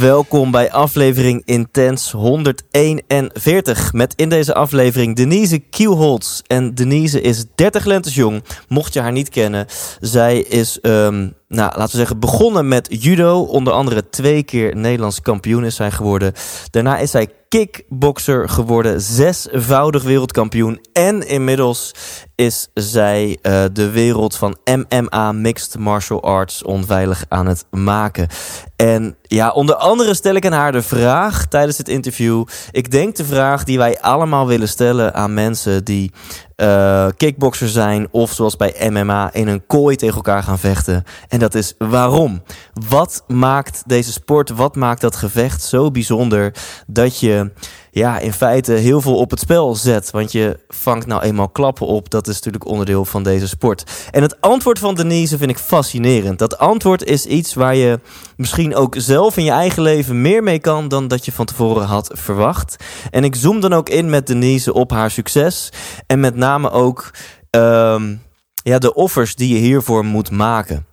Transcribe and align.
Welkom 0.00 0.50
bij 0.50 0.72
aflevering 0.72 1.42
Intens 1.44 2.10
141. 2.10 3.92
Met 3.92 4.14
in 4.16 4.28
deze 4.28 4.54
aflevering 4.54 5.16
Denise 5.16 5.58
Kielholz. 5.58 6.40
En 6.46 6.74
Denise 6.74 7.20
is 7.20 7.44
30 7.54 7.84
lentes 7.84 8.14
jong, 8.14 8.42
mocht 8.68 8.92
je 8.92 9.00
haar 9.00 9.12
niet 9.12 9.28
kennen. 9.28 9.66
Zij 10.00 10.38
is, 10.38 10.80
ehm, 10.80 11.18
nou, 11.48 11.76
laten 11.76 11.90
we 11.90 11.96
zeggen, 11.96 12.18
begonnen 12.18 12.68
met 12.68 13.02
judo. 13.02 13.42
Onder 13.42 13.72
andere 13.72 14.08
twee 14.08 14.42
keer 14.42 14.76
Nederlands 14.76 15.20
kampioen 15.20 15.64
is 15.64 15.76
zij 15.76 15.90
geworden. 15.90 16.32
Daarna 16.70 16.98
is 16.98 17.10
zij 17.10 17.28
kickboxer 17.48 18.48
geworden, 18.48 19.00
zesvoudig 19.00 20.02
wereldkampioen. 20.02 20.80
En 20.92 21.28
inmiddels 21.28 21.94
is 22.40 22.68
zij 22.74 23.38
eh, 23.42 23.64
de 23.72 23.90
wereld 23.90 24.36
van 24.36 24.58
MMA, 24.64 25.32
Mixed 25.32 25.78
Martial 25.78 26.22
Arts, 26.22 26.62
onveilig 26.62 27.24
aan 27.28 27.46
het 27.46 27.64
maken. 27.70 28.28
En 28.76 29.16
ja, 29.22 29.50
onder 29.50 29.74
andere 29.74 30.14
stel 30.14 30.34
ik 30.34 30.46
aan 30.46 30.52
haar 30.52 30.72
de 30.72 30.82
vraag 30.82 31.46
tijdens 31.46 31.76
dit 31.76 31.88
interview. 31.88 32.44
Ik 32.70 32.90
denk 32.90 33.16
de 33.16 33.24
vraag 33.24 33.64
die 33.64 33.78
wij 33.78 34.00
allemaal 34.00 34.46
willen 34.46 34.68
stellen 34.68 35.14
aan 35.14 35.34
mensen 35.34 35.84
die 35.84 36.12
uh, 36.56 37.06
kickboxer 37.16 37.68
zijn 37.68 38.08
of 38.10 38.32
zoals 38.32 38.56
bij 38.56 38.90
MMA 38.90 39.32
in 39.32 39.48
een 39.48 39.66
kooi 39.66 39.96
tegen 39.96 40.16
elkaar 40.16 40.42
gaan 40.42 40.58
vechten. 40.58 41.04
En 41.28 41.38
dat 41.38 41.54
is 41.54 41.74
waarom? 41.78 42.42
Wat 42.88 43.24
maakt 43.26 43.82
deze 43.86 44.12
sport, 44.12 44.50
wat 44.50 44.76
maakt 44.76 45.00
dat 45.00 45.16
gevecht 45.16 45.62
zo 45.62 45.90
bijzonder 45.90 46.54
dat 46.86 47.20
je 47.20 47.50
ja, 47.90 48.18
in 48.18 48.32
feite 48.32 48.72
heel 48.72 49.00
veel 49.00 49.16
op 49.16 49.30
het 49.30 49.40
spel 49.40 49.74
zet. 49.74 50.10
Want 50.10 50.32
je 50.32 50.58
vangt 50.68 51.06
nou 51.06 51.22
eenmaal 51.22 51.48
klappen 51.48 51.86
op. 51.86 52.10
Dat 52.10 52.28
is 52.28 52.34
natuurlijk 52.34 52.66
onderdeel 52.66 53.04
van 53.04 53.22
deze 53.22 53.48
sport. 53.48 54.08
En 54.10 54.22
het 54.22 54.40
antwoord 54.40 54.78
van 54.78 54.94
Denise 54.94 55.38
vind 55.38 55.50
ik 55.50 55.58
fascinerend. 55.58 56.38
Dat 56.38 56.58
antwoord 56.58 57.04
is 57.04 57.26
iets 57.26 57.54
waar 57.54 57.74
je 57.74 58.00
misschien 58.36 58.74
ook 58.74 58.94
zelf 58.98 59.36
in 59.36 59.44
je 59.44 59.50
eigen 59.50 59.82
leven 59.82 60.20
meer 60.20 60.42
mee 60.42 60.58
kan 60.58 60.88
dan 60.88 61.08
dat 61.08 61.24
je 61.24 61.32
van 61.32 61.46
tevoren 61.46 61.86
had 61.86 62.10
verwacht. 62.12 62.76
En 63.10 63.24
ik 63.24 63.34
zoom 63.34 63.60
dan 63.60 63.72
ook 63.72 63.88
in 63.88 64.10
met 64.10 64.26
Denise 64.26 64.72
op 64.72 64.90
haar 64.90 65.10
succes. 65.10 65.72
En 66.06 66.20
met 66.20 66.36
name 66.36 66.70
ook 66.70 67.10
um, 67.50 68.22
ja, 68.62 68.78
de 68.78 68.94
offers 68.94 69.34
die 69.34 69.54
je 69.54 69.60
hiervoor 69.60 70.04
moet 70.04 70.30
maken. 70.30 70.86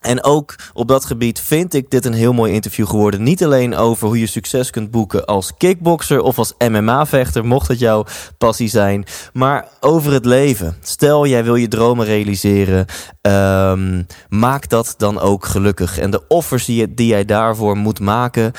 En 0.00 0.24
ook 0.24 0.54
op 0.72 0.88
dat 0.88 1.04
gebied 1.04 1.40
vind 1.40 1.74
ik 1.74 1.90
dit 1.90 2.04
een 2.04 2.12
heel 2.12 2.32
mooi 2.32 2.52
interview 2.52 2.86
geworden. 2.86 3.22
Niet 3.22 3.44
alleen 3.44 3.76
over 3.76 4.06
hoe 4.06 4.18
je 4.18 4.26
succes 4.26 4.70
kunt 4.70 4.90
boeken 4.90 5.24
als 5.24 5.52
kickboxer 5.56 6.20
of 6.20 6.38
als 6.38 6.54
MMA-vechter, 6.58 7.44
mocht 7.44 7.68
het 7.68 7.78
jouw 7.78 8.04
passie 8.38 8.68
zijn, 8.68 9.04
maar 9.32 9.68
over 9.80 10.12
het 10.12 10.24
leven. 10.24 10.76
Stel, 10.80 11.26
jij 11.26 11.44
wil 11.44 11.56
je 11.56 11.68
dromen 11.68 12.06
realiseren, 12.06 12.86
um, 13.20 14.06
maak 14.28 14.68
dat 14.68 14.94
dan 14.96 15.20
ook 15.20 15.44
gelukkig. 15.44 15.98
En 15.98 16.10
de 16.10 16.26
offers 16.28 16.64
die, 16.64 16.76
je, 16.76 16.94
die 16.94 17.06
jij 17.06 17.24
daarvoor 17.24 17.76
moet 17.76 18.00
maken, 18.00 18.52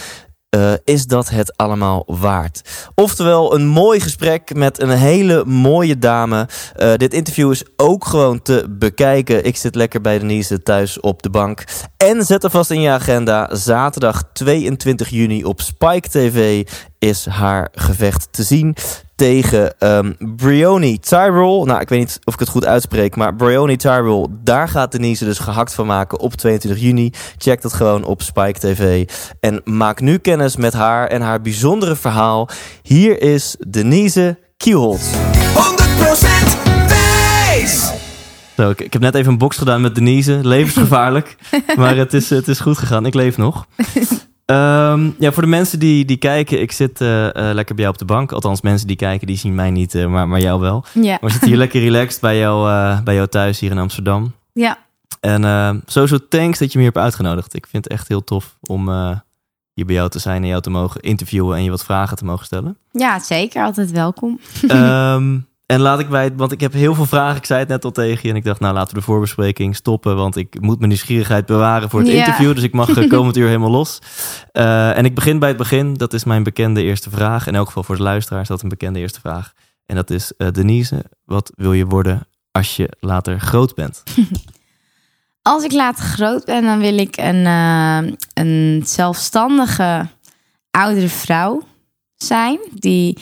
uh, 0.56 0.74
is 0.84 1.06
dat 1.06 1.30
het 1.30 1.58
allemaal 1.58 2.04
waard? 2.08 2.62
Oftewel, 2.96 3.56
een 3.56 3.68
mooi 3.68 4.00
gesprek 4.00 4.56
met 4.56 4.82
een 4.82 4.90
hele 4.90 5.46
mooie 5.46 5.98
dame. 5.98 6.48
Uh, 6.78 6.94
dit 6.94 7.14
interview 7.14 7.52
is 7.52 7.64
ook 7.76 8.06
gewoon 8.06 8.42
te 8.42 8.66
bekijken. 8.70 9.46
Ik 9.46 9.56
zit 9.56 9.76
lekker 9.76 10.02
bij 10.02 10.20
Denise 10.20 10.64
thuis 10.64 11.00
op 11.00 11.24
de 11.24 11.30
bank. 11.30 11.64
En 11.98 12.24
zet 12.24 12.44
er 12.44 12.50
vast 12.50 12.72
in 12.72 12.82
je 12.82 12.90
agenda. 12.90 13.56
Zaterdag 13.56 14.24
22 14.34 15.10
juni 15.10 15.44
op 15.44 15.62
Spike 15.62 16.10
TV 16.10 16.68
is 17.00 17.26
haar 17.26 17.70
gevecht 17.74 18.28
te 18.32 18.44
zien 18.44 18.76
tegen 19.16 19.74
um, 19.80 20.16
Brioni 20.36 21.00
Tyrell. 21.00 21.64
Nou, 21.64 21.80
ik 21.80 21.90
weet 21.90 22.00
niet 22.00 22.20
of 22.24 22.34
ik 22.34 22.40
het 22.40 22.50
goed 22.50 22.66
uitspreek, 22.66 23.16
maar 23.16 23.36
Brioni 23.36 23.76
Tyrell, 23.76 24.28
daar 24.44 24.70
gaat 24.70 24.92
Denise 24.92 25.26
dus 25.26 25.40
gehakt 25.40 25.74
van 25.74 25.86
maken 25.86 26.20
op 26.20 26.34
22 26.34 26.82
juni. 26.82 27.12
Check 27.38 27.62
dat 27.62 27.74
gewoon 27.74 28.04
op 28.04 28.22
Spike 28.22 28.60
TV. 28.60 29.10
En 29.40 29.62
maak 29.64 30.02
nu 30.02 30.18
kennis 30.18 30.56
met 30.56 30.74
haar 30.74 31.08
en 31.08 31.22
haar 31.22 31.42
bijzondere 31.42 31.96
verhaal. 31.96 32.50
Hier 32.82 33.22
is 33.22 33.56
Denise 33.68 34.40
Kielholz. 34.58 35.12
100% 35.14 35.14
Thijs. 36.88 37.92
Zo, 38.56 38.70
ik, 38.70 38.82
ik 38.82 38.94
heb 38.94 39.02
net 39.02 39.16
even 39.16 39.32
een 39.32 39.38
box 39.38 39.58
gedaan 39.58 39.82
met 39.82 39.96
Denise. 39.96 40.40
Levensgevaarlijk. 40.42 41.36
maar 41.78 41.96
het 41.96 42.14
is, 42.14 42.30
het 42.30 42.48
is 42.48 42.60
goed 42.60 42.78
gegaan. 42.78 43.06
Ik 43.06 43.14
leef 43.14 43.38
nog. 43.38 43.66
Um, 44.52 45.16
ja, 45.20 45.32
voor 45.32 45.44
de 45.44 45.50
mensen 45.50 45.80
die, 45.80 46.06
die 46.06 46.18
kijken, 46.18 46.62
ik 46.62 46.72
zit 46.72 47.02
uh, 47.02 47.24
uh, 47.26 47.32
lekker 47.34 47.76
bij 47.76 47.84
jou 47.84 47.90
op 47.90 47.98
de 47.98 48.06
bank. 48.14 48.32
Althans, 48.32 48.62
mensen 48.62 48.88
die 48.88 48.96
kijken, 48.96 49.28
die 49.28 49.38
zien 49.38 49.56
mij 49.56 49.72
niet, 49.72 49.96
uh, 49.96 50.08
maar, 50.08 50.28
maar 50.28 50.40
jou 50.40 50.60
wel. 50.60 50.84
Ja. 50.94 51.02
Maar 51.02 51.20
we 51.20 51.30
zitten 51.30 51.50
hier 51.50 51.58
lekker 51.58 51.82
relaxed 51.82 52.22
bij 52.22 52.38
jou, 52.38 52.70
bij 53.04 53.16
jou 53.16 53.28
thuis 53.28 53.60
hier 53.60 53.72
in 53.72 53.78
Amsterdam. 53.78 54.34
Ja. 54.54 54.78
En 55.20 55.84
sowieso 55.86 56.18
thanks 56.30 56.60
dat 56.60 56.72
je 56.72 56.78
me 56.78 56.84
hier 56.84 56.94
hebt 56.94 57.06
uitgenodigd. 57.06 57.54
Ik 57.56 57.68
vind 57.68 57.84
het 57.84 57.94
echt 57.94 58.08
heel 58.08 58.24
tof 58.24 58.58
om 58.62 58.90
hier 59.74 59.86
bij 59.86 59.96
jou 59.96 60.10
te 60.10 60.20
zijn 60.20 60.42
en 60.42 60.48
jou 60.48 60.62
te 60.62 60.70
mogen 60.70 61.02
interviewen 61.02 61.58
en 61.58 61.64
je 61.64 61.70
wat 61.70 61.84
vragen 61.84 62.18
te 62.18 62.26
mogen 62.26 62.46
stellen. 62.46 62.78
Ja, 62.92 63.20
zeker. 63.20 63.64
Altijd 63.64 63.92
welkom. 63.92 64.40
um, 64.72 65.48
En 65.70 65.80
laat 65.80 66.00
ik 66.00 66.10
bij, 66.10 66.36
want 66.36 66.52
ik 66.52 66.60
heb 66.60 66.74
heel 66.74 66.96
veel 66.96 67.06
vragen. 67.06 67.38
Ik 67.38 67.46
zei 67.46 67.60
het 67.60 67.68
net 67.70 67.86
al 67.86 67.92
tegen 67.92 68.20
je. 68.24 68.30
En 68.30 68.36
ik 68.36 68.44
dacht, 68.44 68.60
nou 68.60 68.74
laten 68.74 68.94
we 68.94 69.00
de 69.00 69.06
voorbespreking 69.06 69.76
stoppen. 69.76 70.16
Want 70.16 70.36
ik 70.36 70.62
moet 70.62 70.78
mijn 70.78 70.90
nieuwsgierigheid 70.90 71.46
bewaren 71.46 71.90
voor 71.90 72.00
het 72.00 72.10
Ja. 72.10 72.14
interview. 72.16 72.54
Dus 72.56 72.64
ik 72.64 72.74
mag 72.74 72.90
eh, 72.98 73.10
komend 73.16 73.38
uur 73.38 73.46
helemaal 73.48 73.70
los. 73.70 74.00
Uh, 74.54 74.98
en 74.98 75.06
ik 75.06 75.16
begin 75.16 75.40
bij 75.40 75.48
het 75.48 75.58
begin. 75.58 75.94
Dat 75.94 76.14
is 76.14 76.24
mijn 76.24 76.44
bekende 76.44 76.84
eerste 76.84 77.10
vraag. 77.10 77.48
In 77.48 77.56
elk 77.56 77.68
geval 77.68 77.84
voor 77.84 77.96
de 77.96 78.02
luisteraars 78.04 78.48
dat 78.48 78.62
een 78.62 78.70
bekende 78.70 79.00
eerste 79.00 79.20
vraag. 79.20 79.54
En 79.86 79.96
dat 79.96 80.10
is, 80.10 80.34
uh, 80.38 80.48
Denise, 80.52 81.04
wat 81.26 81.52
wil 81.56 81.74
je 81.74 81.86
worden 81.86 82.28
als 82.52 82.76
je 82.76 82.90
later 83.00 83.40
groot 83.40 83.76
bent? 83.76 84.04
Als 85.42 85.64
ik 85.64 85.72
later 85.72 86.04
groot 86.04 86.46
ben, 86.46 86.64
dan 86.64 86.80
wil 86.80 86.98
ik 86.98 87.18
een, 87.18 87.46
uh, 87.46 88.12
een 88.34 88.82
zelfstandige 88.86 90.08
oudere 90.72 91.10
vrouw 91.10 91.62
zijn. 92.16 92.60
Die 92.74 93.18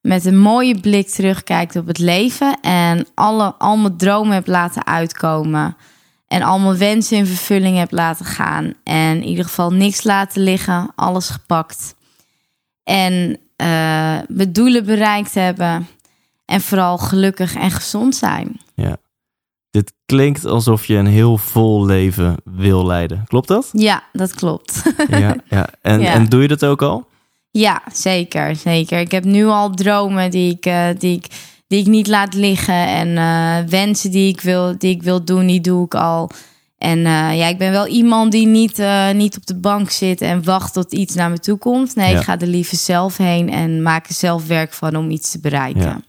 met 0.00 0.24
een 0.24 0.38
mooie 0.38 0.80
blik 0.80 1.08
terugkijkt 1.08 1.76
op 1.76 1.86
het 1.86 1.98
leven 1.98 2.60
en 2.60 3.06
alle, 3.14 3.54
al 3.58 3.76
mijn 3.76 3.96
dromen 3.96 4.32
heb 4.34 4.46
laten 4.46 4.86
uitkomen. 4.86 5.76
En 6.26 6.42
al 6.42 6.58
mijn 6.58 6.78
wensen 6.78 7.16
in 7.16 7.26
vervulling 7.26 7.76
heb 7.78 7.90
laten 7.90 8.24
gaan. 8.24 8.74
En 8.84 9.16
in 9.16 9.24
ieder 9.24 9.44
geval 9.44 9.72
niks 9.72 10.02
laten 10.04 10.42
liggen, 10.42 10.92
alles 10.94 11.28
gepakt. 11.28 11.94
En 12.84 13.30
uh, 13.56 13.66
mijn 14.28 14.52
doelen 14.52 14.84
bereikt 14.84 15.34
hebben. 15.34 15.86
En 16.44 16.60
vooral 16.60 16.98
gelukkig 16.98 17.54
en 17.54 17.70
gezond 17.70 18.16
zijn. 18.16 18.60
Ja. 18.74 18.96
Dit 19.70 19.92
klinkt 20.06 20.44
alsof 20.44 20.86
je 20.86 20.96
een 20.96 21.06
heel 21.06 21.36
vol 21.38 21.86
leven 21.86 22.36
wil 22.44 22.86
leiden. 22.86 23.24
Klopt 23.26 23.48
dat? 23.48 23.68
Ja, 23.72 24.02
dat 24.12 24.34
klopt. 24.34 24.82
ja, 25.08 25.36
ja. 25.48 25.68
En, 25.82 26.00
Ja. 26.06 26.12
en 26.12 26.26
doe 26.28 26.42
je 26.42 26.48
dat 26.48 26.64
ook 26.64 26.82
al? 26.82 27.08
Ja, 27.50 27.82
zeker, 27.92 28.56
zeker. 28.56 28.98
Ik 28.98 29.10
heb 29.10 29.24
nu 29.24 29.46
al 29.46 29.70
dromen 29.70 30.30
die 30.30 30.52
ik, 30.54 30.66
eh, 30.66 30.86
die 30.98 31.16
ik, 31.16 31.26
die 31.66 31.80
ik 31.80 31.86
niet 31.86 32.06
laat 32.06 32.34
liggen. 32.34 32.86
En 32.86 33.16
eh, 33.16 33.68
wensen 33.70 34.10
die 34.10 34.28
ik, 34.28 34.40
wil, 34.40 34.78
die 34.78 34.94
ik 34.94 35.02
wil 35.02 35.24
doen, 35.24 35.46
die 35.46 35.60
doe 35.60 35.84
ik 35.84 35.94
al. 35.94 36.30
En 36.78 36.98
eh, 36.98 37.38
ja, 37.38 37.46
ik 37.46 37.58
ben 37.58 37.70
wel 37.70 37.86
iemand 37.86 38.32
die 38.32 38.46
niet, 38.46 38.82
niet 39.14 39.36
op 39.36 39.46
de 39.46 39.56
bank 39.58 39.90
zit 39.90 40.20
en 40.20 40.44
wacht 40.44 40.72
tot 40.72 40.92
iets 40.92 41.14
naar 41.14 41.30
me 41.30 41.38
toe 41.38 41.58
komt. 41.58 41.94
Nee, 41.94 42.12
Ja. 42.12 42.18
ik 42.18 42.24
ga 42.24 42.38
er 42.38 42.46
liever 42.46 42.76
zelf 42.76 43.16
heen 43.16 43.50
en 43.50 43.82
maak 43.82 44.06
er 44.06 44.14
zelf 44.14 44.46
werk 44.46 44.72
van 44.72 44.96
om 44.96 45.10
iets 45.10 45.30
te 45.30 45.40
bereiken. 45.40 45.82
Ja. 45.82 46.00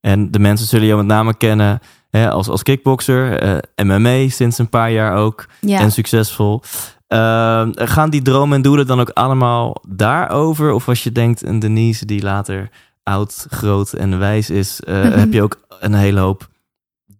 En 0.00 0.30
de 0.30 0.38
mensen 0.38 0.66
zullen 0.66 0.86
jou 0.86 0.98
met 0.98 1.06
name 1.06 1.36
kennen 1.36 1.80
hè, 2.10 2.30
als, 2.30 2.48
als 2.48 2.62
kickboxer, 2.62 3.40
MMA 3.84 4.28
sinds 4.28 4.58
een 4.58 4.68
paar 4.68 4.92
jaar 4.92 5.16
ook. 5.16 5.46
Ja. 5.60 5.80
En 5.80 5.92
succesvol. 5.92 6.62
Uh, 7.08 7.68
gaan 7.74 8.10
die 8.10 8.22
dromen 8.22 8.56
en 8.56 8.62
doelen 8.62 8.86
dan 8.86 9.00
ook 9.00 9.10
allemaal 9.10 9.82
daarover? 9.88 10.72
Of 10.72 10.88
als 10.88 11.02
je 11.02 11.12
denkt, 11.12 11.42
een 11.42 11.58
Denise 11.58 12.06
die 12.06 12.22
later 12.22 12.70
oud, 13.02 13.46
groot 13.50 13.92
en 13.92 14.18
wijs 14.18 14.50
is, 14.50 14.80
uh, 14.88 15.14
heb 15.14 15.32
je 15.32 15.42
ook 15.42 15.60
een 15.80 15.94
hele 15.94 16.20
hoop 16.20 16.48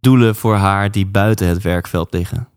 doelen 0.00 0.34
voor 0.34 0.56
haar 0.56 0.90
die 0.90 1.06
buiten 1.06 1.46
het 1.46 1.62
werkveld 1.62 2.12
liggen? 2.12 2.48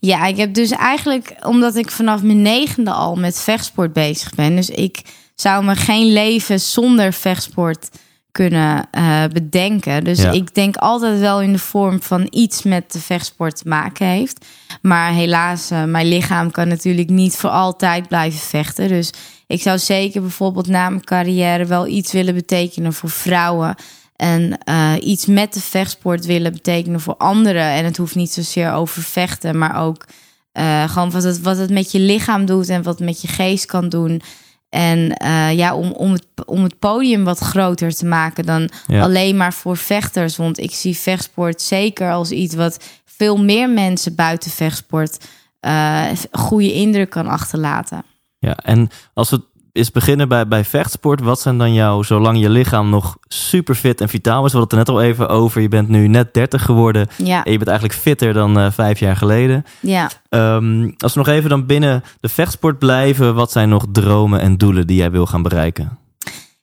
Ja, 0.00 0.26
ik 0.26 0.36
heb 0.36 0.54
dus 0.54 0.70
eigenlijk, 0.70 1.36
omdat 1.40 1.76
ik 1.76 1.90
vanaf 1.90 2.22
mijn 2.22 2.42
negende 2.42 2.90
al 2.90 3.16
met 3.16 3.40
vechtsport 3.40 3.92
bezig 3.92 4.34
ben. 4.34 4.56
Dus 4.56 4.70
ik 4.70 5.02
zou 5.34 5.64
me 5.64 5.76
geen 5.76 6.12
leven 6.12 6.60
zonder 6.60 7.12
vechtsport 7.12 7.88
kunnen 8.32 8.88
eh, 8.90 9.24
bedenken. 9.32 10.04
Dus 10.04 10.22
Ja. 10.22 10.30
ik 10.30 10.54
denk 10.54 10.76
altijd 10.76 11.18
wel 11.20 11.40
in 11.40 11.52
de 11.52 11.58
vorm 11.58 12.02
van 12.02 12.26
iets 12.30 12.62
met 12.62 12.92
de 12.92 13.00
vechtsport 13.00 13.56
te 13.56 13.68
maken 13.68 14.06
heeft. 14.06 14.46
Maar 14.82 15.12
helaas, 15.12 15.70
eh, 15.70 15.84
mijn 15.84 16.08
lichaam 16.08 16.50
kan 16.50 16.68
natuurlijk 16.68 17.08
niet 17.08 17.36
voor 17.36 17.50
altijd 17.50 18.08
blijven 18.08 18.40
vechten. 18.40 18.88
Dus 18.88 19.12
ik 19.46 19.62
zou 19.62 19.78
zeker 19.78 20.20
bijvoorbeeld 20.20 20.66
na 20.66 20.88
mijn 20.88 21.04
carrière 21.04 21.64
wel 21.64 21.86
iets 21.86 22.12
willen 22.12 22.34
betekenen 22.34 22.92
voor 22.92 23.10
vrouwen. 23.10 23.74
En 24.16 24.58
eh, 24.64 24.92
iets 25.00 25.26
met 25.26 25.52
de 25.54 25.60
vechtsport 25.60 26.26
willen 26.26 26.52
betekenen 26.52 27.00
voor 27.00 27.16
anderen. 27.16 27.62
En 27.64 27.84
het 27.84 27.96
hoeft 27.96 28.14
niet 28.14 28.32
zozeer 28.32 28.72
over 28.72 29.02
vechten, 29.02 29.58
maar 29.58 29.82
ook 29.82 30.06
gewoon 30.86 31.10
wat 31.10 31.22
het, 31.22 31.40
wat 31.40 31.58
het 31.58 31.70
met 31.70 31.92
je 31.92 31.98
lichaam 31.98 32.44
doet 32.44 32.68
en 32.68 32.82
wat 32.82 32.98
het 32.98 33.08
met 33.08 33.22
je 33.22 33.28
geest 33.28 33.66
kan 33.66 33.88
doen. 33.88 34.22
En 34.70 35.12
eh, 35.16 35.52
ja, 35.56 35.74
om, 35.74 35.90
om, 35.92 36.12
het, 36.12 36.26
om 36.46 36.62
het 36.62 36.78
podium 36.78 37.24
wat 37.24 37.38
groter 37.38 37.94
te 37.94 38.06
maken 38.06 38.44
dan 38.46 38.70
Ja. 38.86 39.02
alleen 39.02 39.36
maar 39.36 39.52
voor 39.52 39.76
vechters. 39.76 40.36
Want 40.36 40.58
ik 40.58 40.70
zie 40.74 40.96
vechtsport 40.96 41.62
zeker 41.62 42.12
als 42.12 42.30
iets 42.30 42.54
wat 42.54 42.84
veel 43.04 43.36
meer 43.36 43.70
mensen 43.70 44.14
buiten 44.14 44.50
vechtsport 44.50 45.18
eh 45.60 46.06
goede 46.32 46.72
indruk 46.72 47.10
kan 47.10 47.26
achterlaten. 47.26 48.02
Ja, 48.38 48.56
en 48.56 48.88
als 49.14 49.30
we 49.30 49.42
eens 49.72 49.90
beginnen 49.90 50.28
bij, 50.28 50.48
bij 50.48 50.64
vechtsport, 50.64 51.20
wat 51.20 51.40
zijn 51.40 51.58
dan 51.58 51.72
jouw, 51.74 52.02
zolang 52.02 52.40
je 52.40 52.50
lichaam 52.50 52.90
nog 52.90 53.16
super 53.28 53.74
fit 53.74 54.00
en 54.00 54.08
vitaal 54.08 54.44
is, 54.44 54.52
we 54.52 54.58
hadden 54.58 54.78
het 54.78 54.88
er 54.88 54.94
net 54.94 55.02
al 55.02 55.10
even 55.10 55.28
over, 55.28 55.60
je 55.60 55.68
bent 55.68 55.88
nu 55.88 56.08
net 56.08 56.34
30 56.34 56.62
geworden 56.62 57.08
Ja, 57.16 57.44
en 57.44 57.50
je 57.52 57.58
bent 57.58 57.70
eigenlijk 57.70 57.98
fitter 58.00 58.32
dan 58.32 58.58
eh, 58.58 58.70
vijf 58.70 58.98
jaar 58.98 59.16
geleden. 59.16 59.64
ja. 59.80 60.10
Ehm, 60.28 60.90
als 60.98 61.12
we 61.14 61.18
nog 61.18 61.28
even 61.28 61.50
dan 61.50 61.66
binnen 61.66 62.02
de 62.20 62.28
vechtsport 62.28 62.78
blijven, 62.78 63.34
wat 63.34 63.52
zijn 63.52 63.68
nog 63.68 63.84
dromen 63.92 64.40
en 64.40 64.56
doelen 64.56 64.86
die 64.86 64.96
jij 64.96 65.10
wil 65.10 65.26
gaan 65.26 65.42
bereiken? 65.42 65.98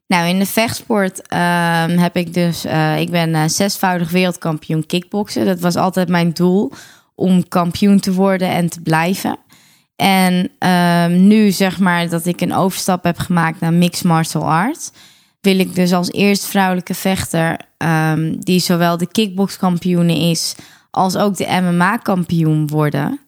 Nou, 0.08 0.28
in 0.28 0.40
de 0.40 0.46
vechtsport 0.46 1.28
ehm, 1.28 1.98
heb 1.98 2.16
ik 2.16 2.34
dus... 2.34 2.66
eh, 2.66 3.00
ik 3.00 3.12
ben 3.12 3.36
eh, 3.36 3.44
zesvoudig 3.48 4.10
wereldkampioen 4.12 4.86
kickboksen. 4.86 5.46
Dat 5.46 5.60
was 5.60 5.76
altijd 5.76 6.10
mijn 6.10 6.34
doel, 6.34 6.72
om 7.16 7.48
kampioen 7.48 8.00
te 8.00 8.14
worden 8.14 8.50
en 8.50 8.70
te 8.70 8.82
blijven. 8.82 9.38
En 9.98 10.50
ehm, 10.60 11.28
nu 11.28 11.52
zeg 11.52 11.80
maar 11.80 12.10
dat 12.10 12.26
ik 12.26 12.42
een 12.42 12.54
overstap 12.54 13.04
heb 13.04 13.18
gemaakt 13.18 13.60
naar 13.60 13.74
mixed 13.74 14.04
martial 14.04 14.52
arts... 14.52 14.92
wil 15.42 15.60
ik 15.60 15.76
dus 15.76 15.94
als 15.94 16.12
eerste 16.12 16.48
vrouwelijke 16.48 16.94
vechter... 16.94 17.60
ehm, 17.78 18.36
die 18.40 18.60
zowel 18.60 18.98
de 18.98 19.08
kickbokskampioene 19.08 20.20
is... 20.20 20.56
als 20.92 21.18
ook 21.18 21.38
de 21.38 21.62
MMA-kampioen 21.62 22.68
worden... 22.68 23.20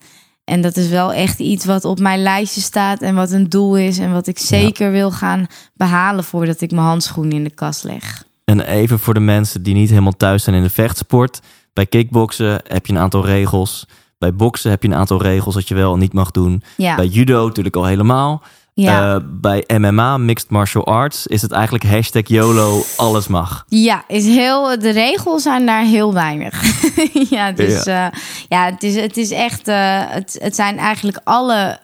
En 0.50 0.62
dat 0.62 0.78
is 0.78 0.88
wel 0.88 1.14
echt 1.14 1.40
iets 1.40 1.66
wat 1.66 1.86
op 1.86 2.00
mijn 2.00 2.22
lijstje 2.22 2.62
staat 2.62 3.02
en 3.02 3.16
wat 3.16 3.32
een 3.32 3.50
doel 3.50 3.78
is 3.78 3.98
en 3.98 4.12
wat 4.12 4.28
ik 4.28 4.40
zeker 4.40 4.92
wil 4.92 5.12
gaan 5.12 5.48
behalen 5.74 6.24
voordat 6.24 6.62
ik 6.62 6.72
mijn 6.72 6.86
handschoen 6.86 7.32
in 7.32 7.44
de 7.44 7.50
kast 7.50 7.84
leg. 7.84 8.24
En 8.46 8.60
even 8.60 9.00
voor 9.00 9.14
de 9.14 9.20
mensen 9.20 9.64
die 9.64 9.74
niet 9.74 9.90
helemaal 9.90 10.18
thuis 10.18 10.44
zijn 10.44 10.56
in 10.56 10.64
de 10.64 10.70
vechtsport. 10.70 11.40
Bij 11.74 11.86
kickboksen 11.86 12.62
heb 12.68 12.86
je 12.86 12.94
een 12.94 13.00
aantal 13.00 13.26
regels. 13.26 13.88
Bij 14.20 14.34
boksen 14.34 14.70
heb 14.70 14.84
je 14.84 14.90
een 14.90 14.96
aantal 14.96 15.22
regels 15.22 15.54
dat 15.54 15.68
je 15.68 15.76
wel 15.76 15.94
en 15.94 16.00
niet 16.00 16.14
mag 16.14 16.32
doen. 16.32 16.64
Ja, 16.78 16.96
Bij 16.96 17.06
judo 17.06 17.46
natuurlijk 17.48 17.76
al 17.76 17.86
helemaal. 17.86 18.42
ja. 18.74 19.16
Eh, 19.16 19.22
bij 19.26 19.64
MMA, 19.78 20.18
Mixed 20.18 20.50
Martial 20.50 20.86
Arts, 20.86 21.28
is 21.28 21.42
het 21.42 21.52
eigenlijk 21.52 21.84
hashtag 21.84 22.28
YOLO, 22.28 22.82
alles 22.98 23.28
mag. 23.28 23.66
ja, 23.68 24.04
is 24.08 24.26
heel, 24.26 24.80
de 24.80 24.90
regels 24.90 25.44
zijn 25.44 25.66
daar 25.66 25.84
heel 25.84 26.14
weinig. 26.14 26.62
ja, 27.30 27.52
dus 27.52 27.84
ja. 27.84 28.14
ja, 28.50 28.66
het 28.66 28.84
is, 28.84 28.96
het 28.96 29.18
is 29.18 29.32
echt, 29.32 29.68
eh, 29.68 30.00
het, 30.06 30.38
het 30.42 30.56
zijn 30.56 30.78
eigenlijk 30.78 31.20
alle 31.24 31.80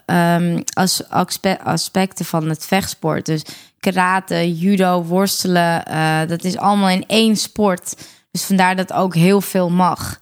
as, 0.73 1.09
aspe- 1.09 1.63
aspecten 1.63 2.25
van 2.25 2.49
het 2.49 2.65
vechtsport. 2.65 3.25
Dus 3.25 3.41
karate, 3.79 4.55
judo, 4.57 5.03
worstelen, 5.03 5.85
eh, 5.85 6.19
dat 6.27 6.43
is 6.43 6.57
allemaal 6.57 6.89
in 6.89 7.03
één 7.07 7.35
sport. 7.35 7.95
Dus 8.31 8.43
vandaar 8.43 8.75
dat 8.75 8.93
ook 8.93 9.15
heel 9.15 9.41
veel 9.41 9.69
mag. 9.69 10.17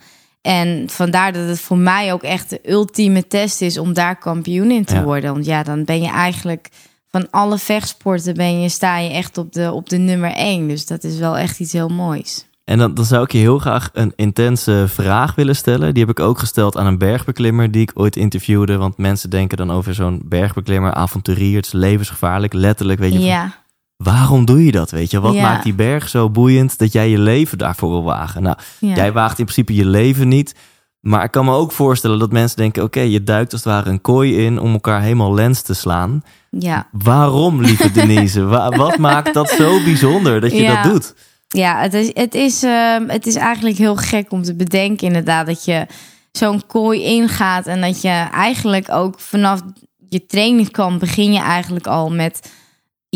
En 0.48 0.90
vandaar 0.90 1.34
dat 1.34 1.48
het 1.48 1.60
voor 1.60 1.78
mij 1.78 2.14
ook 2.14 2.24
echt 2.24 2.50
de 2.50 2.60
ultieme 2.72 3.28
test 3.28 3.62
is 3.62 3.78
om 3.78 3.94
daar 3.94 4.16
kampioen 4.18 4.72
in 4.72 4.86
te 4.86 4.96
Ja. 4.96 5.04
worden. 5.04 5.34
Want 5.34 5.46
ja, 5.46 5.64
dan 5.64 5.84
ben 5.84 6.02
je 6.02 6.10
eigenlijk 6.10 6.70
van 7.10 7.28
alle 7.30 7.58
vechtsporten 7.58 8.34
ben 8.34 8.62
je, 8.62 8.70
sta 8.70 8.98
je 8.98 9.10
echt 9.10 9.38
op 9.38 9.54
de, 9.54 9.72
op 9.72 9.90
de 9.90 9.98
nummer 9.98 10.32
één. 10.32 10.68
Dus 10.68 10.86
dat 10.86 11.04
is 11.04 11.18
wel 11.18 11.38
echt 11.38 11.60
iets 11.60 11.74
heel 11.74 11.90
moois. 11.90 12.46
En 12.64 12.78
dan, 12.78 12.94
dan 12.94 13.06
zou 13.06 13.24
ik 13.24 13.32
je 13.32 13.38
heel 13.38 13.60
graag 13.60 13.90
een 13.94 14.14
intense 14.16 14.86
vraag 14.88 15.36
willen 15.36 15.56
stellen. 15.56 15.94
Die 15.94 16.06
heb 16.06 16.18
ik 16.18 16.26
ook 16.26 16.40
gesteld 16.40 16.78
aan 16.78 16.86
een 16.86 16.98
bergbeklimmer 16.98 17.72
die 17.72 17.82
ik 17.82 17.92
ooit 17.94 18.16
interviewde. 18.16 18.78
Want 18.78 18.98
mensen 18.98 19.30
denken 19.30 19.58
dan 19.58 19.72
over 19.72 19.94
zo'n 19.94 20.22
bergbeklimmer, 20.26 20.94
avonturier, 20.94 21.56
het 21.56 21.66
is 21.66 21.72
levensgevaarlijk, 21.72 22.54
letterlijk. 22.54 23.00
Weet 23.00 23.12
je, 23.12 23.18
van, 23.18 23.28
Ja, 23.28 23.63
waarom 24.04 24.46
doe 24.46 24.66
je 24.66 24.72
dat? 24.72 24.92
Weet 24.92 25.12
je, 25.12 25.20
wat 25.20 25.34
Ja. 25.34 25.42
maakt 25.42 25.64
die 25.64 25.74
berg 25.74 26.10
zo 26.10 26.30
boeiend 26.30 26.78
dat 26.78 26.92
jij 26.92 27.10
je 27.10 27.20
leven 27.20 27.58
daarvoor 27.58 27.90
wil 27.90 28.04
wagen? 28.04 28.44
Nou, 28.44 28.56
ja. 28.80 28.96
Jij 28.96 29.12
waagt 29.12 29.40
in 29.40 29.46
principe 29.46 29.76
je 29.76 29.86
leven 29.86 30.28
niet. 30.28 30.56
Maar 31.00 31.24
ik 31.24 31.32
kan 31.32 31.46
me 31.46 31.52
ook 31.54 31.72
voorstellen 31.72 32.20
dat 32.20 32.32
mensen 32.32 32.58
denken: 32.58 32.84
oké, 32.84 33.00
je 33.00 33.24
duikt 33.24 33.52
als 33.52 33.64
het 33.64 33.74
ware 33.74 33.90
een 33.90 34.02
kooi 34.02 34.46
in 34.46 34.60
om 34.60 34.74
elkaar 34.74 35.02
helemaal 35.02 35.34
lens 35.34 35.62
te 35.62 35.74
slaan. 35.74 36.24
ja. 36.50 36.88
Waarom, 36.92 37.62
lieve 37.62 37.92
Denise? 38.00 38.44
Wa- 38.46 38.70
wat 38.70 38.98
maakt 38.98 39.34
dat 39.34 39.50
zo 39.50 39.84
bijzonder 39.84 40.42
dat 40.42 40.52
je 40.52 40.62
Ja. 40.62 40.82
dat 40.84 40.92
doet? 40.92 41.14
Ja, 41.48 41.80
het 41.82 41.94
is, 41.94 42.12
het, 42.14 42.34
is, 42.36 42.64
ehm, 42.64 43.08
het 43.10 43.28
is 43.28 43.36
eigenlijk 43.36 43.78
heel 43.78 43.96
gek 43.96 44.32
om 44.32 44.44
te 44.44 44.56
bedenken, 44.56 45.08
inderdaad, 45.08 45.46
dat 45.46 45.66
je 45.66 45.86
zo'n 46.32 46.62
kooi 46.68 47.04
ingaat 47.04 47.66
en 47.68 47.82
dat 47.82 48.02
je 48.02 48.28
eigenlijk 48.32 48.92
ook 48.92 49.20
vanaf 49.20 49.62
je 50.10 50.26
trainingskamp 50.26 51.00
begin 51.00 51.34
je 51.34 51.40
eigenlijk 51.40 51.88
al 51.88 52.12
met 52.12 52.52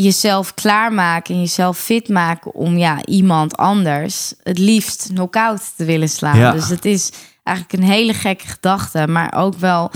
jezelf 0.03 0.53
klaarmaken 0.53 1.33
en 1.33 1.39
jezelf 1.39 1.77
fit 1.77 2.09
maken 2.09 2.53
om 2.53 2.77
ja, 2.77 3.05
iemand 3.05 3.57
anders 3.57 4.33
het 4.43 4.57
liefst 4.57 5.07
knock-out 5.07 5.73
te 5.75 5.85
willen 5.85 6.09
slaan. 6.09 6.37
Ja. 6.37 6.51
Dus 6.51 6.69
het 6.69 6.85
is 6.85 7.11
eigenlijk 7.43 7.81
een 7.81 7.89
hele 7.89 8.13
gekke 8.13 8.47
gedachte, 8.47 9.07
maar 9.07 9.33
ook 9.35 9.55
wel. 9.55 9.91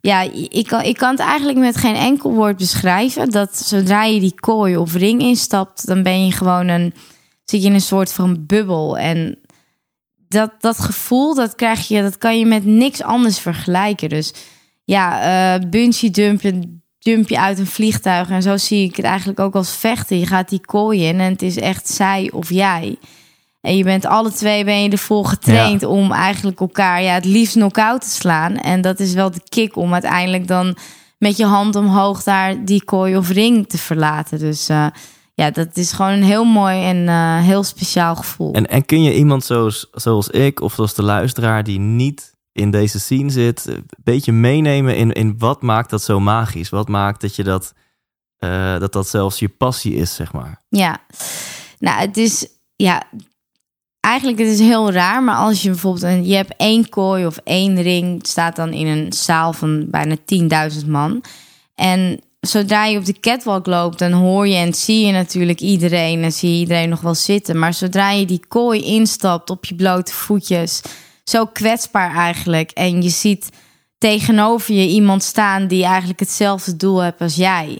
Ja, 0.00 0.20
ik 0.48 0.66
kan, 0.66 0.82
ik 0.82 0.96
kan 0.96 1.10
het 1.10 1.20
eigenlijk 1.20 1.58
met 1.58 1.76
geen 1.76 1.94
enkel 1.94 2.32
woord 2.32 2.56
beschrijven. 2.56 3.30
Dat 3.30 3.56
zodra 3.56 4.04
je 4.04 4.20
die 4.20 4.34
kooi 4.34 4.76
of 4.76 4.94
ring 4.94 5.20
instapt, 5.20 5.86
dan 5.86 6.02
ben 6.02 6.26
je 6.26 6.32
gewoon 6.32 6.68
een 6.68 6.94
zit 7.44 7.62
je 7.62 7.68
in 7.68 7.74
een 7.74 7.80
soort 7.80 8.12
van 8.12 8.46
bubbel. 8.46 8.98
En 8.98 9.38
dat, 10.28 10.52
dat 10.58 10.78
gevoel, 10.78 11.34
dat 11.34 11.54
krijg 11.54 11.88
je, 11.88 12.02
dat 12.02 12.18
kan 12.18 12.38
je 12.38 12.46
met 12.46 12.64
niks 12.64 13.02
anders 13.02 13.38
vergelijken. 13.38 14.08
Dus 14.08 14.34
ja, 14.84 15.20
eh 15.54 15.68
bungee 15.68 16.10
jumpen, 16.10 16.82
jump 17.10 17.28
je 17.28 17.40
uit 17.40 17.58
een 17.58 17.66
vliegtuig. 17.66 18.30
En 18.30 18.42
zo 18.42 18.56
zie 18.56 18.88
ik 18.88 18.96
het 18.96 19.04
eigenlijk 19.04 19.40
ook 19.40 19.54
als 19.54 19.76
vechten. 19.76 20.18
Je 20.18 20.26
gaat 20.26 20.48
die 20.48 20.60
kooi 20.60 21.06
in 21.06 21.20
en 21.20 21.32
het 21.32 21.42
is 21.42 21.56
echt 21.56 21.88
zij 21.88 22.30
of 22.32 22.50
jij. 22.50 22.98
En 23.60 23.76
je 23.76 23.84
bent 23.84 24.06
alle 24.06 24.32
twee 24.32 24.64
ben 24.64 24.82
je 24.82 24.90
ervoor 24.90 25.26
getraind 25.26 25.82
om 25.82 26.12
eigenlijk 26.12 26.60
elkaar 26.60 27.02
ja, 27.02 27.14
het 27.14 27.24
liefst 27.24 27.54
knock-out 27.54 28.00
te 28.00 28.10
slaan. 28.10 28.56
En 28.56 28.80
dat 28.80 29.00
is 29.00 29.12
wel 29.12 29.30
de 29.30 29.40
kick 29.48 29.76
om 29.76 29.92
uiteindelijk 29.92 30.48
dan 30.48 30.76
met 31.18 31.36
je 31.36 31.44
hand 31.44 31.76
omhoog 31.76 32.22
daar 32.22 32.64
die 32.64 32.84
kooi 32.84 33.16
of 33.16 33.30
ring 33.30 33.68
te 33.68 33.78
verlaten. 33.78 34.38
Dus 34.38 34.68
eh, 34.68 34.86
ja, 35.34 35.50
dat 35.50 35.76
is 35.76 35.92
gewoon 35.92 36.12
een 36.12 36.22
heel 36.22 36.44
mooi 36.44 36.84
en 36.84 37.08
eh, 37.08 37.40
heel 37.40 37.62
speciaal 37.62 38.16
gevoel. 38.16 38.52
En, 38.52 38.66
en 38.66 38.84
kun 38.84 39.02
je 39.02 39.14
iemand 39.14 39.44
zoals, 39.44 39.88
zoals 39.92 40.28
ik 40.28 40.60
of 40.60 40.74
zoals 40.74 40.94
de 40.94 41.02
luisteraar 41.02 41.64
die 41.64 41.78
niet 41.78 42.35
in 42.56 42.70
deze 42.70 43.00
scene 43.00 43.30
zit, 43.30 43.66
een 43.66 43.86
beetje 44.02 44.32
meenemen 44.32 44.96
in, 44.96 45.12
in 45.12 45.38
wat 45.38 45.62
maakt 45.62 45.90
dat 45.90 46.02
zo 46.02 46.20
magisch? 46.20 46.68
Wat 46.68 46.88
maakt 46.88 47.20
dat 47.20 47.36
je 47.36 47.44
dat, 47.44 47.72
eh, 48.36 48.78
dat 48.78 48.92
dat 48.92 49.08
zelfs 49.08 49.38
je 49.38 49.48
passie 49.48 49.94
is, 49.94 50.14
zeg 50.14 50.32
maar? 50.32 50.62
Ja, 50.68 50.98
nou, 51.78 52.00
het 52.00 52.16
is 52.16 52.48
ja, 52.76 53.02
eigenlijk 54.00 54.38
het 54.38 54.48
is 54.48 54.58
heel 54.58 54.92
raar, 54.92 55.22
maar 55.22 55.36
als 55.36 55.62
je 55.62 55.70
bijvoorbeeld 55.70 56.04
een, 56.04 56.26
je 56.26 56.34
hebt 56.34 56.54
één 56.56 56.88
kooi 56.88 57.26
of 57.26 57.36
één 57.44 57.82
ring, 57.82 58.26
staat 58.26 58.56
dan 58.56 58.72
in 58.72 58.86
een 58.86 59.12
zaal 59.12 59.52
van 59.52 59.90
bijna 59.90 60.16
10.000 60.80 60.86
man. 60.86 61.22
En 61.74 62.20
zodra 62.40 62.84
je 62.84 62.98
op 62.98 63.04
de 63.04 63.20
catwalk 63.20 63.66
loopt, 63.66 63.98
dan 63.98 64.12
hoor 64.12 64.48
je 64.48 64.56
en 64.56 64.74
zie 64.74 65.06
je 65.06 65.12
natuurlijk 65.12 65.60
iedereen 65.60 66.22
en 66.22 66.32
zie 66.32 66.58
iedereen 66.58 66.88
nog 66.88 67.00
wel 67.00 67.14
zitten. 67.14 67.58
Maar 67.58 67.74
zodra 67.74 68.10
je 68.10 68.26
die 68.26 68.44
kooi 68.48 68.84
instapt 68.84 69.50
op 69.50 69.64
je 69.64 69.74
blote 69.74 70.12
voetjes, 70.12 70.80
zo 71.30 71.46
kwetsbaar 71.46 72.14
eigenlijk, 72.14 72.70
en 72.70 73.02
je 73.02 73.08
ziet 73.08 73.48
tegenover 73.98 74.74
je 74.74 74.86
iemand 74.86 75.22
staan 75.22 75.66
die 75.66 75.84
eigenlijk 75.84 76.20
hetzelfde 76.20 76.76
doel 76.76 77.02
heeft 77.02 77.20
als 77.20 77.34
jij. 77.34 77.78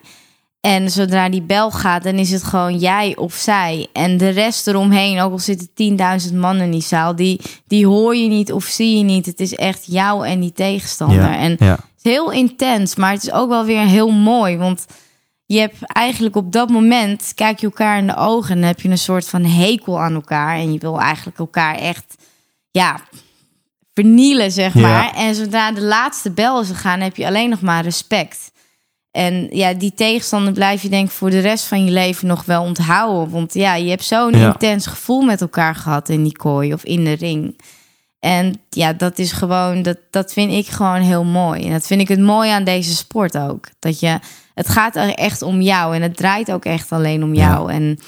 En 0.61 0.91
zodra 0.91 1.29
die 1.29 1.43
bel 1.43 1.71
gaat, 1.71 2.03
dan 2.03 2.15
is 2.15 2.31
het 2.31 2.45
gewoon 2.45 2.79
jij 2.79 3.17
of 3.17 3.35
zij. 3.35 3.89
En 3.93 4.17
de 4.17 4.29
rest 4.29 4.67
eromheen, 4.67 5.21
ook 5.21 5.33
al 5.33 5.39
zitten 5.39 6.29
10.000 6.31 6.35
man 6.35 6.57
in 6.57 6.71
die 6.71 6.83
zaal, 6.83 7.17
die, 7.17 7.41
die 7.67 7.87
hoor 7.87 8.17
je 8.17 8.29
niet 8.29 8.53
of 8.53 8.65
zie 8.65 8.99
je 8.99 9.05
niet. 9.05 9.27
Het 9.27 9.41
is 9.41 9.55
echt 9.55 9.85
jou 9.87 10.27
en 10.27 10.41
die 10.41 10.53
tegenstander. 10.53 11.31
En 11.31 11.57
ja. 11.59 11.67
het 11.67 11.81
is 12.03 12.11
heel 12.13 12.31
intens, 12.33 12.97
maar 12.97 13.13
het 13.13 13.23
is 13.23 13.33
ook 13.33 13.49
wel 13.49 13.65
weer 13.65 13.87
heel 13.87 14.11
mooi. 14.11 14.57
Want 14.57 14.87
je 15.45 15.59
hebt 15.59 15.77
eigenlijk 15.83 16.37
op 16.37 16.53
dat 16.53 16.71
moment, 16.71 17.33
kijk 17.35 17.61
je 17.61 17.67
elkaar 17.67 17.99
in 17.99 18.07
de 18.07 18.17
ogen 18.17 18.51
en 18.55 18.61
dan 18.61 18.69
heb 18.69 18.81
je 18.81 18.89
een 18.89 18.99
soort 18.99 19.29
van 19.29 19.45
hekel 19.45 20.01
aan 20.01 20.15
elkaar. 20.15 20.57
En 20.57 20.73
je 20.73 20.79
wil 20.79 21.01
eigenlijk 21.01 21.39
elkaar 21.39 21.75
echt, 21.75 22.15
ja, 22.71 23.01
vernielen, 24.01 24.53
zeg 24.53 24.75
Ja. 24.75 24.81
maar. 24.81 25.15
En 25.15 25.35
zodra 25.35 25.73
de 25.73 25.81
laatste 25.83 26.31
bel 26.31 26.61
is 26.61 26.69
gegaan, 26.69 27.01
heb 27.01 27.17
je 27.17 27.27
alleen 27.27 27.51
nog 27.51 27.61
maar 27.61 27.83
respect. 27.83 28.53
En 29.11 29.47
ja, 29.51 29.75
die 29.75 29.95
tegenstander 29.95 30.53
blijf 30.53 30.83
je 30.83 30.89
denk 30.89 31.07
ik 31.07 31.13
voor 31.15 31.31
de 31.31 31.39
rest 31.41 31.65
van 31.65 31.85
je 31.85 31.91
leven 31.91 32.27
nog 32.29 32.45
wel 32.45 32.63
onthouden. 32.63 33.31
Want 33.33 33.55
ja, 33.55 33.75
je 33.75 33.89
hebt 33.91 34.05
zo'n 34.05 34.33
Ja. 34.39 34.47
intens 34.53 34.87
gevoel 34.87 35.21
met 35.23 35.41
elkaar 35.41 35.75
gehad 35.75 36.09
in 36.09 36.23
die 36.23 36.37
kooi 36.37 36.73
of 36.73 36.85
in 36.85 37.05
de 37.05 37.13
ring. 37.13 37.61
En 38.21 38.55
ja, 38.71 38.93
dat 38.93 39.19
is 39.19 39.33
gewoon, 39.33 39.83
dat, 39.83 39.97
dat 40.11 40.33
vind 40.33 40.53
ik 40.53 40.67
gewoon 40.67 41.01
heel 41.01 41.25
mooi. 41.25 41.65
En 41.65 41.71
dat 41.73 41.87
vind 41.87 42.01
ik 42.01 42.09
het 42.09 42.21
mooie 42.21 42.53
aan 42.53 42.65
deze 42.65 42.97
sport 42.97 43.39
ook. 43.39 43.69
Dat 43.79 44.01
je, 44.01 44.19
het 44.55 44.69
gaat 44.69 44.97
er 44.97 45.15
echt 45.15 45.43
om 45.43 45.61
jou 45.61 45.95
en 45.95 46.03
het 46.03 46.17
draait 46.17 46.53
ook 46.53 46.65
echt 46.65 46.93
alleen 46.93 47.23
om 47.23 47.35
Ja. 47.35 47.49
jou. 47.49 47.73
En 47.73 47.83
het, 47.83 48.05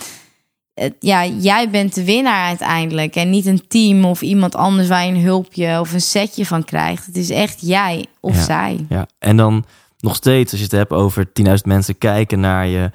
ja, 0.99 1.27
jij 1.27 1.71
bent 1.71 1.95
de 1.95 2.05
winnaar 2.05 2.47
uiteindelijk. 2.47 3.15
En 3.17 3.31
niet 3.31 3.47
een 3.47 3.63
team 3.69 4.05
of 4.05 4.23
iemand 4.23 4.55
anders 4.55 4.89
waar 4.89 5.05
je 5.07 5.13
een 5.13 5.23
hulpje 5.23 5.81
of 5.81 5.93
een 5.93 6.01
setje 6.01 6.47
van 6.47 6.65
krijgt. 6.65 7.07
Het 7.07 7.17
is 7.17 7.31
echt 7.31 7.59
jij 7.61 8.07
of 8.21 8.35
Ja. 8.37 8.43
zij. 8.43 8.87
Ja, 8.89 9.07
en 9.19 9.37
dan 9.37 9.65
nog 9.99 10.15
steeds, 10.15 10.51
als 10.51 10.61
je 10.61 10.67
het 10.67 10.75
hebt 10.77 10.93
over 10.93 11.33
10.000 11.33 11.65
mensen 11.65 11.99
kijken 11.99 12.41
naar 12.41 12.67
je, 12.67 12.91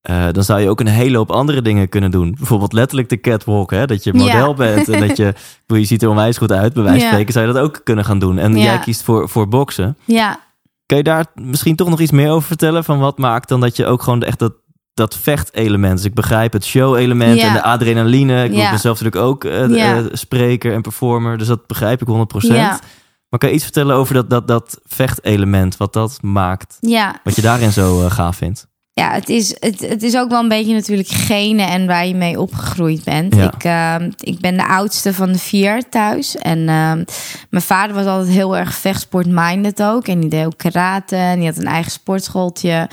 eh, 0.00 0.26
dan 0.32 0.44
zou 0.44 0.60
je 0.60 0.68
ook 0.68 0.80
een 0.80 0.86
hele 0.86 1.16
hoop 1.16 1.30
andere 1.30 1.62
dingen 1.62 1.88
kunnen 1.88 2.10
doen. 2.10 2.34
Bijvoorbeeld 2.38 2.72
letterlijk 2.72 3.08
de 3.08 3.20
catwalk, 3.20 3.70
hè? 3.70 3.86
dat 3.86 4.04
je 4.04 4.12
model 4.14 4.48
Ja. 4.48 4.54
bent 4.54 4.88
en 4.88 5.08
dat 5.08 5.16
je, 5.16 5.34
je 5.66 5.84
ziet 5.84 6.02
er 6.02 6.08
onwijs 6.08 6.38
goed 6.38 6.52
uit. 6.52 6.72
Bij 6.72 6.82
wijze 6.82 6.98
van 6.98 7.06
Ja. 7.08 7.12
spreken 7.12 7.32
zou 7.32 7.46
je 7.46 7.52
dat 7.52 7.62
ook 7.62 7.80
kunnen 7.84 8.04
gaan 8.04 8.18
doen. 8.18 8.38
En 8.38 8.58
jij 8.58 8.78
kiest 8.78 9.02
voor, 9.02 9.28
voor 9.28 9.48
boksen. 9.48 9.96
Ja, 10.04 10.40
Kun 10.86 10.96
je 10.96 11.06
daar 11.06 11.26
misschien 11.34 11.76
toch 11.76 11.88
nog 11.88 12.00
iets 12.00 12.10
meer 12.10 12.30
over 12.30 12.46
vertellen? 12.46 12.84
Van 12.84 12.98
wat 12.98 13.18
maakt 13.18 13.48
dan 13.48 13.60
dat 13.60 13.76
je 13.76 13.86
ook 13.86 14.02
gewoon 14.02 14.22
echt 14.22 14.38
dat, 14.38 14.52
dat 14.94 15.16
vechtelement. 15.16 15.96
Dus 15.96 16.04
ik 16.04 16.14
begrijp 16.14 16.52
het 16.52 16.64
show-element 16.64 17.40
Ja. 17.40 17.46
en 17.46 17.52
de 17.52 17.62
adrenaline. 17.62 18.44
Ik 18.44 18.52
Ja. 18.54 18.70
ben 18.70 18.78
zelf 18.78 19.00
natuurlijk 19.00 19.30
ook 19.30 19.44
eh, 19.44 19.68
Ja. 19.76 19.96
eh, 19.96 20.04
spreker 20.12 20.72
en 20.72 20.82
performer. 20.82 21.38
Dus 21.38 21.46
dat 21.46 21.66
begrijp 21.66 22.00
ik 22.00 22.06
100%. 22.08 22.58
Ja. 22.58 22.80
Maar 23.28 23.38
kan 23.40 23.48
je 23.48 23.54
iets 23.54 23.64
vertellen 23.64 23.96
over 23.96 24.14
dat, 24.14 24.30
dat, 24.30 24.48
dat 24.48 24.80
vechtelement? 24.84 25.76
Wat 25.76 25.92
dat 25.92 26.18
maakt? 26.22 26.76
ja. 26.80 27.20
Wat 27.24 27.36
je 27.36 27.42
daarin 27.42 27.72
zo 27.72 28.04
eh, 28.04 28.10
gaaf 28.10 28.36
vindt? 28.36 28.66
Ja, 28.94 29.10
het 29.12 29.28
is, 29.28 29.56
het, 29.60 29.80
het 29.80 30.02
is 30.02 30.16
ook 30.16 30.30
wel 30.30 30.42
een 30.42 30.48
beetje 30.48 30.74
natuurlijk 30.74 31.08
genen 31.08 31.68
en 31.68 31.86
waar 31.86 32.06
je 32.06 32.14
mee 32.14 32.40
opgegroeid 32.40 33.04
bent. 33.04 33.36
Ik, 33.36 33.64
ehm, 33.64 34.10
ik 34.18 34.40
ben 34.40 34.56
de 34.56 34.66
oudste 34.68 35.14
van 35.14 35.32
de 35.32 35.38
vier 35.38 35.88
thuis. 35.88 36.36
En 36.36 36.58
ehm, 36.58 37.04
mijn 37.50 37.62
vader 37.64 37.94
was 37.94 38.06
altijd 38.06 38.32
heel 38.34 38.56
erg 38.56 38.74
vechtsport-minded 38.74 39.82
ook. 39.82 40.06
En 40.08 40.20
die 40.20 40.30
deed 40.30 40.46
ook 40.46 40.56
karate 40.56 41.16
en 41.16 41.38
die 41.38 41.48
had 41.48 41.56
een 41.56 41.66
eigen 41.66 41.92
sportschooltje. 41.92 42.88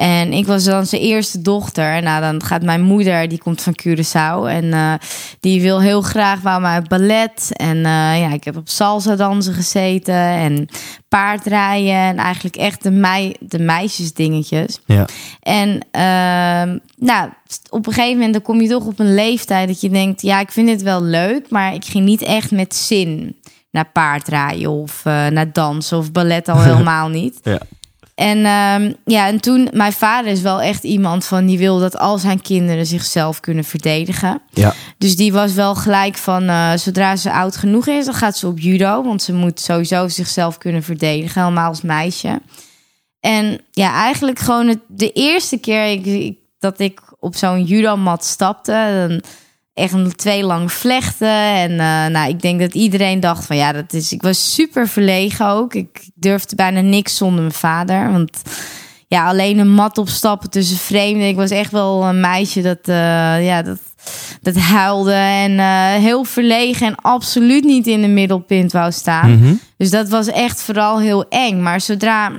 En 0.00 0.32
ik 0.32 0.46
was 0.46 0.64
dan 0.64 0.86
zijn 0.86 1.02
eerste 1.02 1.42
dochter. 1.42 2.02
Nou, 2.02 2.20
dan 2.20 2.42
gaat 2.42 2.62
mijn 2.62 2.82
moeder, 2.82 3.28
die 3.28 3.38
komt 3.38 3.62
van 3.62 3.78
Curaçao. 3.82 4.48
En 4.48 4.72
eh, 4.72 4.94
die 5.40 5.60
wil 5.60 5.80
heel 5.80 6.02
graag, 6.02 6.40
wou 6.40 6.60
mij 6.60 6.82
ballet. 6.82 7.48
En 7.52 7.76
eh, 7.76 8.20
ja, 8.20 8.32
ik 8.32 8.44
heb 8.44 8.56
op 8.56 8.68
salsa 8.68 9.16
dansen 9.16 9.54
gezeten. 9.54 10.14
En 10.14 10.68
paardrijden. 11.08 11.94
En 11.94 12.16
eigenlijk 12.16 12.56
echt 12.56 12.82
de, 12.82 12.90
mei, 12.90 13.34
de 13.40 13.58
meisjesdingetjes. 13.58 14.80
Ja. 14.84 15.06
En 15.40 15.86
ehm, 15.90 16.78
nou, 16.96 17.30
op 17.70 17.86
een 17.86 17.92
gegeven 17.92 18.16
moment 18.16 18.32
dan 18.32 18.42
kom 18.42 18.60
je 18.60 18.68
toch 18.68 18.86
op 18.86 18.98
een 18.98 19.14
leeftijd 19.14 19.68
dat 19.68 19.80
je 19.80 19.90
denkt, 19.90 20.22
ja, 20.22 20.40
ik 20.40 20.50
vind 20.50 20.66
dit 20.66 20.82
wel 20.82 21.02
leuk, 21.02 21.50
maar 21.50 21.74
ik 21.74 21.84
ging 21.84 22.04
niet 22.04 22.22
echt 22.22 22.50
met 22.50 22.74
zin 22.74 23.36
naar 23.70 23.90
paardrijden 23.92 24.70
of 24.70 25.00
eh, 25.04 25.26
naar 25.26 25.52
dansen 25.52 25.98
of 25.98 26.12
ballet 26.12 26.48
al 26.48 26.60
helemaal 26.70 27.08
niet. 27.08 27.40
Ja. 27.42 27.58
En 28.20 28.44
ehm, 28.44 28.92
ja, 29.04 29.26
en 29.26 29.40
toen, 29.40 29.68
mijn 29.72 29.92
vader 29.92 30.30
is 30.30 30.40
wel 30.40 30.60
echt 30.62 30.82
iemand 30.84 31.24
van 31.24 31.46
die 31.46 31.58
wil 31.58 31.78
dat 31.78 31.98
al 31.98 32.18
zijn 32.18 32.42
kinderen 32.42 32.86
zichzelf 32.86 33.40
kunnen 33.40 33.64
verdedigen. 33.64 34.42
Ja. 34.50 34.74
Dus 34.98 35.16
die 35.16 35.32
was 35.32 35.52
wel 35.52 35.74
gelijk 35.74 36.16
van, 36.16 36.48
eh, 36.48 36.72
zodra 36.76 37.16
ze 37.16 37.32
oud 37.32 37.56
genoeg 37.56 37.86
is, 37.86 38.04
dan 38.04 38.14
gaat 38.14 38.36
ze 38.38 38.46
op 38.46 38.58
judo. 38.58 39.02
Want 39.02 39.22
ze 39.22 39.32
moet 39.32 39.60
sowieso 39.60 40.08
zichzelf 40.08 40.58
kunnen 40.58 40.82
verdedigen, 40.82 41.42
helemaal 41.42 41.68
als 41.68 41.80
meisje. 41.82 42.40
En 43.20 43.60
ja, 43.70 43.92
eigenlijk 43.94 44.38
gewoon 44.38 44.66
het, 44.68 44.78
de 44.88 45.12
eerste 45.12 45.56
keer 45.58 45.84
ik, 45.90 46.06
ik- 46.06 46.38
dat 46.58 46.80
ik 46.80 47.00
op 47.20 47.36
zo'n 47.36 47.64
judomat 47.64 48.24
stapte, 48.24 49.06
dan 49.08 49.22
echt 49.74 49.92
een 49.92 50.16
twee 50.16 50.42
lang 50.42 50.72
vlechten. 50.72 51.54
En 51.54 51.70
eh, 51.70 52.06
nou, 52.06 52.28
ik 52.28 52.40
denk 52.40 52.60
dat 52.60 52.74
iedereen 52.74 53.20
dacht 53.20 53.46
van 53.46 53.56
ja, 53.56 53.72
dat 53.72 53.92
is. 53.92 54.12
Ik 54.12 54.22
was 54.22 54.54
super 54.54 54.88
verlegen 54.88 55.46
ook. 55.46 55.74
Ik 55.74 56.08
durfde 56.14 56.56
bijna 56.56 56.80
niks 56.80 57.16
zonder 57.16 57.40
mijn 57.40 57.52
vader. 57.52 58.12
Want 58.12 58.42
ja, 59.10 59.26
alleen 59.26 59.58
een 59.58 59.72
mat 59.72 59.98
opstappen 59.98 60.50
tussen 60.50 60.76
vreemden. 60.76 61.28
Ik 61.28 61.36
was 61.36 61.50
echt 61.50 61.70
wel 61.70 62.04
een 62.04 62.20
meisje 62.20 62.62
dat, 62.62 62.78
eh, 62.82 63.46
ja, 63.46 63.62
dat, 63.62 63.78
dat 64.42 64.56
huilde 64.56 65.12
en 65.12 65.58
eh, 65.58 65.94
heel 65.94 66.24
verlegen 66.24 66.86
en 66.86 66.94
absoluut 66.94 67.64
niet 67.64 67.86
in 67.86 68.00
de 68.00 68.08
middelpunt 68.08 68.72
wou 68.72 68.92
staan. 68.92 69.38
Mhm. 69.38 69.54
Dus 69.76 69.90
dat 69.90 70.08
was 70.08 70.26
echt 70.26 70.62
vooral 70.62 71.00
heel 71.00 71.28
eng. 71.28 71.62
Maar 71.62 71.80
zodra, 71.80 72.32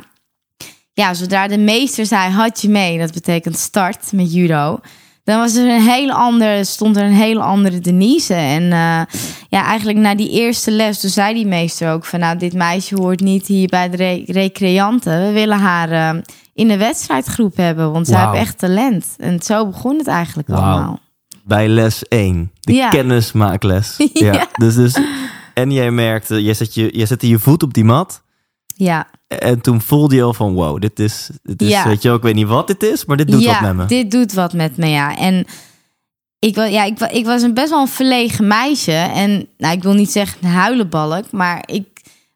ja, 0.94 1.14
zodra 1.14 1.48
de 1.48 1.58
meester 1.58 2.06
zei, 2.06 2.32
had 2.32 2.62
je 2.62 2.70
mee, 2.70 2.98
dat 2.98 3.14
betekent 3.14 3.58
start 3.58 4.12
met 4.12 4.34
judo. 4.34 4.80
Dan 5.24 5.40
was 5.40 5.56
er 5.56 5.70
een 5.70 5.82
hele 5.82 6.14
andere, 6.14 6.64
stond 6.66 6.98
er 6.98 7.04
een 7.04 7.14
hele 7.14 7.40
andere 7.42 7.80
Denise. 7.80 8.34
En 8.34 8.62
eh, 8.64 9.02
ja, 9.50 9.64
eigenlijk 9.66 9.98
na 9.98 10.16
die 10.16 10.30
eerste 10.30 10.72
les, 10.72 11.00
toen 11.00 11.10
zei 11.10 11.34
die 11.34 11.46
meester 11.48 11.92
ook 11.92 12.06
van... 12.06 12.20
nou, 12.20 12.38
dit 12.38 12.54
meisje 12.54 12.96
hoort 12.96 13.20
niet 13.20 13.48
hier 13.48 13.68
bij 13.68 13.90
de 13.90 13.98
re- 13.98 14.24
recreanten. 14.26 15.26
We 15.28 15.32
willen 15.32 15.60
haar 15.60 15.92
eh, 15.92 16.22
in 16.54 16.68
de 16.68 16.78
wedstrijdgroep 16.78 17.56
hebben, 17.58 17.92
want 17.92 18.08
zij 18.08 18.16
Wauw. 18.18 18.32
heeft 18.32 18.44
echt 18.46 18.58
talent. 18.58 19.06
En 19.18 19.42
zo 19.42 19.66
begon 19.68 19.98
het 19.98 20.08
eigenlijk 20.08 20.50
allemaal. 20.50 21.00
Bij 21.44 21.68
les 21.68 22.08
1, 22.08 22.52
de 22.60 22.74
Ja. 22.74 22.90
kennismaakles. 22.90 23.96
Ja. 24.14 24.34
Ja. 24.34 24.48
Dus, 24.54 24.76
dus, 24.76 24.98
en 25.54 25.72
jij 25.72 25.92
merkte, 25.92 26.44
jij 26.44 26.54
zette, 26.54 26.82
je, 26.82 26.98
jij 26.98 27.06
zette 27.06 27.28
je 27.28 27.40
voet 27.40 27.64
op 27.64 27.74
die 27.74 27.84
mat. 27.84 28.22
Ja, 28.84 29.08
En 29.28 29.62
toen 29.62 29.82
voelde 29.82 30.16
je 30.16 30.24
al 30.24 30.34
van, 30.34 30.54
wow, 30.54 30.82
dit 30.82 31.00
is, 31.00 31.30
dit 31.44 31.62
is 31.62 31.68
Ja. 31.68 31.88
weet 31.88 32.02
je 32.02 32.08
wel, 32.08 32.18
ik 32.18 32.24
weet 32.24 32.36
niet 32.36 32.48
wat 32.48 32.68
dit 32.68 32.84
is, 32.84 33.06
maar 33.06 33.18
dit 33.18 33.28
doet 33.32 33.42
ja, 33.42 33.52
wat 33.52 33.62
met 33.62 33.76
me. 33.76 33.86
dit 33.86 34.12
doet 34.12 34.34
wat 34.34 34.54
met 34.54 34.78
me, 34.78 34.88
ja. 34.88 35.18
En 35.18 35.46
ik, 36.40 36.56
ja, 36.56 36.84
ik, 36.84 37.00
ik 37.00 37.26
was 37.26 37.42
een 37.42 37.54
best 37.54 37.70
wel 37.70 37.82
een 37.82 37.88
verlegen 37.88 38.48
meisje. 38.48 38.92
En 38.92 39.48
nou, 39.58 39.74
ik 39.76 39.84
wil 39.84 39.94
niet 39.94 40.12
zeggen 40.12 40.38
een 40.42 40.50
huilenbalk, 40.50 41.32
maar 41.32 41.64
ik, 41.66 41.88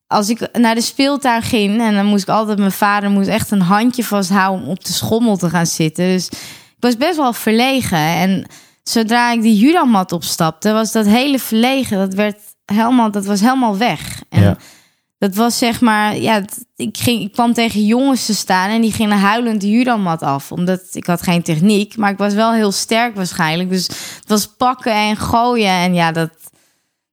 als 0.08 0.30
ik 0.30 0.58
naar 0.58 0.76
de 0.76 0.82
speeltuin 0.82 1.42
ging... 1.42 1.82
en 1.82 1.94
dan 1.96 2.06
moest 2.06 2.24
ik 2.24 2.30
altijd, 2.30 2.58
mijn 2.58 2.72
vader 2.72 3.10
moest 3.10 3.28
echt 3.28 3.52
een 3.52 3.62
handje 3.62 4.04
vasthouden... 4.04 4.66
om 4.66 4.72
op 4.72 4.86
de 4.86 4.94
schommel 4.94 5.38
te 5.38 5.50
gaan 5.50 5.66
zitten. 5.66 6.06
Dus 6.06 6.28
ik 6.30 6.38
was 6.80 6.98
best 6.98 7.18
wel 7.18 7.34
verlegen. 7.34 7.98
En 7.98 8.46
zodra 8.84 9.32
ik 9.32 9.42
die 9.42 9.58
judomat 9.58 10.12
opstapte, 10.12 10.72
was 10.72 10.92
dat 10.92 11.06
hele 11.06 11.40
verlegen... 11.40 11.98
dat, 11.98 12.14
werd 12.14 12.38
helemaal, 12.66 13.12
dat 13.12 13.26
was 13.26 13.40
helemaal 13.40 13.78
weg. 13.78 14.22
En 14.30 14.42
Ja. 14.42 14.58
Dat 15.18 15.36
was 15.36 15.58
zeg 15.58 15.82
maar, 15.82 16.18
ja, 16.18 16.44
ik, 16.76 16.98
ging, 16.98 17.22
ik 17.22 17.32
kwam 17.32 17.54
tegen 17.54 17.86
jongens 17.86 18.26
te 18.26 18.36
staan 18.36 18.70
en 18.70 18.82
die 18.82 18.92
gingen 18.92 19.18
huilend 19.20 19.62
de 19.62 19.70
judomat 19.70 20.22
af. 20.22 20.52
Omdat 20.52 20.82
ik 20.92 21.06
had 21.06 21.22
geen 21.22 21.42
techniek, 21.44 21.98
maar 21.98 22.12
ik 22.12 22.18
was 22.18 22.34
wel 22.34 22.54
heel 22.54 22.72
sterk 22.72 23.16
waarschijnlijk. 23.16 23.70
Dus 23.70 23.88
het 23.88 24.24
was 24.28 24.48
pakken 24.48 24.94
en 24.94 25.18
gooien. 25.18 25.70
En 25.72 25.94
ja, 25.94 26.12
dat, 26.12 26.30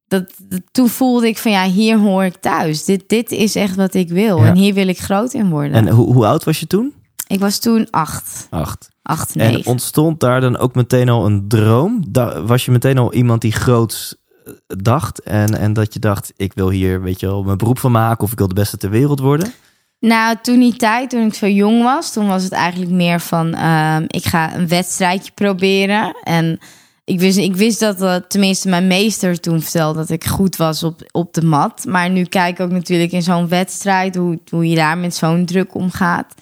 dat, 0.09 0.25
dat- 0.43 0.61
toen 0.73 0.89
voelde 0.89 1.27
ik 1.27 1.39
van 1.39 1.51
ja, 1.53 1.65
hier 1.65 1.99
hoor 1.99 2.25
ik 2.25 2.37
thuis. 2.37 2.85
Dit, 2.85 3.09
dit 3.09 3.31
is 3.31 3.55
echt 3.55 3.75
wat 3.77 3.95
ik 3.95 4.09
wil. 4.09 4.39
Ja. 4.39 4.47
En 4.47 4.57
hier 4.57 4.75
wil 4.75 4.89
ik 4.89 4.99
groot 4.99 5.33
in 5.33 5.49
worden. 5.51 5.73
En 5.73 5.89
hoe, 5.89 6.13
hoe 6.13 6.27
oud 6.27 6.45
was 6.45 6.61
je 6.61 6.67
toen? 6.67 6.93
ik 7.27 7.41
was 7.41 7.59
toen 7.59 7.87
acht, 7.91 8.47
Acht. 8.51 8.89
acht, 9.03 9.37
En 9.37 9.67
ontstond 9.67 10.21
daar 10.21 10.41
dan 10.41 10.57
ook 10.59 10.75
meteen 10.75 11.09
al 11.09 11.27
een 11.27 11.49
droom? 11.49 12.05
Was 12.45 12.65
je 12.65 12.71
meteen 12.71 12.99
al 12.99 13.13
iemand 13.13 13.41
die 13.41 13.53
groots 13.53 14.15
eh, 14.15 14.22
dacht 14.67 15.23
en, 15.23 15.59
en 15.59 15.73
dat 15.73 15.93
je 15.93 15.99
dacht, 15.99 16.33
ik 16.37 16.53
wil 16.53 16.71
hier 16.71 17.03
weet 17.03 17.21
je 17.21 17.27
wel, 17.27 17.43
mijn 17.43 17.59
beroep 17.59 17.79
van 17.79 17.93
maken 17.93 18.25
of 18.25 18.33
ik 18.33 18.39
wil 18.39 18.49
de 18.49 18.55
beste 18.55 18.77
ter 18.77 18.91
wereld 18.91 19.21
worden? 19.21 19.53
Nou, 19.99 20.37
toen 20.43 20.59
die 20.59 20.77
tijd, 20.77 21.11
toen 21.11 21.27
ik 21.27 21.35
zo 21.35 21.47
jong 21.47 21.83
was, 21.83 22.13
toen 22.13 22.27
was 22.27 22.43
het 22.43 22.53
eigenlijk 22.53 22.91
meer 22.91 23.21
van, 23.21 23.55
ehm, 23.55 24.05
ik 24.07 24.25
ga 24.25 24.55
een 24.55 24.69
wedstrijdje 24.69 25.33
proberen. 25.35 26.17
En 26.23 26.59
ik 27.05 27.21
wist, 27.21 27.39
ik 27.39 27.57
wist 27.57 27.81
dat, 27.81 28.03
eh, 28.03 28.15
tenminste 28.15 28.69
mijn 28.69 28.87
meester 28.87 29.41
toen 29.41 29.63
vertelde 29.63 29.99
dat 29.99 30.11
ik 30.11 30.25
goed 30.25 30.57
was 30.57 30.83
op, 30.83 31.09
op 31.11 31.35
de 31.35 31.45
mat. 31.45 31.85
Maar 31.89 32.11
nu 32.11 32.25
kijk 32.25 32.59
ik 32.59 32.65
ook 32.65 32.71
natuurlijk 32.71 33.13
in 33.13 33.23
zo'n 33.23 33.49
wedstrijd 33.49 34.17
hoe, 34.17 34.39
hoe 34.51 34.69
je 34.69 34.77
daar 34.77 34.99
met 34.99 35.15
zo'n 35.15 35.45
druk 35.45 35.75
omgaat. 35.75 36.35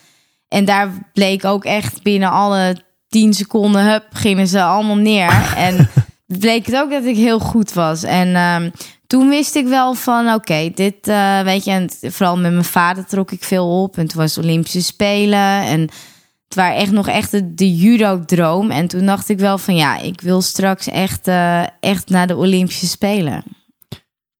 En 0.49 0.65
daar 0.65 1.11
bleek 1.13 1.45
ook 1.45 1.65
echt 1.65 2.03
binnen 2.03 2.31
alle 2.31 2.77
tien 3.09 3.35
seconden, 3.35 3.91
hup, 3.91 4.07
gingen 4.13 4.47
ze 4.47 4.63
allemaal 4.63 4.97
neer. 4.97 5.53
en 5.57 5.89
bleek 6.39 6.67
het 6.67 6.77
ook 6.77 6.91
dat 6.91 7.05
ik 7.05 7.17
heel 7.17 7.39
goed 7.39 7.73
was. 7.73 8.03
En 8.03 8.35
ehm, 8.35 8.71
toen 9.07 9.29
wist 9.29 9.55
ik 9.55 9.67
wel 9.67 9.95
van, 9.95 10.33
oké, 10.33 10.71
dit, 10.75 11.09
eh, 11.09 11.41
weet 11.41 11.65
je, 11.65 11.71
en 11.71 11.91
vooral 12.01 12.39
met 12.39 12.53
mijn 12.53 12.65
vader 12.65 13.07
trok 13.07 13.31
ik 13.31 13.45
veel 13.45 13.83
op. 13.83 13.97
En 13.99 14.07
toen 14.07 14.21
was 14.21 14.39
Olympische 14.39 14.83
Spelen 14.83 15.63
en 15.63 15.81
het 15.81 16.55
waren 16.55 16.77
echt 16.77 16.93
nog 16.93 17.09
echt 17.09 17.59
de, 17.59 17.77
judo-droom. 17.77 18.71
En 18.71 18.87
toen 18.87 19.07
dacht 19.07 19.29
ik 19.29 19.39
wel 19.39 19.59
van, 19.59 19.77
ja, 19.77 19.99
ik 19.99 20.21
wil 20.21 20.43
straks 20.43 20.89
echt, 20.89 21.29
eh, 21.29 21.63
echt 21.81 22.09
naar 22.09 22.27
de 22.27 22.37
Olympische 22.37 22.87
Spelen. 22.87 23.43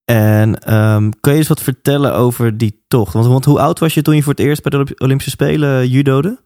En 0.05 0.59
ehm, 0.59 1.11
kun 1.21 1.33
je 1.33 1.39
eens 1.39 1.49
wat 1.49 1.63
vertellen 1.63 2.15
over 2.15 2.59
die 2.59 2.85
tocht? 2.89 3.13
Want, 3.13 3.27
want 3.27 3.45
hoe 3.45 3.61
oud 3.61 3.79
was 3.79 3.95
je 3.95 4.03
toen 4.03 4.17
je 4.17 4.23
voor 4.23 4.33
het 4.33 4.43
eerst 4.43 4.63
bij 4.63 4.71
de 4.71 4.77
Olymp- 4.77 5.03
Olympische 5.03 5.31
Spelen 5.31 5.89
judode? 5.89 6.39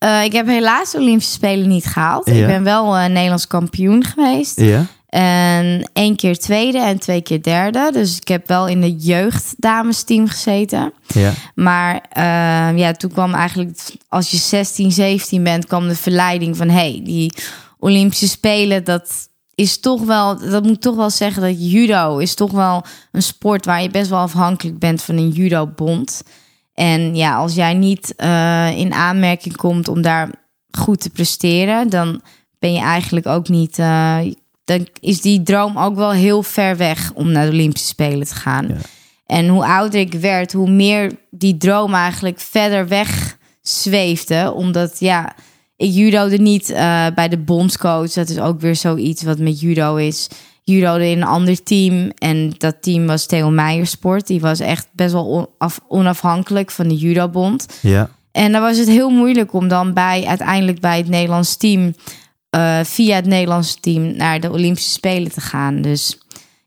Eh, 0.00 0.24
ik 0.24 0.32
heb 0.32 0.46
helaas 0.46 0.90
de 0.90 0.98
Olympische 0.98 1.32
Spelen 1.32 1.68
niet 1.68 1.86
gehaald. 1.86 2.26
Ja. 2.26 2.32
Ik 2.32 2.46
ben 2.46 2.64
wel 2.64 2.96
eh, 2.96 3.08
Nederlands 3.08 3.46
kampioen 3.46 4.04
geweest. 4.04 4.60
Ja. 4.60 4.86
En 5.08 5.90
één 5.92 6.16
keer 6.16 6.38
tweede 6.38 6.78
en 6.78 6.98
twee 6.98 7.20
keer 7.20 7.42
derde. 7.42 7.90
Dus 7.92 8.16
ik 8.16 8.28
heb 8.28 8.48
wel 8.48 8.68
in 8.68 8.82
het 8.82 9.06
jeugddamesteam 9.06 10.28
gezeten. 10.28 10.92
Ja. 11.06 11.32
Maar 11.54 11.94
uh, 11.94 12.78
ja, 12.78 12.92
toen 12.92 13.12
kwam 13.12 13.34
eigenlijk, 13.34 13.78
als 14.08 14.30
je 14.30 14.36
16, 14.36 14.92
17 14.92 15.42
bent, 15.42 15.66
kwam 15.66 15.88
de 15.88 15.96
verleiding 15.96 16.56
van... 16.56 16.68
hey, 16.68 17.00
die 17.04 17.34
Olympische 17.78 18.28
Spelen, 18.28 18.84
dat 18.84 19.28
is 19.54 19.80
toch 19.80 20.02
wel... 20.02 20.38
dat 20.50 20.62
moet 20.62 20.80
toch 20.80 20.96
wel 20.96 21.10
zeggen 21.10 21.42
dat 21.42 21.70
judo 21.70 22.18
is 22.18 22.34
toch 22.34 22.50
wel 22.50 22.84
een 23.12 23.22
sport... 23.22 23.64
waar 23.64 23.82
je 23.82 23.90
best 23.90 24.10
wel 24.10 24.18
afhankelijk 24.18 24.78
bent 24.78 25.02
van 25.02 25.16
een 25.16 25.30
judo-bond. 25.30 26.22
En 26.80 27.16
ja, 27.16 27.36
als 27.36 27.54
jij 27.54 27.74
niet 27.74 28.14
uh, 28.16 28.78
in 28.78 28.92
aanmerking 28.92 29.56
komt 29.56 29.88
om 29.88 30.02
daar 30.02 30.30
goed 30.70 31.00
te 31.00 31.10
presteren... 31.10 31.90
dan 31.90 32.20
ben 32.58 32.72
je 32.72 32.80
eigenlijk 32.80 33.26
ook 33.26 33.48
niet... 33.48 33.78
Uh, 33.78 34.18
dan 34.64 34.86
is 35.00 35.20
die 35.20 35.42
droom 35.42 35.78
ook 35.78 35.96
wel 35.96 36.10
heel 36.10 36.42
ver 36.42 36.76
weg 36.76 37.12
om 37.14 37.32
naar 37.32 37.46
de 37.46 37.52
Olympische 37.52 37.88
Spelen 37.88 38.26
te 38.26 38.34
gaan. 38.34 38.68
Ja. 38.68 38.74
En 39.26 39.48
hoe 39.48 39.64
ouder 39.64 40.00
ik 40.00 40.12
werd, 40.12 40.52
hoe 40.52 40.70
meer 40.70 41.12
die 41.30 41.56
droom 41.56 41.94
eigenlijk 41.94 42.40
verder 42.40 42.88
weg 42.88 43.38
zweefde. 43.62 44.52
Omdat 44.52 44.96
ja, 44.98 45.34
ik 45.76 45.92
judode 45.92 46.38
niet 46.38 46.70
uh, 46.70 47.06
bij 47.14 47.28
de 47.28 47.38
bondscoach. 47.38 48.12
Dat 48.12 48.28
is 48.28 48.38
ook 48.38 48.60
weer 48.60 48.76
zoiets 48.76 49.22
wat 49.22 49.38
met 49.38 49.60
judo 49.60 49.96
is. 49.96 50.28
Judode 50.64 51.08
in 51.10 51.16
een 51.16 51.26
ander 51.28 51.62
team. 51.62 52.10
En 52.18 52.54
dat 52.58 52.76
team 52.80 53.06
was 53.06 53.26
Theo 53.26 53.50
Meijersport. 53.50 54.26
Die 54.26 54.40
was 54.40 54.60
echt 54.60 54.88
best 54.92 55.12
wel 55.12 55.54
onafhankelijk 55.88 56.70
van 56.70 56.88
de 56.88 56.96
judobond. 56.96 57.66
Ja. 57.82 58.10
En 58.32 58.52
dan 58.52 58.60
was 58.60 58.78
het 58.78 58.88
heel 58.88 59.10
moeilijk 59.10 59.52
om 59.52 59.68
dan 59.68 59.92
bij 59.92 60.24
uiteindelijk 60.26 60.80
bij 60.80 60.96
het 60.96 61.08
Nederlands 61.08 61.56
team 61.56 61.94
uh, 62.56 62.80
via 62.82 63.14
het 63.14 63.26
Nederlandse 63.26 63.80
team 63.80 64.16
naar 64.16 64.40
de 64.40 64.50
Olympische 64.50 64.90
Spelen 64.90 65.32
te 65.32 65.40
gaan. 65.40 65.82
Dus 65.82 66.18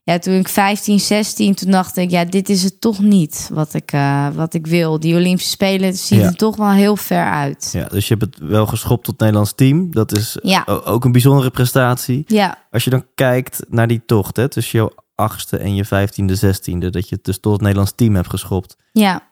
ja, 0.04 0.20
toen 0.20 0.34
ik 0.34 0.48
15, 0.48 1.00
16, 1.00 1.56
toen 1.56 1.72
dacht 1.72 1.98
ik, 1.98 2.10
ja, 2.10 2.26
dit 2.26 2.50
is 2.50 2.64
het 2.64 2.82
toch 2.82 3.00
niet 3.00 3.50
wat 3.54 3.74
ik, 3.74 3.94
uh, 3.94 4.28
wat 4.36 4.54
ik 4.54 4.68
wil. 4.68 5.00
Die 5.00 5.16
Olympische 5.16 5.50
Spelen 5.50 5.94
ziet 5.94 6.20
ja. 6.20 6.26
er 6.26 6.36
toch 6.36 6.56
wel 6.56 6.72
heel 6.72 6.96
ver 6.96 7.26
uit. 7.26 7.70
Ja, 7.72 7.88
dus 7.88 8.08
je 8.08 8.16
hebt 8.18 8.36
het 8.36 8.50
wel 8.50 8.66
geschopt 8.66 9.04
tot 9.04 9.12
het 9.12 9.20
Nederlands 9.20 9.54
team. 9.56 9.92
Dat 9.92 10.12
is 10.12 10.38
ja. 10.42 10.64
ook 10.66 11.06
een 11.06 11.12
bijzondere 11.12 11.50
prestatie. 11.50 12.24
Ja. 12.28 12.58
Als 12.72 12.84
je 12.84 12.90
dan 12.90 13.06
kijkt 13.16 13.66
naar 13.70 13.88
die 13.88 14.02
tocht, 14.06 14.36
hè, 14.36 14.50
tussen 14.50 14.80
jouw 14.80 14.92
achtste 15.16 15.58
en 15.58 15.76
je 15.76 15.86
vijftiende, 15.86 16.36
zestiende, 16.36 16.90
dat 16.90 17.10
je 17.10 17.16
het 17.16 17.24
dus 17.24 17.40
tot 17.40 17.52
het 17.52 17.62
Nederlands 17.62 17.94
team 17.96 18.16
hebt 18.16 18.30
geschopt. 18.30 18.78
Ja. 18.92 19.32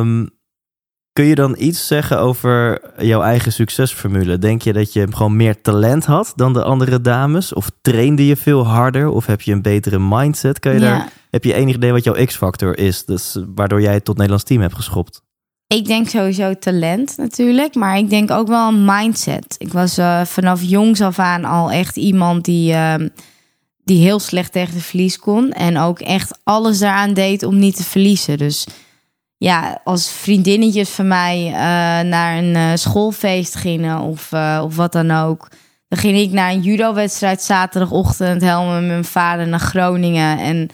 Um, 0.00 0.30
Kun 1.18 1.26
je 1.26 1.34
dan 1.34 1.54
iets 1.58 1.86
zeggen 1.86 2.18
over 2.18 2.80
jouw 2.98 3.22
eigen 3.22 3.52
succesformule? 3.52 4.38
Denk 4.38 4.62
je 4.62 4.72
dat 4.72 4.92
je 4.92 5.06
gewoon 5.10 5.36
meer 5.36 5.60
talent 5.60 6.04
had 6.04 6.32
dan 6.36 6.52
de 6.52 6.62
andere 6.62 7.00
dames? 7.00 7.52
Of 7.52 7.70
trainde 7.82 8.26
je 8.26 8.36
veel 8.36 8.66
harder? 8.66 9.08
Of 9.08 9.26
heb 9.26 9.40
je 9.40 9.52
een 9.52 9.62
betere 9.62 9.98
mindset? 9.98 10.58
Kan 10.58 10.72
je 10.72 10.80
Ja. 10.80 10.88
daar, 10.88 11.12
heb 11.30 11.44
je 11.44 11.54
enig 11.54 11.74
idee 11.74 11.92
wat 11.92 12.04
jouw 12.04 12.24
X-factor 12.24 12.78
is? 12.78 13.04
Dus 13.04 13.38
waardoor 13.54 13.80
jij 13.80 13.92
het 13.92 14.04
tot 14.04 14.14
Nederlands 14.14 14.44
team 14.44 14.60
hebt 14.60 14.74
geschopt? 14.74 15.22
Ik 15.66 15.86
denk 15.86 16.08
sowieso 16.08 16.54
talent 16.54 17.16
natuurlijk, 17.16 17.74
maar 17.74 17.98
ik 17.98 18.10
denk 18.10 18.30
ook 18.30 18.48
wel 18.48 18.68
een 18.68 18.84
mindset. 18.84 19.54
Ik 19.58 19.72
was 19.72 19.98
eh, 19.98 20.24
vanaf 20.24 20.62
jongs 20.62 21.00
af 21.00 21.18
aan 21.18 21.44
al 21.44 21.70
echt 21.70 21.96
iemand 21.96 22.44
die, 22.44 22.72
ehm, 22.72 23.08
die 23.84 24.02
heel 24.02 24.18
slecht 24.18 24.52
tegen 24.52 24.74
de 24.74 24.80
verlies 24.80 25.18
kon. 25.18 25.52
En 25.52 25.78
ook 25.78 26.00
echt 26.00 26.38
alles 26.44 26.78
daaraan 26.78 27.14
deed 27.14 27.42
om 27.42 27.58
niet 27.58 27.76
te 27.76 27.84
verliezen. 27.84 28.38
Dus 28.38 28.66
ja, 29.38 29.80
als 29.84 30.10
vriendinnetjes 30.10 30.88
van 30.88 31.08
mij 31.08 31.46
eh, 31.46 31.52
naar 32.08 32.38
een 32.38 32.56
eh, 32.56 32.70
schoolfeest 32.74 33.54
gingen 33.54 34.00
of, 34.00 34.32
eh, 34.32 34.60
of 34.64 34.76
wat 34.76 34.92
dan 34.92 35.10
ook. 35.10 35.48
Dan 35.88 35.98
ging 35.98 36.18
ik 36.18 36.30
naar 36.30 36.50
een 36.50 36.60
judo-wedstrijd 36.60 37.42
zaterdagochtend 37.42 38.40
helemaal 38.40 38.80
met 38.80 38.88
mijn 38.88 39.04
vader 39.04 39.48
naar 39.48 39.60
Groningen. 39.60 40.38
En 40.38 40.68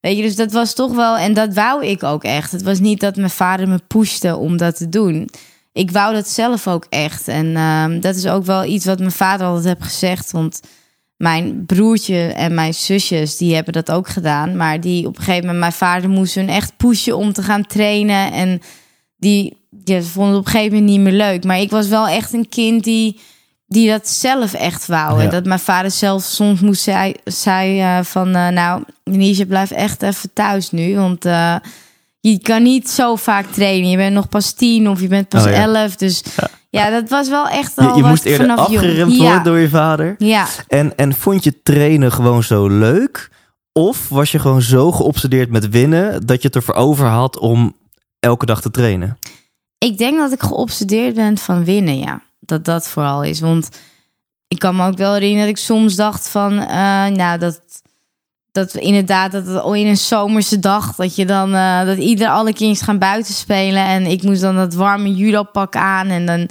weet 0.00 0.16
je, 0.16 0.22
dus 0.22 0.36
dat 0.36 0.52
was 0.52 0.74
toch 0.74 0.94
wel... 0.94 1.16
En 1.16 1.34
dat 1.34 1.54
wou 1.54 1.86
ik 1.86 2.02
ook 2.02 2.24
echt. 2.24 2.52
Het 2.52 2.62
was 2.62 2.80
niet 2.80 3.00
dat 3.00 3.16
mijn 3.16 3.30
vader 3.30 3.68
me 3.68 3.78
pushte 3.86 4.36
om 4.36 4.56
dat 4.56 4.76
te 4.76 4.88
doen. 4.88 5.30
Ik 5.72 5.90
wou 5.90 6.14
dat 6.14 6.28
zelf 6.28 6.68
ook 6.68 6.86
echt. 6.88 7.28
En 7.28 7.56
ehm, 7.56 8.00
dat 8.00 8.16
is 8.16 8.26
ook 8.26 8.44
wel 8.44 8.64
iets 8.64 8.84
wat 8.84 8.98
mijn 8.98 9.12
vader 9.12 9.46
altijd 9.46 9.64
heeft 9.64 9.92
gezegd. 9.92 10.30
Want 10.30 10.60
mijn 11.20 11.66
broertje 11.66 12.18
en 12.18 12.54
mijn 12.54 12.74
zusjes, 12.74 13.36
die 13.36 13.54
hebben 13.54 13.72
dat 13.72 13.90
ook 13.90 14.08
gedaan. 14.08 14.56
Maar 14.56 14.80
die 14.80 15.06
op 15.06 15.16
een 15.16 15.22
gegeven 15.22 15.40
moment, 15.40 15.58
mijn 15.58 15.72
vader 15.72 16.10
moest 16.10 16.34
hun 16.34 16.48
echt 16.48 16.76
pushen 16.76 17.16
om 17.16 17.32
te 17.32 17.42
gaan 17.42 17.66
trainen. 17.66 18.32
En 18.32 18.62
die, 19.16 19.56
die 19.70 20.02
vonden 20.02 20.32
het 20.32 20.40
op 20.40 20.46
een 20.46 20.52
gegeven 20.52 20.72
moment 20.72 20.90
niet 20.90 21.00
meer 21.00 21.12
leuk. 21.12 21.44
Maar 21.44 21.60
ik 21.60 21.70
was 21.70 21.88
wel 21.88 22.08
echt 22.08 22.32
een 22.32 22.48
kind 22.48 22.84
die, 22.84 23.20
die 23.66 23.88
dat 23.88 24.08
zelf 24.08 24.52
echt 24.52 24.86
wou. 24.86 25.18
Ja. 25.18 25.24
En 25.24 25.30
dat 25.30 25.44
mijn 25.44 25.60
vader 25.60 25.90
zelf 25.90 26.22
soms 26.22 26.60
moest 26.60 26.82
zei, 26.82 27.14
zei 27.24 27.80
uh, 27.80 28.04
van... 28.04 28.28
Uh, 28.28 28.48
nou, 28.48 28.82
Denise, 29.04 29.46
blijf 29.46 29.70
echt 29.70 30.02
even 30.02 30.32
thuis 30.32 30.70
nu. 30.70 30.96
Want 30.96 31.26
uh, 31.26 31.56
je 32.20 32.38
kan 32.38 32.62
niet 32.62 32.90
zo 32.90 33.16
vaak 33.16 33.46
trainen. 33.46 33.90
Je 33.90 33.96
bent 33.96 34.14
nog 34.14 34.28
pas 34.28 34.52
tien 34.52 34.88
of 34.88 35.00
je 35.00 35.08
bent 35.08 35.28
pas 35.28 35.44
Oh 35.44 35.50
ja. 35.50 35.62
elf. 35.62 35.96
Dus 35.96 36.22
Ja. 36.36 36.48
Ja, 36.70 36.90
dat 36.90 37.08
was 37.08 37.28
wel 37.28 37.48
echt 37.48 37.72
Je, 37.76 37.80
al 37.82 37.96
je 37.96 38.02
wat 38.02 38.10
moest 38.10 38.24
eerder 38.24 38.46
vanaf 38.46 38.70
jong. 38.70 38.78
afgeremd 38.84 39.12
Ja. 39.16 39.18
worden 39.22 39.42
door 39.42 39.58
je 39.58 39.68
vader. 39.68 40.14
Ja, 40.18 40.46
En, 40.68 40.96
en 40.96 41.14
vond 41.14 41.44
je 41.44 41.62
trainen 41.62 42.12
gewoon 42.12 42.42
zo 42.42 42.68
leuk? 42.68 43.30
Of 43.72 44.08
was 44.08 44.32
je 44.32 44.38
gewoon 44.38 44.62
zo 44.62 44.92
geobsedeerd 44.92 45.50
met 45.50 45.68
winnen 45.68 46.26
dat 46.26 46.40
je 46.42 46.46
het 46.46 46.56
ervoor 46.56 46.74
over 46.74 47.06
had 47.06 47.38
om 47.38 47.76
elke 48.20 48.46
dag 48.46 48.60
te 48.60 48.70
trainen? 48.70 49.18
ik 49.78 49.98
denk 49.98 50.18
dat 50.18 50.32
ik 50.32 50.42
geobsedeerd 50.42 51.14
ben 51.14 51.38
van 51.38 51.64
winnen, 51.64 51.98
ja. 51.98 52.22
Dat 52.40 52.64
dat 52.64 52.88
vooral 52.88 53.22
is. 53.22 53.40
Want 53.40 53.68
ik 54.48 54.58
kan 54.58 54.76
me 54.76 54.86
ook 54.86 54.96
wel 54.96 55.12
herinneren 55.12 55.46
dat 55.48 55.56
ik 55.58 55.64
soms 55.64 55.94
dacht 55.96 56.28
van... 56.28 56.58
eh, 56.58 57.06
nou, 57.06 57.38
dat, 57.38 57.60
dat 58.52 58.72
we 58.72 58.80
inderdaad, 58.80 59.32
dat 59.32 59.46
het 59.46 59.60
al 59.60 59.74
in 59.74 59.86
een 59.86 59.96
zomerse 59.96 60.58
dag... 60.58 60.94
dat 60.94 61.14
je 61.16 61.26
dan, 61.26 61.54
eh, 61.54 61.84
dat 61.84 61.98
ieder 61.98 62.28
alle 62.28 62.52
kindjes 62.52 62.80
gaan 62.86 62.98
buiten 62.98 63.34
spelen... 63.34 63.84
en 63.84 64.06
ik 64.06 64.22
moest 64.22 64.40
dan 64.40 64.56
dat 64.56 64.74
warme 64.74 65.14
judopak 65.14 65.76
aan 65.76 66.08
en 66.08 66.26
dan 66.26 66.48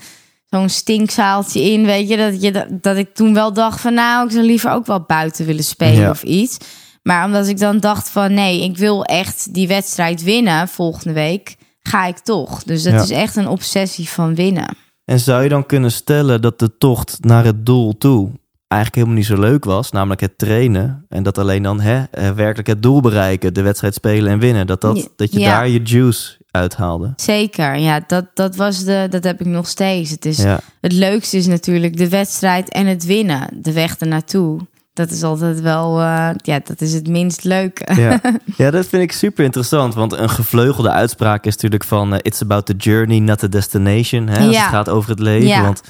zo'n 0.49 0.69
stinkzaaltje 0.69 1.62
in, 1.71 1.85
weet 1.85 2.09
je. 2.09 2.17
Dat, 2.17 2.41
je 2.41 2.51
dat, 2.51 2.67
dat 2.69 2.97
ik 2.97 3.13
toen 3.13 3.33
wel 3.33 3.53
dacht 3.53 3.81
van... 3.81 3.93
nou, 3.93 4.25
ik 4.25 4.31
zou 4.31 4.45
liever 4.45 4.71
ook 4.71 4.85
wel 4.85 5.01
buiten 5.07 5.45
willen 5.45 5.63
spelen 5.63 6.01
Ja. 6.01 6.09
of 6.09 6.23
iets. 6.23 6.57
Maar 7.03 7.25
omdat 7.25 7.47
ik 7.47 7.59
dan 7.59 7.79
dacht 7.79 8.09
van... 8.09 8.33
nee, 8.33 8.63
ik 8.63 8.77
wil 8.77 9.03
echt 9.03 9.53
die 9.53 9.67
wedstrijd 9.67 10.23
winnen 10.23 10.67
volgende 10.67 11.13
week... 11.13 11.55
ga 11.81 12.05
ik 12.05 12.17
toch. 12.19 12.63
Dus 12.63 12.83
dat 12.83 12.93
Ja. 12.93 13.01
is 13.01 13.09
echt 13.09 13.35
een 13.35 13.47
obsessie 13.47 14.09
van 14.09 14.35
winnen. 14.35 14.77
En 15.05 15.19
zou 15.19 15.43
je 15.43 15.49
dan 15.49 15.65
kunnen 15.65 15.91
stellen 15.91 16.41
dat 16.41 16.59
de 16.59 16.77
tocht 16.77 17.17
naar 17.21 17.45
het 17.45 17.65
doel 17.65 17.97
toe 17.97 18.29
eigenlijk 18.69 18.95
helemaal 18.95 19.15
niet 19.15 19.25
zo 19.39 19.49
leuk 19.49 19.63
was, 19.65 19.91
namelijk 19.91 20.21
het 20.21 20.38
trainen. 20.38 21.05
En 21.10 21.23
dat 21.23 21.38
alleen 21.38 21.63
dan 21.63 21.79
hè, 21.82 22.03
eh, 22.12 22.29
werkelijk 22.32 22.67
het 22.67 22.84
doel 22.84 23.01
bereiken, 23.01 23.53
de 23.53 23.62
wedstrijd 23.62 23.93
spelen 23.93 24.32
en 24.32 24.39
winnen. 24.39 24.67
Dat, 24.67 24.82
dat, 24.82 25.10
dat 25.15 25.34
je 25.34 25.39
Ja. 25.39 25.51
daar 25.51 25.67
je 25.69 25.82
juice 25.84 26.38
uithaalde. 26.51 27.13
Zeker, 27.15 27.77
ja, 27.77 28.03
dat, 28.08 28.25
dat 28.34 28.55
was 28.55 28.84
de, 28.84 29.08
dat 29.10 29.23
heb 29.23 29.39
ik 29.39 29.47
nog 29.47 29.67
steeds. 29.67 30.10
Het, 30.12 30.25
is, 30.25 30.38
Ja. 30.38 30.60
het 30.82 30.91
leukste 30.91 31.38
is 31.38 31.47
natuurlijk 31.47 31.97
de 31.97 32.10
wedstrijd 32.10 32.69
en 32.71 32.86
het 32.88 33.05
winnen, 33.05 33.47
de 33.62 33.73
weg 33.73 33.97
ernaartoe. 33.97 34.60
Dat 34.93 35.12
is 35.12 35.23
altijd 35.23 35.62
wel, 35.62 35.99
eh, 35.99 36.29
ja, 36.36 36.60
dat 36.63 36.82
is 36.82 36.93
het 36.93 37.08
minst 37.08 37.43
leuke. 37.43 37.93
Ja. 38.01 38.21
ja, 38.58 38.71
dat 38.71 38.88
vind 38.88 39.03
ik 39.03 39.12
super 39.12 39.43
interessant. 39.43 39.93
Want 39.93 40.13
een 40.13 40.29
gevleugelde 40.29 40.89
uitspraak 40.91 41.45
is 41.45 41.53
natuurlijk 41.53 41.84
van... 41.84 42.13
eh, 42.13 42.19
it's 42.21 42.41
about 42.41 42.65
the 42.65 42.73
journey, 42.77 43.19
not 43.19 43.39
the 43.39 43.49
destination. 43.49 44.27
Hè, 44.27 44.45
als 44.45 44.55
Ja. 44.55 44.62
het 44.62 44.69
gaat 44.69 44.89
over 44.89 45.10
het 45.10 45.19
leven. 45.19 45.62
Want 45.63 45.82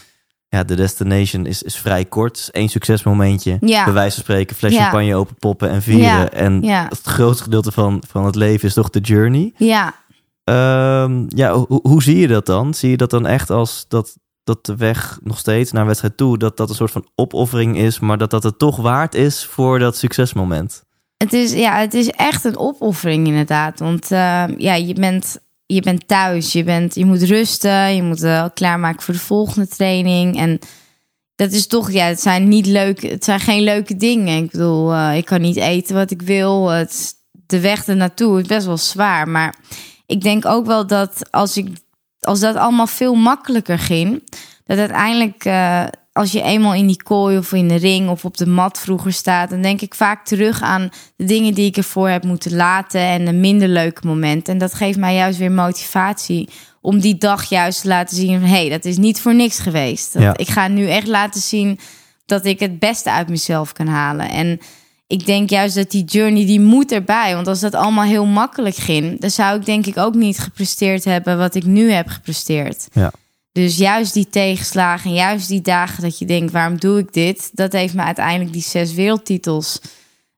ja, 0.49 0.63
de 0.63 0.75
destination 0.75 1.45
is, 1.45 1.63
is 1.63 1.77
vrij 1.77 2.05
kort. 2.05 2.49
Één 2.51 2.69
succesmomentje. 2.69 3.57
Ja. 3.59 3.83
Bij 3.83 3.93
wijze 3.93 4.13
van 4.15 4.23
spreken, 4.23 4.55
fles 4.55 4.73
Ja. 4.73 4.81
champagne 4.81 5.15
open 5.15 5.35
poppen 5.35 5.69
en 5.69 5.81
vieren. 5.81 6.03
Ja. 6.03 6.29
En 6.29 6.61
Ja. 6.61 6.85
het 6.89 7.01
grootste 7.03 7.43
gedeelte 7.43 7.71
van, 7.71 8.03
van 8.07 8.25
het 8.25 8.35
leven 8.35 8.67
is 8.67 8.73
toch 8.73 8.89
de 8.89 8.99
journey. 8.99 9.53
Ja, 9.57 9.93
Ehm, 10.43 11.23
ja, 11.27 11.53
hoe, 11.53 11.79
hoe 11.83 12.03
zie 12.03 12.17
je 12.17 12.27
dat 12.27 12.45
dan? 12.45 12.73
Zie 12.73 12.89
je 12.89 12.97
dat 12.97 13.09
dan 13.09 13.25
echt 13.27 13.49
als 13.49 13.85
dat, 13.87 14.15
dat 14.43 14.65
de 14.65 14.75
weg 14.75 15.19
nog 15.23 15.37
steeds 15.37 15.71
naar 15.71 15.85
wedstrijd 15.85 16.17
toe... 16.17 16.37
dat 16.37 16.57
dat 16.57 16.69
een 16.69 16.75
soort 16.75 16.91
van 16.91 17.07
opoffering 17.15 17.77
is... 17.77 17.99
maar 17.99 18.17
dat 18.17 18.29
dat 18.29 18.43
het 18.43 18.59
toch 18.59 18.75
waard 18.77 19.15
is 19.15 19.45
voor 19.45 19.79
dat 19.79 19.97
succesmoment? 19.97 20.83
het 21.17 21.33
is, 21.33 21.53
ja, 21.53 21.79
het 21.79 21.93
is 21.93 22.09
echt 22.09 22.43
een 22.45 22.57
opoffering 22.57 23.27
inderdaad. 23.27 23.79
Want 23.79 24.11
eh, 24.11 24.43
ja, 24.57 24.73
je 24.73 24.93
bent, 24.93 25.39
je 25.73 25.81
bent 25.81 26.07
thuis, 26.07 26.51
je, 26.51 26.63
bent, 26.63 26.95
je 26.95 27.05
moet 27.05 27.21
rusten, 27.21 27.95
je 27.95 28.03
moet 28.03 28.23
eh, 28.23 28.45
klaarmaken 28.53 29.01
voor 29.01 29.13
de 29.13 29.19
volgende 29.19 29.67
training. 29.67 30.37
En 30.37 30.59
dat 31.35 31.51
is 31.51 31.67
toch, 31.67 31.91
ja, 31.91 32.05
het 32.05 32.21
zijn 32.21 32.47
niet 32.47 32.65
leuke, 32.65 33.07
het 33.07 33.23
zijn 33.23 33.39
geen 33.39 33.61
leuke 33.61 33.95
dingen. 33.95 34.43
Ik 34.43 34.51
bedoel, 34.51 34.93
eh, 34.93 35.17
ik 35.17 35.25
kan 35.25 35.41
niet 35.41 35.55
eten 35.55 35.95
wat 35.95 36.11
ik 36.11 36.21
wil. 36.21 36.67
Het, 36.69 37.13
de 37.31 37.59
weg 37.59 37.85
ernaartoe 37.85 38.39
is 38.39 38.47
best 38.47 38.65
wel 38.65 38.77
zwaar. 38.77 39.27
Maar 39.27 39.55
ik 40.05 40.21
denk 40.21 40.45
ook 40.45 40.65
wel 40.65 40.87
dat 40.87 41.31
als, 41.31 41.57
ik, 41.57 41.67
als 42.19 42.39
dat 42.39 42.55
allemaal 42.55 42.87
veel 42.87 43.15
makkelijker 43.15 43.79
ging, 43.79 44.23
dat 44.65 44.77
uiteindelijk, 44.77 45.45
eh, 45.45 45.85
als 46.11 46.31
je 46.31 46.41
eenmaal 46.41 46.73
in 46.73 46.87
die 46.87 47.03
kooi 47.03 47.37
of 47.37 47.53
in 47.53 47.67
de 47.67 47.75
ring 47.75 48.09
of 48.09 48.25
op 48.25 48.37
de 48.37 48.47
mat 48.47 48.79
vroeger 48.79 49.13
staat, 49.13 49.49
dan 49.49 49.61
denk 49.61 49.81
ik 49.81 49.95
vaak 49.95 50.25
terug 50.25 50.61
aan 50.61 50.89
de 51.15 51.25
dingen 51.25 51.53
die 51.53 51.65
ik 51.65 51.77
ervoor 51.77 52.09
heb 52.09 52.23
moeten 52.23 52.55
laten 52.55 53.01
en 53.01 53.25
de 53.25 53.33
minder 53.33 53.67
leuke 53.67 54.07
momenten. 54.07 54.53
En 54.53 54.59
dat 54.59 54.73
geeft 54.73 54.97
mij 54.97 55.15
juist 55.15 55.39
weer 55.39 55.51
motivatie 55.51 56.49
om 56.81 56.99
die 56.99 57.17
dag 57.17 57.43
juist 57.43 57.81
te 57.81 57.87
laten 57.87 58.15
zien 58.15 58.39
van 58.39 58.49
hé, 58.49 58.55
hey, 58.55 58.69
dat 58.69 58.85
is 58.85 58.97
niet 58.97 59.21
voor 59.21 59.35
niks 59.35 59.59
geweest. 59.59 60.13
Dat, 60.13 60.21
Ja. 60.21 60.37
Ik 60.37 60.49
ga 60.49 60.67
nu 60.67 60.89
echt 60.89 61.07
laten 61.07 61.41
zien 61.41 61.79
dat 62.25 62.45
ik 62.45 62.59
het 62.59 62.79
beste 62.79 63.11
uit 63.11 63.29
mezelf 63.29 63.73
kan 63.73 63.87
halen. 63.87 64.29
En 64.29 64.59
ik 65.07 65.25
denk 65.25 65.49
juist 65.49 65.75
dat 65.75 65.91
die 65.91 66.03
journey, 66.03 66.45
die 66.45 66.61
moet 66.61 66.91
erbij. 66.91 67.35
Want 67.35 67.47
als 67.47 67.59
dat 67.59 67.73
allemaal 67.73 68.05
heel 68.05 68.25
makkelijk 68.25 68.75
ging... 68.75 69.21
dan 69.21 69.29
zou 69.29 69.59
ik 69.59 69.65
denk 69.65 69.85
ik 69.85 69.97
ook 69.97 70.15
niet 70.15 70.39
gepresteerd 70.39 71.03
hebben... 71.03 71.37
wat 71.37 71.55
ik 71.55 71.65
nu 71.65 71.91
heb 71.91 72.07
gepresteerd. 72.07 72.87
Ja. 72.91 73.11
Dus 73.51 73.77
juist 73.77 74.13
die 74.13 74.29
tegenslagen, 74.29 75.13
juist 75.13 75.47
die 75.47 75.61
dagen 75.61 76.03
dat 76.03 76.19
je 76.19 76.25
denkt... 76.25 76.51
waarom 76.51 76.79
doe 76.79 76.99
ik 76.99 77.13
dit? 77.13 77.49
Dat 77.53 77.71
heeft 77.71 77.93
me 77.93 78.01
uiteindelijk 78.01 78.53
die 78.53 78.61
zes 78.61 78.93
wereldtitels 78.93 79.81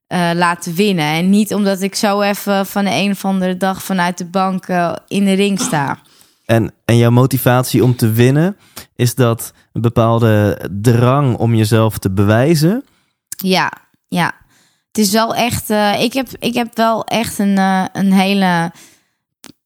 uh, 0.08 0.30
laten 0.34 0.74
winnen. 0.74 1.06
En 1.06 1.30
niet 1.30 1.54
omdat 1.54 1.82
ik 1.82 1.96
zo 1.96 2.22
even 2.22 2.66
van 2.66 2.86
de 2.86 2.92
een 2.92 3.12
of 3.12 3.26
andere 3.26 3.58
dag... 3.58 3.84
vanuit 3.84 4.18
de 4.18 4.26
bank 4.26 4.68
uh, 4.68 4.96
in 5.08 5.26
de 5.26 5.34
ring 5.34 5.60
sta. 5.60 6.00
En, 6.46 6.74
en 6.86 6.98
jouw 6.98 7.12
motivatie 7.12 7.84
om 7.84 7.96
te 7.96 8.12
winnen... 8.12 8.58
is 8.96 9.16
dat 9.16 9.54
een 9.74 9.82
bepaalde 9.82 10.60
drang 10.82 11.38
om 11.38 11.56
jezelf 11.56 11.98
te 11.98 12.12
bewijzen? 12.12 12.84
Ja, 13.38 13.72
ja. 14.08 14.34
Het 14.88 14.98
is 14.98 15.12
wel 15.12 15.36
echt. 15.36 15.70
Uh, 15.70 16.02
ik, 16.02 16.14
heb, 16.14 16.28
ik 16.40 16.54
heb 16.54 16.76
wel 16.76 17.04
echt 17.06 17.40
een, 17.40 17.58
een 17.92 18.14
hele 18.14 18.72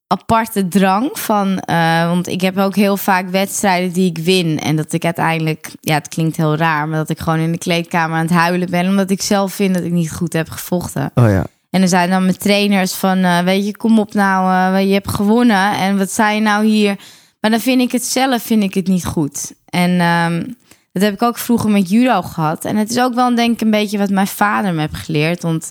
aparte 0.08 0.68
drang 0.68 1.10
van. 1.14 1.64
Uh, 1.70 2.08
want 2.08 2.28
ik 2.28 2.42
heb 2.42 2.58
ook 2.58 2.76
heel 2.76 2.98
vaak 2.98 3.30
wedstrijden 3.30 3.94
die 3.94 4.10
ik 4.10 4.18
win. 4.18 4.60
En 4.60 4.76
dat 4.76 4.94
ik 4.94 5.06
uiteindelijk. 5.06 5.72
Ja, 5.80 5.94
het 5.94 6.08
klinkt 6.08 6.38
heel 6.38 6.56
raar. 6.56 6.88
Maar 6.88 6.98
dat 6.98 7.10
ik 7.10 7.20
gewoon 7.20 7.40
in 7.40 7.52
de 7.52 7.58
kleedkamer 7.58 8.18
aan 8.18 8.26
het 8.26 8.36
huilen 8.36 8.70
ben. 8.70 8.88
Omdat 8.88 9.10
ik 9.10 9.22
zelf 9.22 9.54
vind 9.54 9.76
dat 9.76 9.84
ik 9.84 9.92
niet 9.92 10.12
goed 10.12 10.34
heb 10.34 10.50
gevochten. 10.50 11.12
Oh 11.14 11.30
ja. 11.30 11.46
En 11.70 11.82
er 11.82 11.88
zijn 11.88 12.10
dan 12.10 12.24
mijn 12.24 12.38
trainers 12.38 12.94
van. 12.94 13.44
weet 13.44 13.66
je, 13.66 13.78
kom 13.78 14.00
op 14.00 14.14
nou. 14.14 14.78
je 14.78 14.94
hebt 14.94 15.12
gewonnen. 15.12 15.78
En 15.78 15.98
wat 15.98 16.12
zei 16.12 16.36
je 16.36 16.42
nou 16.42 16.66
hier? 16.66 16.96
Maar 17.40 17.52
dan 17.52 17.60
vind 17.60 17.82
ik 17.82 17.92
het 17.92 18.06
zelf 18.06 18.42
vind 18.42 18.64
ik 18.64 18.74
het 18.74 18.88
niet 18.88 19.06
goed. 19.06 19.54
En. 19.66 20.02
Um, 20.02 20.56
dat 20.96 21.04
heb 21.04 21.14
ik 21.14 21.22
ook 21.22 21.38
vroeger 21.38 21.70
met 21.70 21.90
judo 21.90 22.22
gehad. 22.22 22.66
En 22.66 22.76
het 22.76 22.90
is 22.90 23.00
ook 23.00 23.14
wel 23.14 23.36
denk 23.36 23.54
ik 23.54 23.62
een 23.62 23.72
beetje 23.72 23.98
wat 23.98 24.10
mijn 24.10 24.28
vader 24.28 24.74
me 24.74 24.80
heeft 24.80 24.96
geleerd. 24.96 25.42
Want 25.42 25.70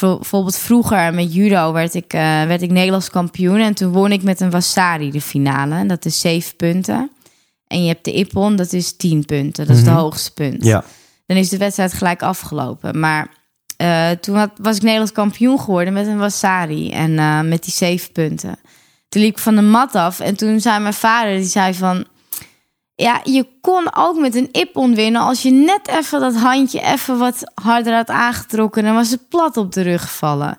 bijvoorbeeld 0.00 0.56
vroeger 0.58 1.14
met 1.14 1.34
judo 1.34 1.72
werd 1.72 1.94
ik, 1.94 2.14
uh, 2.14 2.20
werd 2.44 2.62
ik 2.62 2.70
Nederlands 2.70 3.10
kampioen. 3.10 3.58
En 3.60 3.74
toen 3.74 3.92
won 3.92 4.12
ik 4.12 4.22
met 4.22 4.40
een 4.40 4.50
wasari 4.50 5.10
de 5.10 5.20
finale. 5.20 5.74
En 5.74 5.88
dat 5.88 6.04
is 6.04 6.20
zeven 6.20 6.56
punten. 6.56 7.10
En 7.66 7.82
je 7.82 7.88
hebt 7.88 8.04
de 8.04 8.12
ippon, 8.12 8.56
dat 8.56 8.72
is 8.72 8.96
tien 8.96 9.24
punten. 9.24 9.66
Dat 9.66 9.76
is 9.76 9.84
de 9.84 9.90
Mhm. 9.90 9.98
hoogste 9.98 10.32
punt. 10.32 10.64
Ja. 10.64 10.84
Dan 11.26 11.36
is 11.36 11.48
de 11.48 11.56
wedstrijd 11.56 11.92
gelijk 11.92 12.22
afgelopen. 12.22 12.98
Maar 13.00 13.28
uh, 13.82 14.10
toen 14.10 14.36
had, 14.36 14.50
was 14.56 14.76
ik 14.76 14.82
Nederlands 14.82 15.12
kampioen 15.12 15.60
geworden 15.60 15.92
met 15.92 16.06
een 16.06 16.18
wasari. 16.18 16.90
En 16.90 17.10
uh, 17.10 17.40
met 17.40 17.64
die 17.64 17.72
zeven 17.72 18.12
punten. 18.12 18.58
Toen 19.08 19.22
liep 19.22 19.30
ik 19.30 19.38
van 19.38 19.54
de 19.56 19.62
mat 19.62 19.94
af. 19.94 20.20
En 20.20 20.36
toen 20.36 20.60
zei 20.60 20.80
mijn 20.80 20.94
vader, 20.94 21.36
die 21.36 21.44
zei 21.44 21.74
van... 21.74 22.04
Ja, 22.96 23.20
je 23.24 23.46
kon 23.60 23.94
ook 23.96 24.18
met 24.18 24.34
een 24.34 24.48
ippon 24.52 24.94
winnen 24.94 25.20
als 25.20 25.42
je 25.42 25.50
net 25.50 25.88
even 25.88 26.20
dat 26.20 26.34
handje 26.36 26.80
even 26.80 27.18
wat 27.18 27.52
harder 27.54 27.94
had 27.94 28.08
aangetrokken. 28.08 28.84
Dan 28.84 28.94
was 28.94 29.10
het 29.10 29.28
plat 29.28 29.56
op 29.56 29.72
de 29.72 29.82
rug 29.82 30.02
gevallen. 30.02 30.56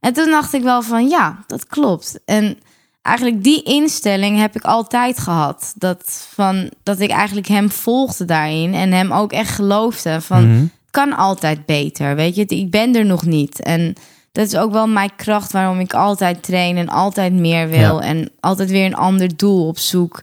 En 0.00 0.12
toen 0.12 0.30
dacht 0.30 0.52
ik 0.52 0.62
wel 0.62 0.82
van 0.82 1.08
ja, 1.08 1.44
dat 1.46 1.66
klopt. 1.66 2.18
En 2.24 2.58
eigenlijk 3.02 3.42
die 3.44 3.62
instelling 3.62 4.38
heb 4.38 4.56
ik 4.56 4.62
altijd 4.64 5.18
gehad. 5.18 5.72
Dat, 5.76 6.26
van, 6.34 6.70
dat 6.82 7.00
ik 7.00 7.10
eigenlijk 7.10 7.48
hem 7.48 7.70
volgde 7.70 8.24
daarin 8.24 8.74
en 8.74 8.92
hem 8.92 9.12
ook 9.12 9.32
echt 9.32 9.50
geloofde 9.54 10.20
van 10.20 10.46
Mhm. 10.50 10.60
het 10.60 10.70
kan 10.90 11.16
altijd 11.16 11.66
beter. 11.66 12.14
Weet 12.16 12.34
je, 12.34 12.44
ik 12.44 12.70
ben 12.70 12.94
er 12.94 13.06
nog 13.06 13.24
niet. 13.24 13.62
En 13.62 13.94
dat 14.32 14.46
is 14.46 14.56
ook 14.56 14.72
wel 14.72 14.88
mijn 14.88 15.16
kracht 15.16 15.52
waarom 15.52 15.80
ik 15.80 15.94
altijd 15.94 16.42
train 16.42 16.76
en 16.76 16.88
altijd 16.88 17.32
meer 17.32 17.68
wil. 17.68 18.00
Ja. 18.00 18.06
En 18.06 18.30
altijd 18.40 18.70
weer 18.70 18.84
een 18.84 18.96
ander 18.96 19.36
doel 19.36 19.66
op 19.66 19.78
zoek. 19.78 20.20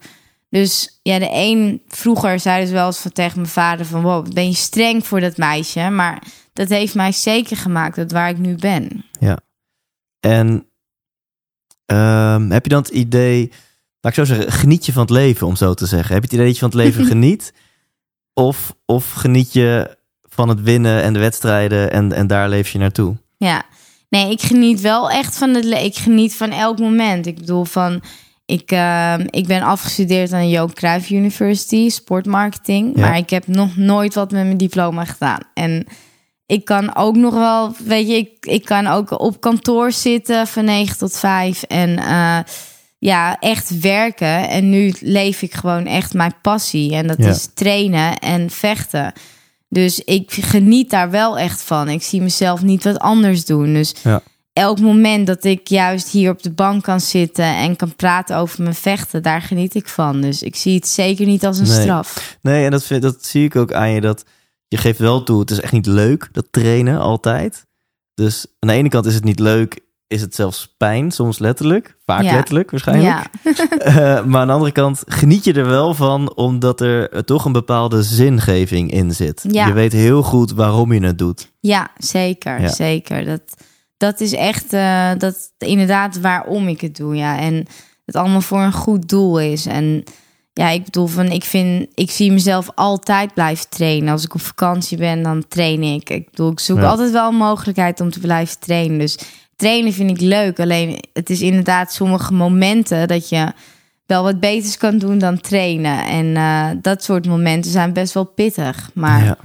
Dus 0.56 1.00
ja, 1.02 1.20
de 1.20 1.30
een 1.32 1.82
vroeger 1.88 2.40
zei 2.40 2.62
dus 2.62 2.72
wel 2.72 2.86
eens 2.86 2.98
van 3.00 3.12
tegen 3.12 3.36
mijn 3.36 3.52
vader 3.52 3.86
van 3.86 4.02
wow, 4.02 4.34
ben 4.34 4.48
je 4.48 4.54
streng 4.54 5.08
voor 5.08 5.20
dat 5.20 5.38
meisje, 5.38 5.90
maar 5.90 6.24
dat 6.54 6.70
heeft 6.70 6.96
mij 6.96 7.12
zeker 7.12 7.58
gemaakt 7.58 7.96
dat 7.96 8.12
waar 8.12 8.30
ik 8.30 8.38
nu 8.38 8.56
ben. 8.56 9.06
En 10.20 10.68
ehm, 11.86 12.50
heb 12.50 12.64
je 12.64 12.70
dan 12.70 12.82
het 12.82 12.92
idee, 12.92 13.52
laat 14.02 14.18
ik 14.18 14.26
zo 14.26 14.34
zeggen, 14.36 14.52
geniet 14.52 14.86
je 14.86 14.92
van 14.94 15.02
het 15.02 15.12
leven, 15.12 15.48
om 15.48 15.56
zo 15.56 15.74
te 15.74 15.86
zeggen? 15.86 16.14
Heb 16.14 16.24
je 16.24 16.28
het 16.30 16.34
idee 16.34 16.46
dat 16.46 16.54
je 16.54 16.60
van 16.60 16.70
het 16.70 16.78
leven 16.78 17.06
geniet? 17.14 17.54
Of, 18.34 18.76
of 18.86 19.12
geniet 19.12 19.54
je 19.54 19.98
van 20.22 20.50
het 20.50 20.62
winnen 20.62 21.02
en 21.04 21.14
de 21.14 21.20
wedstrijden 21.20 21.92
en, 21.92 22.12
en 22.12 22.28
daar 22.28 22.50
leef 22.50 22.70
je 22.70 22.78
naartoe? 22.78 23.16
Ja, 23.38 23.64
nee, 24.10 24.32
ik 24.32 24.42
geniet 24.42 24.82
wel 24.82 25.10
echt 25.10 25.38
van 25.38 25.54
het. 25.54 25.64
le- 25.66 25.76
Ik 25.84 25.96
geniet 25.96 26.36
van 26.36 26.52
elk 26.52 26.80
moment. 26.80 27.26
Ik 27.26 27.36
bedoel 27.36 27.66
van. 27.66 28.02
Ik, 28.46 28.72
ehm, 28.72 29.26
ik 29.30 29.48
ben 29.48 29.62
afgestudeerd 29.62 30.32
aan 30.34 30.42
de 30.42 30.50
Johan 30.50 30.74
Cruijff 30.74 31.10
University, 31.10 31.90
sportmarketing. 31.90 32.92
Ja. 32.96 33.02
Maar 33.02 33.18
ik 33.18 33.30
heb 33.30 33.48
nog 33.48 33.78
nooit 33.78 34.14
wat 34.14 34.32
met 34.32 34.44
mijn 34.46 34.58
diploma 34.58 35.06
gedaan. 35.06 35.40
En 35.54 35.86
ik 36.46 36.66
kan 36.66 36.96
ook 36.96 37.16
nog 37.16 37.34
wel, 37.34 37.76
weet 37.86 38.08
je, 38.08 38.16
ik, 38.16 38.30
ik 38.42 38.66
kan 38.66 38.88
ook 38.88 39.20
op 39.20 39.42
kantoor 39.42 39.92
zitten 39.92 40.48
van 40.48 40.66
9 40.66 40.98
tot 40.98 41.18
5. 41.18 41.64
En 41.64 41.98
eh, 42.00 42.38
ja, 43.00 43.38
echt 43.40 43.80
werken. 43.80 44.50
En 44.50 44.70
nu 44.70 44.94
leef 45.00 45.42
ik 45.42 45.54
gewoon 45.54 45.86
echt 45.86 46.14
mijn 46.14 46.34
passie. 46.42 46.96
En 46.96 47.08
dat 47.08 47.18
Ja. 47.18 47.30
is 47.30 47.48
trainen 47.54 48.18
en 48.20 48.50
vechten. 48.50 49.14
Dus 49.70 50.00
ik 50.00 50.32
geniet 50.32 50.90
daar 50.90 51.10
wel 51.10 51.38
echt 51.38 51.62
van. 51.62 51.90
Ik 51.90 52.04
zie 52.04 52.22
mezelf 52.22 52.62
niet 52.62 52.84
wat 52.84 53.00
anders 53.00 53.46
doen. 53.46 53.74
Dus 53.74 53.96
Ja. 54.04 54.22
Elk 54.56 54.80
moment 54.80 55.28
dat 55.28 55.44
ik 55.44 55.68
juist 55.68 56.10
hier 56.10 56.32
op 56.32 56.44
de 56.44 56.52
bank 56.52 56.84
kan 56.84 57.00
zitten 57.00 57.46
en 57.56 57.76
kan 57.76 57.96
praten 57.96 58.38
over 58.38 58.64
mijn 58.64 58.76
vechten, 58.76 59.24
daar 59.24 59.42
geniet 59.42 59.76
ik 59.76 59.88
van. 59.88 60.22
Dus 60.22 60.44
ik 60.44 60.56
zie 60.56 60.76
het 60.76 60.88
zeker 60.88 61.26
niet 61.26 61.46
als 61.46 61.58
een 61.58 61.68
Nee. 61.68 61.82
straf. 61.82 62.38
Nee, 62.42 62.66
en 62.66 62.72
dat, 62.72 62.84
vind, 62.84 63.02
dat 63.02 63.26
zie 63.26 63.44
ik 63.46 63.56
ook 63.56 63.74
aan 63.74 63.92
je. 63.92 64.02
Dat 64.02 64.26
je 64.68 64.78
geeft 64.78 65.00
wel 65.00 65.24
toe, 65.24 65.40
het 65.40 65.52
is 65.52 65.60
echt 65.60 65.72
niet 65.72 65.86
leuk, 65.86 66.30
dat 66.32 66.46
trainen 66.52 67.00
altijd. 67.00 67.66
Dus 68.14 68.46
aan 68.60 68.70
de 68.70 68.76
ene 68.76 68.90
kant 68.90 69.06
is 69.06 69.14
het 69.14 69.24
niet 69.24 69.40
leuk, 69.40 69.80
is 70.08 70.22
het 70.22 70.36
zelfs 70.36 70.74
pijn, 70.78 71.12
soms 71.12 71.40
letterlijk. 71.40 71.96
Vaak 72.06 72.24
Ja. 72.24 72.34
letterlijk 72.34 72.72
waarschijnlijk. 72.72 73.08
Ja, 73.44 73.54
Eh, 73.80 74.24
maar 74.26 74.42
aan 74.42 74.48
de 74.48 74.54
andere 74.54 74.72
kant 74.72 75.04
geniet 75.06 75.44
je 75.44 75.54
er 75.54 75.68
wel 75.68 75.94
van, 75.94 76.36
omdat 76.36 76.82
er 76.82 77.10
eh, 77.10 77.20
toch 77.20 77.46
een 77.46 77.52
bepaalde 77.52 78.04
zingeving 78.04 78.92
in 78.92 79.12
zit. 79.14 79.46
Ja. 79.50 79.68
Je 79.68 79.74
weet 79.74 79.92
heel 79.94 80.24
goed 80.24 80.52
waarom 80.52 80.94
je 80.94 81.06
het 81.06 81.18
doet. 81.18 81.52
ja 81.60 81.90
zeker. 81.98 82.70
Zeker. 82.70 83.26
Dat, 83.26 83.42
dat 84.06 84.20
is 84.22 84.34
echt 84.34 84.74
eh, 84.74 85.12
dat, 85.18 85.52
inderdaad 85.58 86.20
waarom 86.20 86.68
ik 86.68 86.82
het 86.82 86.96
doe. 86.96 87.16
Ja. 87.16 87.40
En 87.40 87.66
het 88.06 88.16
allemaal 88.16 88.42
voor 88.42 88.60
een 88.62 88.72
goed 88.74 89.10
doel 89.10 89.40
is. 89.40 89.66
En 89.66 90.04
ja, 90.54 90.70
ik 90.70 90.84
bedoel 90.84 91.08
van, 91.08 91.26
ik 91.26 91.44
vind, 91.44 91.88
ik 91.94 92.12
zie 92.12 92.32
mezelf 92.32 92.70
altijd 92.76 93.34
blijven 93.34 93.70
trainen. 93.70 94.12
Als 94.12 94.24
ik 94.24 94.34
op 94.34 94.42
vakantie 94.42 94.98
ben, 94.98 95.24
dan 95.24 95.48
train 95.48 95.84
ik. 95.84 96.10
Ik 96.10 96.30
bedoel, 96.30 96.52
ik 96.52 96.60
zoek 96.60 96.78
Ja. 96.78 96.88
altijd 96.88 97.12
wel 97.12 97.30
een 97.30 97.36
mogelijkheid 97.36 98.02
om 98.02 98.12
te 98.12 98.20
blijven 98.20 98.60
trainen. 98.60 98.98
Dus 99.00 99.18
trainen 99.56 99.94
vind 99.94 100.10
ik 100.10 100.20
leuk. 100.20 100.60
Alleen 100.60 101.04
het 101.14 101.30
is 101.30 101.42
inderdaad 101.42 101.94
sommige 101.94 102.34
momenten 102.34 103.08
dat 103.08 103.30
je 103.30 103.52
wel 104.06 104.24
wat 104.24 104.40
beters 104.40 104.78
kan 104.78 104.98
doen 104.98 105.18
dan 105.18 105.42
trainen. 105.42 106.06
En 106.06 106.36
eh, 106.36 106.68
dat 106.82 107.04
soort 107.04 107.28
momenten 107.28 107.72
zijn 107.72 107.94
best 107.94 108.14
wel 108.14 108.26
pittig. 108.26 108.90
Maar 108.94 109.24
ja, 109.24 109.38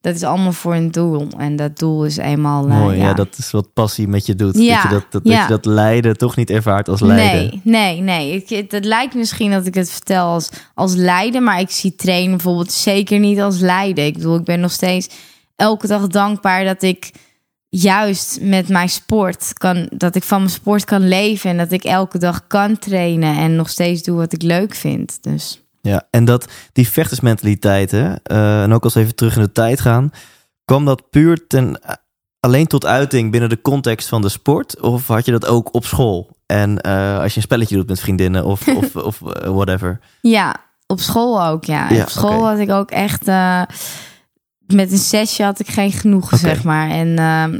dat 0.00 0.14
is 0.14 0.22
allemaal 0.22 0.52
voor 0.52 0.74
een 0.74 0.90
doel. 0.90 1.28
En 1.38 1.56
dat 1.56 1.78
doel 1.78 2.04
is 2.04 2.16
eenmaal. 2.16 2.68
eh, 2.68 2.78
mooi. 2.78 2.98
Ja. 2.98 3.04
ja. 3.04 3.14
dat 3.14 3.38
is 3.38 3.50
wat 3.50 3.72
passie 3.72 4.08
met 4.08 4.26
je 4.26 4.34
doet. 4.34 4.58
Ja, 4.58 4.82
Dat, 4.82 4.82
je 4.82 4.88
dat, 4.88 5.06
dat, 5.10 5.22
ja. 5.24 5.38
dat 5.38 5.42
je 5.48 5.54
dat 5.54 5.64
lijden 5.64 6.16
toch 6.16 6.36
niet 6.36 6.50
ervaart 6.50 6.88
als 6.88 7.00
lijden. 7.00 7.40
Nee, 7.40 7.60
nee, 7.64 8.00
nee. 8.00 8.32
Ik, 8.34 8.48
het, 8.48 8.72
het 8.72 8.84
lijkt 8.84 9.14
misschien 9.14 9.50
dat 9.50 9.66
ik 9.66 9.74
het 9.74 9.90
vertel 9.90 10.26
als, 10.26 10.48
als 10.74 10.94
lijden, 10.94 11.42
maar 11.42 11.60
ik 11.60 11.70
zie 11.70 11.94
trainen 11.94 12.30
bijvoorbeeld 12.30 12.72
zeker 12.72 13.18
niet 13.18 13.40
als 13.40 13.58
lijden. 13.58 14.04
Ik 14.04 14.14
bedoel, 14.14 14.36
ik 14.36 14.44
ben 14.44 14.60
nog 14.60 14.72
steeds 14.72 15.08
elke 15.56 15.86
dag 15.86 16.06
dankbaar 16.06 16.64
dat 16.64 16.82
ik 16.82 17.10
juist 17.68 18.38
met 18.40 18.68
mijn 18.68 18.88
sport 18.88 19.52
kan, 19.52 19.88
dat 19.96 20.14
ik 20.14 20.22
van 20.22 20.38
mijn 20.38 20.50
sport 20.50 20.84
kan 20.84 21.08
leven 21.08 21.50
en 21.50 21.56
dat 21.56 21.72
ik 21.72 21.84
elke 21.84 22.18
dag 22.18 22.46
kan 22.46 22.78
trainen 22.78 23.36
en 23.36 23.56
nog 23.56 23.68
steeds 23.68 24.02
doe 24.02 24.16
wat 24.16 24.32
ik 24.32 24.42
leuk 24.42 24.74
vind. 24.74 25.18
Dus 25.22 25.62
Ja, 25.82 26.06
en 26.10 26.24
dat 26.24 26.52
die 26.72 26.88
vechtersmentaliteit, 26.88 27.90
hè, 27.90 28.14
eh, 28.22 28.62
en 28.62 28.72
ook 28.72 28.84
als 28.84 28.94
we 28.94 29.00
even 29.00 29.14
terug 29.14 29.36
in 29.36 29.42
de 29.42 29.52
tijd 29.52 29.80
gaan, 29.80 30.10
kwam 30.64 30.84
dat 30.84 31.10
puur 31.10 31.46
ten, 31.46 31.80
alleen 32.40 32.66
tot 32.66 32.86
uiting 32.86 33.30
binnen 33.30 33.48
de 33.48 33.60
context 33.60 34.08
van 34.08 34.22
de 34.22 34.28
sport? 34.28 34.80
Of 34.80 35.06
had 35.06 35.24
je 35.24 35.32
dat 35.32 35.46
ook 35.46 35.74
op 35.74 35.84
school? 35.84 36.36
En 36.46 36.80
eh, 36.80 37.18
als 37.18 37.30
je 37.30 37.36
een 37.36 37.42
spelletje 37.42 37.76
doet 37.76 37.88
met 37.88 38.00
vriendinnen 38.00 38.44
of, 38.44 38.68
of, 38.80 38.96
of 38.96 39.22
eh, 39.22 39.50
whatever. 39.50 40.00
ja, 40.20 40.56
op 40.86 41.00
school 41.00 41.44
ook, 41.44 41.64
ja. 41.64 41.90
Ja, 41.90 42.02
op 42.02 42.08
school 42.08 42.46
had 42.46 42.58
ik 42.58 42.70
ook 42.70 42.90
echt 42.90 43.28
eh, 43.28 43.62
met 44.66 44.92
een 44.92 44.98
zesje 44.98 45.42
had 45.42 45.60
ik 45.60 45.68
geen 45.68 45.92
genoegen, 45.92 46.38
zeg 46.38 46.64
maar. 46.64 46.90
En 46.90 47.18
ehm, 47.18 47.58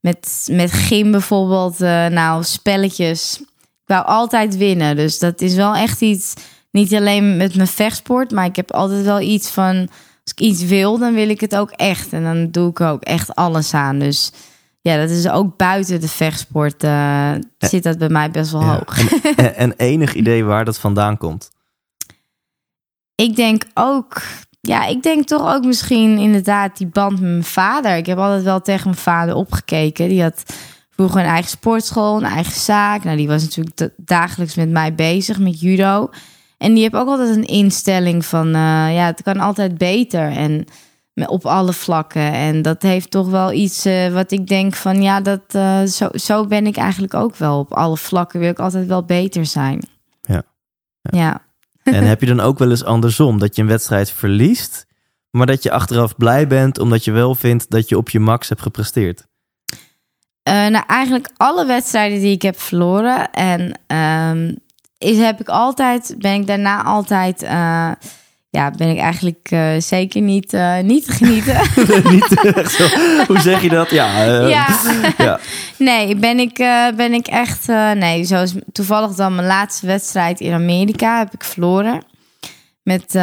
met, 0.00 0.48
met 0.50 0.72
gym 0.72 1.10
bijvoorbeeld, 1.10 1.80
eh, 1.80 2.06
nou, 2.06 2.44
spelletjes. 2.44 3.40
Ik 3.60 3.88
wou 3.88 4.06
altijd 4.06 4.56
winnen. 4.56 4.96
Dus 4.96 5.18
dat 5.18 5.40
is 5.40 5.54
wel 5.54 5.74
echt 5.74 6.00
iets, 6.00 6.34
niet 6.72 6.94
alleen 6.94 7.36
met 7.36 7.54
mijn 7.54 7.68
vechtsport, 7.68 8.30
maar 8.30 8.44
ik 8.44 8.56
heb 8.56 8.72
altijd 8.72 9.04
wel 9.04 9.20
iets 9.20 9.50
van, 9.50 9.76
als 10.24 10.32
ik 10.34 10.40
iets 10.40 10.64
wil, 10.64 10.98
dan 10.98 11.14
wil 11.14 11.28
ik 11.28 11.40
het 11.40 11.56
ook 11.56 11.70
echt. 11.70 12.12
En 12.12 12.22
dan 12.22 12.50
doe 12.50 12.70
ik 12.70 12.80
er 12.80 12.88
ook 12.88 13.02
echt 13.02 13.34
alles 13.34 13.74
aan. 13.74 13.98
Dus 13.98 14.32
ja, 14.80 14.96
dat 14.96 15.10
is 15.10 15.28
ook 15.28 15.56
buiten 15.56 16.00
de 16.00 16.08
vechtsport, 16.08 16.84
eh, 16.84 17.32
zit 17.58 17.82
dat 17.82 17.98
bij 17.98 18.08
mij 18.08 18.30
best 18.30 18.50
wel 18.52 18.60
Ja. 18.60 18.66
hoog. 18.76 18.98
En, 19.22 19.36
en, 19.36 19.56
en 19.56 19.72
enig 19.76 20.14
idee 20.14 20.44
waar 20.44 20.64
dat 20.64 20.78
vandaan 20.78 21.16
komt? 21.18 21.50
Ik 23.14 23.36
denk 23.36 23.64
ook 23.74 24.22
ja, 24.60 24.86
ik 24.86 25.02
denk 25.02 25.26
toch 25.26 25.54
ook 25.54 25.64
misschien 25.64 26.18
inderdaad 26.18 26.76
die 26.76 26.86
band 26.86 27.12
met 27.12 27.30
mijn 27.30 27.44
vader. 27.44 27.96
Ik 27.96 28.06
heb 28.06 28.18
altijd 28.18 28.42
wel 28.42 28.60
tegen 28.60 28.84
mijn 28.84 29.02
vader 29.02 29.34
opgekeken. 29.34 30.08
Die 30.08 30.22
had 30.22 30.42
vroeger 30.90 31.20
een 31.20 31.26
eigen 31.26 31.50
sportschool, 31.50 32.16
een 32.16 32.24
eigen 32.30 32.60
zaak. 32.60 33.04
Nou, 33.04 33.16
die 33.16 33.28
was 33.28 33.42
natuurlijk 33.42 33.76
da- 33.76 33.88
dagelijks 33.96 34.54
met 34.54 34.70
mij 34.70 34.94
bezig 34.94 35.38
met 35.38 35.60
judo. 35.60 36.10
En 36.62 36.72
die 36.74 36.82
heeft 36.82 36.94
ook 36.94 37.08
altijd 37.08 37.36
een 37.36 37.44
instelling 37.44 38.24
van, 38.24 38.46
eh, 38.46 38.94
ja, 38.94 39.06
het 39.06 39.22
kan 39.22 39.40
altijd 39.40 39.78
beter. 39.78 40.30
En 40.30 40.66
op 41.14 41.46
alle 41.46 41.72
vlakken. 41.72 42.32
En 42.32 42.62
dat 42.62 42.82
heeft 42.82 43.10
toch 43.10 43.28
wel 43.28 43.52
iets 43.52 43.84
eh, 43.84 44.12
wat 44.12 44.30
ik 44.30 44.46
denk 44.46 44.74
van, 44.74 45.02
ja, 45.02 45.20
dat, 45.20 45.42
eh, 45.48 45.82
zo, 45.82 46.08
zo 46.12 46.46
ben 46.46 46.66
ik 46.66 46.76
eigenlijk 46.76 47.14
ook 47.14 47.36
wel. 47.36 47.58
Op 47.58 47.72
alle 47.72 47.96
vlakken 47.96 48.40
wil 48.40 48.50
ik 48.50 48.58
altijd 48.58 48.86
wel 48.86 49.04
beter 49.04 49.46
zijn. 49.46 49.82
Ja. 50.20 50.42
Ja. 51.02 51.42
En 51.82 52.04
heb 52.04 52.20
je 52.22 52.26
dan 52.26 52.40
ook 52.40 52.58
wel 52.58 52.70
eens 52.70 52.84
andersom, 52.84 53.38
dat 53.38 53.56
je 53.56 53.62
een 53.62 53.68
wedstrijd 53.68 54.10
verliest, 54.10 54.86
maar 55.30 55.46
dat 55.46 55.62
je 55.62 55.70
achteraf 55.70 56.16
blij 56.16 56.46
bent 56.46 56.78
omdat 56.78 57.04
je 57.04 57.12
wel 57.12 57.34
vindt 57.34 57.70
dat 57.70 57.88
je 57.88 57.96
op 57.96 58.10
je 58.10 58.20
max 58.20 58.48
hebt 58.48 58.62
gepresteerd? 58.62 59.26
Eh, 60.42 60.54
nou, 60.66 60.84
eigenlijk 60.86 61.30
alle 61.36 61.66
wedstrijden 61.66 62.20
die 62.20 62.32
ik 62.32 62.42
heb 62.42 62.60
verloren. 62.60 63.30
En 63.30 63.80
ehm, 63.86 64.54
is, 65.02 65.18
heb 65.18 65.40
ik 65.40 65.48
altijd, 65.48 66.14
ben 66.18 66.32
ik 66.34 66.46
daarna 66.46 66.82
altijd, 66.82 67.42
eh, 67.42 67.90
ja, 68.50 68.70
ben 68.70 68.88
ik 68.88 68.98
eigenlijk 68.98 69.48
eh, 69.50 69.68
zeker 69.78 70.20
niet, 70.20 70.52
eh, 70.52 70.78
niet 70.78 71.04
te 71.04 71.12
genieten. 71.12 71.60
Niet 72.12 72.54
echt 72.54 72.72
zo. 72.72 72.88
Hoe 73.26 73.40
zeg 73.40 73.62
je 73.62 73.68
dat? 73.68 73.90
Ja. 73.90 74.22
ja. 74.22 74.66
ja. 75.18 75.40
Nee, 75.78 76.16
ben 76.16 76.38
ik, 76.38 76.56
ben 76.96 77.12
ik 77.12 77.26
echt, 77.26 77.66
nee, 77.94 78.24
zoals 78.24 78.54
toevallig 78.72 79.14
dan 79.14 79.34
mijn 79.34 79.46
laatste 79.46 79.86
wedstrijd 79.86 80.40
in 80.40 80.52
Amerika 80.52 81.18
heb 81.18 81.34
ik 81.34 81.44
verloren. 81.44 82.02
Met 82.82 83.14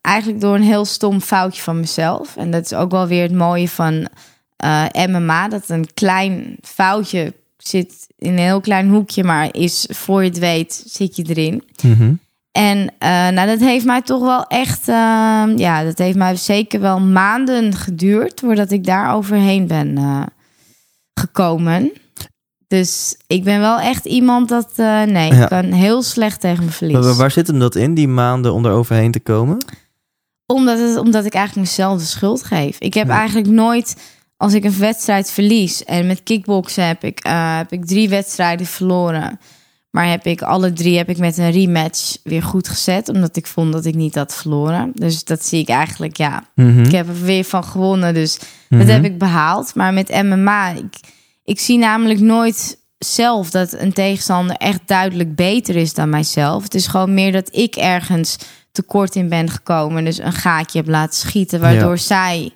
eigenlijk 0.00 0.40
door 0.40 0.54
een 0.54 0.62
heel 0.62 0.84
stom 0.84 1.20
foutje 1.20 1.62
van 1.62 1.80
mezelf. 1.80 2.36
En 2.36 2.50
dat 2.50 2.64
is 2.64 2.74
ook 2.74 2.90
wel 2.90 3.06
weer 3.06 3.22
het 3.22 3.32
mooie 3.32 3.68
van 3.68 4.08
MMA. 5.08 5.48
Dat 5.48 5.68
een 5.68 5.88
klein 5.94 6.56
foutje 6.62 7.32
zit 7.68 8.06
in 8.18 8.32
een 8.32 8.38
heel 8.38 8.60
klein 8.60 8.88
hoekje, 8.88 9.24
maar 9.24 9.48
is 9.54 9.86
voor 9.90 10.22
je 10.22 10.28
het 10.28 10.38
weet, 10.38 10.82
zit 10.86 11.16
je 11.16 11.24
erin. 11.28 11.62
Mhm. 11.82 12.12
En 12.52 12.92
eh, 12.98 13.08
nou, 13.28 13.46
dat 13.46 13.58
heeft 13.60 13.84
mij 13.84 14.02
toch 14.02 14.20
wel 14.22 14.46
echt, 14.46 14.88
eh, 14.88 14.94
ja, 15.56 15.84
dat 15.84 15.98
heeft 15.98 16.16
mij 16.16 16.36
zeker 16.36 16.80
wel 16.80 17.00
maanden 17.00 17.74
geduurd 17.74 18.40
voordat 18.40 18.70
ik 18.70 18.84
daar 18.84 19.14
overheen 19.14 19.66
ben 19.66 19.96
eh, 19.98 20.22
gekomen. 21.14 21.92
Dus 22.68 23.16
ik 23.26 23.44
ben 23.44 23.60
wel 23.60 23.78
echt 23.80 24.04
iemand 24.04 24.48
dat, 24.48 24.70
eh, 24.76 25.02
nee, 25.02 25.32
Ja. 25.32 25.42
ik 25.42 25.48
kan 25.48 25.64
heel 25.64 26.02
slecht 26.02 26.40
tegen 26.40 26.58
mijn 26.58 26.72
verlies. 26.72 26.94
Maar 26.94 27.04
waar- 27.04 27.14
waar 27.16 27.30
zit 27.30 27.46
hem 27.46 27.58
dat 27.58 27.74
in, 27.74 27.94
die 27.94 28.08
maanden 28.08 28.52
om 28.52 28.64
er 28.64 28.72
overheen 28.72 29.10
te 29.10 29.20
komen? 29.20 29.64
Omdat, 30.46 30.78
het, 30.78 30.96
omdat 30.96 31.24
ik 31.24 31.34
eigenlijk 31.34 31.66
mezelf 31.68 31.98
de 31.98 32.04
schuld 32.06 32.42
geef. 32.44 32.76
Ik 32.78 32.94
heb 32.94 33.06
Ja. 33.06 33.18
eigenlijk 33.18 33.48
nooit, 33.48 33.96
als 34.42 34.54
ik 34.54 34.64
een 34.64 34.78
wedstrijd 34.78 35.30
verlies... 35.30 35.84
en 35.84 36.06
met 36.06 36.22
kickboksen 36.22 36.86
heb 36.86 37.04
ik, 37.04 37.20
eh, 37.20 37.56
heb 37.56 37.72
ik 37.72 37.84
drie 37.86 38.08
wedstrijden 38.08 38.66
verloren... 38.66 39.40
maar 39.90 40.08
heb 40.08 40.26
ik 40.26 40.42
alle 40.42 40.72
drie 40.72 40.96
heb 40.96 41.08
ik 41.08 41.18
met 41.18 41.38
een 41.38 41.50
rematch 41.50 42.16
weer 42.24 42.42
goed 42.42 42.68
gezet... 42.68 43.08
omdat 43.08 43.36
ik 43.36 43.46
vond 43.46 43.72
dat 43.72 43.84
ik 43.84 43.94
niet 43.94 44.14
had 44.14 44.34
verloren. 44.34 44.90
Dus 44.94 45.24
dat 45.24 45.46
zie 45.46 45.60
ik 45.60 45.68
eigenlijk, 45.68 46.16
ja... 46.16 46.44
Mhm. 46.54 46.82
Ik 46.84 46.92
heb 46.92 47.08
er 47.08 47.22
weer 47.22 47.44
van 47.44 47.64
gewonnen, 47.64 48.14
dus 48.14 48.38
Mhm. 48.68 48.80
dat 48.80 48.90
heb 48.90 49.04
ik 49.04 49.18
behaald. 49.18 49.74
Maar 49.74 49.92
met 49.92 50.22
MMA, 50.22 50.68
ik, 50.70 51.00
ik 51.44 51.60
zie 51.60 51.78
namelijk 51.78 52.20
nooit 52.20 52.78
zelf 52.98 53.50
dat 53.50 53.72
een 53.72 53.92
tegenstander 53.92 54.56
echt 54.56 54.80
duidelijk 54.86 55.34
beter 55.34 55.76
is 55.76 55.94
dan 55.94 56.08
mijzelf. 56.08 56.62
Het 56.62 56.74
is 56.74 56.86
gewoon 56.86 57.14
meer 57.14 57.32
dat 57.32 57.48
ik 57.56 57.74
ergens 57.76 58.36
tekort 58.72 59.14
in 59.14 59.28
ben 59.28 59.50
gekomen. 59.50 60.04
Dus 60.04 60.18
een 60.18 60.32
gaatje 60.32 60.78
heb 60.78 60.88
laten 60.88 61.18
schieten, 61.18 61.60
waardoor 61.60 61.90
Ja. 61.90 61.96
zij 61.96 62.52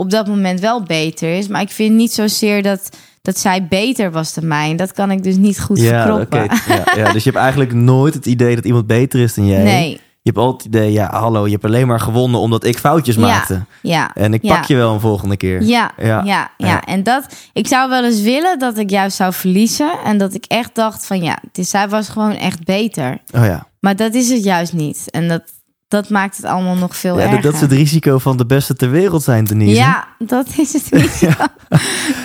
op 0.00 0.10
dat 0.10 0.26
moment 0.26 0.60
wel 0.60 0.82
beter 0.82 1.36
is. 1.36 1.48
Maar 1.48 1.60
ik 1.60 1.70
vind 1.70 1.94
niet 1.94 2.12
zozeer 2.12 2.62
dat, 2.62 2.88
dat 3.22 3.38
zij 3.38 3.66
beter 3.66 4.10
was 4.10 4.34
dan 4.34 4.46
mij. 4.48 4.76
Dat 4.76 4.92
kan 4.92 5.10
ik 5.10 5.22
dus 5.22 5.36
niet 5.36 5.60
goed 5.60 5.80
Ja, 5.80 6.02
verkroppen. 6.02 6.42
oké. 6.44 6.54
ja, 6.74 6.84
ja, 6.96 7.12
dus 7.12 7.24
je 7.24 7.30
hebt 7.30 7.42
eigenlijk 7.42 7.72
nooit 7.72 8.14
het 8.14 8.26
idee 8.26 8.54
dat 8.54 8.64
iemand 8.64 8.86
beter 8.86 9.20
is 9.20 9.34
dan 9.34 9.46
jij. 9.46 9.62
Nee, 9.62 9.90
Je 10.22 10.30
hebt 10.30 10.38
altijd 10.38 10.64
het 10.64 10.74
idee, 10.74 10.92
ja, 10.92 11.10
hallo, 11.12 11.44
je 11.46 11.52
hebt 11.52 11.64
alleen 11.64 11.86
maar 11.86 12.00
gewonnen 12.00 12.40
omdat 12.40 12.64
ik 12.64 12.78
foutjes 12.78 13.14
Ja. 13.14 13.20
maakte. 13.20 13.64
ja. 13.82 14.14
En 14.14 14.34
ik 14.34 14.42
Ja. 14.42 14.54
pak 14.54 14.64
je 14.64 14.76
wel 14.76 14.92
een 14.94 15.00
volgende 15.00 15.36
keer. 15.36 15.62
Ja, 15.62 15.92
Ja. 15.96 16.06
ja, 16.06 16.22
ja, 16.24 16.50
Ja. 16.68 16.84
En 16.84 17.02
dat, 17.02 17.24
ik 17.52 17.66
zou 17.66 17.88
wel 17.90 18.04
eens 18.04 18.20
willen 18.20 18.58
dat 18.58 18.78
ik 18.78 18.90
juist 18.90 19.16
zou 19.16 19.32
verliezen. 19.32 19.90
En 20.04 20.18
dat 20.18 20.34
ik 20.34 20.44
echt 20.44 20.74
dacht 20.74 21.06
van 21.06 21.22
ja, 21.22 21.38
het 21.46 21.58
is, 21.58 21.70
zij 21.70 21.88
was 21.88 22.08
gewoon 22.08 22.36
echt 22.36 22.64
beter. 22.64 23.18
Oh 23.36 23.44
ja. 23.44 23.66
Maar 23.80 23.96
dat 23.96 24.14
is 24.14 24.28
het 24.30 24.44
juist 24.44 24.72
niet. 24.72 25.10
En 25.10 25.28
dat, 25.28 25.42
dat 25.90 26.08
maakt 26.08 26.36
het 26.36 26.46
allemaal 26.46 26.74
nog 26.76 26.96
veel 26.96 27.14
ja 27.18 27.20
dat, 27.20 27.26
erger. 27.28 27.42
dat 27.42 27.54
is 27.54 27.60
het 27.60 27.72
risico 27.72 28.18
van 28.18 28.36
de 28.36 28.46
beste 28.46 28.74
ter 28.74 28.90
wereld 28.90 29.22
zijn, 29.22 29.44
Denise. 29.44 29.74
Ja, 29.80 30.08
dat 30.18 30.46
is 30.56 30.72
het 30.72 30.90
niet. 31.00 31.28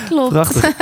Klopt. 0.09 0.29
Prachtig. 0.29 0.73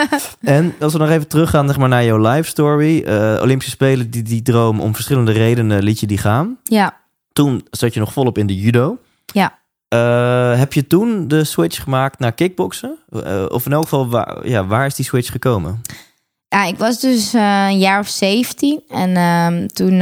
En 0.42 0.74
als 0.80 0.94
we 0.94 1.00
nog 1.00 1.10
even 1.10 1.28
teruggaan 1.28 1.68
zeg 1.68 1.78
maar, 1.78 1.90
naar 1.90 2.06
jouw 2.06 2.32
life 2.32 2.50
story. 2.50 3.04
eh, 3.04 3.40
Olympische 3.42 3.72
Spelen, 3.72 4.10
die, 4.10 4.22
die 4.24 4.42
droom 4.42 4.80
om 4.80 4.94
verschillende 4.94 5.32
redenen 5.32 5.84
liet 5.84 6.00
je 6.00 6.08
die 6.08 6.18
gaan. 6.18 6.58
Ja, 6.64 6.98
Toen 7.34 7.68
zat 7.72 7.94
je 7.94 8.00
nog 8.00 8.14
volop 8.14 8.38
in 8.38 8.48
de 8.48 8.56
judo. 8.60 8.98
ja. 9.26 9.62
Eh, 9.88 10.58
heb 10.58 10.74
je 10.74 10.88
toen 10.88 11.28
de 11.28 11.44
switch 11.44 11.84
gemaakt 11.84 12.20
naar 12.20 12.32
kickboksen? 12.32 12.98
Eh, 13.24 13.46
of 13.50 13.66
in 13.66 13.74
elk 13.74 13.84
geval, 13.84 14.10
waar, 14.10 14.48
ja, 14.48 14.66
waar 14.66 14.86
is 14.86 14.96
die 14.96 15.06
switch 15.06 15.32
gekomen? 15.32 15.82
Ja, 16.48 16.64
ik 16.66 16.78
was 16.78 17.00
dus 17.00 17.34
een 17.34 17.80
jaar 17.80 18.00
of 18.00 18.08
17. 18.08 18.82
En 18.90 19.16
ehm, 19.16 19.68
toen, 19.68 20.02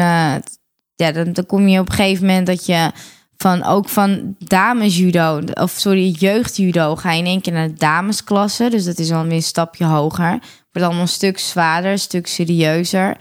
ja, 1.01 1.11
dan, 1.11 1.33
dan 1.33 1.45
kom 1.45 1.67
je 1.67 1.79
op 1.79 1.89
een 1.89 1.95
gegeven 1.95 2.25
moment 2.25 2.47
dat 2.47 2.65
je 2.65 2.91
van 3.37 3.63
ook 3.63 3.89
van 3.89 4.35
damesjudo, 4.37 5.41
of 5.53 5.71
sorry, 5.71 6.09
jeugdjudo, 6.09 6.95
ga 6.95 7.11
je 7.11 7.19
in 7.19 7.25
één 7.25 7.41
keer 7.41 7.53
naar 7.53 7.67
de 7.67 7.73
damesklasse. 7.73 8.69
Dus 8.69 8.85
dat 8.85 8.99
is 8.99 9.11
alweer 9.11 9.33
een 9.33 9.43
stapje 9.43 9.85
hoger. 9.85 10.29
Wordt 10.71 10.87
allemaal 10.87 11.01
een 11.01 11.07
stuk 11.07 11.39
zwaarder, 11.39 11.91
een 11.91 11.99
stuk 11.99 12.27
serieuzer. 12.27 13.17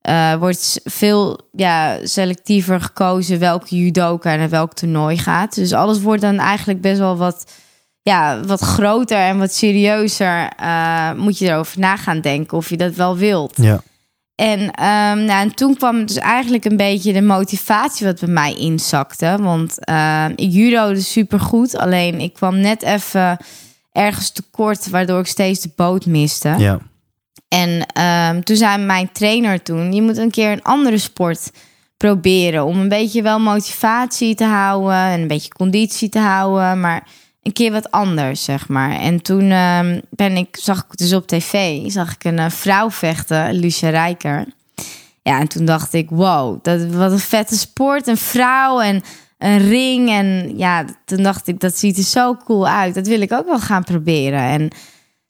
Eh, 0.00 0.34
wordt 0.34 0.80
veel 0.84 1.40
ja, 1.52 1.98
selectiever 2.02 2.80
gekozen 2.80 3.38
welke 3.38 3.76
judoka 3.76 4.36
naar 4.36 4.48
welk 4.48 4.72
toernooi 4.74 5.18
gaat. 5.18 5.54
Dus 5.54 5.72
alles 5.72 6.00
wordt 6.00 6.22
dan 6.22 6.38
eigenlijk 6.38 6.80
best 6.80 6.98
wel 6.98 7.16
wat, 7.16 7.52
ja, 8.02 8.40
wat 8.40 8.60
groter 8.60 9.18
en 9.18 9.38
wat 9.38 9.54
serieuzer. 9.54 10.48
eh, 10.56 11.12
moet 11.12 11.38
je 11.38 11.46
erover 11.48 11.78
na 11.80 11.96
gaan 11.96 12.20
denken 12.20 12.56
of 12.56 12.68
je 12.68 12.76
dat 12.76 12.94
wel 12.94 13.16
wilt. 13.16 13.56
Ja. 13.56 13.82
En, 14.34 14.70
ehm, 14.70 15.24
nou, 15.24 15.40
en 15.40 15.54
toen 15.54 15.76
kwam 15.76 16.06
dus 16.06 16.16
eigenlijk 16.16 16.64
een 16.64 16.76
beetje 16.76 17.12
de 17.12 17.22
motivatie 17.22 18.06
wat 18.06 18.20
bij 18.20 18.28
mij 18.28 18.54
inzakte. 18.54 19.36
Want 19.40 19.84
ehm 19.84 20.32
ik 20.36 20.52
judo 20.52 20.94
supergoed. 20.94 21.76
Alleen 21.76 22.20
ik 22.20 22.32
kwam 22.32 22.60
net 22.60 22.82
even 22.82 23.36
ergens 23.92 24.30
tekort, 24.30 24.90
waardoor 24.90 25.20
ik 25.20 25.26
steeds 25.26 25.60
de 25.60 25.70
boot 25.76 26.06
miste. 26.06 26.54
Ja. 26.58 26.78
En 27.48 27.86
ehm, 27.86 28.40
toen 28.40 28.56
zei 28.56 28.84
mijn 28.84 29.12
trainer 29.12 29.62
toen... 29.62 29.92
je 29.92 30.02
moet 30.02 30.16
een 30.16 30.30
keer 30.30 30.50
een 30.50 30.62
andere 30.62 30.98
sport 30.98 31.50
proberen... 31.96 32.64
om 32.64 32.78
een 32.78 32.88
beetje 32.88 33.22
wel 33.22 33.38
motivatie 33.38 34.34
te 34.34 34.44
houden... 34.44 34.94
en 34.94 35.20
een 35.20 35.28
beetje 35.28 35.48
conditie 35.48 36.08
te 36.08 36.18
houden... 36.18 36.80
maar 36.80 37.06
een 37.44 37.52
keer 37.52 37.72
wat 37.72 37.90
anders, 37.90 38.44
zeg 38.44 38.68
maar. 38.68 38.90
En 38.90 39.22
toen 39.22 39.50
ehm, 39.50 40.00
ben 40.10 40.36
ik, 40.36 40.56
zag 40.56 40.78
ik 40.78 40.96
dus 40.96 41.12
op 41.12 41.26
tv... 41.26 41.80
zag 41.90 42.14
ik 42.14 42.24
een 42.24 42.38
eh, 42.38 42.50
vrouw 42.50 42.90
vechten, 42.90 43.52
Lucia 43.52 43.88
Rijker. 43.88 44.46
Ja, 45.22 45.40
en 45.40 45.48
toen 45.48 45.64
dacht 45.64 45.92
ik, 45.92 46.10
wow, 46.10 46.58
dat, 46.62 46.84
wat 46.84 47.12
een 47.12 47.18
vette 47.18 47.56
sport. 47.56 48.06
Een 48.06 48.16
vrouw 48.16 48.80
en 48.80 49.02
een 49.38 49.58
ring. 49.58 50.10
En 50.10 50.58
ja, 50.58 50.84
toen 51.04 51.22
dacht 51.22 51.48
ik, 51.48 51.60
dat 51.60 51.78
ziet 51.78 51.96
er 51.96 52.02
zo 52.02 52.36
cool 52.44 52.68
uit. 52.68 52.94
Dat 52.94 53.06
wil 53.06 53.20
ik 53.20 53.32
ook 53.32 53.46
wel 53.46 53.60
gaan 53.60 53.84
proberen. 53.84 54.40
En 54.40 54.70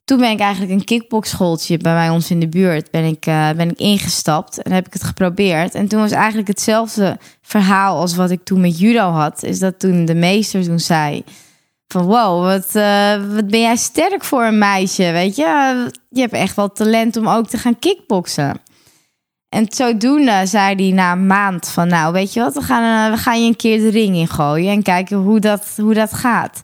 toen 0.05 0.19
ben 0.19 0.31
ik 0.31 0.39
eigenlijk 0.39 0.71
een 0.71 0.83
kickboxschooltje 0.83 1.77
bij 1.77 1.93
mij 1.93 2.09
ons 2.09 2.31
in 2.31 2.39
de 2.39 2.49
buurt 2.49 2.91
ben 2.91 3.03
ik, 3.03 3.25
eh, 3.25 3.49
ben 3.51 3.69
ik 3.69 3.79
ingestapt 3.79 4.61
en 4.61 4.71
heb 4.71 4.87
ik 4.87 4.93
het 4.93 5.03
geprobeerd. 5.03 5.75
En 5.75 5.87
toen 5.87 5.99
was 5.99 6.11
eigenlijk 6.11 6.47
hetzelfde 6.47 7.17
verhaal 7.41 7.99
als 7.99 8.15
wat 8.15 8.29
ik 8.29 8.43
toen 8.43 8.61
met 8.61 8.79
judo 8.79 9.09
had. 9.09 9.43
Is 9.43 9.59
dat 9.59 9.79
toen 9.79 10.05
de 10.05 10.15
meester 10.15 10.63
toen 10.63 10.79
zei 10.79 11.23
van 11.95 12.41
wat, 12.41 12.75
eh, 12.75 13.33
wat 13.33 13.47
ben 13.47 13.59
jij 13.59 13.75
sterk 13.75 14.23
voor 14.23 14.43
een 14.43 14.57
meisje, 14.57 15.11
weet 15.11 15.35
je? 15.35 15.91
Je 16.09 16.21
hebt 16.21 16.33
echt 16.33 16.55
wel 16.55 16.71
talent 16.71 17.17
om 17.17 17.29
ook 17.29 17.47
te 17.47 17.57
gaan 17.57 17.79
kickboksen. 17.79 18.61
En 19.49 19.65
zodoende 19.69 20.41
zei 20.45 20.75
hij 20.75 20.91
na 20.91 21.11
een 21.11 21.27
maand 21.27 21.69
van 21.69 21.87
nou, 21.87 22.13
weet 22.13 22.33
je 22.33 22.39
wat, 22.39 22.53
we 22.53 22.61
gaan, 22.61 23.05
eh, 23.05 23.11
we 23.11 23.21
gaan 23.21 23.41
je 23.41 23.47
een 23.47 23.55
keer 23.55 23.79
de 23.79 23.89
ring 23.89 24.15
ingooien 24.15 24.71
en 24.71 24.83
kijken 24.83 25.17
hoe 25.17 25.39
dat, 25.39 25.73
hoe 25.77 25.93
dat 25.93 26.13
gaat. 26.13 26.63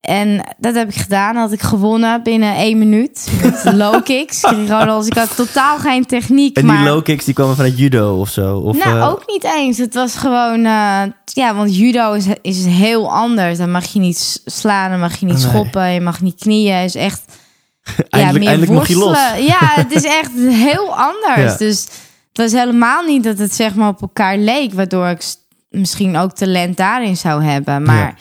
En 0.00 0.54
dat 0.58 0.74
heb 0.74 0.88
ik 0.88 0.94
gedaan. 0.94 1.36
Had 1.36 1.52
ik 1.52 1.60
gewonnen 1.62 2.22
binnen 2.22 2.54
één 2.54 2.78
minuut. 2.78 3.28
Met 3.42 3.64
low 3.74 4.04
kicks. 4.04 4.42
Ik 4.42 4.48
kreeg 4.50 4.66
Gewoon 4.66 4.88
als 4.88 5.06
ik 5.06 5.14
had 5.14 5.36
totaal 5.36 5.78
geen 5.78 6.06
techniek. 6.06 6.56
En 6.56 6.62
die 6.62 6.72
maar... 6.72 6.84
low 6.84 7.02
kicks 7.04 7.24
die 7.24 7.34
kwamen 7.34 7.56
vanuit 7.56 7.78
judo 7.78 8.20
of 8.20 8.28
zo? 8.28 8.56
Of, 8.58 8.84
nou, 8.84 8.98
eh, 8.98 9.08
ook 9.08 9.22
niet 9.26 9.44
eens. 9.44 9.78
Het 9.78 9.94
was 9.94 10.14
gewoon... 10.16 10.64
eh, 10.64 11.02
ja, 11.24 11.54
want 11.54 11.76
judo 11.76 12.12
is, 12.12 12.24
is 12.42 12.64
heel 12.66 13.12
anders. 13.12 13.58
Dan 13.58 13.70
mag 13.70 13.84
je 13.92 13.98
niet 13.98 14.40
slaan, 14.44 14.90
dan 14.90 15.00
mag 15.00 15.16
je 15.16 15.26
niet 15.26 15.34
Nee. 15.34 15.42
schoppen. 15.48 15.90
Je 15.92 16.00
mag 16.00 16.20
niet 16.20 16.38
knieën. 16.40 16.74
Het 16.76 16.94
is 16.94 16.94
echt... 16.94 17.22
Eindelijk- 18.08 18.44
eindelijk 18.44 18.72
mocht 18.72 18.88
je 18.88 18.96
los. 18.98 19.18
Ja, 19.38 19.58
het 19.84 19.92
is 19.92 20.04
echt 20.04 20.30
heel 20.36 20.96
anders. 20.96 21.52
Ja. 21.52 21.56
Dus 21.56 21.80
het 22.28 22.38
was 22.38 22.52
helemaal 22.52 23.04
niet 23.04 23.24
dat 23.24 23.38
het 23.38 23.54
zeg 23.54 23.74
maar 23.74 23.88
op 23.88 24.00
elkaar 24.00 24.36
leek. 24.38 24.72
Waardoor 24.74 25.08
ik 25.08 25.22
misschien 25.70 26.16
ook 26.16 26.32
talent 26.32 26.76
daarin 26.76 27.16
zou 27.16 27.44
hebben. 27.44 27.82
Maar 27.82 27.96
Ja. 27.96 28.14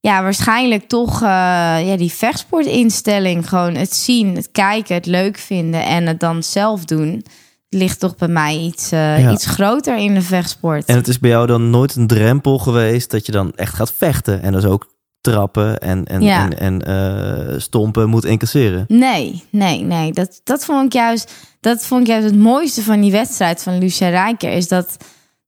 Ja, 0.00 0.22
waarschijnlijk 0.22 0.88
toch 0.88 1.14
eh, 1.22 1.28
ja, 1.88 1.96
die 1.96 2.12
vechtsportinstelling. 2.12 3.48
Gewoon 3.48 3.74
het 3.74 3.94
zien, 3.94 4.34
het 4.36 4.48
kijken, 4.52 4.94
het 4.94 5.06
leuk 5.06 5.38
vinden 5.38 5.84
en 5.84 6.06
het 6.06 6.20
dan 6.20 6.42
zelf 6.42 6.84
doen. 6.84 7.24
Ligt 7.68 8.00
toch 8.00 8.16
bij 8.16 8.28
mij 8.28 8.56
iets, 8.56 8.92
eh, 8.92 9.20
Ja. 9.20 9.30
iets 9.32 9.46
groter 9.46 9.96
in 9.96 10.14
de 10.14 10.22
vechtsport. 10.22 10.84
En 10.84 10.96
het 10.96 11.08
is 11.08 11.18
bij 11.18 11.30
jou 11.30 11.46
dan 11.46 11.70
nooit 11.70 11.96
een 11.96 12.06
drempel 12.06 12.58
geweest 12.58 13.10
dat 13.10 13.26
je 13.26 13.32
dan 13.32 13.52
echt 13.54 13.74
gaat 13.74 13.92
vechten 13.96 14.42
en 14.42 14.52
dus 14.52 14.64
ook 14.64 14.94
trappen 15.20 15.78
en, 15.78 16.04
en, 16.04 16.22
Ja. 16.22 16.50
en, 16.50 16.58
en 16.58 16.82
eh, 16.82 17.58
stompen 17.58 18.08
moet 18.08 18.24
incasseren. 18.24 18.84
Nee, 18.88 19.44
nee, 19.50 19.80
nee. 19.82 20.12
Dat, 20.12 20.40
dat, 20.44 20.64
vond 20.64 20.84
ik 20.86 20.92
juist, 20.92 21.32
dat 21.60 21.86
vond 21.86 22.00
ik 22.00 22.06
juist 22.06 22.24
het 22.26 22.36
mooiste 22.38 22.82
van 22.82 23.00
die 23.00 23.10
wedstrijd 23.12 23.62
van 23.62 23.78
Lucia 23.78 24.08
Rijker. 24.08 24.52
Is 24.52 24.68
dat 24.68 24.96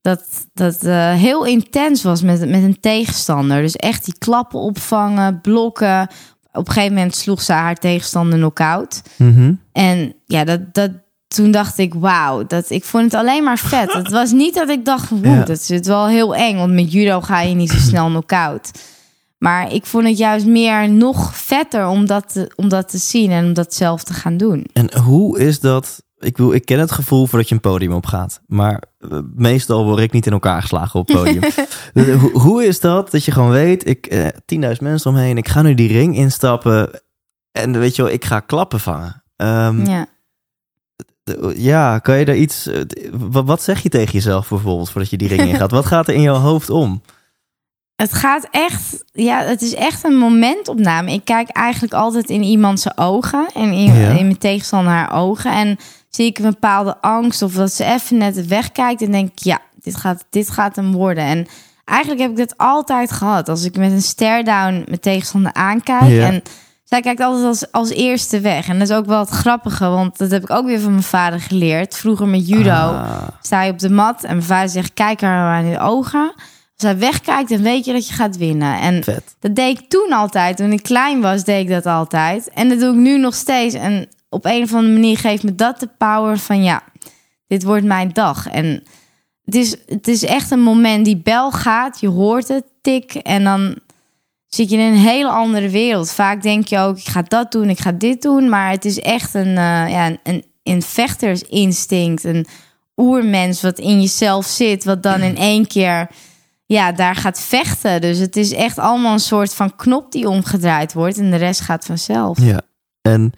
dat, 0.09 0.47
dat 0.55 0.83
eh, 0.83 1.13
heel 1.13 1.45
intens 1.45 2.03
was 2.03 2.23
met, 2.23 2.39
met 2.49 2.63
een 2.63 2.81
tegenstander. 2.81 3.63
Dus 3.63 3.77
echt 3.77 4.05
die 4.05 4.19
klappen 4.19 4.61
opvangen, 4.61 5.41
blokken. 5.41 6.09
Op 6.53 6.67
een 6.69 6.73
gegeven 6.73 6.95
moment 6.95 7.15
sloeg 7.15 7.43
ze 7.43 7.53
haar 7.53 7.75
tegenstander 7.75 8.39
knock-out. 8.39 9.03
Mhm. 9.17 9.53
En 9.73 10.15
ja, 10.27 10.45
dat, 10.45 10.75
dat, 10.75 10.91
toen 11.29 11.51
dacht 11.51 11.79
ik, 11.79 11.95
wauw, 11.95 12.47
dat, 12.47 12.71
ik 12.71 12.85
vond 12.85 13.05
het 13.05 13.15
alleen 13.15 13.45
maar 13.45 13.59
vet. 13.59 13.93
Het 13.93 14.11
was 14.11 14.33
niet 14.33 14.55
dat 14.55 14.69
ik 14.69 14.85
dacht, 14.85 15.09
woe, 15.11 15.29
Ja. 15.29 15.39
dat 15.45 15.61
is 15.61 15.69
het 15.69 15.87
wel 15.87 16.07
heel 16.07 16.35
eng. 16.35 16.57
Want 16.57 16.73
met 16.73 16.93
judo 16.93 17.21
ga 17.21 17.41
je 17.41 17.55
niet 17.55 17.71
zo 17.71 17.79
snel 17.91 18.07
knock-out. 18.07 18.71
Maar 19.39 19.73
ik 19.73 19.87
vond 19.87 20.07
het 20.07 20.19
juist 20.19 20.47
meer 20.47 20.91
nog 20.91 21.37
vetter 21.37 21.87
om 21.87 22.07
dat, 22.07 22.33
te, 22.33 22.53
om 22.57 22.69
dat 22.69 22.89
te 22.89 22.99
zien 22.99 23.31
en 23.31 23.45
om 23.45 23.53
dat 23.53 23.75
zelf 23.75 24.05
te 24.05 24.13
gaan 24.13 24.37
doen. 24.37 24.67
En 24.73 24.99
hoe 24.99 25.39
is 25.39 25.61
dat? 25.61 26.03
Ik, 26.19 26.37
wil, 26.37 26.53
ik 26.53 26.65
ken 26.65 26.79
het 26.79 26.93
gevoel 26.93 27.27
voordat 27.27 27.49
je 27.49 27.55
een 27.55 27.61
podium 27.61 27.93
opgaat. 27.93 28.41
Maar 28.47 28.83
eh, 28.99 29.19
meestal 29.35 29.85
word 29.85 29.99
ik 29.99 30.13
niet 30.13 30.27
in 30.27 30.33
elkaar 30.33 30.61
geslagen 30.61 31.01
op 31.01 31.09
het 31.09 31.17
podium. 31.17 31.43
Eh, 31.95 32.21
hoe, 32.21 32.41
hoe 32.41 32.65
is 32.65 32.81
dat 32.81 33.11
dat 33.11 33.25
je 33.25 33.31
gewoon 33.33 33.51
weet, 33.51 33.87
ik, 33.89 34.07
eh 34.07 34.27
10.000 34.75 34.81
mensen 34.81 35.11
omheen, 35.11 35.37
ik 35.37 35.49
ga 35.49 35.63
nu 35.63 35.75
die 35.75 35.89
ring 35.93 36.17
instappen. 36.17 36.91
En 37.53 37.79
weet 37.79 37.97
je 37.97 38.03
wel, 38.03 38.11
ik 38.13 38.25
ga 38.25 38.41
klappen 38.41 38.81
vangen. 38.81 39.23
Ehm, 39.37 39.87
Ja. 39.87 40.07
ja, 41.55 41.99
kan 41.99 42.19
je 42.19 42.25
daar 42.25 42.37
iets... 42.37 42.67
eh, 42.67 42.81
wat, 43.13 43.47
wat 43.47 43.63
zeg 43.63 43.83
je 43.83 43.89
tegen 43.89 44.13
jezelf 44.13 44.49
bijvoorbeeld 44.49 44.91
voordat 44.91 45.11
je 45.11 45.17
die 45.17 45.29
ring 45.29 45.41
ingaat? 45.43 45.71
wat 45.71 45.87
gaat 45.87 46.09
er 46.09 46.15
in 46.15 46.23
jouw 46.23 46.35
hoofd 46.39 46.71
om? 46.71 47.03
Het 47.97 48.13
gaat 48.15 48.49
echt, 48.51 49.05
ja, 49.13 49.43
het 49.43 49.63
is 49.63 49.75
echt 49.75 50.05
een 50.05 50.17
momentopname. 50.17 51.13
Ik 51.13 51.25
kijk 51.25 51.49
eigenlijk 51.49 51.95
altijd 51.95 52.31
in 52.31 52.43
iemands 52.43 52.97
ogen 52.99 53.47
en 53.55 53.73
in, 53.73 53.93
Ja. 53.95 54.09
in 54.09 54.25
mijn 54.27 54.39
tegenstander 54.39 54.93
haar 54.93 55.13
ogen. 55.13 55.53
En 55.53 55.77
zie 56.11 56.27
ik 56.27 56.39
een 56.39 56.51
bepaalde 56.51 57.01
angst 57.01 57.43
of 57.43 57.53
dat 57.53 57.73
ze 57.73 57.85
even 57.85 58.17
net 58.17 58.47
wegkijkt 58.47 59.03
en 59.03 59.11
denk 59.11 59.31
ik, 59.31 59.39
ja, 59.39 59.59
dit 59.83 59.97
gaat, 59.97 60.25
dit 60.31 60.51
gaat 60.51 60.77
hem 60.77 60.93
worden. 60.93 61.25
En 61.25 61.47
eigenlijk 61.85 62.21
heb 62.21 62.31
ik 62.31 62.37
dit 62.37 62.55
altijd 62.57 63.13
gehad. 63.13 63.49
Als 63.49 63.65
ik 63.65 63.77
met 63.77 63.93
een 63.93 64.03
stare-down 64.03 64.83
mijn 64.87 65.01
tegenstander 65.01 65.53
aankijk 65.53 66.11
Ja. 66.11 66.27
en 66.27 66.43
zij 66.85 67.01
kijkt 67.01 67.21
altijd 67.21 67.45
als, 67.45 67.73
als 67.73 67.91
eerste 67.91 68.41
weg. 68.41 68.69
En 68.69 68.79
dat 68.79 68.89
is 68.89 68.95
ook 68.97 69.07
wel 69.07 69.19
het 69.21 69.29
grappige, 69.29 69.89
want 69.89 70.19
dat 70.19 70.31
heb 70.31 70.43
ik 70.43 70.51
ook 70.51 70.67
weer 70.67 70.81
van 70.81 70.91
mijn 70.91 71.03
vader 71.03 71.41
geleerd. 71.41 71.97
Vroeger 71.97 72.27
met 72.29 72.49
judo 72.49 72.71
Ah, 72.71 73.29
sta 73.43 73.63
je 73.63 73.73
op 73.73 73.79
de 73.79 73.91
mat 73.91 74.23
en 74.23 74.35
mijn 74.37 74.47
vader 74.47 74.69
zegt: 74.69 74.95
Kijk 74.95 75.21
haar 75.21 75.57
aan 75.57 75.65
in 75.65 75.71
de 75.71 75.79
ogen. 75.81 76.33
Als 76.77 76.91
hij 76.91 76.99
wegkijkt, 76.99 77.49
dan 77.49 77.63
weet 77.63 77.85
je 77.85 77.93
dat 77.93 78.09
je 78.09 78.15
gaat 78.15 78.37
winnen. 78.37 78.81
En 78.81 79.05
vet. 79.05 79.37
dat 79.41 79.55
deed 79.55 79.79
ik 79.79 79.89
toen 79.89 80.13
altijd. 80.13 80.57
Toen 80.57 80.73
ik 80.73 80.83
klein 80.83 81.21
was, 81.21 81.45
deed 81.45 81.61
ik 81.61 81.69
dat 81.69 81.87
altijd. 81.87 82.51
En 82.51 82.69
dat 82.69 82.79
doe 82.81 82.93
ik 82.93 82.99
nu 83.01 83.19
nog 83.19 83.35
steeds. 83.35 83.75
En 83.75 84.09
op 84.29 84.45
een 84.45 84.63
of 84.63 84.75
andere 84.75 84.93
manier 84.93 85.19
geeft 85.19 85.43
me 85.43 85.55
dat 85.55 85.81
de 85.81 85.89
power 85.99 86.39
van: 86.39 86.63
ja, 86.63 86.83
dit 87.47 87.63
wordt 87.63 87.85
mijn 87.85 88.13
dag. 88.13 88.49
En 88.49 88.83
het 89.45 89.55
is, 89.55 89.77
het 89.87 90.09
is 90.09 90.25
echt 90.25 90.51
een 90.51 90.63
moment. 90.63 91.05
Die 91.05 91.17
bel 91.17 91.51
gaat, 91.51 92.01
je 92.01 92.09
hoort 92.09 92.49
het, 92.49 92.65
tik. 92.81 93.15
En 93.15 93.45
dan 93.45 93.79
zit 94.47 94.71
je 94.71 94.77
in 94.77 94.93
een 94.93 94.99
hele 94.99 95.31
andere 95.31 95.69
wereld. 95.69 96.13
Vaak 96.13 96.43
denk 96.43 96.67
je 96.67 96.79
ook: 96.79 96.99
ik 96.99 97.09
ga 97.09 97.23
dat 97.23 97.53
doen, 97.53 97.69
ik 97.69 97.81
ga 97.81 97.93
dit 97.93 98.23
doen. 98.23 98.49
Maar 98.49 98.71
het 98.71 98.85
is 98.85 99.01
echt 99.01 99.35
een, 99.35 99.57
eh, 99.57 99.89
ja, 99.91 100.07
een, 100.07 100.19
een, 100.23 100.45
een 100.63 100.83
vechtersinstinct. 100.83 102.25
Een 102.25 102.47
oermens 102.97 103.63
wat 103.63 103.79
in 103.79 104.01
jezelf 104.01 104.47
zit, 104.47 104.85
wat 104.85 105.03
dan 105.03 105.21
in 105.21 105.37
één 105.37 105.67
keer 105.67 106.09
ja, 106.67 106.93
daar 106.93 107.17
gaat 107.17 107.41
vechten. 107.41 108.01
Dus 108.01 108.19
het 108.19 108.37
is 108.37 108.53
echt 108.53 108.79
allemaal 108.79 109.13
een 109.13 109.21
soort 109.21 109.55
van 109.55 109.77
knop 109.77 110.13
die 110.13 110.29
omgedraaid 110.29 110.93
wordt 110.93 111.19
en 111.19 111.31
de 111.31 111.37
rest 111.37 111.61
gaat 111.61 111.85
vanzelf. 111.85 112.41
Ja. 112.41 112.61
En 113.03 113.33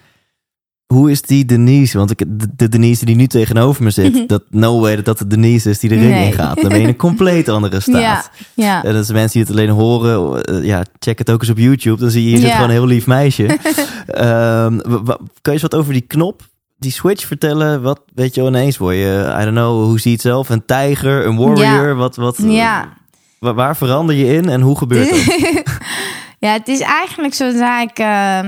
hoe 0.92 1.11
is 1.11 1.22
die 1.22 1.44
Denise? 1.44 1.98
Want 1.98 2.11
ik, 2.11 2.18
de, 2.29 2.46
de 2.57 2.68
Denise 2.68 3.05
die 3.05 3.16
nu 3.16 3.26
tegenover 3.26 3.83
me 3.83 3.90
zit, 3.90 4.29
dat 4.29 4.42
no 4.50 4.81
way 4.81 4.96
dat 4.96 5.05
dat 5.05 5.18
de 5.18 5.26
Denise 5.26 5.70
is 5.70 5.79
die 5.79 5.88
de 5.88 5.94
ring 5.96 6.11
Nee. 6.11 6.26
ingaat. 6.26 6.57
Dan 6.61 6.68
ben 6.68 6.76
je 6.76 6.83
in 6.83 6.88
een 6.88 6.96
compleet 6.96 7.48
andere 7.59 7.81
staat. 7.81 8.00
Ja, 8.00 8.24
ja. 8.55 8.85
En 8.85 8.94
is 8.94 9.11
mensen 9.12 9.31
die 9.33 9.42
het 9.42 9.50
alleen 9.50 9.68
horen. 9.68 10.42
eh, 10.42 10.64
ja, 10.64 10.85
check 10.98 11.18
het 11.18 11.31
ook 11.31 11.40
eens 11.40 11.50
op 11.50 11.59
YouTube. 11.59 12.00
Dan 12.00 12.11
zie 12.11 12.22
je 12.22 12.29
hier 12.29 12.38
zit 12.38 12.50
gewoon 12.50 12.64
een 12.66 12.70
heel 12.74 12.87
lief 12.87 13.07
meisje. 13.07 13.46
Ehm, 14.07 14.79
kan 14.79 15.18
je 15.42 15.50
eens 15.50 15.62
wat 15.62 15.74
over 15.74 15.92
die 15.92 16.03
knop, 16.07 16.42
die 16.79 16.92
switch 16.92 17.26
vertellen? 17.26 17.83
Wat 17.83 18.00
weet 18.14 18.35
je 18.35 18.42
ineens 18.46 18.79
word 18.79 18.94
je, 18.96 19.35
I 19.40 19.42
don't 19.44 19.57
know, 19.57 19.85
hoe 19.85 19.98
zie 20.00 20.11
je 20.11 20.16
het 20.16 20.26
zelf? 20.26 20.48
Een 20.48 20.64
tijger, 20.66 21.26
een 21.26 21.37
warrior? 21.37 21.88
Ja. 21.88 21.94
Wat, 21.94 22.16
wat, 22.16 22.38
eh, 22.38 22.53
Ja. 22.53 22.88
wa- 23.38 23.55
waar 23.55 23.76
verander 23.76 24.14
je 24.14 24.26
in 24.35 24.48
en 24.48 24.61
hoe 24.61 24.79
gebeurt 24.79 25.11
dat? 25.11 25.20
ja, 26.38 26.53
het 26.53 26.68
is 26.68 26.81
eigenlijk 26.81 27.35
zodra 27.35 27.81
ik 27.81 27.98
eh, 27.98 28.38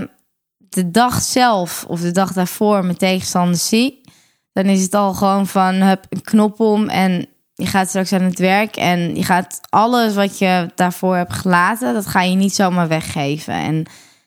de 0.72 0.90
dag 0.90 1.22
zelf 1.22 1.84
of 1.88 2.00
de 2.00 2.10
dag 2.10 2.32
daarvoor 2.32 2.84
mijn 2.84 2.96
tegenstander 2.96 3.56
zie, 3.56 4.00
dan 4.52 4.64
is 4.64 4.82
het 4.82 4.94
al 4.94 5.14
gewoon 5.14 5.46
van 5.46 5.74
hup, 5.74 6.06
een 6.08 6.22
knop 6.22 6.60
om 6.60 6.88
en 6.88 7.26
je 7.54 7.66
gaat 7.66 7.88
straks 7.88 8.12
aan 8.12 8.22
het 8.22 8.38
werk 8.38 8.76
en 8.76 9.16
je 9.16 9.24
gaat 9.24 9.60
alles 9.68 10.14
wat 10.14 10.38
je 10.38 10.70
daarvoor 10.74 11.16
hebt 11.16 11.32
gelaten, 11.32 11.94
dat 11.94 12.06
ga 12.06 12.22
je 12.22 12.34
niet 12.34 12.54
zomaar 12.54 12.88
weggeven. 12.88 13.54
En 13.54 13.84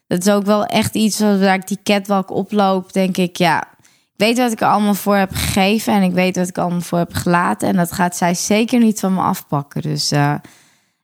dat 0.08 0.26
is 0.26 0.34
ook 0.34 0.46
wel 0.46 0.66
echt 0.66 0.96
iets 0.96 1.20
waar 1.20 1.54
ik 1.54 1.68
die 1.68 1.80
catwalk 1.84 2.32
oploop, 2.32 2.94
denk 2.94 3.18
ik, 3.18 3.38
ja, 3.38 3.62
ik 3.82 4.26
weet 4.26 4.38
wat 4.38 4.52
ik 4.52 4.62
er 4.62 4.68
allemaal 4.68 4.94
voor 4.94 5.16
heb 5.16 5.34
gegeven 5.34 5.94
en 5.94 6.02
ik 6.02 6.14
weet 6.14 6.36
wat 6.36 6.48
ik 6.48 6.58
allemaal 6.58 6.82
voor 6.82 6.98
heb 6.98 7.14
gelaten 7.14 7.68
en 7.68 7.76
dat 7.76 7.92
gaat 7.92 8.16
zij 8.16 8.34
zeker 8.34 8.80
niet 8.80 9.00
van 9.00 9.14
me 9.14 9.22
afpakken. 9.22 9.82
Dus 9.82 10.12
eh, 10.12 10.36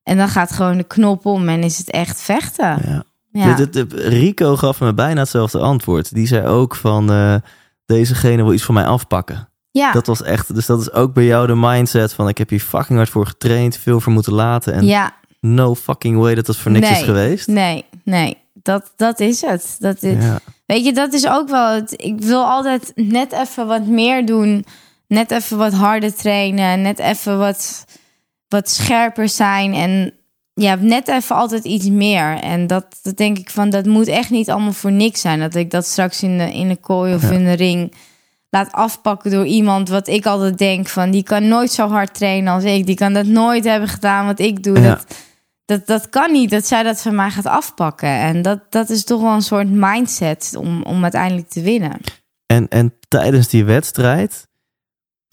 en 0.04 0.17
dan 0.17 0.30
gaat 0.30 0.51
gewoon 0.51 0.77
de 0.77 0.84
knop 0.84 1.25
om 1.25 1.49
en 1.49 1.63
is 1.63 1.77
het 1.77 1.89
echt 1.89 2.21
vechten. 2.21 2.82
Ja. 2.86 3.04
Ja. 3.32 3.54
Dit- 3.56 3.94
Rico 3.94 4.56
gaf 4.56 4.80
me 4.80 4.94
bijna 4.94 5.20
hetzelfde 5.20 5.60
antwoord. 5.60 6.13
Die 6.13 6.28
zei 6.28 6.48
ook 6.48 6.76
van, 6.76 7.12
eh, 7.12 7.36
dezegene 7.86 8.44
wil 8.44 8.54
iets 8.54 8.63
van 8.63 8.74
mij 8.74 8.86
afpakken. 8.86 9.50
ja. 9.72 9.91
Dat 9.91 10.08
was 10.08 10.22
echt, 10.24 10.56
dus 10.56 10.65
dat 10.65 10.82
is 10.82 10.91
ook 10.91 11.13
bij 11.13 11.26
jou 11.26 11.48
de 11.48 11.56
mindset 11.56 12.13
van 12.13 12.28
ik 12.28 12.38
heb 12.38 12.50
hier 12.50 12.60
fucking 12.60 12.98
hard 12.98 13.10
voor 13.10 13.26
getraind, 13.26 13.78
veel 13.78 14.00
voor 14.00 14.13
moeten 14.13 14.34
laten 14.34 14.74
en 14.74 14.86
ja, 14.86 15.13
no 15.39 15.76
fucking 15.76 16.17
way 16.17 16.36
dat 16.36 16.46
dat 16.46 16.58
voor 16.58 16.72
niks 16.72 16.89
Nee. 16.89 16.98
is 17.00 17.04
geweest. 17.06 17.48
nee, 17.48 17.86
nee. 18.04 18.38
Dat, 18.54 18.94
dat 18.96 19.20
is 19.20 19.41
het. 19.41 19.76
Dat 19.80 20.04
is, 20.04 20.24
Ja. 20.24 20.39
Weet 20.65 20.86
je, 20.86 20.94
dat 20.94 21.13
is 21.13 21.28
ook 21.28 21.50
wel 21.50 21.70
het. 21.76 21.94
Ik 21.98 22.22
wil 22.22 22.44
altijd 22.44 22.91
net 22.96 23.32
even 23.32 23.67
wat 23.67 23.86
meer 23.86 24.26
doen. 24.26 24.65
Net 25.08 25.32
even 25.32 25.58
wat 25.58 25.74
harder 25.74 26.15
trainen. 26.15 26.82
Net 26.82 27.00
even 27.00 27.38
wat, 27.38 27.86
wat 28.48 28.70
scherper 28.70 29.30
zijn. 29.30 29.74
En 29.74 30.13
ja, 30.53 30.75
net 30.75 31.07
even 31.07 31.35
altijd 31.35 31.63
iets 31.63 31.89
meer. 31.89 32.39
En 32.39 32.67
dat, 32.67 32.85
dat 33.01 33.17
denk 33.17 33.37
ik 33.37 33.49
van, 33.49 33.69
dat 33.69 33.85
moet 33.85 34.07
echt 34.07 34.29
niet 34.29 34.49
allemaal 34.49 34.73
voor 34.73 34.91
niks 34.91 35.21
zijn. 35.21 35.39
Dat 35.39 35.55
ik 35.55 35.71
dat 35.71 35.85
straks 35.85 36.23
in 36.23 36.37
de, 36.37 36.53
in 36.53 36.67
de 36.67 36.75
kooi 36.75 37.13
of 37.15 37.21
Ja. 37.21 37.29
in 37.29 37.43
de 37.43 37.53
ring 37.53 37.93
laat 38.49 38.71
afpakken 38.71 39.31
door 39.31 39.45
iemand 39.45 39.89
wat 39.89 40.07
ik 40.07 40.25
altijd 40.25 40.57
denk 40.57 40.87
van... 40.87 41.11
die 41.11 41.23
kan 41.23 41.47
nooit 41.47 41.71
zo 41.71 41.87
hard 41.87 42.13
trainen 42.13 42.53
als 42.53 42.63
ik. 42.63 42.85
Die 42.85 42.95
kan 42.95 43.13
dat 43.13 43.25
nooit 43.25 43.63
hebben 43.63 43.89
gedaan 43.89 44.25
wat 44.25 44.39
ik 44.39 44.63
doe. 44.63 44.79
Ja. 44.79 44.89
Dat, 44.89 45.05
dat, 45.65 45.87
dat 45.87 46.09
kan 46.09 46.31
niet, 46.31 46.49
dat 46.49 46.65
zij 46.67 46.83
dat 46.83 47.01
van 47.01 47.15
mij 47.15 47.29
gaat 47.29 47.45
afpakken. 47.45 48.09
En 48.09 48.41
dat, 48.41 48.59
dat 48.69 48.89
is 48.89 49.03
toch 49.03 49.21
wel 49.21 49.33
een 49.33 49.41
soort 49.41 49.69
mindset 49.69 50.53
om, 50.57 50.83
om 50.83 51.03
uiteindelijk 51.03 51.49
te 51.49 51.61
winnen. 51.61 51.97
En, 52.45 52.67
en 52.67 52.93
tijdens 53.07 53.47
die 53.47 53.65
wedstrijd, 53.65 54.47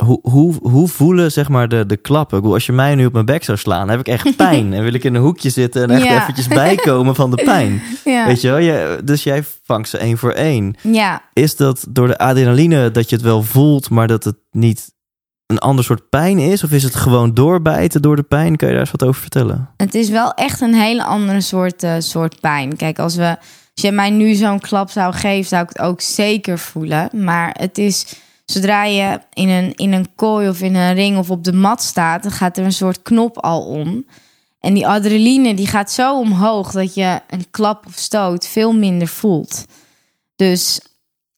hoe, 0.05 0.19
hoe, 0.23 0.55
hoe 0.63 0.89
voelen 0.89 1.33
zeg 1.33 1.49
maar 1.49 1.69
de, 1.69 1.87
de 1.87 1.97
klappen? 1.97 2.43
Als 2.45 2.67
je 2.67 2.73
mij 2.73 2.95
nu 2.95 3.07
op 3.07 3.13
mijn 3.13 3.25
bek 3.25 3.45
zou 3.45 3.59
slaan, 3.59 3.89
heb 3.89 4.01
ik 4.01 4.09
echt 4.09 4.37
pijn. 4.47 4.73
en 4.73 4.83
wil 4.83 4.93
ik 4.95 5.05
in 5.05 5.15
een 5.15 5.23
hoekje 5.23 5.51
zitten 5.51 5.83
en 5.83 5.91
echt 5.91 6.05
Ja. 6.05 6.21
eventjes 6.23 6.49
bijkomen 6.49 7.15
van 7.15 7.31
de 7.31 7.43
pijn. 7.45 7.83
Ja, 8.05 8.27
Weet 8.27 8.41
je 8.41 8.49
wel? 8.49 8.59
Je, 8.59 9.01
dus 9.05 9.23
jij 9.23 9.45
vangt 9.65 9.89
ze 9.89 9.99
één 9.99 10.19
voor 10.19 10.33
één. 10.33 10.75
ja. 10.83 11.23
Is 11.33 11.57
dat 11.57 11.87
door 11.89 12.07
de 12.07 12.19
adrenaline 12.19 12.91
dat 12.91 13.09
je 13.11 13.17
het 13.17 13.25
wel 13.25 13.43
voelt, 13.43 13.91
maar 13.91 14.07
dat 14.07 14.25
het 14.25 14.37
niet 14.51 14.93
een 15.47 15.59
ander 15.59 15.85
soort 15.85 16.09
pijn 16.09 16.39
is? 16.39 16.65
Of 16.65 16.71
is 16.71 16.83
het 16.83 16.95
gewoon 16.95 17.35
doorbijten 17.35 18.03
door 18.03 18.17
de 18.17 18.23
pijn? 18.23 18.57
Kan 18.57 18.69
je 18.69 18.75
daar 18.75 18.83
eens 18.83 18.93
wat 18.93 19.05
over 19.09 19.21
vertellen? 19.21 19.69
het 19.77 19.95
is 19.95 20.09
wel 20.11 20.33
echt 20.35 20.61
een 20.61 20.75
hele 20.75 21.05
andere 21.05 21.41
soort, 21.41 21.83
eh, 21.83 21.95
soort 21.99 22.41
pijn. 22.41 22.77
Kijk, 22.77 22.99
als, 22.99 23.17
we, 23.17 23.29
als 23.75 23.83
je 23.85 23.93
mij 23.93 24.11
nu 24.11 24.35
zo'n 24.35 24.61
klap 24.61 24.91
zou 24.91 25.15
geven, 25.15 25.49
zou 25.49 25.63
ik 25.63 25.69
het 25.69 25.79
ook 25.79 26.01
zeker 26.01 26.59
voelen. 26.59 27.09
Maar 27.13 27.55
het 27.59 27.79
is, 27.79 28.15
zodra 28.51 28.85
je 28.85 29.21
in 29.33 29.49
een, 29.49 29.75
in 29.75 29.92
een 29.92 30.15
kooi 30.15 30.49
of 30.49 30.61
in 30.61 30.75
een 30.75 30.94
ring 30.94 31.19
of 31.19 31.31
op 31.31 31.44
de 31.44 31.53
mat 31.53 31.83
staat, 31.83 32.23
dan 32.23 32.33
gaat 32.33 32.57
er 32.57 32.65
een 32.65 32.73
soort 32.73 33.03
knop 33.03 33.38
al 33.38 33.63
om. 33.63 34.07
En 34.61 34.75
die 34.75 34.87
adrenaline 34.87 35.55
die 35.55 35.67
gaat 35.67 35.90
zo 35.90 36.19
omhoog 36.19 36.71
dat 36.71 36.94
je 36.94 37.21
een 37.29 37.51
klap 37.51 37.87
of 37.87 37.94
stoot 37.94 38.46
veel 38.46 38.73
minder 38.73 39.09
voelt. 39.09 39.65
Dus 40.37 40.81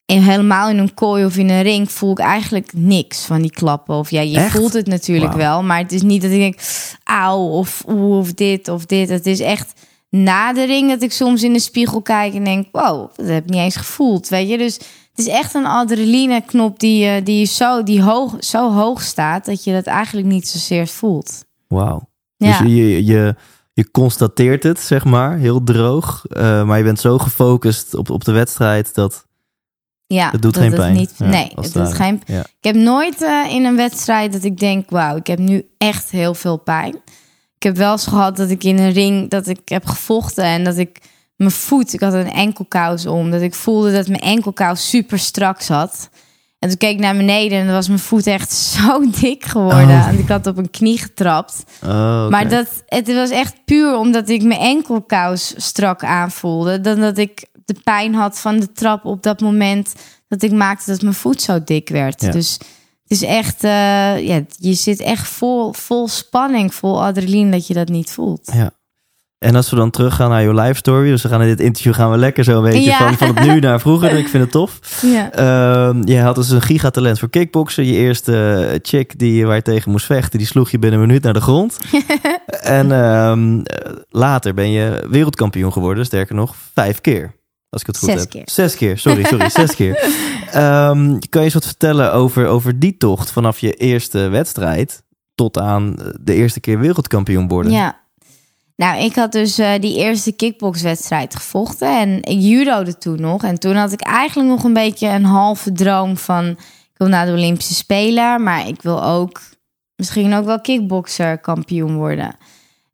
in, 0.06 0.22
helemaal 0.22 0.68
in 0.68 0.78
een 0.78 0.94
kooi 0.94 1.24
of 1.24 1.36
in 1.36 1.50
een 1.50 1.62
ring 1.62 1.90
voel 1.90 2.10
ik 2.10 2.18
eigenlijk 2.18 2.72
niks 2.74 3.24
van 3.24 3.42
die 3.42 3.50
klappen. 3.50 3.94
Of 3.94 4.10
ja, 4.10 4.20
je 4.20 4.36
Echt? 4.36 4.56
voelt 4.56 4.72
het 4.72 4.86
natuurlijk 4.86 5.32
wel, 5.32 5.62
maar 5.62 5.78
het 5.78 5.92
is 5.92 6.02
niet 6.02 6.22
dat 6.22 6.30
ik 6.30 6.38
denk, 6.38 6.60
auw, 7.04 7.48
of 7.48 7.82
oeh, 7.88 8.18
of 8.18 8.32
dit 8.32 8.68
of 8.68 8.86
dit. 8.86 9.08
Het 9.08 9.26
is 9.26 9.40
echt 9.40 9.72
na 10.08 10.52
de 10.52 10.64
ring 10.64 10.88
dat 10.88 11.02
ik 11.02 11.12
soms 11.12 11.42
in 11.42 11.52
de 11.52 11.60
spiegel 11.60 12.02
kijk 12.02 12.34
en 12.34 12.44
denk, 12.44 12.68
wow, 12.72 13.10
dat 13.16 13.26
heb 13.26 13.44
ik 13.44 13.50
niet 13.50 13.60
eens 13.60 13.76
gevoeld, 13.76 14.28
weet 14.28 14.48
je. 14.48 14.58
Dus 14.58 14.80
is 15.20 15.28
echt 15.28 15.54
een 15.54 15.66
adrenaline 15.66 16.42
knop 16.46 16.78
die, 16.80 17.06
eh, 17.06 17.24
die 17.24 17.46
zo, 17.46 17.82
die 17.82 18.02
hoog, 18.02 18.36
zo 18.38 18.72
hoog 18.72 19.02
staat 19.02 19.44
dat 19.44 19.64
je 19.64 19.72
dat 19.72 19.84
eigenlijk 19.84 20.26
niet 20.26 20.48
zozeer 20.48 20.86
voelt. 20.86 21.44
Wauw. 21.68 22.08
Ja. 22.36 22.58
Dus 22.58 22.72
je, 22.72 23.04
je, 23.04 23.34
je 23.72 23.90
constateert 23.90 24.62
het, 24.62 24.80
zeg 24.80 25.04
maar, 25.04 25.36
heel 25.36 25.62
droog. 25.64 26.24
eh, 26.26 26.64
maar 26.64 26.78
je 26.78 26.84
bent 26.84 27.00
zo 27.00 27.18
gefocust 27.18 27.94
op, 27.94 28.10
op 28.10 28.24
de 28.24 28.32
wedstrijd 28.32 28.94
dat 28.94 29.26
Ja, 30.06 30.30
het 30.30 30.42
doet 30.42 30.54
dat 30.54 30.62
geen 30.62 30.72
het 30.72 30.80
pijn. 30.80 30.94
Niet, 30.94 31.14
Ja, 31.16 31.26
nee, 31.26 31.52
het 31.54 31.72
doet 31.72 31.92
geen 31.94 32.22
Ja. 32.26 32.40
Ik 32.40 32.64
heb 32.64 32.74
nooit 32.74 33.22
eh, 33.22 33.54
in 33.54 33.64
een 33.64 33.76
wedstrijd 33.76 34.32
dat 34.32 34.44
ik 34.44 34.58
denk, 34.58 34.90
wauw, 34.90 35.16
ik 35.16 35.26
heb 35.26 35.38
nu 35.38 35.68
echt 35.78 36.10
heel 36.10 36.34
veel 36.34 36.56
pijn. 36.56 36.94
Ik 37.56 37.62
heb 37.62 37.76
wel 37.76 37.92
eens 37.92 38.06
gehad 38.06 38.36
dat 38.36 38.50
ik 38.50 38.64
in 38.64 38.78
een 38.78 38.92
ring, 38.92 39.30
dat 39.30 39.46
ik 39.46 39.60
heb 39.64 39.86
gevochten 39.86 40.44
en 40.44 40.64
dat 40.64 40.76
ik 40.76 41.00
mijn 41.40 41.52
voet, 41.52 41.92
ik 41.92 42.00
had 42.00 42.12
een 42.12 42.32
enkelkous 42.32 43.06
om, 43.06 43.30
dat 43.30 43.42
ik 43.42 43.54
voelde 43.54 43.92
dat 43.92 44.08
mijn 44.08 44.20
enkelkous 44.20 44.88
super 44.88 45.18
strak 45.18 45.60
zat. 45.60 46.08
En 46.58 46.68
toen 46.68 46.78
keek 46.78 46.92
ik 46.92 47.00
naar 47.00 47.16
beneden 47.16 47.58
en 47.58 47.64
dan 47.64 47.74
was 47.74 47.88
mijn 47.88 48.00
voet 48.00 48.26
echt 48.26 48.52
zo 48.72 49.10
dik 49.20 49.44
geworden. 49.44 49.98
Oh. 49.98 50.08
En 50.08 50.18
ik 50.18 50.28
had 50.28 50.46
op 50.46 50.56
een 50.56 50.70
knie 50.70 50.98
getrapt. 50.98 51.62
Oh. 51.82 52.28
Maar 52.28 52.48
dat, 52.48 52.82
het 52.86 53.14
was 53.14 53.30
echt 53.30 53.64
puur 53.64 53.96
omdat 53.96 54.28
ik 54.28 54.42
mijn 54.42 54.60
enkelkous 54.60 55.54
strak 55.56 56.04
aanvoelde. 56.04 56.80
Dan 56.80 57.00
dat 57.00 57.18
ik 57.18 57.46
de 57.64 57.76
pijn 57.84 58.14
had 58.14 58.40
van 58.40 58.60
de 58.60 58.72
trap 58.72 59.04
op 59.04 59.22
dat 59.22 59.40
moment 59.40 59.94
dat 60.28 60.42
ik 60.42 60.52
maakte 60.52 60.90
dat 60.90 61.02
mijn 61.02 61.14
voet 61.14 61.42
zo 61.42 61.64
dik 61.64 61.88
werd. 61.88 62.22
Ja. 62.22 62.30
Dus 62.30 62.52
het 63.02 63.10
is 63.10 63.22
echt, 63.22 63.64
eh, 63.64 64.26
ja, 64.26 64.44
je 64.56 64.74
zit 64.74 65.00
echt 65.00 65.28
vol, 65.28 65.72
vol 65.72 66.08
spanning, 66.08 66.74
vol 66.74 67.04
adrenaline 67.04 67.50
dat 67.50 67.66
je 67.66 67.74
dat 67.74 67.88
niet 67.88 68.10
voelt. 68.10 68.50
Ja. 68.52 68.70
En 69.40 69.56
als 69.56 69.70
we 69.70 69.76
dan 69.76 69.90
teruggaan 69.90 70.30
naar 70.30 70.42
jouw 70.42 70.60
live 70.62 70.74
story, 70.74 71.08
dus 71.10 71.22
we 71.22 71.28
gaan 71.28 71.40
in 71.42 71.48
dit 71.48 71.60
interview 71.60 71.94
gaan 71.94 72.10
we 72.10 72.16
lekker 72.16 72.44
zo 72.44 72.56
een 72.56 72.62
beetje 72.62 72.80
Ja. 72.90 72.96
van, 72.98 73.16
van 73.16 73.36
het 73.36 73.46
nu 73.46 73.58
naar 73.60 73.80
vroeger. 73.80 74.10
Ik 74.18 74.28
vind 74.28 74.42
het 74.42 74.52
tof. 74.52 74.78
Ja, 75.02 75.32
Ehm, 75.32 76.02
je 76.08 76.20
had 76.20 76.34
dus 76.34 76.50
een 76.50 76.62
gigatalent 76.62 77.18
voor 77.18 77.30
kickboksen. 77.30 77.84
Je 77.86 77.92
eerste 77.92 78.66
eh, 78.72 78.78
chick 78.82 79.18
die, 79.18 79.46
waar 79.46 79.54
je 79.56 79.62
tegen 79.62 79.90
moest 79.90 80.06
vechten, 80.06 80.38
die 80.38 80.46
sloeg 80.46 80.70
je 80.70 80.78
binnen 80.78 81.00
een 81.00 81.06
minuut 81.06 81.22
naar 81.22 81.32
de 81.32 81.40
grond. 81.40 81.78
en 82.62 82.92
ehm, 82.92 83.60
eh, 83.60 83.92
later 84.08 84.54
ben 84.54 84.70
je 84.70 85.06
wereldkampioen 85.10 85.72
geworden, 85.72 86.04
sterker 86.04 86.34
nog, 86.34 86.54
vijf 86.74 87.00
keer. 87.00 87.32
Als 87.68 87.80
ik 87.80 87.86
het 87.86 87.98
goed 87.98 88.08
Zes 88.10 88.20
heb. 88.20 88.30
keer. 88.30 88.42
Zes 88.44 88.76
keer, 88.76 88.98
sorry, 88.98 89.24
sorry, 89.24 89.48
zes 89.50 89.74
keer. 89.74 89.98
Ehm, 90.50 91.18
kan 91.28 91.40
je 91.40 91.40
eens 91.40 91.54
wat 91.54 91.64
vertellen 91.66 92.12
over, 92.12 92.46
over 92.46 92.78
die 92.78 92.96
tocht 92.96 93.30
vanaf 93.32 93.58
je 93.58 93.72
eerste 93.74 94.28
wedstrijd 94.28 95.02
tot 95.34 95.58
aan 95.58 95.96
de 96.20 96.34
eerste 96.34 96.60
keer 96.60 96.78
wereldkampioen 96.78 97.48
worden? 97.48 97.72
ja. 97.72 97.98
Nou, 98.80 99.00
ik 99.00 99.14
had 99.14 99.32
dus 99.32 99.58
eh, 99.58 99.72
die 99.80 99.96
eerste 99.96 100.32
kickboxwedstrijd 100.32 101.36
gevochten 101.36 101.98
en 101.98 102.22
ik 102.22 102.40
judode 102.40 102.98
toen 102.98 103.20
nog. 103.20 103.42
En 103.42 103.58
toen 103.58 103.74
had 103.74 103.92
ik 103.92 104.00
eigenlijk 104.00 104.48
nog 104.48 104.64
een 104.64 104.72
beetje 104.72 105.08
een 105.08 105.24
halve 105.24 105.72
droom 105.72 106.16
van... 106.16 106.46
ik 106.48 106.96
wil 106.96 107.08
naar 107.08 107.26
de 107.26 107.32
Olympische 107.32 107.74
Spelen, 107.74 108.42
maar 108.42 108.68
ik 108.68 108.82
wil 108.82 109.04
ook 109.04 109.40
misschien 109.96 110.34
ook 110.34 110.44
wel 110.44 110.60
kickboxer 110.60 111.38
kampioen 111.38 111.96
worden. 111.96 112.36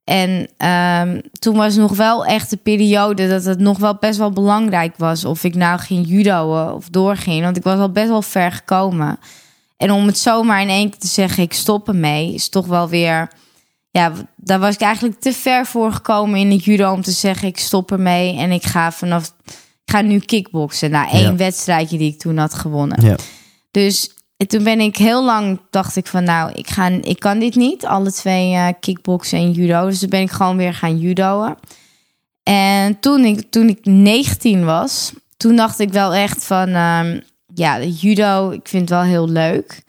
En 0.04 0.48
ehm, 0.56 1.20
toen 1.38 1.56
was 1.56 1.76
nog 1.76 1.96
wel 1.96 2.24
echt 2.24 2.50
de 2.50 2.56
periode 2.56 3.28
dat 3.28 3.44
het 3.44 3.58
nog 3.58 3.78
wel 3.78 3.94
best 3.94 4.18
wel 4.18 4.30
belangrijk 4.30 4.96
was 4.96 5.24
of 5.24 5.44
ik 5.44 5.54
nou 5.54 5.78
ging 5.78 6.08
judoën 6.08 6.72
of 6.72 6.88
doorging. 6.88 7.42
Want 7.42 7.56
ik 7.56 7.62
was 7.62 7.78
al 7.78 7.90
best 7.90 8.08
wel 8.08 8.22
ver 8.22 8.52
gekomen. 8.52 9.18
En 9.76 9.90
om 9.90 10.06
het 10.06 10.18
zomaar 10.18 10.60
in 10.60 10.68
één 10.68 10.90
keer 10.90 11.00
te 11.00 11.06
zeggen, 11.06 11.42
ik 11.42 11.52
stop 11.52 11.88
ermee, 11.88 12.34
is 12.34 12.48
toch 12.48 12.66
wel 12.66 12.88
weer. 12.88 13.28
Ja, 13.96 14.12
daar 14.36 14.58
was 14.58 14.74
ik 14.74 14.80
eigenlijk 14.80 15.20
te 15.20 15.32
ver 15.32 15.66
voor 15.66 15.92
gekomen 15.92 16.38
in 16.40 16.50
het 16.50 16.64
judo 16.64 16.92
om 16.92 17.02
te 17.02 17.10
zeggen, 17.10 17.48
ik 17.48 17.58
stop 17.58 17.90
ermee 17.92 18.36
en 18.38 18.50
ik 18.50 18.64
ga 18.64 18.92
vanaf. 18.92 19.32
Ik 19.84 19.92
ga 19.92 20.00
nu 20.00 20.18
kickboksen 20.18 20.90
na 20.90 21.10
één 21.10 21.22
Ja. 21.22 21.36
wedstrijdje 21.36 21.98
die 21.98 22.12
ik 22.12 22.18
toen 22.18 22.36
had 22.36 22.54
gewonnen. 22.54 23.04
Ja. 23.04 23.16
Dus 23.70 24.10
en 24.36 24.46
toen 24.46 24.62
ben 24.62 24.80
ik 24.80 24.96
heel 24.96 25.24
lang, 25.24 25.60
dacht 25.70 25.96
ik 25.96 26.06
van 26.06 26.24
nou, 26.24 26.52
ik, 26.52 26.68
ga, 26.68 26.86
ik 26.86 27.18
kan 27.18 27.38
dit 27.38 27.54
niet. 27.54 27.84
Alle 27.86 28.12
twee 28.12 28.52
eh 28.54 28.68
kickboksen 28.80 29.38
en 29.38 29.52
judo. 29.52 29.86
Dus 29.86 29.98
toen 29.98 30.08
ben 30.08 30.20
ik 30.20 30.30
gewoon 30.30 30.56
weer 30.56 30.74
gaan 30.74 30.98
judoën. 30.98 31.54
En 32.42 33.00
toen 33.00 33.24
ik, 33.24 33.50
toen 33.50 33.68
ik 33.68 33.78
19 33.84 34.64
was, 34.64 35.12
toen 35.36 35.56
dacht 35.56 35.78
ik 35.78 35.92
wel 35.92 36.14
echt 36.14 36.44
van... 36.44 36.68
ehm, 36.68 37.20
ja, 37.54 37.78
de 37.78 37.90
judo, 37.92 38.50
ik 38.50 38.68
vind 38.68 38.82
het 38.88 38.90
wel 38.98 39.02
heel 39.08 39.28
leuk. 39.28 39.82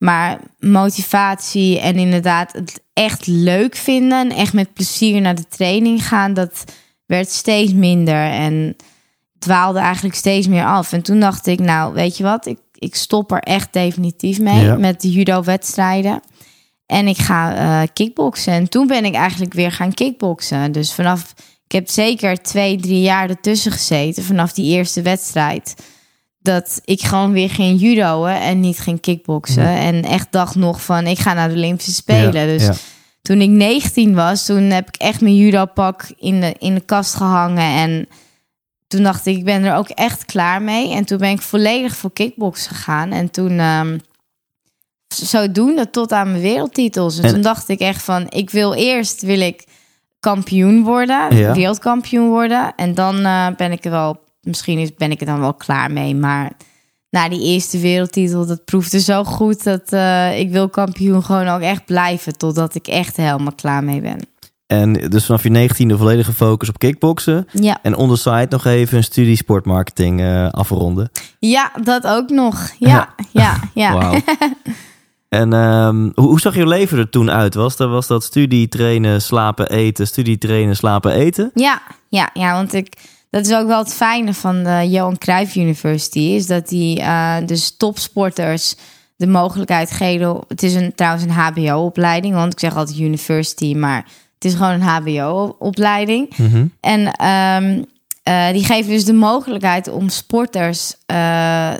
Maar 0.00 0.40
motivatie 0.58 1.80
en 1.80 1.96
inderdaad 1.96 2.52
het 2.52 2.82
echt 2.92 3.26
leuk 3.26 3.76
vinden... 3.76 4.18
en 4.18 4.36
echt 4.36 4.52
met 4.52 4.72
plezier 4.72 5.20
naar 5.20 5.34
de 5.34 5.48
training 5.48 6.06
gaan... 6.06 6.34
dat 6.34 6.64
werd 7.06 7.30
steeds 7.30 7.72
minder 7.72 8.30
en 8.30 8.76
dwaalde 9.38 9.78
eigenlijk 9.78 10.14
steeds 10.14 10.46
meer 10.46 10.64
af. 10.64 10.92
En 10.92 11.02
toen 11.02 11.20
dacht 11.20 11.46
ik, 11.46 11.58
nou, 11.58 11.94
weet 11.94 12.16
je 12.16 12.22
wat? 12.22 12.46
Ik, 12.46 12.58
ik 12.74 12.94
stop 12.94 13.32
er 13.32 13.42
echt 13.42 13.72
definitief 13.72 14.40
mee 14.40 14.64
Ja. 14.64 14.76
met 14.76 15.00
de 15.00 15.10
judo-wedstrijden. 15.10 16.20
En 16.86 17.08
ik 17.08 17.18
ga 17.18 17.54
eh 17.54 17.88
kickboksen. 17.92 18.52
En 18.52 18.68
toen 18.68 18.86
ben 18.86 19.04
ik 19.04 19.14
eigenlijk 19.14 19.54
weer 19.54 19.72
gaan 19.72 19.94
kickboksen. 19.94 20.72
Dus 20.72 20.92
vanaf, 20.92 21.34
ik 21.64 21.72
heb 21.72 21.88
zeker 21.88 22.42
twee, 22.42 22.76
drie 22.76 23.00
jaar 23.00 23.28
ertussen 23.28 23.72
gezeten. 23.72 24.22
Vanaf 24.22 24.52
die 24.52 24.76
eerste 24.76 25.02
wedstrijd. 25.02 25.74
Dat 26.42 26.80
ik 26.84 27.02
gewoon 27.02 27.32
weer 27.32 27.50
ging 27.50 27.80
judoën 27.80 28.30
en 28.34 28.60
niet 28.60 28.78
ging 28.78 29.00
kickboksen. 29.00 29.66
En 29.66 30.04
echt 30.04 30.26
dacht 30.32 30.54
nog 30.54 30.82
van, 30.82 31.06
ik 31.06 31.18
ga 31.18 31.32
naar 31.34 31.48
de 31.48 31.54
Olympische 31.54 31.92
Spelen. 31.92 32.32
Ja, 32.32 32.44
dus 32.46 32.62
ja. 32.62 32.74
toen 33.22 33.40
ik 33.40 33.48
19 33.48 34.14
was, 34.14 34.46
toen 34.46 34.62
heb 34.62 34.88
ik 34.88 34.96
echt 34.96 35.20
mijn 35.20 35.36
judo-pak 35.36 36.04
in 36.18 36.40
de, 36.40 36.54
in 36.58 36.74
de 36.74 36.80
kast 36.80 37.14
gehangen. 37.14 37.74
En 37.76 38.08
toen 38.88 39.02
dacht 39.02 39.26
ik, 39.26 39.36
ik 39.36 39.44
ben 39.44 39.64
er 39.64 39.74
ook 39.76 39.88
echt 39.88 40.24
klaar 40.24 40.62
mee. 40.62 40.92
En 40.94 41.04
toen 41.04 41.18
ben 41.18 41.30
ik 41.30 41.42
volledig 41.42 41.96
voor 41.96 42.12
kickboksen 42.12 42.74
gegaan. 42.74 43.12
En 43.12 43.30
toen 43.30 43.58
ehm 43.58 43.98
zodoende 45.14 45.90
tot 45.90 46.12
aan 46.12 46.30
mijn 46.30 46.42
wereldtitels. 46.42 47.18
En, 47.18 47.24
En- 47.24 47.32
toen 47.32 47.42
dacht 47.42 47.68
ik 47.68 47.80
echt 47.80 48.02
van, 48.02 48.26
ik 48.28 48.50
wil 48.50 48.74
eerst 48.74 49.22
wil 49.22 49.40
ik 49.40 49.64
kampioen 50.20 50.82
worden, 50.82 51.36
Ja. 51.36 51.52
wereldkampioen 51.54 52.28
worden. 52.28 52.72
En 52.76 52.94
dan 52.94 53.24
eh, 53.24 53.46
ben 53.56 53.72
ik 53.72 53.84
er 53.84 53.90
wel, 53.90 54.20
misschien 54.40 54.78
is, 54.78 54.94
ben 54.94 55.10
ik 55.10 55.20
er 55.20 55.26
dan 55.26 55.40
wel 55.40 55.54
klaar 55.54 55.90
mee. 55.90 56.14
Maar 56.14 56.52
na 57.10 57.28
die 57.28 57.42
eerste 57.42 57.78
wereldtitel, 57.78 58.46
dat 58.46 58.64
proefde 58.64 59.00
zo 59.00 59.24
goed 59.24 59.64
dat 59.64 59.92
eh, 59.92 60.38
ik 60.38 60.50
wil 60.50 60.68
kampioen 60.68 61.24
gewoon 61.24 61.48
ook 61.48 61.60
echt 61.60 61.84
blijven. 61.84 62.36
Totdat 62.36 62.74
ik 62.74 62.86
echt 62.86 63.16
helemaal 63.16 63.54
klaar 63.54 63.84
mee 63.84 64.00
ben. 64.00 64.18
En 64.66 64.92
dus 64.92 65.26
vanaf 65.26 65.42
je 65.42 65.68
19e 65.68 65.98
volledige 65.98 66.32
focus 66.32 66.68
op 66.68 66.78
kickboksen. 66.78 67.46
Ja, 67.52 67.78
En 67.82 67.96
on 67.96 68.08
the 68.08 68.16
side 68.16 68.46
nog 68.48 68.64
even 68.64 68.96
een 68.96 69.04
studie 69.04 69.36
sportmarketing 69.36 70.20
eh, 70.20 70.48
afronden. 70.48 71.10
ja 71.38 71.72
dat 71.82 72.06
ook 72.06 72.28
nog. 72.28 72.70
Ja, 72.78 73.14
ja, 73.32 73.60
ja. 73.74 73.92
Wauw. 73.92 74.20
en 75.28 75.52
ehm, 75.52 76.10
hoe, 76.14 76.26
hoe 76.28 76.40
zag 76.40 76.54
je 76.54 76.66
leven 76.66 76.98
er 76.98 77.10
toen 77.10 77.30
uit? 77.30 77.54
Was 77.54 77.76
dat, 77.76 77.90
was 77.90 78.06
dat 78.06 78.24
studie, 78.24 78.68
trainen, 78.68 79.22
slapen, 79.22 79.70
eten, 79.70 80.06
studie, 80.06 80.38
trainen, 80.38 80.76
slapen, 80.76 81.12
eten? 81.12 81.50
Ja, 81.54 81.82
ja, 82.08 82.30
ja, 82.32 82.52
want 82.52 82.72
ik, 82.72 82.96
dat 83.30 83.46
is 83.46 83.54
ook 83.54 83.66
wel 83.66 83.78
het 83.78 83.94
fijne 83.94 84.34
van 84.34 84.62
de 84.62 84.88
Johan 84.88 85.18
Cruijff 85.18 85.54
University, 85.54 86.18
is 86.18 86.46
dat 86.46 86.68
die 86.68 87.00
eh, 87.00 87.36
dus 87.46 87.76
topsporters 87.76 88.74
de 89.16 89.26
mogelijkheid 89.26 89.90
geven. 89.90 90.40
Het 90.48 90.62
is 90.62 90.74
een, 90.74 90.94
trouwens 90.94 91.24
een 91.24 91.30
HBO-opleiding, 91.30 92.34
want 92.34 92.52
ik 92.52 92.60
zeg 92.60 92.76
altijd 92.76 92.98
university, 92.98 93.74
maar 93.74 94.04
het 94.34 94.44
is 94.44 94.54
gewoon 94.54 94.72
een 94.72 94.82
HBO-opleiding. 94.82 96.36
Mhm. 96.36 96.66
En 96.80 97.12
ehm, 97.12 97.82
eh, 98.22 98.50
die 98.52 98.64
geven 98.64 98.90
dus 98.90 99.04
de 99.04 99.12
mogelijkheid 99.12 99.88
om 99.88 100.08
sporters 100.08 100.94
eh, 101.06 101.72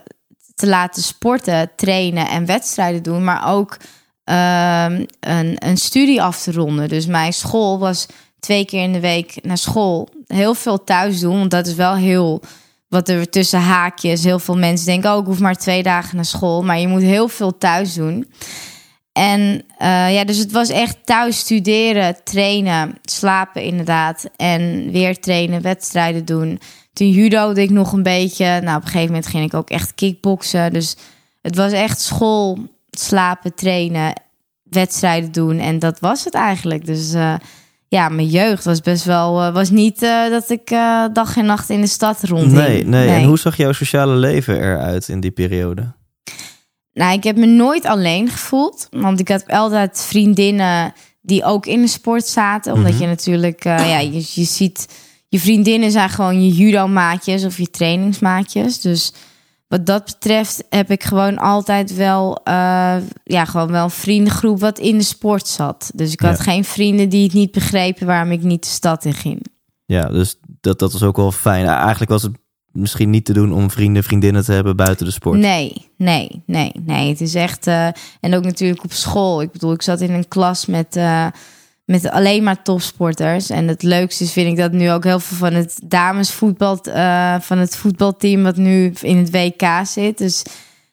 te 0.54 0.66
laten 0.66 1.02
sporten, 1.02 1.70
trainen 1.76 2.28
en 2.28 2.46
wedstrijden 2.46 3.02
doen, 3.02 3.24
maar 3.24 3.48
ook 3.52 3.76
ehm, 4.24 5.04
een, 5.20 5.54
een 5.58 5.76
studie 5.76 6.22
af 6.22 6.42
te 6.42 6.52
ronden. 6.52 6.88
Dus 6.88 7.06
mijn 7.06 7.32
school 7.32 7.78
was 7.78 8.06
twee 8.40 8.64
keer 8.64 8.82
in 8.82 8.92
de 8.92 9.00
week 9.00 9.38
naar 9.42 9.58
school. 9.58 10.08
Heel 10.26 10.54
veel 10.54 10.84
thuis 10.84 11.20
doen, 11.20 11.38
want 11.38 11.50
dat 11.50 11.66
is 11.66 11.74
wel 11.74 11.94
heel 11.94 12.42
wat 12.88 13.08
er 13.08 13.30
tussen 13.30 13.60
haakjes. 13.60 14.24
Heel 14.24 14.38
veel 14.38 14.56
mensen 14.56 14.86
denken, 14.86 15.12
oh, 15.12 15.18
ik 15.18 15.26
hoef 15.26 15.40
maar 15.40 15.56
twee 15.56 15.82
dagen 15.82 16.16
naar 16.16 16.24
school, 16.24 16.62
maar 16.62 16.78
je 16.78 16.88
moet 16.88 17.02
heel 17.02 17.28
veel 17.28 17.58
thuis 17.58 17.94
doen. 17.94 18.26
En 19.12 19.64
eh, 19.78 20.14
ja, 20.14 20.24
dus 20.24 20.36
het 20.36 20.52
was 20.52 20.68
echt 20.68 20.96
thuis 21.04 21.38
studeren, 21.38 22.24
trainen, 22.24 22.98
slapen 23.02 23.62
inderdaad. 23.62 24.30
En 24.36 24.90
weer 24.90 25.20
trainen, 25.20 25.62
wedstrijden 25.62 26.24
doen. 26.24 26.60
Toen 26.92 27.10
judo'de 27.10 27.62
ik 27.62 27.70
nog 27.70 27.92
een 27.92 28.02
beetje. 28.02 28.44
Nou, 28.44 28.76
op 28.76 28.82
een 28.82 28.88
gegeven 28.88 29.06
moment 29.06 29.26
ging 29.26 29.44
ik 29.44 29.54
ook 29.54 29.70
echt 29.70 29.94
kickboksen. 29.94 30.72
Dus 30.72 30.96
het 31.42 31.56
was 31.56 31.72
echt 31.72 32.00
school, 32.00 32.58
slapen, 32.90 33.54
trainen, 33.54 34.22
wedstrijden 34.62 35.32
doen. 35.32 35.58
En 35.58 35.78
dat 35.78 36.00
was 36.00 36.24
het 36.24 36.34
eigenlijk. 36.34 36.86
Dus 36.86 37.12
eh, 37.12 37.34
ja, 37.90 38.08
mijn 38.08 38.28
jeugd 38.28 38.64
was 38.64 38.80
best 38.80 39.04
wel, 39.04 39.40
eh, 39.42 39.52
was 39.52 39.70
niet 39.70 40.02
eh, 40.02 40.28
dat 40.30 40.50
ik 40.50 40.70
eh, 40.70 41.04
dag 41.12 41.36
en 41.36 41.44
nacht 41.44 41.70
in 41.70 41.80
de 41.80 41.86
stad 41.86 42.22
rondhing. 42.22 42.52
Nee, 42.52 42.84
nee, 42.84 43.08
En 43.08 43.24
hoe 43.24 43.38
zag 43.38 43.56
jouw 43.56 43.72
sociale 43.72 44.14
leven 44.14 44.56
eruit 44.60 45.08
in 45.08 45.20
die 45.20 45.30
periode? 45.30 45.92
Nou, 46.92 47.12
ik 47.12 47.24
heb 47.24 47.36
me 47.36 47.46
nooit 47.46 47.84
alleen 47.86 48.28
gevoeld, 48.28 48.88
want 48.90 49.20
ik 49.20 49.28
had 49.28 49.48
altijd 49.48 50.04
vriendinnen 50.08 50.92
die 51.22 51.44
ook 51.44 51.66
in 51.66 51.80
de 51.80 51.86
sport 51.88 52.26
zaten, 52.26 52.72
omdat 52.72 52.92
Mhm. 52.92 53.00
je 53.02 53.06
natuurlijk, 53.06 53.64
ja, 53.64 53.98
je, 53.98 54.12
je 54.34 54.44
ziet, 54.44 54.86
je 55.28 55.40
vriendinnen 55.40 55.90
zijn 55.90 56.08
gewoon 56.10 56.42
je 56.44 56.50
judo-maatjes 56.52 57.44
of 57.44 57.56
je 57.58 57.70
trainingsmaatjes, 57.70 58.80
dus 58.80 59.12
wat 59.70 59.86
dat 59.86 60.04
betreft 60.04 60.64
heb 60.68 60.90
ik 60.90 61.02
gewoon 61.04 61.38
altijd 61.38 61.94
wel, 61.94 62.40
eh, 62.44 62.96
ja, 63.24 63.44
gewoon 63.44 63.70
wel 63.70 63.84
een 63.84 63.90
vriendengroep 63.90 64.60
wat 64.60 64.78
in 64.78 64.98
de 64.98 65.04
sport 65.04 65.46
zat. 65.46 65.90
Dus 65.94 66.12
ik 66.12 66.20
had 66.20 66.36
Ja. 66.36 66.42
geen 66.42 66.64
vrienden 66.64 67.08
die 67.08 67.22
het 67.24 67.32
niet 67.32 67.50
begrepen 67.52 68.06
waarom 68.06 68.30
ik 68.32 68.42
niet 68.42 68.62
de 68.62 68.68
stad 68.70 69.04
in 69.04 69.14
ging. 69.14 69.46
Ja, 69.86 70.08
dus 70.08 70.38
dat, 70.60 70.78
dat 70.78 70.92
was 70.92 71.02
ook 71.02 71.16
wel 71.16 71.32
fijn. 71.32 71.66
Eigenlijk 71.66 72.10
was 72.10 72.22
het 72.22 72.32
misschien 72.72 73.10
niet 73.10 73.24
te 73.24 73.32
doen 73.32 73.52
om 73.52 73.70
vrienden, 73.70 74.02
vriendinnen 74.04 74.44
te 74.44 74.52
hebben 74.52 74.76
buiten 74.76 75.06
de 75.06 75.12
sport. 75.12 75.38
Nee, 75.38 75.90
nee, 75.96 76.42
nee, 76.46 76.72
nee. 76.84 77.08
Het 77.08 77.20
is 77.20 77.34
echt. 77.34 77.66
eh, 77.66 77.86
en 78.20 78.34
ook 78.34 78.44
natuurlijk 78.44 78.84
op 78.84 78.92
school. 78.92 79.42
Ik 79.42 79.50
bedoel, 79.52 79.72
ik 79.72 79.82
zat 79.82 80.00
in 80.00 80.12
een 80.12 80.28
klas 80.28 80.66
met, 80.66 80.96
eh, 80.96 81.26
met 81.90 82.10
alleen 82.10 82.42
maar 82.42 82.62
topsporters. 82.62 83.50
En 83.50 83.68
het 83.68 83.82
leukste 83.82 84.24
is, 84.24 84.32
vind 84.32 84.48
ik 84.50 84.56
dat 84.56 84.72
nu 84.72 84.90
ook 84.90 85.04
heel 85.04 85.20
veel 85.20 85.36
van 85.36 85.52
het 85.52 85.80
damesvoetbal, 85.84 86.78
eh, 86.80 87.34
van 87.40 87.58
het 87.58 87.76
voetbalteam 87.76 88.42
wat 88.42 88.56
nu 88.56 88.92
in 89.00 89.16
het 89.16 89.30
WK 89.30 89.62
zit. 89.84 90.18
Dus 90.18 90.42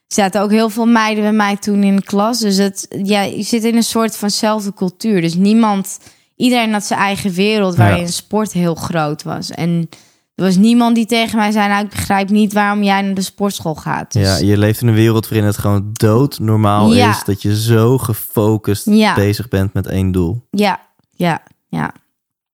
zaten 0.08 0.42
ook 0.42 0.52
heel 0.52 0.70
veel 0.70 0.86
meiden 0.86 1.24
bij 1.24 1.32
mij 1.34 1.56
toen 1.58 1.84
in 1.84 1.96
de 1.96 2.04
klas. 2.04 2.40
Dus 2.40 2.58
het, 2.58 2.88
ja, 3.04 3.22
je 3.22 3.44
zit 3.44 3.64
in 3.64 3.76
een 3.76 3.84
soort 3.84 4.16
vanzelfde 4.18 4.74
cultuur. 4.74 5.22
Dus 5.22 5.36
niemand, 5.36 6.00
iedereen 6.36 6.74
had 6.74 6.84
zijn 6.86 7.00
eigen 7.00 7.32
wereld 7.32 7.76
waarin 7.76 8.02
Ja. 8.06 8.08
sport 8.08 8.52
heel 8.54 8.76
groot 8.76 9.24
was. 9.24 9.52
En 9.52 9.90
er 10.36 10.44
was 10.44 10.56
niemand 10.56 10.96
die 10.96 11.06
tegen 11.06 11.38
mij 11.38 11.52
zei: 11.52 11.68
Nou, 11.68 11.84
ik 11.84 11.90
begrijp 11.90 12.30
niet 12.30 12.54
waarom 12.54 12.84
jij 12.84 13.02
naar 13.02 13.14
de 13.14 13.22
sportschool 13.22 13.76
gaat. 13.76 14.12
Dus, 14.14 14.28
Ja, 14.28 14.38
je 14.46 14.58
leeft 14.58 14.82
in 14.82 14.88
een 14.88 14.94
wereld 14.94 15.28
waarin 15.30 15.48
het 15.48 15.58
gewoon 15.58 15.90
dood 15.94 16.40
normaal 16.40 16.94
Ja. 16.94 17.10
is 17.10 17.24
dat 17.26 17.42
je 17.42 17.62
zo 17.62 17.98
gefocust 17.98 18.86
Ja. 18.86 19.14
bezig 19.14 19.48
bent 19.48 19.74
met 19.74 19.88
één 19.88 20.12
doel. 20.12 20.48
ja, 20.52 20.86
ja, 21.18 21.44
ja. 21.68 21.94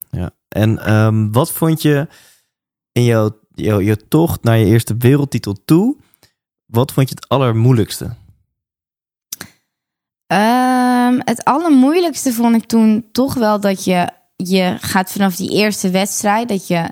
Ja. 0.09 0.31
En 0.47 0.85
ehm, 0.85 1.31
wat 1.31 1.51
vond 1.51 1.81
je 1.81 2.07
in 2.91 3.03
jouw, 3.03 3.39
jouw, 3.53 3.81
jouw 3.81 3.95
tocht 4.07 4.43
naar 4.43 4.57
je 4.57 4.65
eerste 4.65 4.95
wereldtitel 4.97 5.57
toe? 5.65 5.97
Wat 6.65 6.91
vond 6.91 7.09
je 7.09 7.15
het 7.15 7.29
allermoeilijkste? 7.29 8.15
Ehm, 10.27 11.19
het 11.23 11.43
allermoeilijkste 11.43 12.33
vond 12.33 12.55
ik 12.55 12.65
toen 12.65 13.05
toch 13.11 13.33
wel 13.33 13.59
dat 13.59 13.83
je, 13.83 14.09
je 14.35 14.77
gaat 14.79 15.11
vanaf 15.11 15.35
die 15.35 15.51
eerste 15.51 15.89
wedstrijd, 15.89 16.47
dat 16.47 16.67
je, 16.67 16.89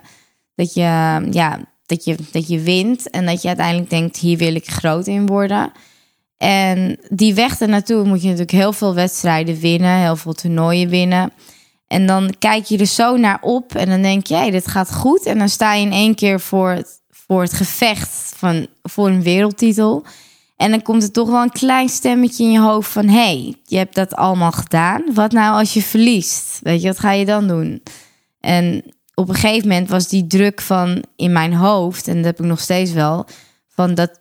dat 0.55 0.74
je, 0.74 0.82
ja, 1.32 1.59
dat 1.86 2.03
je, 2.03 2.17
dat 2.32 2.47
je 2.47 2.59
wint 2.59 3.09
en 3.09 3.26
dat 3.26 3.41
je 3.41 3.47
uiteindelijk 3.47 3.89
denkt, 3.89 4.17
hier 4.17 4.38
wil 4.38 4.55
ik 4.55 4.69
groot 4.69 5.07
in 5.07 5.26
worden. 5.26 5.72
En 6.38 6.99
die 7.09 7.34
weg 7.34 7.59
ernaartoe 7.59 8.03
moet 8.03 8.22
je 8.22 8.28
natuurlijk 8.28 8.57
heel 8.57 8.74
veel 8.74 8.95
wedstrijden 8.95 9.59
winnen, 9.59 9.97
heel 9.97 10.15
veel 10.15 10.34
toernooien 10.34 10.89
winnen. 10.89 11.32
En 11.92 12.06
dan 12.06 12.34
kijk 12.39 12.66
je 12.66 12.78
er 12.78 12.86
zo 12.86 13.18
naar 13.18 13.38
op 13.42 13.76
en 13.76 13.89
dan 13.89 14.02
denk 14.02 14.28
je, 14.28 14.36
hey, 14.36 14.52
dit 14.52 14.68
gaat 14.68 14.94
goed. 14.94 15.26
En 15.26 15.38
dan 15.38 15.50
sta 15.50 15.74
je 15.74 15.86
in 15.86 15.92
één 15.92 16.16
keer 16.16 16.39
voor 16.39 16.70
het, 16.70 17.02
voor 17.10 17.42
het 17.42 17.54
gevecht 17.54 18.34
van, 18.36 18.68
voor 18.84 19.08
een 19.08 19.24
wereldtitel. 19.24 20.06
En 20.56 20.72
dan 20.72 20.82
komt 20.82 21.04
er 21.04 21.12
toch 21.12 21.30
wel 21.30 21.42
een 21.42 21.52
klein 21.52 21.89
stemmetje 21.89 22.44
in 22.44 22.52
je 22.52 22.60
hoofd 22.60 22.92
van... 22.92 23.08
hey, 23.08 23.56
je 23.64 23.78
hebt 23.78 23.96
dat 23.96 24.16
allemaal 24.16 24.52
gedaan. 24.52 25.04
Wat 25.14 25.32
nou 25.32 25.60
als 25.60 25.74
je 25.74 25.82
verliest? 25.82 26.60
Weet 26.62 26.82
je, 26.82 26.88
wat 26.88 27.00
ga 27.00 27.12
je 27.12 27.26
dan 27.26 27.48
doen? 27.48 27.84
En 28.39 28.84
op 29.14 29.30
een 29.30 29.36
gegeven 29.36 29.68
moment 29.68 29.89
was 29.89 30.08
die 30.08 30.28
druk 30.28 30.62
van 30.62 31.04
in 31.16 31.32
mijn 31.32 31.54
hoofd... 31.54 32.08
en 32.08 32.16
dat 32.16 32.26
heb 32.26 32.39
ik 32.39 32.46
nog 32.46 32.60
steeds 32.60 32.92
wel... 32.92 33.26
van 33.68 33.96
dat, 33.96 34.20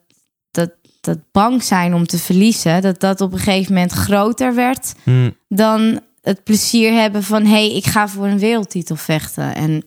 dat, 0.50 0.70
dat 1.00 1.18
bang 1.32 1.62
zijn 1.62 1.94
om 1.94 2.06
te 2.06 2.18
verliezen... 2.18 2.82
dat 2.82 3.00
dat 3.00 3.20
op 3.20 3.32
een 3.32 3.38
gegeven 3.38 3.74
moment 3.74 3.92
groter 3.92 4.54
werd... 4.54 4.94
Hm, 5.04 5.30
dan 5.48 6.00
het 6.20 6.44
plezier 6.44 6.92
hebben 6.92 7.22
van... 7.22 7.44
hey, 7.44 7.76
ik 7.76 7.86
ga 7.86 8.08
voor 8.08 8.26
een 8.26 8.38
wereldtitel 8.38 8.96
vechten. 8.96 9.54
En 9.54 9.84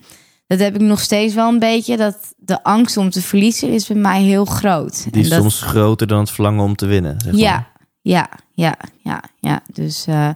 dat 0.48 0.60
heb 0.60 0.76
ik 0.76 0.82
nog 0.82 1.00
steeds 1.00 1.34
wel 1.34 1.48
een 1.48 1.60
beetje... 1.60 1.98
dat 1.98 2.18
de 2.38 2.64
angst 2.64 2.98
om 2.98 3.10
te 3.10 3.22
verliezen 3.22 3.70
is 3.70 3.88
bij 3.88 3.98
mij 3.98 4.22
heel 4.22 4.46
groot. 4.46 5.04
die 5.12 5.22
is 5.22 5.30
en 5.30 5.34
dat, 5.34 5.42
soms 5.42 5.62
groter 5.62 6.08
dan 6.08 6.20
het 6.20 6.32
verlangen 6.32 6.64
om 6.64 6.76
te 6.76 6.86
winnen. 6.86 7.20
Zeg 7.22 7.36
ja, 7.36 7.52
maar. 7.52 7.72
ja, 8.02 8.30
ja, 8.54 8.76
ja, 9.04 9.24
ja. 9.40 9.62
Dus 9.74 10.06
eh, 10.08 10.30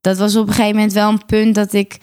dat 0.00 0.18
was 0.18 0.36
op 0.36 0.46
een 0.46 0.54
gegeven 0.54 0.74
moment 0.74 0.92
wel 0.92 1.08
een 1.08 1.26
punt 1.26 1.54
dat 1.54 1.72
ik 1.72 1.98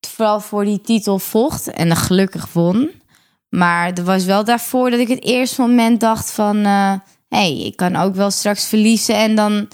vooral 0.00 0.40
voor 0.40 0.64
die 0.64 0.80
titel 0.80 1.18
vocht 1.18 1.70
en 1.70 1.88
dan 1.88 1.96
gelukkig 1.96 2.52
won. 2.52 2.90
Maar 3.48 3.92
er 3.92 4.04
was 4.04 4.24
wel 4.24 4.44
daarvoor 4.44 4.90
dat 4.90 5.00
ik 5.00 5.08
het 5.08 5.22
eerste 5.22 5.60
moment 5.60 6.00
dacht 6.00 6.30
van... 6.30 6.56
hé, 6.56 6.98
hey, 7.28 7.58
ik 7.58 7.76
kan 7.76 7.96
ook 7.96 8.14
wel 8.14 8.30
straks 8.30 8.66
verliezen 8.66 9.16
en 9.16 9.34
dan 9.34 9.68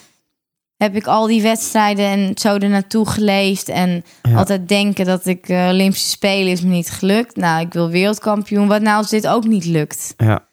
heb 0.79 0.95
ik 0.95 1.07
al 1.07 1.27
die 1.27 1.43
wedstrijden 1.43 2.05
en 2.07 2.31
zo 2.35 2.57
er 2.57 2.69
naartoe 2.69 3.09
geleefd. 3.09 3.69
En 3.69 4.05
Ja. 4.23 4.37
altijd 4.37 4.69
denken 4.69 5.05
dat 5.05 5.27
ik 5.27 5.49
eh, 5.49 5.69
Olympische 5.71 6.09
Spelen 6.09 6.53
is 6.53 6.61
me 6.63 6.69
niet 6.69 6.91
gelukt. 6.91 7.37
Nou, 7.37 7.61
ik 7.61 7.73
wil 7.73 7.89
wereldkampioen. 7.89 8.69
Wat 8.69 8.83
nou 8.83 8.97
als 8.97 9.09
dit 9.11 9.27
ook 9.27 9.45
niet 9.45 9.65
lukt? 9.65 10.15
Ja. 10.17 10.47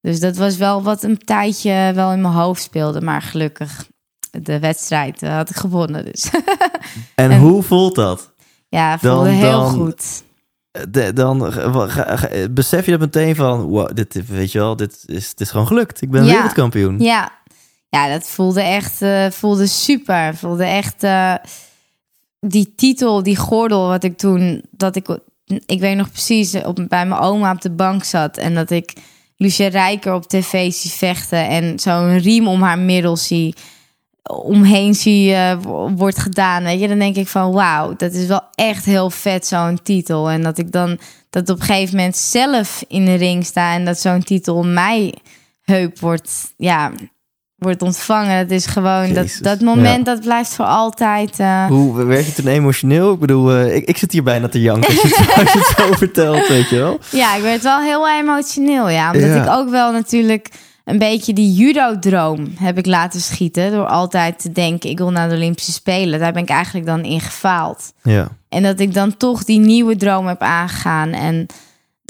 Dus 0.00 0.20
dat 0.20 0.36
was 0.36 0.56
wel 0.56 0.82
wat 0.82 1.02
een 1.02 1.18
tijdje 1.18 1.92
wel 1.94 2.12
in 2.12 2.20
mijn 2.20 2.34
hoofd 2.34 2.62
speelde. 2.62 3.00
Maar 3.00 3.22
gelukkig, 3.22 3.86
de 4.30 4.58
wedstrijd 4.58 5.22
eh, 5.22 5.34
had 5.34 5.50
ik 5.50 5.56
gewonnen. 5.56 6.04
Dus 6.04 6.30
En, 7.14 7.30
En- 7.30 7.38
hoe 7.40 7.62
voelt 7.62 7.94
dat? 7.94 8.32
ja, 8.68 8.98
voelde 8.98 9.24
Dan- 9.24 9.34
heel 9.34 9.50
dan- 9.60 9.70
goed. 9.70 10.22
De- 10.88 11.12
dan 11.12 11.52
ga- 11.52 11.86
ga- 11.88 12.16
ga- 12.16 12.48
besef 12.50 12.84
je 12.84 12.90
dat 12.90 13.00
meteen 13.00 13.36
van... 13.36 13.60
Wow, 13.62 13.94
dit, 13.94 14.26
weet 14.28 14.52
je 14.52 14.58
wel, 14.58 14.76
dit 14.76 15.02
is, 15.06 15.32
is 15.36 15.50
gewoon 15.50 15.66
gelukt. 15.66 16.02
Ik 16.02 16.10
ben 16.10 16.24
Ja. 16.24 16.32
wereldkampioen. 16.32 16.98
Ja, 16.98 17.32
ja 17.92 18.08
dat 18.08 18.28
voelde 18.28 18.62
echt 18.62 19.02
eh, 19.02 19.30
voelde 19.30 19.66
super. 19.66 20.36
Voelde 20.36 20.64
echt 20.64 21.02
eh, 21.02 21.34
die 22.40 22.74
titel, 22.76 23.22
die 23.22 23.36
gordel, 23.36 23.88
wat 23.88 24.04
ik 24.04 24.16
toen, 24.16 24.62
dat 24.70 24.96
ik, 24.96 25.18
ik 25.66 25.80
weet 25.80 25.96
nog 25.96 26.10
precies, 26.10 26.54
op, 26.54 26.84
bij 26.88 27.06
mijn 27.06 27.20
oma 27.20 27.52
op 27.52 27.60
de 27.60 27.70
bank 27.70 28.04
zat 28.04 28.36
en 28.36 28.54
dat 28.54 28.70
ik 28.70 28.92
Lucia 29.36 29.68
Rijker 29.68 30.14
op 30.14 30.26
tv 30.26 30.72
zie 30.72 30.90
vechten 30.90 31.48
en 31.48 31.78
zo'n 31.78 32.18
riem 32.18 32.48
om 32.48 32.62
haar 32.62 32.78
middel 32.78 33.16
zie 33.16 33.54
omheen 34.22 34.94
zie 34.94 35.34
wo- 35.62 35.90
wordt 35.90 36.18
gedaan, 36.18 36.62
weet 36.62 36.80
je, 36.80 36.88
dan 36.88 36.98
denk 36.98 37.16
ik 37.16 37.28
van 37.28 37.52
wauw, 37.52 37.96
dat 37.96 38.12
is 38.12 38.26
wel 38.26 38.42
echt 38.54 38.84
heel 38.84 39.10
vet 39.10 39.46
zo'n 39.46 39.82
titel 39.82 40.30
en 40.30 40.42
dat 40.42 40.58
ik 40.58 40.72
dan 40.72 40.98
dat 41.30 41.48
op 41.48 41.60
een 41.60 41.64
gegeven 41.64 41.96
moment 41.96 42.16
zelf 42.16 42.84
in 42.88 43.04
de 43.04 43.14
ring 43.14 43.44
sta 43.46 43.74
en 43.74 43.84
dat 43.84 43.98
zo'n 43.98 44.22
titel 44.22 44.62
mij 44.64 45.14
heup 45.62 45.98
wordt, 45.98 46.54
ja, 46.56 46.92
wordt 47.62 47.82
ontvangen. 47.82 48.48
Dat 48.48 48.56
is 48.56 48.66
gewoon 48.66 49.12
dat, 49.12 49.24
Jezus. 49.24 49.38
dat 49.40 49.60
moment 49.60 50.06
dat 50.06 50.20
blijft 50.20 50.54
voor 50.54 50.64
altijd. 50.64 51.38
eh, 51.38 51.66
Hoe 51.66 52.04
werd 52.04 52.26
je 52.26 52.32
toen 52.32 52.46
emotioneel? 52.46 53.12
Ik 53.12 53.18
bedoel, 53.18 53.52
eh, 53.52 53.74
ik, 53.76 53.84
ik 53.88 53.96
zit 53.96 54.12
hier 54.12 54.22
bijna 54.22 54.48
te 54.48 54.60
janken 54.60 54.88
als 54.88 55.02
je, 55.02 55.08
het, 55.08 55.34
als 55.44 55.52
je 55.52 55.58
het 55.58 55.74
zo 55.76 55.92
vertelt, 55.92 56.48
weet 56.48 56.68
je 56.68 56.76
wel. 56.78 56.98
Ja, 57.10 57.36
ik 57.36 57.42
werd 57.42 57.62
wel 57.62 57.80
heel 57.80 58.08
emotioneel, 58.10 58.88
ja. 58.88 59.12
Omdat 59.12 59.28
Ja. 59.28 59.42
ik 59.44 59.50
ook 59.50 59.68
wel 59.70 59.92
natuurlijk 59.92 60.48
een 60.84 60.98
beetje 60.98 61.32
die 61.32 61.52
judo-droom 61.52 62.52
heb 62.58 62.78
ik 62.78 62.86
laten 62.86 63.20
schieten. 63.20 63.70
Door 63.70 63.86
altijd 63.86 64.38
te 64.40 64.52
denken, 64.52 64.90
ik 64.90 64.98
wil 64.98 65.10
naar 65.10 65.28
de 65.28 65.34
Olympische 65.34 65.72
Spelen. 65.72 66.20
Daar 66.20 66.32
ben 66.32 66.42
ik 66.42 66.48
eigenlijk 66.48 66.86
dan 66.86 67.02
in 67.02 67.20
gefaald. 67.20 67.92
Ja, 68.02 68.28
En 68.48 68.62
dat 68.62 68.80
ik 68.80 68.94
dan 68.94 69.16
toch 69.16 69.44
die 69.44 69.58
nieuwe 69.58 69.96
droom 69.96 70.26
heb 70.26 70.40
aangegaan. 70.40 71.10
En 71.12 71.46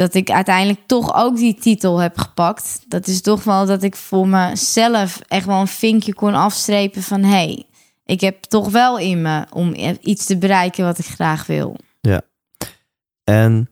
dat 0.02 0.14
ik 0.14 0.30
uiteindelijk 0.30 0.80
toch 0.86 1.14
ook 1.14 1.36
die 1.36 1.54
titel 1.54 1.98
heb 1.98 2.18
gepakt. 2.18 2.84
Dat 2.88 3.06
is 3.06 3.20
toch 3.20 3.44
wel 3.44 3.66
dat 3.66 3.82
ik 3.82 3.96
voor 3.96 4.28
mezelf 4.28 5.20
echt 5.28 5.46
wel 5.46 5.60
een 5.60 5.66
vinkje 5.66 6.14
kon 6.14 6.34
afstrepen 6.34 7.02
van... 7.02 7.22
hé, 7.22 7.28
hey, 7.28 7.64
ik 8.04 8.20
heb 8.20 8.42
toch 8.42 8.70
wel 8.70 8.98
in 8.98 9.22
me 9.22 9.46
om 9.50 9.74
iets 10.00 10.26
te 10.26 10.38
bereiken 10.38 10.84
wat 10.84 10.98
ik 10.98 11.06
graag 11.06 11.46
wil. 11.46 11.76
en 13.24 13.70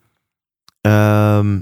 ehm, 0.81 1.61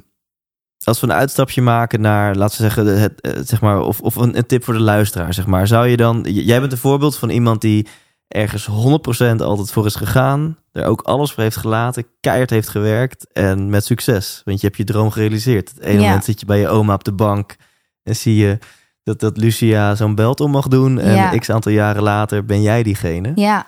als 0.85 1.01
we 1.01 1.07
een 1.07 1.13
uitstapje 1.13 1.63
maken 1.63 2.01
naar, 2.01 2.35
laten 2.35 2.57
we 2.57 2.63
zeggen, 2.63 3.01
het, 3.01 3.21
eh, 3.21 3.33
zeg 3.45 3.61
maar 3.61 3.81
of, 3.81 4.01
of 4.01 4.17
een, 4.17 4.47
tip 4.47 4.65
voor 4.65 4.75
de 4.75 4.81
luisteraar, 4.81 5.35
zeg 5.35 5.47
maar. 5.47 5.67
Zou 5.67 5.87
je 5.87 5.97
dan, 5.97 6.27
jij 6.29 6.61
bent 6.61 6.73
een 6.73 6.79
voorbeeld 6.79 7.17
van 7.17 7.31
iemand 7.31 7.61
die 7.61 7.87
ergens 8.29 8.67
100% 8.67 9.37
altijd 9.43 9.71
voor 9.73 9.87
is 9.87 9.95
gegaan, 9.95 10.59
er 10.73 10.85
ook 10.85 11.01
alles 11.01 11.33
voor 11.33 11.43
heeft 11.43 11.57
gelaten, 11.57 12.07
keihard 12.21 12.51
heeft 12.51 12.69
gewerkt 12.69 13.27
en 13.33 13.71
met 13.71 13.85
succes. 13.85 14.43
Want 14.45 14.61
je 14.61 14.67
hebt 14.67 14.79
je 14.79 14.85
droom 14.85 15.11
gerealiseerd. 15.11 15.69
Het 15.69 15.81
ene 15.81 16.01
Ja. 16.01 16.05
moment 16.07 16.25
zit 16.25 16.41
je 16.41 16.47
bij 16.47 16.59
je 16.61 16.69
oma 16.69 16.95
op 16.95 17.05
de 17.05 17.13
bank 17.13 17.57
en 18.03 18.17
zie 18.17 18.37
je 18.37 18.59
dat, 19.03 19.21
dat 19.21 19.37
Lucia 19.37 19.95
zo'n 19.95 20.15
belt 20.15 20.41
om 20.41 20.51
mag 20.51 20.69
doen 20.69 20.99
en 20.99 21.15
Ja. 21.15 21.39
x 21.39 21.51
aantal 21.51 21.73
jaren 21.73 22.03
later 22.03 22.45
ben 22.45 22.63
jij 22.63 22.83
diegene. 22.83 23.33
Ja, 23.35 23.67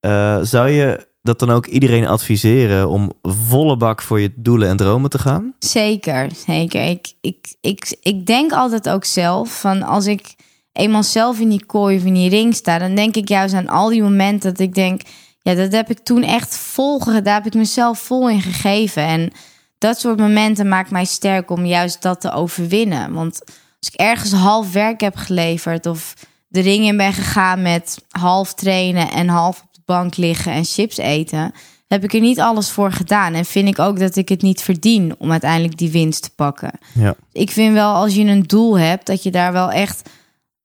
Eh, 0.00 0.38
zou 0.42 0.68
je 0.68 1.06
dat 1.22 1.38
dan 1.38 1.50
ook 1.50 1.66
iedereen 1.66 2.06
adviseren 2.06 2.88
om 2.88 3.12
volle 3.22 3.76
bak 3.76 4.02
voor 4.02 4.20
je 4.20 4.32
doelen 4.36 4.68
en 4.68 4.76
dromen 4.76 5.10
te 5.10 5.18
gaan? 5.18 5.54
zeker. 5.58 6.28
Zeker. 6.46 6.88
Ik, 6.88 7.12
ik, 7.20 7.56
ik, 7.60 7.96
ik 8.00 8.26
denk 8.26 8.52
altijd 8.52 8.88
ook 8.88 9.04
zelf 9.04 9.60
van 9.60 9.82
als 9.82 10.06
ik 10.06 10.34
eenmaal 10.76 11.02
zelf 11.02 11.38
in 11.38 11.48
die 11.48 11.66
kooi 11.66 11.96
of 11.96 12.04
in 12.04 12.14
die 12.14 12.28
ring 12.28 12.54
sta... 12.54 12.78
dan 12.78 12.94
denk 12.94 13.16
ik 13.16 13.28
juist 13.28 13.54
aan 13.54 13.68
al 13.68 13.88
die 13.88 14.02
momenten 14.02 14.50
dat 14.50 14.60
ik 14.60 14.74
denk... 14.74 15.00
ja, 15.42 15.54
dat 15.54 15.72
heb 15.72 15.90
ik 15.90 15.98
toen 15.98 16.22
echt 16.22 16.56
vol, 16.56 16.98
daar 17.22 17.34
heb 17.34 17.46
ik 17.46 17.54
mezelf 17.54 17.98
vol 17.98 18.28
in 18.28 18.42
gegeven. 18.42 19.02
En 19.02 19.32
dat 19.78 20.00
soort 20.00 20.18
momenten 20.18 20.68
maakt 20.68 20.90
mij 20.90 21.04
sterk 21.04 21.50
om 21.50 21.66
juist 21.66 22.02
dat 22.02 22.20
te 22.20 22.32
overwinnen. 22.32 23.12
Want 23.12 23.40
als 23.80 23.90
ik 23.90 24.00
ergens 24.00 24.32
half 24.32 24.72
werk 24.72 25.00
heb 25.00 25.16
geleverd 25.16 25.86
of 25.86 26.14
de 26.48 26.60
ring 26.60 26.84
in 26.84 26.96
ben 26.96 27.12
gegaan 27.12 27.62
met 27.62 27.98
half 28.10 28.54
trainen 28.54 29.10
en 29.10 29.28
half 29.28 29.60
op 29.60 29.68
de 29.72 29.80
bank 29.84 30.16
liggen 30.16 30.52
en 30.52 30.64
chips 30.64 30.96
eten, 30.96 31.52
heb 31.88 32.04
ik 32.04 32.14
er 32.14 32.20
niet 32.20 32.40
alles 32.40 32.70
voor 32.70 32.92
gedaan. 32.92 33.34
En 33.34 33.44
vind 33.44 33.68
ik 33.68 33.78
ook 33.78 33.98
dat 33.98 34.16
ik 34.16 34.28
het 34.28 34.42
niet 34.42 34.62
verdien 34.62 35.14
om 35.18 35.30
uiteindelijk 35.30 35.78
die 35.78 35.90
winst 35.90 36.22
te 36.22 36.30
pakken. 36.30 36.70
Ja. 36.94 37.14
Ik 37.32 37.50
vind 37.50 37.74
wel 37.74 37.94
als 37.94 38.14
je 38.14 38.24
een 38.24 38.42
doel 38.42 38.78
hebt, 38.78 39.06
dat 39.06 39.22
je 39.22 39.30
daar 39.30 39.52
wel 39.52 39.70
echt 39.70 40.10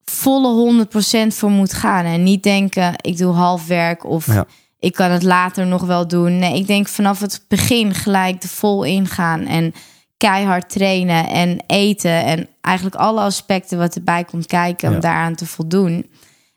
volle 0.04 0.84
100% 0.84 1.34
voor 1.34 1.50
moet 1.50 1.72
gaan. 1.72 2.04
En 2.04 2.22
niet 2.22 2.42
denken, 2.42 2.94
ik 3.00 3.16
doe 3.18 3.32
half 3.34 3.66
werk 3.66 4.04
of 4.04 4.26
Ja. 4.26 4.46
ik 4.78 4.92
kan 4.92 5.10
het 5.10 5.22
later 5.22 5.66
nog 5.66 5.82
wel 5.82 6.08
doen. 6.08 6.38
Nee, 6.38 6.54
ik 6.58 6.66
denk 6.66 6.88
vanaf 6.88 7.20
het 7.20 7.44
begin 7.48 7.94
gelijk 7.94 8.42
er 8.42 8.48
vol 8.48 8.82
ingaan 8.84 9.46
en 9.46 9.74
keihard 10.16 10.70
trainen 10.70 11.28
en 11.28 11.58
eten 11.66 12.24
en 12.24 12.48
eigenlijk 12.60 12.96
alle 12.96 13.20
aspecten 13.20 13.78
wat 13.78 13.94
erbij 13.94 14.24
komt 14.24 14.46
kijken 14.46 14.88
Ja. 14.88 14.94
om 14.94 15.00
daaraan 15.00 15.34
te 15.34 15.46
voldoen. 15.46 16.10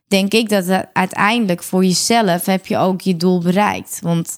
Denk 0.07 0.33
ik 0.33 0.49
dat 0.49 0.65
het 0.65 0.87
uiteindelijk 0.93 1.63
voor 1.63 1.83
jezelf 1.85 2.45
heb 2.45 2.65
je 2.65 2.77
ook 2.77 3.01
je 3.01 3.17
doel 3.17 3.39
bereikt. 3.39 3.99
Want 4.01 4.37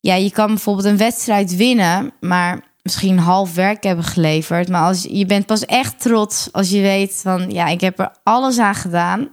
ja, 0.00 0.14
je 0.14 0.30
kan 0.30 0.46
bijvoorbeeld 0.46 0.86
een 0.86 0.96
wedstrijd 0.96 1.56
winnen, 1.56 2.12
maar 2.20 2.62
misschien 2.88 3.18
half 3.18 3.54
werk 3.54 3.82
hebben 3.82 4.04
geleverd. 4.04 4.68
Maar 4.68 4.82
als 4.82 5.02
je 5.02 5.26
bent 5.26 5.46
pas 5.46 5.64
echt 5.64 6.00
trots 6.00 6.52
als 6.52 6.70
je 6.70 6.80
weet 6.80 7.20
van 7.22 7.50
ja, 7.50 7.66
ik 7.66 7.80
heb 7.80 7.98
er 7.98 8.12
alles 8.22 8.58
aan 8.58 8.74
gedaan. 8.74 9.28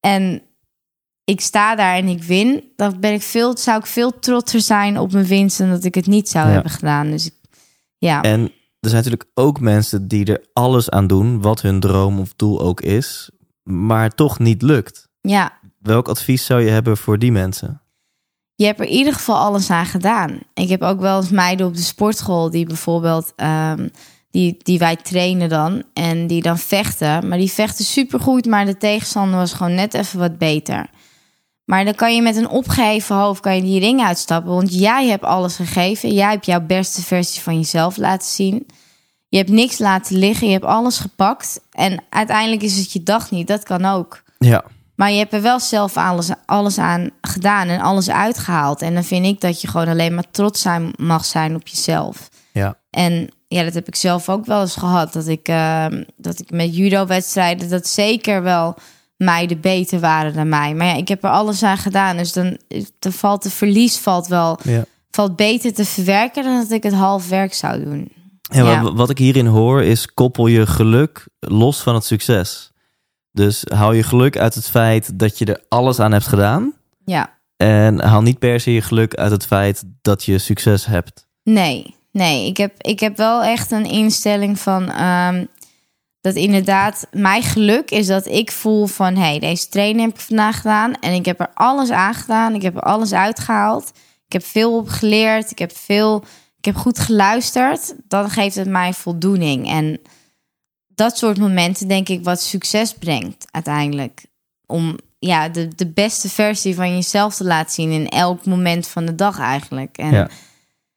En 0.00 0.42
ik 1.24 1.40
sta 1.40 1.74
daar 1.74 1.94
en 1.96 2.08
ik 2.08 2.22
win. 2.22 2.64
Dan 2.76 3.00
ben 3.00 3.12
ik 3.12 3.22
veel, 3.22 3.56
zou 3.56 3.78
ik 3.78 3.86
veel 3.86 4.18
trotser 4.18 4.60
zijn 4.60 4.98
op 4.98 5.12
mijn 5.12 5.26
winst 5.26 5.58
dan 5.58 5.68
dat 5.70 5.84
ik 5.84 5.94
het 5.94 6.06
niet 6.06 6.28
zou 6.28 6.46
Ja. 6.46 6.52
hebben 6.52 6.70
gedaan. 6.70 7.10
Dus 7.10 7.26
ik, 7.26 7.34
ja, 7.98 8.22
En 8.22 8.40
er 8.80 8.88
zijn 8.90 9.02
natuurlijk 9.04 9.30
ook 9.34 9.60
mensen 9.60 10.08
die 10.08 10.24
er 10.24 10.44
alles 10.52 10.90
aan 10.90 11.06
doen, 11.06 11.40
wat 11.42 11.60
hun 11.62 11.80
droom 11.80 12.18
of 12.20 12.32
doel 12.36 12.60
ook 12.60 12.80
is, 12.80 13.30
maar 13.62 14.10
toch 14.10 14.38
niet 14.38 14.62
lukt. 14.62 15.08
ja, 15.20 15.52
Welk 15.78 16.08
advies 16.08 16.44
zou 16.46 16.62
je 16.62 16.70
hebben 16.70 16.96
voor 16.96 17.18
die 17.18 17.32
mensen? 17.32 17.80
Je 18.56 18.64
hebt 18.64 18.80
er 18.80 18.86
in 18.86 18.92
ieder 18.92 19.12
geval 19.12 19.36
alles 19.36 19.70
aan 19.70 19.86
gedaan. 19.86 20.38
Ik 20.54 20.68
heb 20.68 20.82
ook 20.82 21.00
wel 21.00 21.16
eens 21.16 21.30
meiden 21.30 21.66
op 21.66 21.74
de 21.74 21.82
sportschool 21.82 22.50
die 22.50 22.66
bijvoorbeeld, 22.66 23.32
ehm, 23.36 23.88
die, 24.30 24.56
die 24.62 24.78
wij 24.78 24.96
trainen 24.96 25.48
dan 25.48 25.82
en 25.92 26.26
die 26.26 26.42
dan 26.42 26.58
vechten. 26.58 27.28
Maar 27.28 27.38
die 27.38 27.52
vechten 27.52 27.84
supergoed, 27.84 28.46
maar 28.46 28.66
de 28.66 28.76
tegenstander 28.76 29.38
was 29.38 29.52
gewoon 29.52 29.74
net 29.74 29.94
even 29.94 30.18
wat 30.18 30.38
beter. 30.38 30.90
Maar 31.64 31.84
dan 31.84 31.94
kan 31.94 32.14
je 32.14 32.22
met 32.22 32.36
een 32.36 32.48
opgeheven 32.48 33.16
hoofd 33.16 33.40
kan 33.40 33.56
je 33.56 33.62
die 33.62 33.80
ring 33.80 34.02
uitstappen, 34.02 34.52
want 34.52 34.74
jij 34.74 35.06
hebt 35.06 35.24
alles 35.24 35.56
gegeven. 35.56 36.12
Jij 36.12 36.30
hebt 36.30 36.46
jouw 36.46 36.60
beste 36.60 37.02
versie 37.02 37.42
van 37.42 37.56
jezelf 37.56 37.96
laten 37.96 38.28
zien. 38.28 38.66
Je 39.28 39.36
hebt 39.36 39.50
niks 39.50 39.78
laten 39.78 40.16
liggen, 40.16 40.46
je 40.46 40.52
hebt 40.52 40.64
alles 40.64 40.98
gepakt. 40.98 41.60
En 41.70 42.04
uiteindelijk 42.10 42.62
is 42.62 42.76
het 42.76 42.92
je 42.92 43.02
dag 43.02 43.30
niet, 43.30 43.46
dat 43.46 43.62
kan 43.62 43.84
ook. 43.84 44.22
Ja, 44.38 44.64
Maar 44.96 45.10
je 45.10 45.18
hebt 45.18 45.32
er 45.32 45.42
wel 45.42 45.60
zelf 45.60 45.96
alles, 45.96 46.28
alles 46.46 46.78
aan 46.78 47.10
gedaan 47.20 47.68
en 47.68 47.80
alles 47.80 48.10
uitgehaald. 48.10 48.82
En 48.82 48.94
dan 48.94 49.04
vind 49.04 49.26
ik 49.26 49.40
dat 49.40 49.60
je 49.60 49.68
gewoon 49.68 49.88
alleen 49.88 50.14
maar 50.14 50.30
trots 50.30 50.60
zijn, 50.60 50.92
mag 50.96 51.24
zijn 51.24 51.54
op 51.54 51.68
jezelf. 51.68 52.28
ja, 52.52 52.78
En 52.90 53.28
ja, 53.48 53.62
dat 53.64 53.74
heb 53.74 53.88
ik 53.88 53.94
zelf 53.96 54.28
ook 54.28 54.46
wel 54.46 54.60
eens 54.60 54.76
gehad. 54.76 55.12
Dat 55.12 55.26
ik, 55.26 55.48
eh, 55.48 55.86
dat 56.16 56.40
ik 56.40 56.50
met 56.50 56.76
judo-wedstrijden, 56.76 57.68
dat 57.68 57.86
zeker 57.88 58.42
wel 58.42 58.74
meiden 59.16 59.60
beter 59.60 60.00
waren 60.00 60.34
dan 60.34 60.48
mij. 60.48 60.74
Maar 60.74 60.86
ja, 60.86 60.94
ik 60.94 61.08
heb 61.08 61.24
er 61.24 61.30
alles 61.30 61.62
aan 61.62 61.78
gedaan. 61.78 62.16
Dus 62.16 62.32
dan, 62.32 62.58
dan 62.98 63.12
valt 63.12 63.42
de 63.42 63.50
verlies 63.50 63.98
valt 63.98 64.26
wel 64.26 64.58
ja. 64.62 64.84
valt 65.10 65.36
beter 65.36 65.74
te 65.74 65.84
verwerken 65.84 66.42
dan 66.44 66.56
dat 66.56 66.70
ik 66.70 66.82
het 66.82 66.92
half 66.94 67.28
werk 67.28 67.54
zou 67.54 67.84
doen. 67.84 68.12
Ja, 68.42 68.70
Ja. 68.70 68.82
wa- 68.82 68.92
Wat 68.92 69.10
ik 69.10 69.18
hierin 69.18 69.46
hoor 69.46 69.82
is 69.82 70.14
koppel 70.14 70.46
je 70.46 70.66
geluk 70.66 71.26
los 71.38 71.80
van 71.80 71.94
het 71.94 72.04
succes. 72.04 72.70
Dus 73.36 73.64
haal 73.68 73.92
je 73.92 74.02
geluk 74.02 74.38
uit 74.38 74.54
het 74.54 74.68
feit 74.68 75.18
dat 75.18 75.38
je 75.38 75.44
er 75.44 75.64
alles 75.68 76.00
aan 76.00 76.12
hebt 76.12 76.26
gedaan. 76.26 76.74
Ja, 77.04 77.34
En 77.56 78.00
haal 78.00 78.22
niet 78.22 78.38
per 78.38 78.60
se 78.60 78.72
je 78.72 78.82
geluk 78.82 79.14
uit 79.14 79.30
het 79.30 79.46
feit 79.46 79.82
dat 80.02 80.24
je 80.24 80.38
succes 80.38 80.86
hebt. 80.86 81.26
Nee, 81.42 81.94
nee. 82.12 82.46
Ik 82.46 82.56
heb, 82.56 82.82
ik 82.82 83.00
heb 83.00 83.16
wel 83.16 83.42
echt 83.42 83.70
een 83.70 83.84
instelling 83.84 84.58
van 84.58 84.90
ehm, 84.90 85.44
dat 86.20 86.34
inderdaad 86.34 87.06
mijn 87.10 87.42
geluk 87.42 87.90
is 87.90 88.06
dat 88.06 88.26
ik 88.26 88.52
voel 88.52 88.86
van 88.86 89.14
hé, 89.14 89.20
hey, 89.20 89.38
deze 89.38 89.68
training 89.68 90.06
heb 90.06 90.18
ik 90.18 90.24
vandaag 90.24 90.56
gedaan 90.56 90.94
en 90.94 91.12
ik 91.12 91.24
heb 91.24 91.40
er 91.40 91.50
alles 91.54 91.90
aan 91.90 92.14
gedaan. 92.14 92.54
Ik 92.54 92.62
heb 92.62 92.76
er 92.76 92.82
alles 92.82 93.12
uitgehaald. 93.12 93.92
Ik 94.26 94.32
heb 94.32 94.44
veel 94.44 94.76
op 94.76 94.88
geleerd. 94.88 95.50
Ik 95.50 95.58
heb 95.58 95.76
veel, 95.76 96.24
ik 96.58 96.64
heb 96.64 96.76
goed 96.76 96.98
geluisterd. 96.98 97.94
Dan 98.08 98.30
geeft 98.30 98.54
het 98.54 98.68
mij 98.68 98.92
voldoening. 98.92 99.68
En 99.68 100.00
dat 100.96 101.16
soort 101.18 101.38
momenten 101.38 101.88
denk 101.88 102.08
ik 102.08 102.24
wat 102.24 102.40
succes 102.42 102.92
brengt 102.94 103.46
uiteindelijk. 103.50 104.26
Om 104.66 104.96
ja, 105.18 105.48
de, 105.48 105.68
de 105.76 105.86
beste 105.92 106.28
versie 106.28 106.74
van 106.74 106.94
jezelf 106.94 107.34
te 107.34 107.44
laten 107.44 107.72
zien 107.72 107.90
in 107.90 108.08
elk 108.08 108.44
moment 108.46 108.88
van 108.88 109.04
de 109.06 109.14
dag 109.14 109.38
eigenlijk. 109.38 109.96
En 109.98 110.10
Ja. 110.12 110.28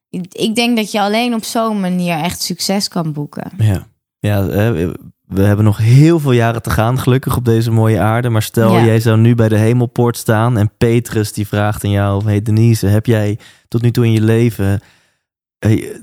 ik- 0.10 0.34
ik 0.34 0.56
denk 0.56 0.78
dat 0.78 0.92
je 0.92 1.02
alleen 1.02 1.34
op 1.34 1.44
zo'n 1.44 1.80
manier 1.80 2.18
echt 2.18 2.42
succes 2.42 2.88
kan 2.88 3.14
boeken. 3.14 3.52
Ja, 3.58 3.88
ja 4.20 4.48
eh, 4.48 4.90
we 5.28 5.42
hebben 5.42 5.66
nog 5.66 5.78
heel 5.78 6.20
veel 6.20 6.32
jaren 6.32 6.62
te 6.62 6.70
gaan, 6.70 7.00
gelukkig 7.00 7.36
op 7.38 7.46
deze 7.46 7.72
mooie 7.72 8.00
aarde. 8.00 8.30
Maar 8.30 8.42
stel, 8.42 8.74
Ja. 8.78 8.86
jij 8.86 9.00
zou 9.00 9.18
nu 9.18 9.36
bij 9.36 9.50
de 9.50 9.58
hemelpoort 9.58 10.18
staan 10.18 10.58
en 10.58 10.72
Petrus 10.78 11.34
die 11.34 11.48
vraagt 11.48 11.84
aan 11.84 11.92
jou: 11.92 12.24
Hey 12.26 12.42
Denise, 12.42 12.88
heb 12.88 13.06
jij 13.06 13.40
tot 13.68 13.82
nu 13.82 13.92
toe 13.92 14.06
in 14.06 14.12
je 14.12 14.22
leven 14.22 14.82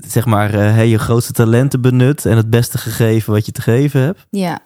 zeg 0.07 0.25
maar 0.25 0.53
eh, 0.53 0.59
hey, 0.59 0.87
je 0.87 0.97
grootste 0.99 1.33
talenten 1.33 1.81
benut 1.81 2.25
en 2.25 2.37
het 2.37 2.49
beste 2.49 2.77
gegeven 2.77 3.33
wat 3.33 3.45
je 3.45 3.51
te 3.51 3.61
geven 3.61 4.01
hebt? 4.01 4.25
Ja, 4.29 4.59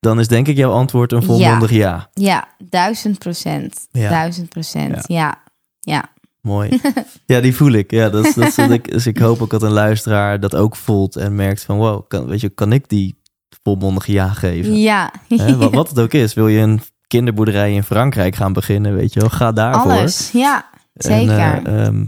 Dan 0.00 0.20
is 0.20 0.28
denk 0.28 0.46
ik 0.48 0.56
jouw 0.56 0.72
antwoord 0.72 1.12
een 1.12 1.22
volmondig 1.22 1.70
ja. 1.70 2.10
ja, 2.12 2.48
duizend 2.68 3.18
procent. 3.18 3.86
Ja. 3.90 4.08
Duizend 4.08 4.48
procent. 4.48 5.04
Ja. 5.06 5.42
ja, 5.80 6.04
Mooi. 6.40 6.80
ja, 7.26 7.40
die 7.40 7.56
voel 7.56 7.72
ik. 7.72 7.90
Ja, 7.90 8.08
dat, 8.10 8.26
is- 8.26 8.34
dat, 8.34 8.46
is 8.48 8.56
wat 8.56 8.70
ik, 8.70 8.90
dus 8.92 9.06
ik 9.06 9.18
hoop 9.18 9.40
ook 9.42 9.50
dat 9.50 9.62
een 9.62 9.70
luisteraar 9.72 10.40
dat 10.40 10.54
ook 10.54 10.76
voelt 10.76 11.16
en 11.16 11.34
merkt 11.34 11.62
van 11.64 11.76
wow, 11.76 12.08
kan, 12.08 12.26
weet 12.26 12.40
je, 12.40 12.48
kan 12.48 12.72
ik 12.72 12.88
die 12.88 13.20
volmondige 13.62 14.12
ja 14.12 14.28
geven? 14.28 14.76
Ja, 14.78 15.12
Hè, 15.28 15.56
wat, 15.56 15.72
wat 15.74 15.88
het 15.88 15.98
ook 16.00 16.12
is. 16.12 16.34
Wil 16.34 16.48
je 16.48 16.60
een 16.60 16.80
kinderboerderij 17.06 17.72
in 17.74 17.82
Frankrijk 17.82 18.34
gaan 18.36 18.52
beginnen, 18.52 18.94
weet 18.94 19.12
je 19.12 19.20
wel, 19.20 19.28
ga 19.30 19.52
daarvoor. 19.52 19.92
alles. 19.92 20.30
Ja, 20.32 20.64
En, 20.92 21.10
zeker. 21.10 21.38
eh, 21.38 21.86
ehm, 21.86 22.04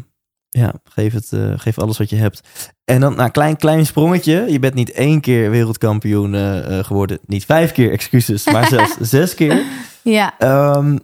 ja, 0.59 0.73
geef, 0.85 1.13
het, 1.13 1.33
eh, 1.33 1.53
geef 1.57 1.79
alles 1.79 1.99
wat 1.99 2.11
je 2.11 2.17
hebt. 2.17 2.41
En 2.85 3.01
dan, 3.01 3.17
nou, 3.17 3.31
klein, 3.31 3.57
klein 3.57 3.87
sprongetje. 3.87 4.45
Je 4.49 4.59
bent 4.59 4.75
niet 4.75 4.91
één 4.91 5.21
keer 5.21 5.51
wereldkampioen 5.51 6.35
eh, 6.35 6.79
eh, 6.79 6.85
geworden. 6.85 7.19
Niet 7.27 7.45
vijf 7.45 7.73
keer, 7.73 7.91
excuses, 7.91 8.47
maar 8.47 8.67
zelfs 8.75 8.97
zes 9.01 9.35
keer. 9.35 9.63
ja, 10.03 10.39
Ehm, 10.39 10.99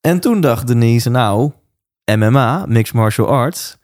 en 0.00 0.20
toen 0.20 0.40
dacht 0.40 0.66
Denise, 0.66 1.10
nou, 1.10 1.50
MMA, 2.04 2.64
Mixed 2.66 2.94
Martial 2.94 3.28
Arts, 3.28 3.76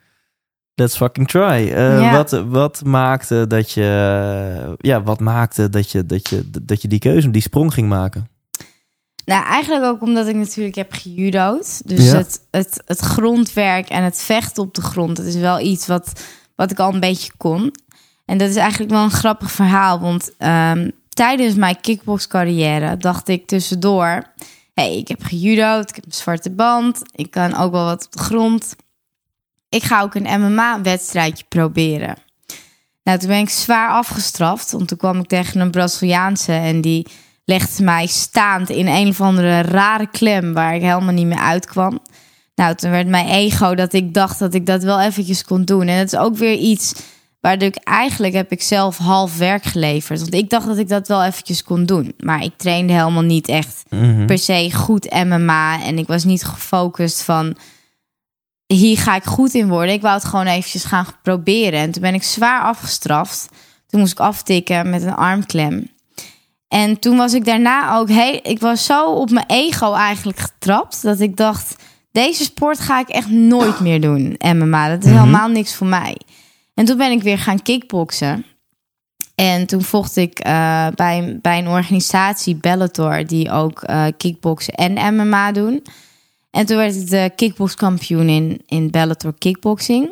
let's 0.74 0.96
fucking 0.96 1.28
try. 1.28 1.68
Ja. 1.68 2.12
wat, 2.12 2.30
wat 2.30 2.84
maakte 2.84 3.46
dat 3.46 3.70
je, 3.70 4.76
ja, 4.78 5.02
wat 5.02 5.20
maakte 5.20 5.68
dat 5.68 5.90
je, 5.90 6.06
dat 6.06 6.28
je, 6.28 6.50
dat 6.62 6.82
je 6.82 6.88
die 6.88 6.98
keuze, 6.98 7.30
die 7.30 7.42
sprong 7.42 7.72
ging 7.72 7.88
maken? 7.88 8.31
Nou 9.24 9.44
eigenlijk 9.44 9.84
ook 9.84 10.02
omdat 10.02 10.26
ik 10.26 10.34
natuurlijk 10.34 10.74
heb 10.74 10.92
gejudo'd. 10.92 11.88
Dus 11.88 12.04
Ja. 12.10 12.16
het, 12.16 12.40
het, 12.50 12.82
het 12.86 12.98
grondwerk 12.98 13.88
en 13.88 14.02
het 14.04 14.20
vechten 14.22 14.62
op 14.62 14.74
de 14.74 14.82
grond, 14.82 15.16
dat 15.16 15.26
is 15.26 15.34
wel 15.36 15.60
iets 15.60 15.86
wat, 15.86 16.12
wat 16.56 16.70
ik 16.70 16.78
al 16.78 16.94
een 16.94 17.00
beetje 17.00 17.32
kon. 17.36 17.74
En 18.24 18.38
dat 18.38 18.48
is 18.48 18.56
eigenlijk 18.56 18.90
wel 18.90 19.02
een 19.02 19.10
grappig 19.10 19.50
verhaal, 19.50 20.00
want 20.00 20.30
ehm, 20.38 20.90
tijdens 21.08 21.54
mijn 21.54 21.80
kickboxcarrière 21.80 22.96
dacht 22.96 23.28
ik 23.28 23.46
tussendoor... 23.46 24.22
hey, 24.74 24.96
ik 24.96 25.08
heb 25.08 25.22
gejudo'd, 25.22 25.88
ik 25.88 25.94
heb 25.94 26.04
een 26.04 26.12
zwarte 26.12 26.50
band, 26.50 27.00
ik 27.12 27.30
kan 27.30 27.56
ook 27.56 27.72
wel 27.72 27.84
wat 27.84 28.04
op 28.06 28.12
de 28.12 28.18
grond. 28.18 28.76
Ik 29.68 29.82
ga 29.82 30.00
ook 30.02 30.14
een 30.14 30.40
MMA-wedstrijdje 30.40 31.44
proberen. 31.48 32.16
Nou, 33.02 33.18
toen 33.18 33.28
ben 33.28 33.38
ik 33.38 33.48
zwaar 33.48 33.90
afgestraft, 33.90 34.70
want 34.72 34.88
toen 34.88 34.98
kwam 34.98 35.18
ik 35.18 35.26
tegen 35.26 35.60
een 35.60 35.70
Braziliaanse 35.70 36.52
en 36.52 36.80
die 36.80 37.06
legde 37.52 37.82
mij 37.84 38.06
staand 38.06 38.68
in 38.70 38.86
een 38.86 39.08
of 39.08 39.20
andere 39.20 39.60
rare 39.60 40.06
klem 40.10 40.52
waar 40.52 40.74
ik 40.74 40.82
helemaal 40.82 41.14
niet 41.14 41.26
meer 41.26 41.38
uitkwam. 41.38 41.98
Nou, 42.54 42.74
toen 42.74 42.90
werd 42.90 43.08
mijn 43.08 43.26
ego 43.28 43.74
dat 43.74 43.92
ik 43.92 44.14
dacht 44.14 44.38
dat 44.38 44.54
ik 44.54 44.66
dat 44.66 44.82
wel 44.82 45.00
eventjes 45.00 45.44
kon 45.44 45.64
doen. 45.64 45.86
En 45.88 45.96
het 45.98 46.12
is 46.12 46.18
ook 46.18 46.36
weer 46.36 46.56
iets 46.56 46.92
waardoor 47.40 47.68
ik 47.68 47.76
eigenlijk 47.76 48.34
heb 48.34 48.52
ik 48.52 48.62
zelf 48.62 48.96
half 48.96 49.38
werk 49.38 49.64
geleverd. 49.64 50.20
Want 50.20 50.34
ik 50.34 50.50
dacht 50.50 50.66
dat 50.66 50.78
ik 50.78 50.88
dat 50.88 51.08
wel 51.08 51.24
eventjes 51.24 51.64
kon 51.64 51.84
doen. 51.86 52.14
Maar 52.18 52.42
ik 52.42 52.52
trainde 52.56 52.92
helemaal 52.92 53.22
niet 53.22 53.48
echt 53.48 53.82
Mhm. 53.90 54.26
per 54.26 54.38
se 54.38 54.70
goed 54.74 55.10
MMA. 55.10 55.82
En 55.82 55.98
ik 55.98 56.06
was 56.06 56.24
niet 56.24 56.44
gefocust 56.44 57.22
van 57.22 57.56
hier 58.66 58.98
ga 58.98 59.14
ik 59.16 59.24
goed 59.24 59.54
in 59.54 59.68
worden. 59.68 59.94
Ik 59.94 60.02
wou 60.02 60.14
het 60.14 60.24
gewoon 60.24 60.46
eventjes 60.46 60.84
gaan 60.84 61.06
proberen. 61.22 61.80
En 61.80 61.90
toen 61.90 62.02
ben 62.02 62.14
ik 62.14 62.22
zwaar 62.22 62.62
afgestraft. 62.62 63.48
Toen 63.86 64.00
moest 64.00 64.12
ik 64.12 64.20
aftikken 64.20 64.90
met 64.90 65.02
een 65.02 65.14
armklem. 65.14 65.90
En 66.72 66.98
toen 66.98 67.16
was 67.16 67.34
ik 67.34 67.44
daarna 67.44 67.96
ook 67.96 68.08
heel... 68.08 68.40
Ik 68.42 68.60
was 68.60 68.84
zo 68.84 69.04
op 69.12 69.30
mijn 69.30 69.46
ego 69.48 69.92
eigenlijk 69.94 70.38
getrapt... 70.38 71.02
dat 71.02 71.20
ik 71.20 71.36
dacht, 71.36 71.76
deze 72.12 72.44
sport 72.44 72.80
ga 72.80 73.00
ik 73.00 73.08
echt 73.08 73.30
nooit 73.30 73.80
meer 73.80 74.00
doen, 74.00 74.36
MMA. 74.38 74.88
Dat 74.88 75.04
is 75.04 75.10
Mhm. 75.10 75.18
helemaal 75.18 75.48
niks 75.48 75.74
voor 75.74 75.86
mij. 75.86 76.16
En 76.74 76.84
toen 76.84 76.96
ben 76.96 77.10
ik 77.10 77.22
weer 77.22 77.38
gaan 77.38 77.62
kickboksen. 77.62 78.44
En 79.34 79.66
toen 79.66 79.82
vocht 79.82 80.16
ik 80.16 80.38
eh, 80.38 80.86
bij, 80.94 81.18
een- 81.18 81.38
bij 81.42 81.58
een 81.58 81.68
organisatie, 81.68 82.54
Bellator, 82.56 83.26
die 83.26 83.50
ook 83.50 83.82
eh 83.82 84.04
kickboksen 84.16 84.74
en 84.74 85.14
MMA 85.16 85.52
doen. 85.52 85.82
En 86.50 86.66
toen 86.66 86.76
werd 86.76 86.94
ik 86.94 87.10
de 87.10 87.30
kickbokskampioen 87.36 88.28
in, 88.28 88.62
in 88.66 88.90
Bellator 88.90 89.34
kickboxing. 89.38 90.08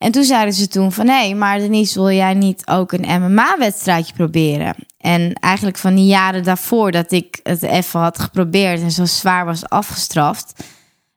En 0.00 0.12
toen 0.12 0.24
zeiden 0.24 0.54
ze 0.54 0.68
toen 0.68 0.92
van... 0.92 1.08
hé, 1.08 1.34
maar 1.34 1.58
Denise, 1.58 1.98
wil 2.00 2.10
jij 2.10 2.34
niet 2.34 2.66
ook 2.66 2.92
een 2.92 3.22
MMA-wedstrijdje 3.22 4.14
proberen? 4.14 4.74
En 4.98 5.32
eigenlijk 5.32 5.76
van 5.76 5.94
die 5.94 6.06
jaren 6.06 6.42
daarvoor 6.42 6.90
dat 6.90 7.12
ik 7.12 7.40
het 7.42 7.62
even 7.62 8.00
had 8.00 8.18
geprobeerd... 8.18 8.80
en 8.80 8.90
zo 8.90 9.04
zwaar 9.04 9.44
was 9.44 9.68
afgestraft... 9.68 10.64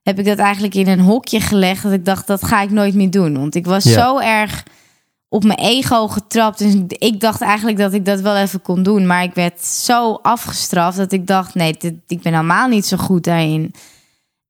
heb 0.02 0.20
ik 0.20 0.26
dat 0.26 0.38
eigenlijk 0.38 0.74
in 0.74 0.88
een 0.88 1.00
hokje 1.00 1.40
gelegd... 1.40 1.84
dat 1.84 1.92
ik 1.92 2.06
dacht, 2.06 2.28
dat 2.28 2.46
ga 2.46 2.62
ik 2.62 2.70
nooit 2.72 2.94
meer 2.94 3.12
doen. 3.12 3.38
Want 3.38 3.56
ik 3.56 3.66
was 3.66 3.84
Ja. 3.84 3.92
zo 3.92 4.20
erg 4.20 4.64
op 5.30 5.44
mijn 5.44 5.60
ego 5.60 6.08
getrapt. 6.08 6.58
Dus 6.58 6.76
ik 6.88 7.20
dacht 7.20 7.42
eigenlijk 7.42 7.78
dat 7.78 7.94
ik 7.94 8.06
dat 8.06 8.22
wel 8.22 8.38
even 8.38 8.62
kon 8.62 8.84
doen. 8.84 9.06
Maar 9.06 9.24
ik 9.24 9.34
werd 9.34 9.66
zo 9.66 10.14
afgestraft 10.22 10.98
dat 10.98 11.12
ik 11.12 11.28
dacht... 11.28 11.56
nee, 11.56 11.76
dit, 11.78 11.94
ik 12.08 12.22
ben 12.22 12.34
helemaal 12.34 12.68
niet 12.68 12.86
zo 12.86 12.98
goed 12.98 13.24
daarin... 13.24 13.74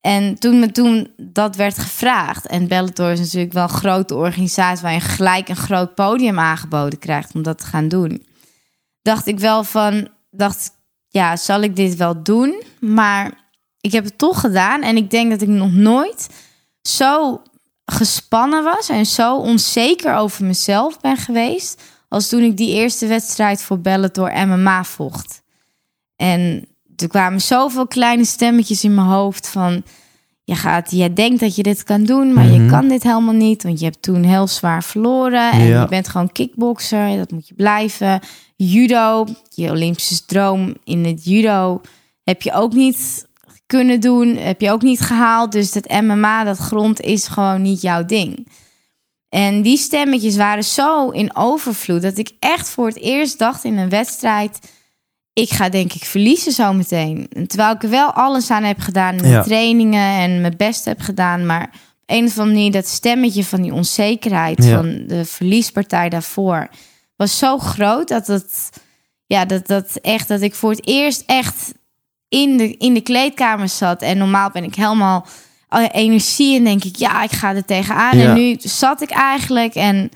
En 0.05 0.39
toen 0.39 0.59
me 0.59 0.71
toen 0.71 1.13
dat 1.17 1.55
werd 1.55 1.77
gevraagd, 1.77 2.47
en 2.47 2.67
Bellator 2.67 3.11
is 3.11 3.19
natuurlijk 3.19 3.53
wel 3.53 3.63
een 3.63 3.69
grote 3.69 4.15
organisatie 4.15 4.83
waar 4.83 4.93
je 4.93 4.99
gelijk 4.99 5.49
een 5.49 5.55
groot 5.55 5.95
podium 5.95 6.39
aangeboden 6.39 6.99
krijgt 6.99 7.35
om 7.35 7.41
dat 7.41 7.57
te 7.57 7.65
gaan 7.65 7.87
doen, 7.87 8.25
dacht 9.01 9.27
ik 9.27 9.39
wel 9.39 9.63
van, 9.63 10.07
dacht, 10.31 10.71
ja, 11.09 11.35
zal 11.35 11.61
ik 11.61 11.75
dit 11.75 11.95
wel 11.95 12.23
doen? 12.23 12.63
Maar 12.79 13.31
ik 13.81 13.91
heb 13.91 14.03
het 14.03 14.17
toch 14.17 14.39
gedaan 14.39 14.81
en 14.81 14.97
ik 14.97 15.09
denk 15.09 15.31
dat 15.31 15.41
ik 15.41 15.47
nog 15.47 15.71
nooit 15.71 16.29
zo 16.81 17.41
gespannen 17.85 18.63
was 18.63 18.89
en 18.89 19.05
zo 19.05 19.37
onzeker 19.37 20.15
over 20.15 20.45
mezelf 20.45 20.99
ben 20.99 21.17
geweest 21.17 21.81
als 22.07 22.29
toen 22.29 22.41
ik 22.41 22.57
die 22.57 22.73
eerste 22.73 23.07
wedstrijd 23.07 23.61
voor 23.61 23.79
Bellator 23.79 24.47
MMA 24.47 24.83
vocht. 24.83 25.41
En 26.15 26.67
er 26.95 27.07
kwamen 27.07 27.41
zoveel 27.41 27.87
kleine 27.87 28.25
stemmetjes 28.25 28.83
in 28.83 28.93
mijn 28.95 29.07
hoofd 29.07 29.47
van... 29.47 29.83
Je 30.45 30.55
gaat, 30.55 30.91
jij 30.91 31.13
denkt 31.13 31.39
dat 31.39 31.55
je 31.55 31.63
dit 31.63 31.83
kan 31.83 32.03
doen, 32.03 32.33
maar 32.33 32.45
Mhm. 32.45 32.63
je 32.63 32.69
kan 32.69 32.87
dit 32.87 33.03
helemaal 33.03 33.33
niet. 33.33 33.63
Want 33.63 33.79
je 33.79 33.85
hebt 33.85 34.01
toen 34.01 34.23
heel 34.23 34.47
zwaar 34.47 34.83
verloren. 34.83 35.51
En 35.51 35.63
Ja. 35.67 35.81
je 35.81 35.87
bent 35.87 36.07
gewoon 36.07 36.31
kickbokser. 36.31 37.17
Dat 37.17 37.31
moet 37.31 37.47
je 37.47 37.53
blijven. 37.53 38.19
Judo, 38.55 39.25
je 39.49 39.69
Olympische 39.69 40.25
droom 40.25 40.75
in 40.83 41.05
het 41.05 41.25
judo... 41.25 41.81
heb 42.23 42.41
je 42.41 42.53
ook 42.53 42.73
niet 42.73 43.27
kunnen 43.65 43.99
doen. 43.99 44.35
Heb 44.37 44.61
je 44.61 44.71
ook 44.71 44.81
niet 44.81 44.99
gehaald. 44.99 45.51
Dus 45.51 45.71
dat 45.71 45.89
MMA, 46.01 46.43
dat 46.43 46.57
grond, 46.57 47.01
is 47.01 47.27
gewoon 47.27 47.61
niet 47.61 47.81
jouw 47.81 48.05
ding. 48.05 48.47
En 49.29 49.61
die 49.61 49.77
stemmetjes 49.77 50.35
waren 50.35 50.63
zo 50.63 51.09
in 51.09 51.35
overvloed... 51.35 52.01
dat 52.01 52.17
ik 52.17 52.31
echt 52.39 52.69
voor 52.69 52.87
het 52.87 52.97
eerst 52.99 53.39
dacht 53.39 53.63
in 53.63 53.77
een 53.77 53.89
wedstrijd 53.89 54.59
ik 55.34 55.49
ga 55.49 55.69
denk 55.69 55.93
ik 55.93 56.03
verliezen 56.05 56.51
zometeen. 56.51 57.27
En 57.34 57.47
Terwijl 57.47 57.73
ik 57.73 57.84
er 57.84 57.89
wel 57.89 58.11
alles 58.11 58.49
aan 58.51 58.63
heb 58.63 58.79
gedaan 58.79 59.17
Ja. 59.27 59.41
trainingen 59.43 60.19
en 60.19 60.41
mijn 60.41 60.57
best 60.57 60.86
heb 60.86 60.99
gedaan. 61.01 61.45
Maar 61.45 61.63
op 61.63 61.79
een 62.05 62.25
of 62.25 62.38
andere 62.39 62.55
manier 62.55 62.71
dat 62.71 62.88
stemmetje 62.88 63.43
van 63.43 63.61
die 63.61 63.73
onzekerheid 63.73 64.63
Ja. 64.63 64.75
van 64.75 65.03
de 65.07 65.25
verliespartij 65.25 66.09
daarvoor 66.09 66.67
was 67.15 67.38
zo 67.38 67.57
groot 67.57 68.07
dat 68.07 68.27
het 68.27 68.69
ja 69.25 69.45
dat 69.45 69.67
dat 69.67 69.95
echt 70.01 70.27
dat 70.27 70.41
ik 70.41 70.55
voor 70.55 70.69
het 70.71 70.88
eerst 70.88 71.23
echt 71.25 71.73
in 72.27 72.57
de 72.57 72.77
in 72.77 72.93
de 72.93 73.01
kleedkamer 73.01 73.69
zat 73.69 74.01
en 74.01 74.17
normaal 74.17 74.49
ben 74.49 74.63
ik 74.63 74.75
helemaal 74.75 75.25
alle 75.67 75.89
energie 75.89 76.57
en 76.57 76.63
denk 76.63 76.84
ik 76.84 76.95
ja 76.95 77.23
ik 77.23 77.31
ga 77.31 77.55
er 77.55 77.65
tegenaan 77.65 78.17
Ja. 78.17 78.25
en 78.27 78.34
nu 78.34 78.55
zat 78.59 79.01
ik 79.01 79.09
eigenlijk 79.09 79.75
en 79.75 80.09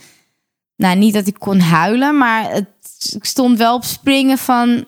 nou 0.76 0.96
niet 0.98 1.14
dat 1.14 1.28
ik 1.28 1.36
kon 1.40 1.60
huilen 1.60 2.18
maar 2.18 2.52
het, 2.52 2.68
ik 3.16 3.26
stond 3.26 3.58
wel 3.58 3.76
op 3.76 3.84
springen 3.84 4.38
van 4.38 4.86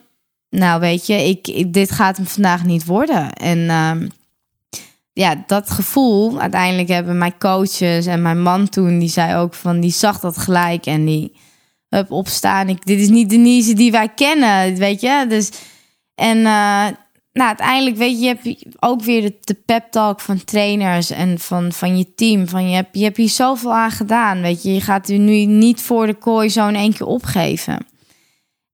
nou 0.50 0.80
weet 0.80 1.08
je, 1.08 1.14
ik, 1.14 1.74
dit 1.74 1.92
gaat 1.92 2.18
hem 2.18 2.26
vandaag 2.26 2.66
niet 2.66 2.86
worden. 2.86 3.34
En 3.34 3.70
ehm, 3.70 4.08
ja, 5.14 5.44
dat 5.48 5.70
gevoel, 5.70 6.40
uiteindelijk 6.40 6.88
hebben 6.88 7.18
mijn 7.18 7.38
coaches 7.38 8.06
en 8.06 8.22
mijn 8.22 8.42
man 8.42 8.70
toen, 8.70 9.00
die 9.00 9.10
zei 9.10 9.36
ook 9.36 9.54
van, 9.54 9.80
die 9.80 9.92
zag 9.92 10.20
dat 10.20 10.38
gelijk 10.38 10.86
en 10.86 11.06
die 11.06 11.36
hup 11.90 12.12
opstaan. 12.12 12.70
Ik, 12.70 12.86
dit 12.86 13.00
is 13.00 13.10
niet 13.10 13.30
Denise 13.30 13.74
die 13.74 13.92
wij 13.92 14.10
kennen, 14.10 14.76
weet 14.76 15.02
je. 15.02 15.26
Dus, 15.30 15.50
en 16.16 16.38
eh, 16.38 16.88
nou, 17.34 17.48
uiteindelijk 17.48 17.96
weet 17.96 18.22
je, 18.22 18.38
je 18.44 18.58
ook 18.80 19.02
weer 19.02 19.32
de, 19.42 19.54
pep 19.54 19.92
talk 19.92 20.20
van 20.20 20.44
trainers 20.44 21.10
en 21.10 21.40
van, 21.40 21.72
van 21.72 21.98
je 21.98 22.14
team. 22.14 22.48
Van 22.48 22.70
je, 22.70 22.76
hebt, 22.76 22.98
je 22.98 23.04
hebt 23.04 23.18
hier 23.18 23.30
zoveel 23.30 23.74
aan 23.74 23.92
gedaan, 23.92 24.42
weet 24.42 24.64
je. 24.64 24.74
Je 24.74 24.82
gaat 24.82 25.08
nu 25.08 25.46
niet 25.46 25.82
voor 25.82 26.06
de 26.06 26.14
kooi 26.14 26.50
zo 26.50 26.68
in 26.68 26.76
één 26.76 26.94
keer 26.94 27.08
opgeven. 27.08 27.86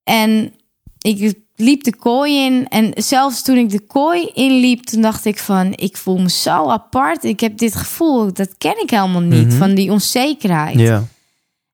En 0.03 0.53
ik 0.99 1.44
liep 1.55 1.83
de 1.83 1.95
kooi 1.95 2.45
in. 2.45 2.67
En 2.67 2.91
zelfs 2.95 3.41
toen 3.41 3.57
ik 3.57 3.69
de 3.69 3.79
kooi 3.79 4.29
inliep, 4.33 4.83
toen 4.83 5.01
dacht 5.01 5.25
ik 5.25 5.39
van... 5.39 5.73
ik 5.75 5.97
voel 5.97 6.17
me 6.17 6.29
zo 6.29 6.69
apart. 6.69 7.23
Ik 7.23 7.39
heb 7.39 7.57
dit 7.57 7.75
gevoel, 7.75 8.33
dat 8.33 8.57
ken 8.57 8.81
ik 8.81 8.89
helemaal 8.89 9.21
niet. 9.21 9.47
Mhm. 9.47 9.57
Van 9.57 9.75
die 9.75 9.91
onzekerheid. 9.91 10.79
Ja. 10.79 11.03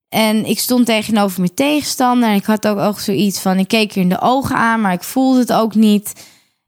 En 0.10 0.46
ik 0.46 0.60
stond 0.60 0.86
tegenover 0.86 1.40
mijn 1.40 1.54
tegenstander. 1.54 2.30
En 2.30 2.36
ik 2.36 2.46
had 2.46 2.68
ook, 2.68 2.78
ook 2.78 3.00
zoiets 3.00 3.40
van... 3.40 3.58
ik 3.58 3.68
keek 3.68 3.92
er 3.92 4.02
in 4.02 4.10
de 4.10 4.22
ogen 4.22 4.56
aan, 4.56 4.82
maar 4.82 4.94
ik 4.94 5.04
voelde 5.04 5.40
het 5.40 5.54
ook 5.54 5.76
niet. 5.76 6.14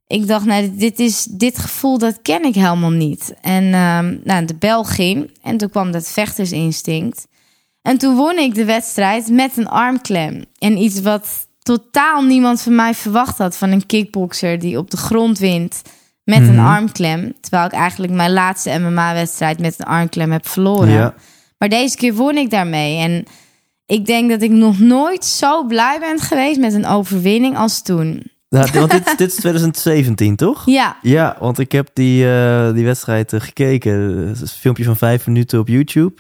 Ik 0.08 0.28
dacht, 0.28 0.46
nou, 0.46 0.76
dit, 0.76 1.00
is, 1.00 1.24
dit 1.24 1.60
gevoel, 1.60 1.98
dat 1.98 2.22
ken 2.22 2.44
ik 2.44 2.56
helemaal 2.56 2.90
niet. 2.90 3.34
En 3.42 3.74
ehm, 3.74 4.18
nou, 4.24 4.46
de 4.46 4.56
bel 4.56 4.84
ging. 4.84 5.32
En 5.42 5.58
toen 5.58 5.70
kwam 5.70 5.92
dat 5.92 6.10
vechtersinstinct. 6.10 7.28
En 7.82 7.98
toen 7.98 8.16
won 8.16 8.38
ik 8.38 8.56
de 8.56 8.66
wedstrijd 8.66 9.30
met 9.30 9.58
een 9.58 9.68
armklem. 9.68 10.46
En 10.60 10.78
iets 10.78 11.02
wat 11.02 11.48
totaal 11.64 12.22
niemand 12.22 12.62
van 12.62 12.76
mij 12.76 12.94
verwacht 12.94 13.38
had... 13.38 13.58
van 13.58 13.70
een 13.72 13.86
kickbokser 13.86 14.60
die 14.60 14.78
op 14.78 14.92
de 14.92 14.98
grond 14.98 15.40
wint 15.40 15.82
met 16.24 16.40
een 16.40 16.56
Mhm. 16.56 16.66
armklem. 16.66 17.34
Terwijl 17.42 17.66
ik 17.66 17.72
eigenlijk 17.72 18.14
mijn 18.14 18.34
laatste 18.34 18.80
MMA-wedstrijd 18.80 19.60
met 19.60 19.76
een 19.78 19.86
armklem 19.86 20.32
heb 20.32 20.48
verloren. 20.48 20.90
Ja. 20.92 21.14
Maar 21.58 21.70
deze 21.70 21.98
keer 21.98 22.14
won 22.14 22.38
ik 22.38 22.50
daarmee. 22.50 22.98
En 22.98 23.26
ik 23.86 24.06
denk 24.06 24.30
dat 24.30 24.42
ik 24.42 24.52
nog 24.52 24.80
nooit 24.80 25.26
zo 25.26 25.64
blij 25.66 25.98
ben 26.00 26.20
geweest 26.20 26.60
met 26.60 26.74
een 26.74 26.86
overwinning 26.88 27.58
als 27.58 27.82
toen. 27.82 28.24
Nou, 28.50 28.70
want 28.74 28.92
dit, 28.92 29.18
dit 29.18 29.32
is 29.32 29.36
2017, 29.36 30.36
toch? 30.36 30.66
Ja, 30.80 30.98
Ja, 31.02 31.36
want 31.40 31.60
ik 31.60 31.72
heb 31.72 31.90
die, 31.94 32.32
eh, 32.32 32.74
die 32.74 32.86
wedstrijd 32.86 33.34
eh, 33.34 33.40
gekeken. 33.42 34.18
Het 34.28 34.36
is 34.36 34.42
een 34.42 34.48
filmpje 34.48 34.84
van 34.84 34.98
vijf 34.98 35.28
minuten 35.28 35.60
op 35.60 35.68
YouTube. 35.68 36.14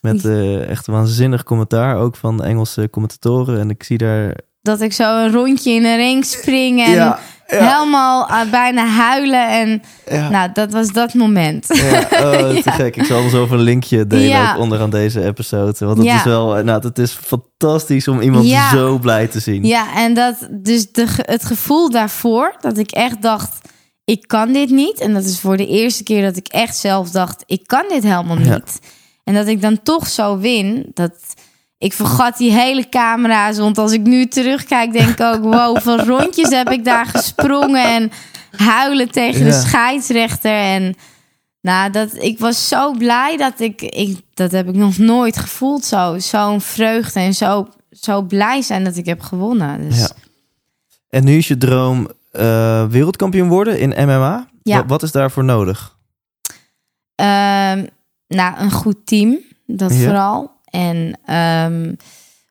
Met 0.00 0.24
eh, 0.24 0.68
echt 0.68 0.86
een 0.86 0.94
waanzinnig 0.94 1.42
commentaar, 1.42 1.96
ook 1.96 2.16
van 2.16 2.36
de 2.36 2.42
Engelse 2.42 2.88
commentatoren. 2.90 3.60
En 3.60 3.70
ik 3.70 3.82
zie 3.82 3.98
daar... 3.98 4.36
dat 4.62 4.80
ik 4.80 4.92
zo 4.92 5.24
een 5.24 5.32
rondje 5.32 5.70
in 5.72 5.84
een 5.84 5.96
ring 5.96 6.24
spring 6.24 6.84
en 6.84 6.90
Ja, 6.92 7.18
helemaal 7.46 8.28
eh, 8.28 8.50
bijna 8.50 8.86
huilen. 8.86 9.48
En 9.48 9.82
ja, 10.10 10.28
nou, 10.30 10.50
dat 10.52 10.72
was 10.72 10.88
dat 10.92 11.14
moment. 11.14 11.66
ja, 11.68 12.00
oh, 12.10 12.48
te 12.62 12.70
gek. 12.70 12.96
Ik 12.96 13.04
zal 13.04 13.28
zo 13.28 13.44
even 13.44 13.58
een 13.58 13.64
linkje 13.64 14.06
delen 14.06 14.50
ook 14.52 14.58
onderaan 14.58 14.90
deze 14.90 15.24
episode. 15.24 15.84
Want 15.84 15.96
dat 15.96 16.06
Ja. 16.06 16.16
is 16.16 16.22
wel... 16.24 16.56
eh, 16.56 16.64
Nou, 16.64 16.86
het 16.86 16.98
is 16.98 17.12
fantastisch 17.12 18.08
om 18.08 18.20
iemand 18.20 18.48
zo 18.72 18.98
blij 18.98 19.26
te 19.26 19.40
zien. 19.40 19.64
Ja, 19.64 19.94
en 19.96 20.14
dat 20.14 20.48
dus 20.50 20.92
de, 20.92 21.06
het 21.16 21.44
gevoel 21.44 21.90
daarvoor, 21.90 22.54
dat 22.60 22.78
ik 22.78 22.90
echt 22.90 23.22
dacht, 23.22 23.58
ik 24.04 24.24
kan 24.28 24.52
dit 24.52 24.70
niet. 24.70 25.00
En 25.00 25.12
dat 25.14 25.24
is 25.24 25.40
voor 25.40 25.56
de 25.56 25.66
eerste 25.66 26.02
keer 26.02 26.22
dat 26.22 26.36
ik 26.36 26.48
echt 26.48 26.76
zelf 26.76 27.10
dacht, 27.10 27.42
ik 27.46 27.62
kan 27.66 27.84
dit 27.88 28.02
helemaal 28.02 28.36
niet. 28.36 28.78
En 29.24 29.34
dat 29.34 29.46
ik 29.46 29.62
dan 29.62 29.82
toch 29.82 30.06
zo 30.08 30.38
win, 30.38 30.90
dat 30.94 31.12
ik 31.80 31.92
vergat 31.92 32.36
die 32.36 32.52
hele 32.52 32.88
camera's. 32.88 33.58
Want 33.58 33.78
als 33.78 33.92
ik 33.92 34.00
nu 34.02 34.26
terugkijk, 34.26 34.92
denk 34.92 35.08
ik 35.08 35.20
ook, 35.20 35.42
wow, 35.42 35.66
hoeveel 35.66 36.04
rondjes 36.16 36.48
heb 36.50 36.70
ik 36.70 36.84
daar 36.84 37.06
gesprongen 37.06 37.84
en 37.84 38.10
huilen 38.56 39.10
tegen 39.10 39.40
de 39.44 39.50
Ja. 39.50 39.60
scheidsrechter. 39.60 40.52
En 40.52 40.94
nou, 41.60 41.90
dat, 41.90 42.08
ik 42.22 42.38
was 42.38 42.68
zo 42.68 42.92
blij 42.92 43.36
dat 43.36 43.60
ik, 43.60 43.82
ik, 43.82 44.20
dat 44.34 44.52
heb 44.52 44.68
ik 44.68 44.74
nog 44.74 44.98
nooit 44.98 45.36
gevoeld 45.38 45.84
zo. 45.84 46.18
Zo'n 46.18 46.60
vreugde 46.60 47.20
en 47.20 47.34
zo, 47.34 47.68
zo 47.90 48.22
blij 48.22 48.62
zijn 48.62 48.84
dat 48.84 48.96
ik 48.96 49.06
heb 49.06 49.20
gewonnen. 49.20 49.88
Dus 49.88 49.98
Ja. 49.98 50.08
En 51.08 51.24
nu 51.24 51.36
is 51.36 51.48
je 51.48 51.58
droom 51.58 52.08
eh, 52.32 52.86
wereldkampioen 52.86 53.48
worden 53.48 53.80
in 53.80 53.88
MMA. 54.06 54.48
Ja. 54.62 54.76
Wat, 54.76 54.84
wat 54.88 55.02
is 55.02 55.12
daarvoor 55.12 55.44
nodig? 55.44 55.96
Ehm, 57.14 57.86
nou, 58.28 58.58
een 58.58 58.70
goed 58.70 58.96
team, 59.06 59.38
dat 59.66 59.94
Ja. 59.94 60.04
vooral. 60.04 60.58
En 60.70 61.18
ehm 61.24 61.92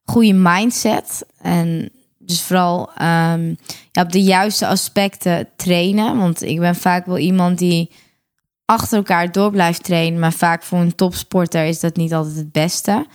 goede 0.10 0.34
mindset. 0.34 1.26
En 1.42 1.90
dus 2.18 2.42
vooral 2.42 2.92
ehm, 2.96 3.54
ja, 3.92 4.02
op 4.02 4.12
de 4.12 4.24
juiste 4.24 4.68
aspecten 4.68 5.48
trainen. 5.56 6.18
Want 6.18 6.42
ik 6.42 6.60
ben 6.60 6.76
vaak 6.76 7.06
wel 7.06 7.18
iemand 7.18 7.58
die 7.58 7.92
achter 8.66 8.98
elkaar 8.98 9.32
door 9.32 9.52
blijft 9.52 9.84
trainen. 9.84 10.20
Maar 10.20 10.34
vaak 10.34 10.64
voor 10.64 10.80
een 10.80 10.96
topsporter 10.96 11.66
is 11.66 11.80
dat 11.80 11.96
niet 11.96 12.14
altijd 12.14 12.36
het 12.36 12.52
beste. 12.52 13.06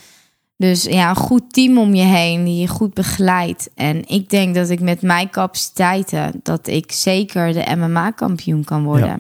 Dus 0.57 0.85
ja, 0.85 1.09
een 1.09 1.17
goed 1.17 1.53
team 1.53 1.79
om 1.79 1.95
je 1.95 2.03
heen 2.03 2.45
die 2.45 2.61
je 2.61 2.69
goed 2.69 2.95
begeleidt. 2.95 3.71
En 3.75 4.09
ik 4.09 4.31
denk 4.31 4.55
dat 4.55 4.71
ik 4.71 4.81
met 4.81 5.03
mijn 5.03 5.31
capaciteiten... 5.31 6.41
dat 6.43 6.67
ik 6.67 6.93
zeker 6.93 7.53
de 7.53 7.77
MMA-kampioen 7.77 8.65
kan 8.65 8.85
worden. 8.85 9.19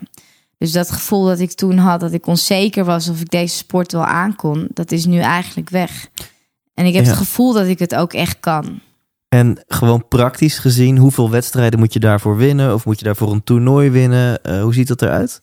Dus 0.65 0.73
dat 0.73 0.91
gevoel 0.91 1.25
dat 1.25 1.39
ik 1.41 1.53
toen 1.53 1.79
had, 1.79 2.01
dat 2.01 2.13
ik 2.13 2.27
onzeker 2.27 2.85
was 2.85 3.09
of 3.09 3.21
ik 3.21 3.31
deze 3.31 3.57
sport 3.57 3.93
wel 3.93 4.05
aankon, 4.05 4.69
dat 4.73 4.93
is 4.93 5.05
nu 5.07 5.19
eigenlijk 5.19 5.71
weg. 5.71 6.09
En 6.75 6.87
ik 6.87 6.95
heb 6.95 7.05
Ja. 7.05 7.11
het 7.11 7.19
gevoel 7.19 7.53
dat 7.53 7.67
ik 7.67 7.79
het 7.79 7.95
ook 7.95 8.13
echt 8.13 8.41
kan. 8.41 8.81
En 9.29 9.65
gewoon 9.69 10.09
praktisch 10.09 10.59
gezien, 10.59 10.97
hoeveel 10.99 11.31
wedstrijden 11.31 11.79
moet 11.79 11.93
je 11.93 11.99
daarvoor 12.01 12.37
winnen? 12.37 12.75
Of 12.75 12.85
moet 12.85 12.99
je 12.99 13.05
daarvoor 13.05 13.33
een 13.33 13.45
toernooi 13.45 13.91
winnen? 13.91 14.43
Eh, 14.43 14.63
hoe 14.63 14.75
ziet 14.75 14.89
dat 14.89 15.03
eruit? 15.03 15.41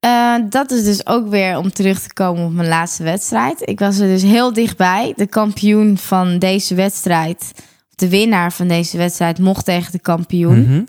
Eh, 0.00 0.34
dat 0.48 0.70
is 0.70 0.84
dus 0.84 1.06
ook 1.06 1.28
weer 1.28 1.56
om 1.58 1.72
terug 1.72 2.00
te 2.00 2.12
komen 2.12 2.44
op 2.44 2.52
mijn 2.52 2.68
laatste 2.68 3.02
wedstrijd. 3.02 3.68
Ik 3.68 3.78
was 3.78 3.98
er 3.98 4.06
dus 4.08 4.22
heel 4.22 4.52
dichtbij. 4.52 5.12
De 5.16 5.26
kampioen 5.26 5.98
van 5.98 6.38
deze 6.38 6.74
wedstrijd, 6.74 7.52
de 7.94 8.08
winnaar 8.08 8.52
van 8.52 8.68
deze 8.68 8.96
wedstrijd, 8.96 9.38
mocht 9.38 9.64
tegen 9.64 9.92
de 9.92 9.98
kampioen. 10.00 10.60
Mhm. 10.62 10.82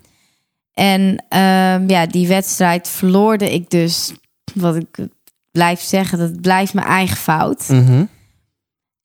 En 0.73 1.23
ehm, 1.29 1.89
ja, 1.89 2.05
die 2.05 2.27
wedstrijd 2.27 2.87
verloorde 2.89 3.53
ik 3.53 3.69
dus. 3.69 4.13
Wat 4.53 4.75
ik 4.75 5.07
blijf 5.51 5.81
zeggen, 5.81 6.17
dat 6.17 6.41
blijft 6.41 6.73
mijn 6.73 6.87
eigen 6.87 7.17
fout. 7.17 7.67
Mhm. 7.69 8.05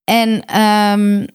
En 0.05 0.45
ehm, 0.45 1.27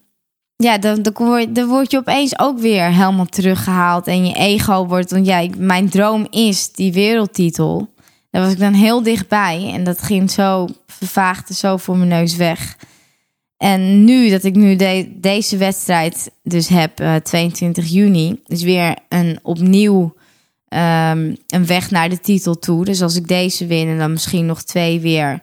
ja, 0.55 0.77
dan, 0.77 1.01
dan, 1.01 1.67
word, 1.67 1.91
je 1.91 1.97
opeens 1.97 2.39
ook 2.39 2.59
weer 2.59 2.85
helemaal 2.91 3.25
teruggehaald. 3.25 4.07
En 4.07 4.25
je 4.25 4.33
ego 4.33 4.85
wordt. 4.87 5.11
Want 5.11 5.25
ja, 5.25 5.37
ik- 5.37 5.57
mijn 5.57 5.89
droom 5.89 6.27
is 6.29 6.71
die 6.71 6.93
wereldtitel. 6.93 7.93
Daar 8.29 8.41
was 8.41 8.51
ik 8.51 8.59
dan 8.59 8.73
heel 8.73 9.03
dichtbij. 9.03 9.71
En 9.73 9.83
dat 9.83 10.01
ging 10.01 10.31
zo, 10.31 10.67
vervaagde 10.87 11.53
zo 11.53 11.77
voor 11.77 11.97
mijn 11.97 12.09
neus 12.09 12.35
weg. 12.35 12.77
En 13.57 14.03
nu 14.03 14.29
dat 14.29 14.43
ik 14.43 14.55
nu 14.55 14.75
de- 14.75 15.11
deze 15.15 15.57
wedstrijd 15.57 16.31
dus 16.43 16.67
heb, 16.67 16.99
eh, 16.99 17.15
22 17.15 17.87
juni, 17.87 18.41
is 18.47 18.63
weer 18.63 18.95
een 19.09 19.39
opnieuw 19.41 20.13
ehm, 20.73 21.35
een 21.47 21.65
weg 21.65 21.91
naar 21.91 22.09
de 22.09 22.19
titel 22.19 22.59
toe. 22.59 22.85
Dus 22.85 23.01
als 23.01 23.15
ik 23.15 23.27
deze 23.27 23.65
win 23.65 23.87
en 23.87 23.97
dan 23.97 24.11
misschien 24.11 24.45
nog 24.45 24.63
twee 24.63 24.99
weer, 24.99 25.39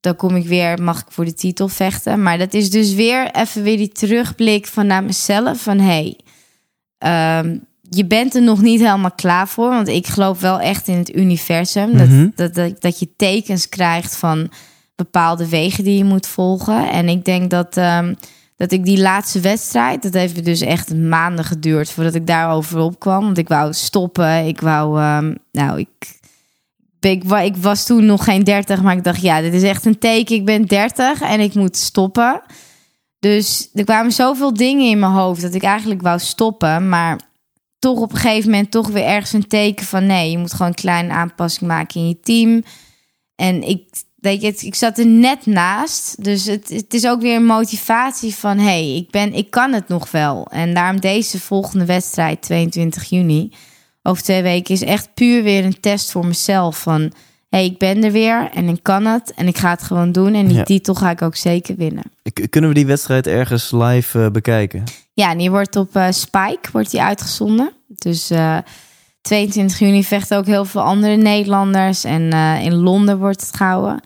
dan 0.00 0.16
kom 0.16 0.36
ik 0.36 0.46
weer, 0.46 0.82
mag 0.82 1.00
ik 1.00 1.06
voor 1.08 1.24
de 1.24 1.34
titel 1.34 1.68
vechten. 1.68 2.22
Maar 2.22 2.38
dat 2.38 2.54
is 2.54 2.70
dus 2.70 2.94
weer 2.94 3.30
even 3.30 3.62
weer 3.62 3.76
die 3.76 3.92
terugblik 3.92 4.66
van 4.66 4.86
naar 4.86 5.04
mezelf. 5.04 5.62
Van 5.62 5.78
hey, 5.78 6.18
ehm, 6.98 7.56
je 7.90 8.06
bent 8.06 8.34
er 8.34 8.42
nog 8.42 8.62
niet 8.62 8.80
helemaal 8.80 9.12
klaar 9.12 9.48
voor. 9.48 9.68
Want 9.68 9.88
ik 9.88 10.06
geloof 10.06 10.40
wel 10.40 10.60
echt 10.60 10.88
in 10.88 10.98
het 10.98 11.16
universum. 11.16 11.90
Mhm. 11.90 11.98
dat, 11.98 12.36
dat, 12.36 12.54
dat, 12.54 12.80
dat 12.80 12.98
je 12.98 13.08
tekens 13.16 13.68
krijgt 13.68 14.16
van 14.16 14.50
bepaalde 14.94 15.48
wegen 15.48 15.84
die 15.84 15.96
je 15.96 16.04
moet 16.04 16.26
volgen. 16.26 16.90
En 16.90 17.08
ik 17.08 17.24
denk 17.24 17.50
dat, 17.50 17.76
ehm, 17.76 18.14
dat 18.56 18.72
ik 18.72 18.84
die 18.84 19.00
laatste 19.00 19.40
wedstrijd, 19.40 20.02
dat 20.02 20.12
heeft 20.12 20.44
dus 20.44 20.60
echt 20.60 20.96
maanden 20.96 21.44
geduurd 21.44 21.90
voordat 21.90 22.14
ik 22.14 22.26
daarover 22.26 22.80
opkwam. 22.80 23.24
Want 23.24 23.38
ik 23.38 23.48
wou 23.48 23.72
stoppen. 23.72 24.46
Ik 24.46 24.60
wou, 24.60 25.00
ehm, 25.00 25.34
nou, 25.52 25.78
ik, 25.78 26.20
ik, 27.00 27.24
ik 27.24 27.56
was 27.56 27.86
toen 27.86 28.06
nog 28.06 28.24
geen 28.24 28.44
30, 28.44 28.82
maar 28.82 28.96
ik 28.96 29.04
dacht, 29.04 29.22
ja, 29.22 29.40
dit 29.40 29.54
is 29.54 29.62
echt 29.62 29.84
een 29.84 29.98
teken. 29.98 30.36
Ik 30.36 30.44
ben 30.44 30.66
30 30.66 31.20
en 31.20 31.40
ik 31.40 31.54
moet 31.54 31.76
stoppen. 31.76 32.42
Dus 33.18 33.70
er 33.74 33.84
kwamen 33.84 34.12
zoveel 34.12 34.54
dingen 34.54 34.90
in 34.90 34.98
mijn 34.98 35.12
hoofd 35.12 35.42
dat 35.42 35.54
ik 35.54 35.62
eigenlijk 35.62 36.02
wou 36.02 36.18
stoppen. 36.18 36.88
Maar 36.88 37.20
toch 37.78 37.98
op 37.98 38.12
een 38.12 38.18
gegeven 38.18 38.50
moment 38.50 38.70
toch 38.70 38.88
weer 38.88 39.04
ergens 39.04 39.32
een 39.32 39.46
teken 39.46 39.86
van 39.86 40.06
nee, 40.06 40.30
je 40.30 40.38
moet 40.38 40.52
gewoon 40.52 40.68
een 40.68 40.74
kleine 40.74 41.12
aanpassing 41.12 41.70
maken 41.70 42.00
in 42.00 42.08
je 42.08 42.20
team. 42.20 42.62
En 43.34 43.62
ik, 43.62 43.88
weet 44.24 44.40
je, 44.40 44.46
het- 44.46 44.62
ik 44.62 44.74
zat 44.74 44.98
er 44.98 45.06
net 45.06 45.46
naast. 45.46 46.24
Dus 46.24 46.44
het, 46.46 46.68
het 46.68 46.94
is 46.94 47.06
ook 47.06 47.20
weer 47.20 47.36
een 47.36 47.44
motivatie 47.46 48.34
van 48.34 48.58
hey, 48.58 48.96
ik, 48.96 49.10
ben, 49.10 49.32
ik 49.34 49.50
kan 49.50 49.72
het 49.72 49.88
nog 49.88 50.10
wel. 50.10 50.46
En 50.50 50.74
daarom 50.74 51.00
deze 51.00 51.40
volgende 51.40 51.84
wedstrijd, 51.84 52.42
22 52.42 53.04
juni, 53.04 53.52
over 54.02 54.22
twee 54.22 54.42
weken, 54.42 54.74
is 54.74 54.82
echt 54.82 55.14
puur 55.14 55.42
weer 55.42 55.64
een 55.64 55.80
test 55.80 56.10
voor 56.10 56.26
mezelf. 56.26 56.78
Van 56.82 57.12
hey, 57.48 57.64
ik 57.64 57.78
ben 57.78 58.04
er 58.04 58.12
weer 58.12 58.50
en 58.54 58.68
ik 58.68 58.82
kan 58.82 59.04
het 59.06 59.32
en 59.34 59.46
ik 59.46 59.56
ga 59.58 59.70
het 59.70 59.82
gewoon 59.82 60.12
doen. 60.12 60.34
En 60.34 60.46
die 60.46 60.56
Ja. 60.56 60.62
titel 60.64 60.94
ga 60.94 61.10
ik 61.10 61.22
ook 61.22 61.36
zeker 61.36 61.76
winnen. 61.76 62.04
Kunnen 62.50 62.70
we 62.70 62.76
die 62.76 62.86
wedstrijd 62.86 63.26
ergens 63.26 63.70
live 63.72 64.24
eh, 64.24 64.30
bekijken? 64.30 64.84
Ja, 65.12 65.30
en 65.30 65.38
die 65.38 65.50
wordt 65.50 65.76
op 65.76 65.96
eh, 65.96 66.06
Spike 66.10 66.68
wordt 66.72 66.90
die 66.90 67.02
uitgezonden. 67.02 67.72
Dus 67.88 68.30
eh 68.30 68.58
22 69.28 69.78
juni 69.78 70.04
vechten 70.04 70.36
ook 70.38 70.46
heel 70.46 70.64
veel 70.64 70.80
andere 70.80 71.16
Nederlanders. 71.16 72.04
En 72.04 72.32
eh, 72.32 72.64
in 72.64 72.74
Londen 72.74 73.18
wordt 73.18 73.40
het 73.40 73.56
gehouden. 73.56 74.00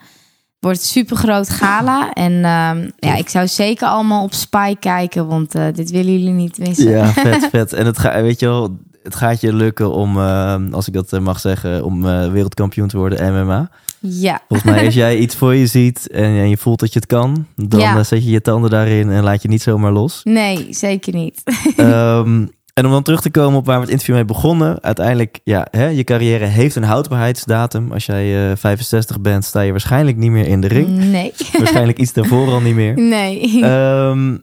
Wordt 0.61 0.79
een 0.79 0.85
super 0.85 1.17
groot 1.17 1.49
gala. 1.49 2.13
En 2.13 2.33
ehm, 2.33 2.91
ja, 2.99 3.15
ik 3.17 3.29
zou 3.29 3.47
zeker 3.49 3.89
allemaal 3.89 4.23
op 4.23 4.33
Spike 4.35 4.77
kijken, 4.81 5.27
want 5.27 5.55
eh, 5.55 5.65
dit 5.75 5.91
willen 5.91 6.13
jullie 6.13 6.33
niet 6.33 6.59
missen. 6.59 6.91
Ja, 6.91 7.13
vet, 7.29 7.49
vet. 7.51 7.73
En 7.73 7.87
het, 7.87 7.99
ga, 7.99 8.23
weet 8.23 8.41
je 8.41 8.47
wel, 8.47 8.77
het 9.03 9.15
gaat 9.15 9.41
je 9.41 9.53
lukken 9.55 9.91
om, 9.93 10.17
eh, 10.19 10.57
als 10.71 10.87
ik 10.89 10.93
dat 10.95 11.13
eh, 11.13 11.21
mag 11.21 11.41
zeggen, 11.41 11.85
om 11.85 12.03
wereldkampioen 12.03 12.89
te 12.89 12.97
worden 12.97 13.33
MMA. 13.35 13.71
Ja, 14.01 14.41
Volgens 14.49 14.71
mij, 14.71 14.85
als 14.85 14.95
jij 14.95 15.17
iets 15.25 15.37
voor 15.37 15.55
je 15.55 15.67
ziet 15.67 16.11
en, 16.11 16.23
en 16.25 16.49
je 16.49 16.57
voelt 16.57 16.81
dat 16.81 16.93
je 16.93 16.99
het 16.99 17.09
kan, 17.09 17.47
dan 17.57 17.81
Ja. 17.81 18.03
zet 18.05 18.25
je 18.25 18.31
je 18.31 18.41
tanden 18.41 18.71
daarin 18.71 19.11
en 19.11 19.23
laat 19.23 19.43
je 19.43 19.49
niet 19.49 19.63
zomaar 19.63 19.93
los. 19.93 20.21
nee, 20.25 20.67
zeker 20.71 21.15
niet. 21.15 21.43
Ehm, 21.77 22.47
en 22.79 22.87
om 22.87 22.91
dan 22.91 23.03
terug 23.03 23.21
te 23.21 23.31
komen 23.31 23.59
op 23.59 23.67
waar 23.67 23.77
we 23.77 23.83
het 23.83 23.91
interview 23.91 24.15
mee 24.15 24.25
begonnen. 24.25 24.83
Uiteindelijk, 24.83 25.41
ja, 25.45 25.67
hè, 25.71 25.87
je 25.87 26.05
carrière 26.05 26.45
heeft 26.45 26.77
een 26.77 26.83
houdbaarheidsdatum. 26.83 27.93
Als 27.93 28.07
jij 28.07 28.51
eh 28.51 28.57
65 28.57 29.21
bent, 29.21 29.45
sta 29.45 29.61
je 29.61 29.71
waarschijnlijk 29.71 30.17
niet 30.17 30.31
meer 30.31 30.47
in 30.47 30.61
de 30.61 30.67
ring. 30.67 30.89
Nee, 30.89 31.33
waarschijnlijk 31.59 31.99
iets 31.99 32.13
daarvoor 32.13 32.49
al 32.49 32.61
niet 32.61 32.75
meer. 32.75 32.95
nee. 33.17 33.63
Ehm, 33.63 34.37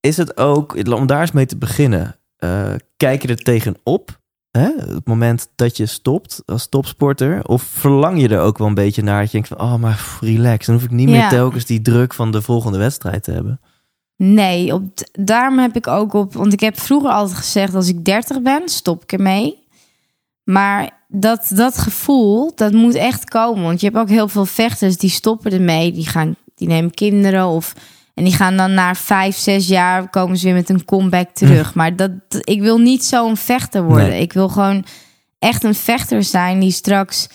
is 0.00 0.16
het 0.16 0.36
ook, 0.36 0.88
om 0.88 1.06
daar 1.06 1.20
eens 1.20 1.32
mee 1.32 1.46
te 1.46 1.56
beginnen, 1.56 2.16
eh, 2.36 2.72
kijk 2.96 3.22
je 3.22 3.28
er 3.28 3.42
tegenop? 3.42 4.20
Hè? 4.50 4.70
Het 4.76 5.06
moment 5.06 5.48
dat 5.54 5.76
je 5.76 5.86
stopt 5.86 6.42
als 6.46 6.68
topsporter? 6.68 7.44
Of 7.44 7.62
verlang 7.62 8.20
je 8.20 8.28
er 8.28 8.40
ook 8.40 8.58
wel 8.58 8.66
een 8.66 8.74
beetje 8.74 9.02
naar? 9.02 9.20
Dat 9.20 9.30
je 9.30 9.40
denkt 9.40 9.48
van, 9.48 9.60
oh, 9.60 9.76
maar 9.76 10.18
relax. 10.20 10.66
Dan 10.66 10.74
hoef 10.74 10.84
ik 10.84 10.90
niet 10.90 11.08
meer 11.08 11.28
telkens 11.28 11.64
die 11.64 11.82
druk 11.82 12.14
van 12.14 12.30
de 12.30 12.42
volgende 12.42 12.78
wedstrijd 12.78 13.22
te 13.22 13.32
hebben. 13.32 13.60
Nee, 14.22 14.74
op, 14.74 14.82
daarom 15.12 15.58
heb 15.58 15.76
ik 15.76 15.86
ook 15.86 16.12
op. 16.12 16.34
Want 16.34 16.52
ik 16.52 16.60
heb 16.60 16.80
vroeger 16.80 17.10
altijd 17.10 17.38
gezegd: 17.38 17.74
als 17.74 17.88
ik 17.88 18.04
30 18.04 18.42
ben, 18.42 18.68
stop 18.68 19.02
ik 19.02 19.12
ermee. 19.12 19.58
Maar 20.44 20.90
dat, 21.08 21.50
dat 21.54 21.78
gevoel, 21.78 22.52
dat 22.54 22.72
moet 22.72 22.94
echt 22.94 23.24
komen. 23.30 23.62
Want 23.62 23.80
je 23.80 23.86
hebt 23.86 23.98
ook 23.98 24.08
heel 24.08 24.28
veel 24.28 24.46
vechters 24.46 24.96
die 24.96 25.10
stoppen 25.10 25.52
ermee. 25.52 25.92
Die, 25.92 26.06
gaan, 26.06 26.36
die 26.54 26.68
nemen 26.68 26.90
kinderen 26.90 27.46
of. 27.46 27.74
En 28.14 28.24
die 28.24 28.34
gaan 28.34 28.56
dan 28.56 28.74
na 28.74 28.94
vijf, 28.94 29.36
zes 29.36 29.68
jaar 29.68 30.10
komen 30.10 30.36
ze 30.36 30.44
weer 30.44 30.54
met 30.54 30.68
een 30.68 30.84
comeback 30.84 31.30
terug. 31.30 31.74
Maar 31.74 31.96
dat, 31.96 32.10
ik 32.28 32.60
wil 32.60 32.78
niet 32.78 33.04
zo'n 33.04 33.36
vechter 33.36 33.82
worden. 33.82 34.08
Nee. 34.08 34.20
Ik 34.20 34.32
wil 34.32 34.48
gewoon 34.48 34.84
echt 35.38 35.64
een 35.64 35.74
vechter 35.74 36.24
zijn 36.24 36.60
die 36.60 36.72
straks 36.72 37.28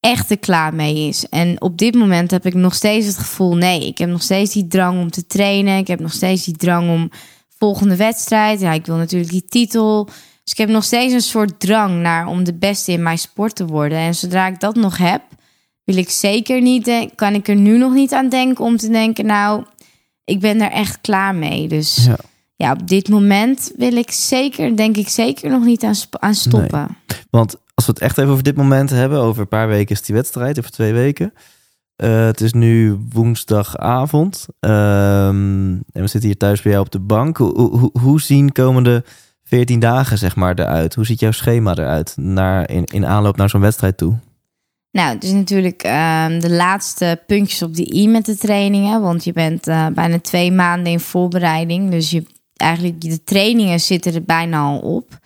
echt 0.00 0.30
er 0.30 0.38
klaar 0.38 0.74
mee 0.74 1.08
is. 1.08 1.28
En 1.28 1.60
op 1.60 1.78
dit 1.78 1.94
moment 1.94 2.30
heb 2.30 2.46
ik 2.46 2.54
nog 2.54 2.74
steeds 2.74 3.06
het 3.06 3.18
gevoel... 3.18 3.56
nee, 3.56 3.86
ik 3.86 3.98
heb 3.98 4.08
nog 4.08 4.22
steeds 4.22 4.52
die 4.52 4.66
drang 4.66 5.00
om 5.00 5.10
te 5.10 5.26
trainen. 5.26 5.78
Ik 5.78 5.86
heb 5.86 6.00
nog 6.00 6.12
steeds 6.12 6.44
die 6.44 6.56
drang 6.56 6.90
om 6.90 7.10
volgende 7.58 7.96
wedstrijd. 7.96 8.60
Ja, 8.60 8.72
ik 8.72 8.86
wil 8.86 8.96
natuurlijk 8.96 9.30
die 9.30 9.44
titel. 9.44 10.04
Dus 10.04 10.52
ik 10.52 10.58
heb 10.58 10.68
nog 10.68 10.84
steeds 10.84 11.12
een 11.12 11.20
soort 11.20 11.60
drang 11.60 12.00
naar 12.00 12.26
om 12.26 12.44
de 12.44 12.54
beste 12.54 12.92
in 12.92 13.02
mijn 13.02 13.18
sport 13.18 13.54
te 13.54 13.66
worden. 13.66 13.98
En 13.98 14.14
zodra 14.14 14.46
ik 14.46 14.60
dat 14.60 14.74
nog 14.74 14.96
heb, 14.96 15.22
wil 15.84 15.96
ik 15.96 16.10
zeker 16.10 16.60
niet... 16.60 17.08
kan 17.14 17.34
ik 17.34 17.48
er 17.48 17.56
nu 17.56 17.78
nog 17.78 17.92
niet 17.92 18.12
aan 18.12 18.28
denken 18.28 18.64
om 18.64 18.76
te 18.76 18.88
denken... 18.88 19.26
nou, 19.26 19.64
ik 20.24 20.40
ben 20.40 20.60
er 20.60 20.70
echt 20.70 20.98
klaar 21.00 21.34
mee. 21.34 21.68
Dus 21.68 22.04
Ja. 22.04 22.16
ja, 22.56 22.72
op 22.72 22.88
dit 22.88 23.08
moment 23.08 23.72
wil 23.76 23.96
ik 23.96 24.10
zeker, 24.10 24.76
denk 24.76 24.96
ik 24.96 25.08
zeker 25.08 25.50
nog 25.50 25.64
niet 25.64 25.84
aan, 25.84 25.94
aan 26.10 26.34
stoppen. 26.34 26.96
Want 27.30 27.56
als 27.86 27.88
we 27.88 27.94
het 27.94 28.10
echt 28.10 28.18
even 28.18 28.30
over 28.30 28.44
dit 28.44 28.56
moment 28.56 28.90
hebben, 28.90 29.18
over 29.18 29.42
een 29.42 29.48
paar 29.48 29.68
weken 29.68 29.94
is 29.94 30.02
die 30.02 30.14
wedstrijd, 30.14 30.58
over 30.58 30.70
twee 30.70 30.92
weken. 30.92 31.32
Eh, 31.96 32.24
het 32.24 32.40
is 32.40 32.52
nu 32.52 32.98
woensdagavond. 33.12 34.46
Ehm, 34.60 35.70
en 35.92 36.00
we 36.00 36.06
zitten 36.06 36.28
hier 36.28 36.36
thuis 36.36 36.62
bij 36.62 36.72
jou 36.72 36.84
op 36.84 36.92
de 36.92 36.98
bank. 36.98 37.36
Hoe, 37.36 37.52
hoe, 37.58 37.90
hoe 38.00 38.20
zien 38.20 38.52
komende 38.52 39.04
14 39.44 39.80
dagen 39.80 40.18
zeg 40.18 40.36
maar 40.36 40.58
eruit? 40.58 40.94
Hoe 40.94 41.06
ziet 41.06 41.20
jouw 41.20 41.30
schema 41.30 41.70
eruit 41.76 42.16
naar, 42.16 42.70
in, 42.70 42.84
in 42.84 43.06
aanloop 43.06 43.36
naar 43.36 43.48
zo'n 43.48 43.60
wedstrijd 43.60 43.96
toe? 43.96 44.14
Nou, 44.90 45.14
het 45.14 45.24
is 45.24 45.32
natuurlijk 45.32 45.82
ehm, 45.82 46.40
de 46.40 46.50
laatste 46.50 47.22
puntjes 47.26 47.62
op 47.62 47.74
de 47.74 47.94
i 47.94 48.08
met 48.08 48.26
de 48.26 48.36
trainingen. 48.36 49.00
Want 49.00 49.24
je 49.24 49.32
bent 49.32 49.66
eh, 49.66 49.86
bijna 49.86 50.20
twee 50.20 50.52
maanden 50.52 50.92
in 50.92 51.00
voorbereiding. 51.00 51.90
Dus 51.90 52.10
je, 52.10 52.26
eigenlijk 52.56 53.00
de 53.00 53.24
trainingen 53.24 53.80
zitten 53.80 54.14
er 54.14 54.24
bijna 54.24 54.60
al 54.60 54.78
op. 54.78 55.19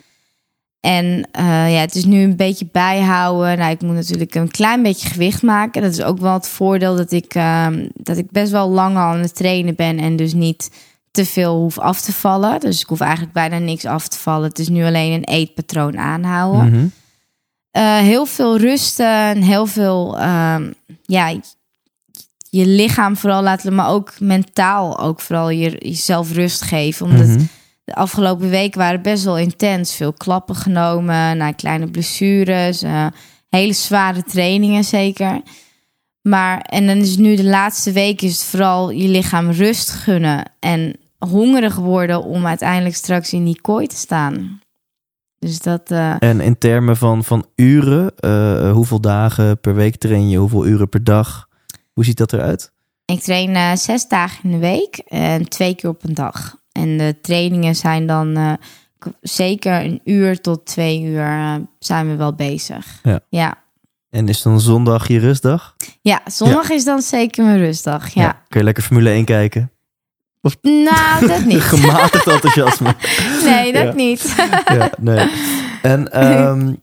En 0.85 1.29
eh, 1.33 1.73
ja, 1.73 1.81
het 1.81 1.95
is 1.95 2.05
nu 2.05 2.23
een 2.23 2.37
beetje 2.37 2.67
bijhouden. 2.73 3.59
Nou, 3.59 3.71
ik 3.71 3.83
moet 3.83 3.95
natuurlijk 3.95 4.35
een 4.35 4.51
klein 4.51 4.83
beetje 4.83 5.09
gewicht 5.09 5.43
maken. 5.43 5.83
Dat 5.83 5.93
is 5.93 6.03
ook 6.03 6.19
wel 6.19 6.33
het 6.33 6.49
voordeel 6.49 6.97
dat 6.97 7.13
ik, 7.13 7.35
ehm, 7.35 7.89
dat 7.95 8.17
ik 8.17 8.31
best 8.31 8.53
wel 8.53 8.69
lang 8.69 8.97
al 8.97 9.03
aan 9.03 9.19
het 9.19 9.35
trainen 9.35 9.75
ben. 9.75 9.99
En 9.99 10.17
dus 10.17 10.33
niet 10.33 10.71
te 11.11 11.25
veel 11.25 11.57
hoef 11.57 11.79
af 11.79 12.01
te 12.01 12.13
vallen. 12.13 12.61
Dus 12.61 12.81
ik 12.81 12.87
hoef 12.87 13.01
eigenlijk 13.01 13.33
bijna 13.33 13.59
niks 13.59 13.85
af 13.85 14.09
te 14.09 14.19
vallen. 14.19 14.49
Het 14.49 14.59
is 14.59 14.69
nu 14.69 14.85
alleen 14.85 15.13
een 15.13 15.25
eetpatroon 15.25 15.99
aanhouden. 15.99 16.71
Mhm. 16.71 16.87
Eh, 17.71 17.99
heel 17.99 18.27
veel 18.27 18.59
rusten, 18.59 19.43
heel 19.43 19.67
veel, 19.67 20.19
ehm, 20.19 20.71
ja, 21.03 21.29
je 22.51 22.67
lichaam 22.67 23.17
vooral 23.17 23.43
laten, 23.43 23.75
maar 23.75 23.89
ook 23.89 24.21
mentaal 24.21 24.99
ook 24.99 25.21
vooral 25.21 25.51
je, 25.51 25.77
jezelf 25.79 26.33
rust 26.33 26.63
geven. 26.63 27.07
Omdat 27.07 27.27
Mhm. 27.27 27.45
De 27.85 27.95
afgelopen 27.95 28.49
weken 28.51 28.79
waren 28.79 29.03
best 29.03 29.25
wel 29.25 29.39
intens. 29.39 29.95
Veel 29.95 30.13
klappen 30.13 30.55
genomen, 30.55 31.37
naar 31.37 31.55
kleine 31.55 31.91
blessures, 31.91 32.83
eh, 32.83 33.07
hele 33.49 33.73
zware 33.73 34.23
trainingen 34.23 34.85
zeker. 34.85 35.43
Maar 36.23 36.61
en 36.61 36.87
dan 36.87 36.97
is 36.97 37.17
nu 37.17 37.37
de 37.37 37.45
laatste 37.45 37.93
week 37.93 38.23
is 38.23 38.33
het 38.33 38.45
vooral 38.45 38.91
je 38.91 39.09
lichaam 39.09 39.51
rust 39.51 39.91
gunnen 39.91 40.51
en 40.61 40.97
hongerig 41.19 41.77
worden 41.77 42.23
om 42.23 42.47
uiteindelijk 42.47 42.95
straks 42.97 43.33
in 43.33 43.45
die 43.45 43.61
kooi 43.61 43.87
te 43.87 43.97
staan. 43.97 44.61
Dus 45.39 45.61
dat. 45.61 45.91
eh, 45.91 46.15
En 46.19 46.41
in 46.41 46.59
termen 46.59 46.97
van, 46.97 47.25
van 47.25 47.47
uren, 47.57 48.17
eh, 48.17 48.73
hoeveel 48.73 49.01
dagen 49.01 49.61
per 49.61 49.75
week 49.75 49.97
train 49.97 50.29
je? 50.29 50.39
Hoeveel 50.39 50.67
uren 50.67 50.89
per 50.89 51.05
dag? 51.05 51.49
Hoe 51.93 52.05
ziet 52.05 52.17
dat 52.17 52.33
eruit? 52.33 52.73
ik 53.07 53.21
train 53.21 53.79
zes 53.79 54.09
dagen 54.09 54.45
in 54.45 54.51
de 54.51 54.59
week 54.59 54.97
en 55.09 55.49
twee 55.49 55.75
keer 55.75 55.91
op 55.91 56.05
een 56.05 56.15
dag. 56.15 56.57
En 56.75 56.99
de 56.99 57.17
trainingen 57.23 57.75
zijn 57.75 58.07
dan 58.07 58.37
eh, 58.37 58.53
zeker 59.21 59.85
een 59.85 60.01
uur 60.05 60.41
tot 60.41 60.67
twee 60.67 61.03
uur 61.03 61.27
eh, 61.27 61.55
zijn 61.79 62.09
we 62.09 62.17
wel 62.17 62.35
bezig. 62.35 62.87
Ja. 63.03 63.21
ja. 63.29 63.63
En 64.11 64.29
is 64.29 64.43
dan 64.43 64.61
zondag 64.61 65.09
je 65.09 65.19
rustdag? 65.19 65.77
Ja, 66.01 66.21
zondag 66.27 66.71
is 66.71 66.85
dan 66.85 67.03
zeker 67.03 67.45
mijn 67.45 67.59
rustdag. 67.59 68.09
Ja. 68.09 68.43
Kun 68.49 68.61
je 68.61 68.67
lekker 68.67 68.83
Formule 68.83 69.11
1 69.11 69.25
kijken? 69.25 69.71
Nou, 70.63 71.27
dat 71.27 71.45
niet. 71.53 71.61
Gematigd 71.61 72.27
enthousiasme. 72.27 72.95
Nee, 73.45 73.73
dat 73.73 73.95
niet. 73.95 74.35
ja, 74.79 74.91
nee. 75.01 75.31
En 75.83 76.13
ehm, 76.13 76.75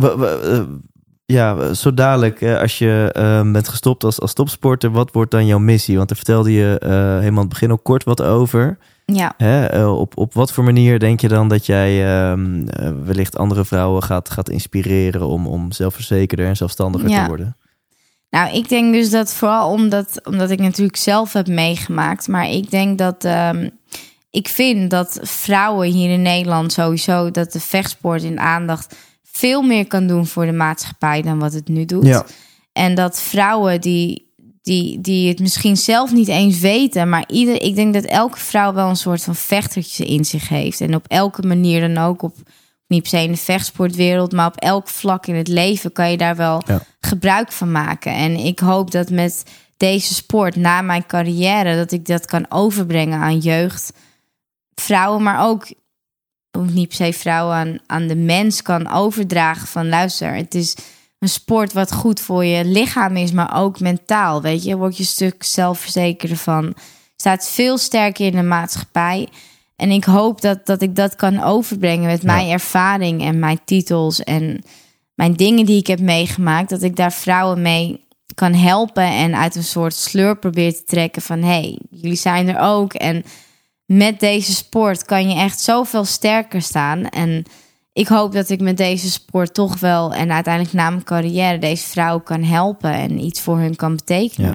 eh, 0.00 0.60
ja, 1.26 1.74
zo 1.74 1.94
dadelijk, 1.94 2.42
als 2.42 2.78
je 2.78 3.10
ehm, 3.12 3.52
bent 3.52 3.68
gestopt 3.68 4.04
als, 4.04 4.20
als 4.20 4.32
topsporter, 4.32 4.90
wat 4.90 5.12
wordt 5.12 5.30
dan 5.30 5.46
jouw 5.46 5.58
missie? 5.58 5.96
Want 5.96 6.08
daar 6.08 6.16
vertelde 6.16 6.52
je 6.52 6.78
eh, 6.78 6.90
helemaal 6.90 7.30
aan 7.30 7.38
het 7.38 7.48
begin 7.48 7.72
ook 7.72 7.84
kort 7.84 8.04
wat 8.04 8.22
over. 8.22 8.78
Ja. 9.04 9.34
Hè? 9.36 9.66
Eh, 9.66 9.98
op, 9.98 10.16
op 10.18 10.34
wat 10.34 10.52
voor 10.52 10.64
manier 10.64 10.98
denk 10.98 11.20
je 11.20 11.28
dan 11.28 11.48
dat 11.48 11.66
jij 11.66 12.04
ehm, 12.06 12.68
eh, 12.68 12.90
wellicht 13.04 13.36
andere 13.36 13.64
vrouwen 13.64 14.02
gaat, 14.02 14.30
gaat 14.30 14.48
inspireren 14.48 15.26
om, 15.26 15.46
om 15.46 15.72
zelfverzekerder 15.72 16.46
en 16.46 16.56
zelfstandiger 16.56 17.08
Ja. 17.08 17.22
te 17.22 17.28
worden? 17.28 17.56
Nou, 18.30 18.54
ik 18.54 18.68
denk 18.68 18.92
dus 18.92 19.10
dat 19.10 19.34
vooral 19.34 19.70
omdat, 19.70 20.20
omdat 20.26 20.50
ik 20.50 20.58
natuurlijk 20.60 20.96
zelf 20.96 21.32
heb 21.32 21.46
meegemaakt. 21.48 22.28
Maar 22.28 22.48
ik 22.50 22.70
denk 22.70 22.98
dat. 22.98 23.24
ehm, 23.24 23.68
ik 24.30 24.48
vind 24.48 24.90
dat 24.90 25.18
vrouwen 25.22 25.88
hier 25.88 26.10
in 26.10 26.22
Nederland 26.22 26.72
sowieso. 26.72 27.30
dat 27.30 27.52
de 27.52 27.60
vechtsport 27.60 28.22
in 28.22 28.40
aandacht. 28.40 28.96
veel 29.22 29.62
meer 29.62 29.86
kan 29.86 30.06
doen 30.06 30.26
voor 30.26 30.46
de 30.46 30.52
maatschappij 30.52 31.22
dan 31.22 31.38
wat 31.38 31.52
het 31.52 31.68
nu 31.68 31.84
doet. 31.84 32.06
Ja. 32.06 32.24
En 32.72 32.94
dat 32.94 33.20
vrouwen 33.20 33.80
die, 33.80 34.23
die, 34.64 35.00
die 35.00 35.28
het 35.28 35.40
misschien 35.40 35.76
zelf 35.76 36.12
niet 36.12 36.28
eens 36.28 36.58
weten. 36.58 37.08
maar 37.08 37.24
ieder, 37.26 37.62
ik 37.62 37.74
denk 37.74 37.94
dat 37.94 38.04
elke 38.04 38.38
vrouw 38.38 38.72
wel 38.72 38.88
een 38.88 38.96
soort 38.96 39.22
van 39.22 39.34
vechtertje 39.34 40.04
in 40.04 40.24
zich 40.24 40.48
heeft. 40.48 40.80
En 40.80 40.94
op 40.94 41.04
elke 41.08 41.42
manier 41.42 41.80
dan 41.80 42.04
ook. 42.04 42.22
op 42.22 42.36
niet 42.86 43.02
per 43.02 43.10
se 43.10 43.22
in 43.24 43.32
de 43.32 43.38
vechtsportwereld, 43.38 44.32
maar 44.32 44.46
op 44.46 44.56
elk 44.56 44.88
vlak 44.88 45.26
in 45.26 45.34
het 45.34 45.48
leven 45.48 45.92
kan 45.92 46.10
je 46.10 46.16
daar 46.16 46.36
wel 46.36 46.62
Ja. 46.66 46.82
gebruik 47.00 47.52
van 47.52 47.72
maken. 47.72 48.12
En 48.12 48.36
ik 48.36 48.58
hoop 48.58 48.90
dat 48.90 49.10
met 49.10 49.42
deze 49.76 50.14
sport 50.14 50.56
na 50.56 50.82
mijn 50.82 51.06
carrière 51.06 51.76
dat 51.76 51.92
ik 51.92 52.06
dat 52.06 52.26
kan 52.26 52.46
overbrengen 52.48 53.20
aan 53.20 53.38
jeugd, 53.38 53.92
vrouwen, 54.74 55.22
maar 55.22 55.46
ook 55.46 55.66
niet 56.58 56.88
per 56.88 56.96
se 56.96 57.12
vrouwen 57.12 57.54
aan, 57.56 57.78
aan 57.86 58.06
de 58.06 58.16
mens 58.16 58.62
kan 58.62 58.90
overdragen 58.90 59.66
van 59.66 59.88
luister, 59.88 60.34
het 60.34 60.54
is 60.54 60.76
een 61.24 61.30
sport 61.30 61.72
wat 61.72 61.92
goed 61.92 62.20
voor 62.20 62.44
je 62.44 62.64
lichaam 62.64 63.16
is, 63.16 63.32
maar 63.32 63.56
ook 63.56 63.80
mentaal. 63.80 64.42
Weet 64.42 64.64
je, 64.64 64.76
word 64.76 64.96
je 64.96 65.02
een 65.02 65.08
stuk 65.08 65.42
zelfverzekerder 65.42 66.36
van, 66.36 66.74
staat 67.16 67.48
veel 67.48 67.78
sterker 67.78 68.26
in 68.26 68.32
de 68.32 68.42
maatschappij. 68.42 69.28
En 69.76 69.90
ik 69.90 70.04
hoop 70.04 70.40
dat, 70.40 70.66
dat 70.66 70.82
ik 70.82 70.96
dat 70.96 71.16
kan 71.16 71.42
overbrengen 71.42 72.06
met 72.06 72.22
mijn 72.22 72.48
ervaring 72.48 73.22
en 73.22 73.38
mijn 73.38 73.60
titels 73.64 74.22
en 74.22 74.64
mijn 75.14 75.34
dingen 75.34 75.66
die 75.66 75.78
ik 75.78 75.86
heb 75.86 76.00
meegemaakt. 76.00 76.68
Dat 76.68 76.82
ik 76.82 76.96
daar 76.96 77.12
vrouwen 77.12 77.62
mee 77.62 78.06
kan 78.34 78.54
helpen 78.54 79.04
en 79.04 79.36
uit 79.36 79.54
een 79.54 79.64
soort 79.64 79.94
sleur 79.94 80.36
probeer 80.36 80.74
te 80.74 80.84
trekken 80.84 81.22
van 81.22 81.42
hey, 81.42 81.78
jullie 81.90 82.16
zijn 82.16 82.48
er 82.48 82.60
ook. 82.60 82.94
En 82.94 83.24
met 83.86 84.20
deze 84.20 84.52
sport 84.52 85.04
kan 85.04 85.28
je 85.28 85.34
echt 85.34 85.60
zoveel 85.60 86.04
sterker 86.04 86.62
staan. 86.62 87.08
En 87.08 87.44
ik 87.94 88.08
hoop 88.08 88.32
dat 88.32 88.48
ik 88.50 88.60
met 88.60 88.76
deze 88.76 89.10
sport 89.10 89.54
toch 89.54 89.78
wel 89.78 90.12
en 90.14 90.32
uiteindelijk 90.32 90.74
na 90.74 90.90
mijn 90.90 91.04
carrière 91.04 91.58
deze 91.58 91.86
vrouwen 91.86 92.22
kan 92.22 92.42
helpen 92.42 92.92
en 92.92 93.18
iets 93.18 93.40
voor 93.40 93.58
hun 93.58 93.76
kan 93.76 93.96
betekenen. 93.96 94.48
Ja. 94.48 94.54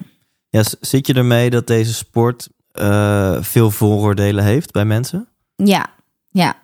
Ja, 0.51 0.63
zit 0.81 1.07
je 1.07 1.13
ermee 1.13 1.49
dat 1.49 1.67
deze 1.67 1.93
sport 1.93 2.49
eh, 2.71 3.37
veel 3.41 3.71
vooroordelen 3.71 4.43
heeft 4.43 4.71
bij 4.71 4.85
mensen? 4.85 5.27
Ja, 5.55 5.87
ja. 6.29 6.55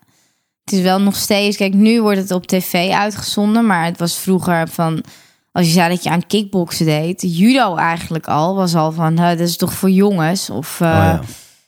Het 0.63 0.73
is 0.73 0.81
wel 0.81 1.01
nog 1.01 1.15
steeds. 1.15 1.57
Kijk, 1.57 1.73
nu 1.73 2.01
wordt 2.01 2.19
het 2.19 2.31
op 2.31 2.47
tv 2.47 2.91
uitgezonden, 2.91 3.65
maar 3.65 3.85
het 3.85 3.97
was 3.99 4.17
vroeger 4.17 4.67
van. 4.67 5.03
Als 5.51 5.65
je 5.65 5.71
zei 5.71 5.89
dat 5.89 6.03
je 6.03 6.09
aan 6.09 6.27
kickboksen 6.27 6.85
deed, 6.85 7.21
judo 7.37 7.75
eigenlijk 7.75 8.27
al, 8.27 8.55
was 8.55 8.75
al 8.75 8.91
van, 8.91 9.19
"Huh, 9.19 9.29
dat 9.29 9.39
is 9.39 9.57
toch 9.57 9.73
voor 9.73 9.89
jongens? 9.89 10.49
Of 10.49 10.81
eh, 10.81 10.87
Oh 10.87 10.93
ja. 10.93 11.21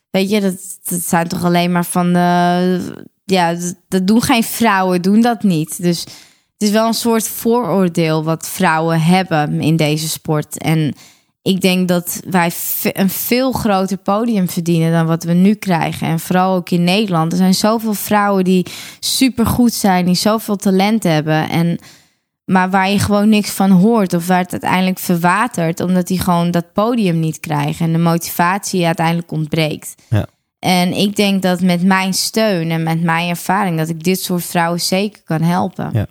weet 0.10 0.30
je, 0.30 0.42
dat, 0.42 0.78
dat 0.84 1.00
zijn 1.00 1.28
toch 1.28 1.44
alleen 1.44 1.72
maar 1.72 1.86
van, 1.86 2.16
ja, 3.32 3.56
dat, 3.88 4.08
doen 4.08 4.22
geen 4.22 4.44
vrouwen, 4.44 5.02
doen 5.02 5.22
dat 5.22 5.44
niet. 5.44 5.82
Dus 5.82 6.00
het 6.00 6.68
is 6.68 6.70
wel 6.70 6.88
een 6.88 6.94
soort 6.94 7.28
vooroordeel 7.28 8.24
wat 8.24 8.48
vrouwen 8.48 9.02
hebben 9.02 9.62
in 9.62 9.76
deze 9.76 10.10
sport. 10.10 10.58
En 10.58 10.94
ik 11.42 11.62
denk 11.62 11.88
dat 11.88 12.22
wij 12.30 12.52
een 12.82 13.10
veel 13.10 13.52
groter 13.52 13.98
podium 13.98 14.50
verdienen 14.50 14.92
dan 14.92 15.06
wat 15.06 15.24
we 15.24 15.34
nu 15.34 15.54
krijgen. 15.54 16.08
En 16.08 16.20
vooral 16.20 16.56
ook 16.56 16.70
in 16.70 16.84
Nederland. 16.84 17.32
Er 17.32 17.38
zijn 17.38 17.54
zoveel 17.54 17.94
vrouwen 17.94 18.44
die 18.44 18.66
supergoed 19.00 19.74
zijn, 19.74 20.06
die 20.06 20.16
zoveel 20.16 20.56
talent 20.56 21.04
hebben. 21.04 21.50
En, 21.50 21.80
maar 22.46 22.70
waar 22.70 22.90
je 22.90 23.00
gewoon 23.00 23.30
niks 23.30 23.50
van 23.50 23.72
hoort 23.72 24.14
of 24.14 24.28
waar 24.28 24.42
het 24.42 24.52
uiteindelijk 24.52 25.00
verwatert, 25.00 25.80
omdat 25.80 26.08
die 26.08 26.20
gewoon 26.20 26.52
dat 26.52 26.74
podium 26.74 27.20
niet 27.20 27.40
krijgen 27.40 27.86
en 27.86 27.92
de 27.92 27.98
motivatie 27.98 28.86
uiteindelijk 28.86 29.32
ontbreekt. 29.32 29.96
Ja. 30.10 30.28
En 30.60 30.94
ik 30.94 31.16
denk 31.16 31.42
dat 31.42 31.62
met 31.62 31.84
mijn 31.84 32.14
steun 32.14 32.72
en 32.72 32.84
met 32.84 33.02
mijn 33.02 33.30
ervaring, 33.30 33.78
dat 33.78 33.90
ik 33.90 34.04
dit 34.04 34.20
soort 34.22 34.44
vrouwen 34.46 34.82
zeker 34.82 35.22
kan 35.24 35.42
helpen. 35.42 35.90
Ja. 35.94 36.08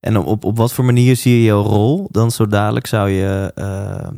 En 0.00 0.16
op, 0.16 0.44
op, 0.44 0.56
wat 0.56 0.72
voor 0.72 0.84
manier 0.84 1.16
zie 1.16 1.36
je 1.36 1.42
jouw 1.44 1.62
rol 1.62 2.08
dan 2.10 2.30
zo 2.30 2.46
dadelijk? 2.46 2.86
Zou 2.86 3.10
je 3.10 3.52
eh, 3.54 4.08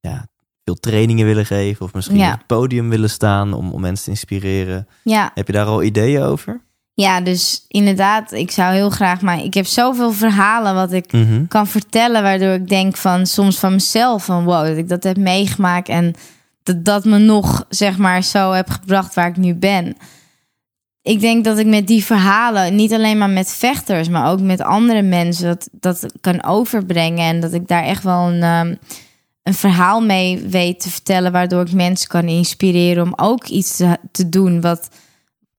ja, 0.00 0.26
veel 0.64 0.74
trainingen 0.74 1.26
willen 1.26 1.46
geven 1.46 1.86
of 1.86 1.94
misschien 1.94 2.16
Ja. 2.16 2.32
op 2.32 2.38
het 2.38 2.46
podium 2.46 2.88
willen 2.88 3.10
staan 3.10 3.52
om, 3.52 3.72
om 3.72 3.80
mensen 3.80 4.04
te 4.04 4.10
inspireren? 4.10 4.88
ja. 5.02 5.30
Heb 5.34 5.46
je 5.46 5.52
daar 5.52 5.66
al 5.66 5.82
ideeën 5.82 6.22
over? 6.22 6.62
Ja, 6.96 7.20
dus 7.20 7.64
inderdaad, 7.68 8.32
ik 8.32 8.50
zou 8.50 8.74
heel 8.74 8.90
graag, 8.90 9.20
maar 9.20 9.42
ik 9.44 9.54
heb 9.54 9.66
zoveel 9.66 10.12
verhalen 10.12 10.74
wat 10.74 10.92
ik 10.92 11.12
Mhm. 11.12 11.46
kan 11.46 11.66
vertellen, 11.66 12.22
waardoor 12.22 12.52
ik 12.52 12.68
denk 12.68 12.96
van 12.96 13.26
soms 13.26 13.58
van 13.58 13.72
mezelf 13.72 14.24
van 14.24 14.44
wow, 14.44 14.66
dat 14.66 14.76
ik 14.76 14.88
dat 14.88 15.02
heb 15.02 15.16
meegemaakt 15.16 15.88
en 15.88 16.14
dat 16.64 16.84
dat 16.84 17.04
me 17.04 17.18
nog 17.18 17.66
zeg 17.68 17.98
maar 17.98 18.22
zo 18.22 18.52
heb 18.52 18.70
gebracht 18.70 19.14
waar 19.14 19.28
ik 19.28 19.36
nu 19.36 19.54
ben. 19.54 19.96
Ik 21.02 21.20
denk 21.20 21.44
dat 21.44 21.58
ik 21.58 21.66
met 21.66 21.86
die 21.86 22.04
verhalen, 22.04 22.74
niet 22.74 22.92
alleen 22.92 23.18
maar 23.18 23.30
met 23.30 23.52
vechters, 23.52 24.08
maar 24.08 24.30
ook 24.30 24.40
met 24.40 24.60
andere 24.60 25.02
mensen, 25.02 25.46
dat, 25.46 25.68
dat 25.72 26.06
kan 26.20 26.44
overbrengen 26.44 27.24
en 27.24 27.40
dat 27.40 27.52
ik 27.52 27.68
daar 27.68 27.84
echt 27.84 28.02
wel 28.02 28.28
een, 28.28 28.42
ehm, 28.42 28.74
een 29.42 29.54
verhaal 29.54 30.00
mee 30.00 30.38
weet 30.38 30.80
te 30.80 30.90
vertellen, 30.90 31.32
waardoor 31.32 31.60
ik 31.66 31.72
mensen 31.72 32.08
kan 32.08 32.28
inspireren 32.28 33.02
om 33.02 33.12
ook 33.16 33.46
iets 33.46 33.76
te, 33.76 33.98
te 34.12 34.28
doen 34.28 34.60
wat 34.60 34.88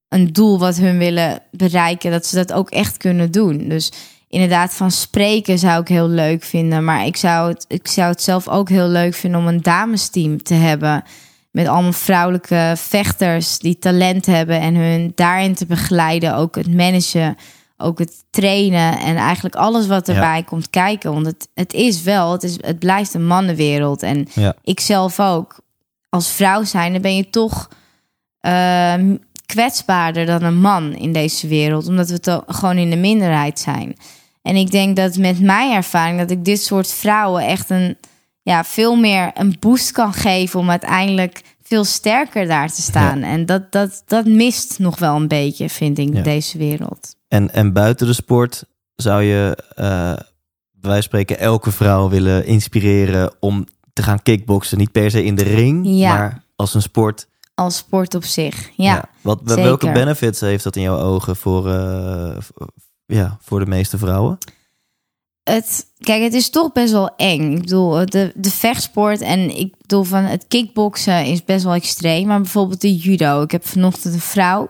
een 0.09 0.33
doel 0.33 0.59
wat 0.59 0.77
hun 0.77 0.97
willen 0.97 1.39
bereiken, 1.51 2.11
dat 2.11 2.25
ze 2.25 2.35
dat 2.35 2.53
ook 2.53 2.69
echt 2.69 2.97
kunnen 2.97 3.31
doen. 3.31 3.69
Dus 3.69 3.91
inderdaad, 4.29 4.73
van 4.73 4.91
spreken 4.91 5.59
zou 5.59 5.81
ik 5.81 5.87
heel 5.87 6.07
leuk 6.07 6.43
vinden. 6.43 6.83
Maar 6.83 7.05
ik 7.05 7.15
zou 7.17 7.49
het, 7.49 7.65
ik 7.67 7.87
zou 7.87 8.09
het 8.11 8.21
zelf 8.21 8.47
ook 8.47 8.69
heel 8.69 8.87
leuk 8.87 9.13
vinden 9.13 9.39
om 9.39 9.47
een 9.47 9.61
damesteam 9.61 10.43
te 10.43 10.53
hebben. 10.53 11.03
Met 11.51 11.67
allemaal 11.67 11.93
vrouwelijke 11.93 12.73
vechters 12.77 13.59
die 13.59 13.79
talent 13.79 14.25
hebben 14.25 14.59
en 14.61 14.75
hun 14.75 15.11
daarin 15.15 15.55
te 15.55 15.65
begeleiden. 15.65 16.35
Ook 16.35 16.55
het 16.55 16.73
managen, 16.73 17.35
ook 17.77 17.99
het 17.99 18.23
trainen 18.29 18.99
en 18.99 19.15
eigenlijk 19.15 19.55
alles 19.55 19.87
wat 19.87 20.07
erbij 20.07 20.43
komt 20.43 20.69
kijken. 20.69 21.13
Want 21.13 21.25
het, 21.25 21.47
het 21.53 21.73
is 21.73 22.01
wel, 22.01 22.31
het, 22.31 22.43
is, 22.43 22.57
het 22.61 22.79
blijft 22.79 23.13
een 23.13 23.25
mannenwereld. 23.27 24.03
En 24.03 24.27
Ja. 24.33 24.55
ik 24.63 24.79
zelf 24.79 25.19
ook. 25.19 25.59
Als 26.09 26.31
vrouw 26.31 26.63
zijn, 26.63 26.93
dan 26.93 27.01
ben 27.01 27.15
je 27.15 27.29
toch 27.29 27.69
ehm, 28.39 29.15
kwetsbaarder 29.45 30.25
dan 30.25 30.43
een 30.43 30.59
man 30.59 30.93
in 30.93 31.13
deze 31.13 31.47
wereld. 31.47 31.87
Omdat 31.87 32.09
we 32.09 32.19
to- 32.19 32.43
gewoon 32.47 32.77
in 32.77 32.89
de 32.89 32.95
minderheid 32.95 33.59
zijn. 33.59 33.95
En 34.41 34.55
ik 34.55 34.71
denk 34.71 34.95
dat 34.95 35.17
met 35.17 35.39
mijn 35.41 35.71
ervaring 35.73 36.19
dat 36.19 36.31
ik 36.31 36.45
dit 36.45 36.61
soort 36.61 36.87
vrouwen 36.93 37.45
echt 37.45 37.69
een 37.69 37.97
ja, 38.41 38.63
veel 38.63 38.95
meer 38.95 39.31
een 39.33 39.55
boost 39.59 39.91
kan 39.91 40.13
geven 40.13 40.59
om 40.59 40.69
uiteindelijk 40.69 41.41
veel 41.63 41.83
sterker 41.83 42.47
daar 42.47 42.73
te 42.73 42.81
staan. 42.81 43.21
En 43.23 43.45
dat, 43.45 43.71
dat, 43.71 44.03
dat 44.07 44.25
mist 44.25 44.79
nog 44.79 44.99
wel 44.99 45.15
een 45.15 45.27
beetje, 45.27 45.69
vind 45.69 45.97
ik, 45.97 46.13
Ja. 46.13 46.21
deze 46.21 46.57
wereld. 46.57 47.15
En, 47.27 47.53
en 47.53 47.73
buiten 47.73 48.07
de 48.07 48.13
sport 48.13 48.63
zou 48.95 49.21
je, 49.23 49.57
eh 49.75 50.13
bij 50.71 50.93
wijze 50.93 51.09
van 51.09 51.19
spreken, 51.19 51.43
elke 51.45 51.71
vrouw 51.71 52.09
willen 52.09 52.45
inspireren 52.45 53.31
om 53.39 53.67
te 53.93 54.03
gaan 54.03 54.21
kickboksen. 54.23 54.77
Niet 54.77 54.91
per 54.91 55.11
se 55.11 55.23
in 55.23 55.35
de 55.35 55.43
ring, 55.43 55.81
Ja. 55.87 56.13
maar 56.13 56.43
als 56.55 56.73
een 56.73 56.81
sport. 56.81 57.27
Als 57.55 57.77
sport 57.77 58.15
op 58.15 58.23
zich. 58.23 58.69
Ja. 58.75 59.09
Wat, 59.21 59.39
zeker. 59.45 59.63
welke 59.63 59.91
benefits 59.91 60.39
heeft 60.39 60.63
dat 60.63 60.75
in 60.75 60.81
jouw 60.81 60.99
ogen 60.99 61.35
voor, 61.35 61.69
eh, 61.69 62.37
ja, 63.05 63.37
voor 63.41 63.59
de 63.59 63.65
meeste 63.65 63.97
vrouwen? 63.97 64.37
het, 65.45 65.85
kijk, 65.99 66.23
het 66.23 66.33
is 66.33 66.49
toch 66.49 66.71
best 66.71 66.91
wel 66.91 67.15
eng. 67.15 67.51
Ik 67.51 67.61
bedoel, 67.61 68.05
de, 68.05 68.31
de 68.35 68.51
vechtsport 68.51 69.21
en 69.21 69.57
ik 69.57 69.77
bedoel 69.77 70.03
van 70.03 70.23
het 70.23 70.45
kickboksen 70.47 71.25
is 71.25 71.43
best 71.43 71.63
wel 71.63 71.73
extreem. 71.73 72.27
Maar 72.27 72.41
bijvoorbeeld 72.41 72.81
de 72.81 72.95
judo. 72.95 73.41
Ik 73.41 73.51
heb 73.51 73.67
vanochtend 73.67 74.13
een 74.13 74.19
vrouw 74.19 74.69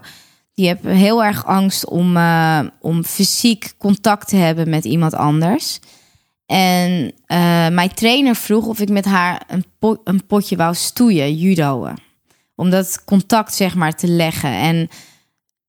die 0.53 0.67
heeft 0.67 0.83
heel 0.83 1.23
erg 1.23 1.45
angst 1.45 1.85
om, 1.85 2.17
uh, 2.17 2.59
om 2.79 3.03
fysiek 3.03 3.73
contact 3.77 4.27
te 4.27 4.35
hebben 4.35 4.69
met 4.69 4.85
iemand 4.85 5.13
anders. 5.13 5.79
En 6.45 7.01
uh, 7.03 7.69
mijn 7.69 7.93
trainer 7.93 8.35
vroeg 8.35 8.65
of 8.65 8.79
ik 8.79 8.89
met 8.89 9.05
haar 9.05 9.43
een, 9.47 9.65
pot, 9.79 9.99
een 10.03 10.25
potje 10.25 10.55
wou 10.55 10.75
stoeien, 10.75 11.35
judoën. 11.35 11.97
Om 12.55 12.69
dat 12.69 13.03
contact 13.05 13.53
zeg 13.53 13.75
maar 13.75 13.95
te 13.95 14.07
leggen. 14.07 14.51
En 14.51 14.89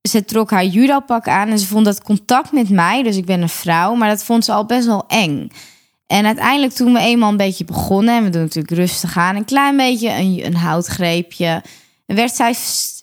ze 0.09 0.25
trok 0.25 0.51
haar 0.51 0.65
judopak 0.65 1.29
aan 1.29 1.49
en 1.49 1.59
ze 1.59 1.67
vond 1.67 1.85
dat 1.85 2.03
contact 2.03 2.53
met 2.53 2.71
mij, 2.71 3.03
dus 3.03 3.17
ik 3.17 3.25
ben 3.25 3.43
een 3.43 3.49
vrouw, 3.49 3.95
maar 3.95 4.09
dat 4.09 4.25
vond 4.25 4.45
ze 4.45 4.53
al 4.53 4.67
best 4.67 4.87
wel 4.87 5.05
eng. 5.07 5.51
En 6.07 6.27
uiteindelijk 6.27 6.73
toen 6.73 6.93
we 6.93 6.99
eenmaal 6.99 7.31
een 7.31 7.37
beetje 7.37 7.65
begonnen, 7.65 8.17
en 8.17 8.25
we 8.25 8.31
doen 8.31 8.43
natuurlijk 8.43 8.75
rustig 8.75 9.17
aan, 9.17 9.37
een 9.37 9.45
klein 9.45 9.77
beetje 9.77 10.11
een, 10.11 10.47
een 10.47 10.57
houtgreepje, 10.57 11.63
werd 12.07 12.35
zij, 12.35 12.55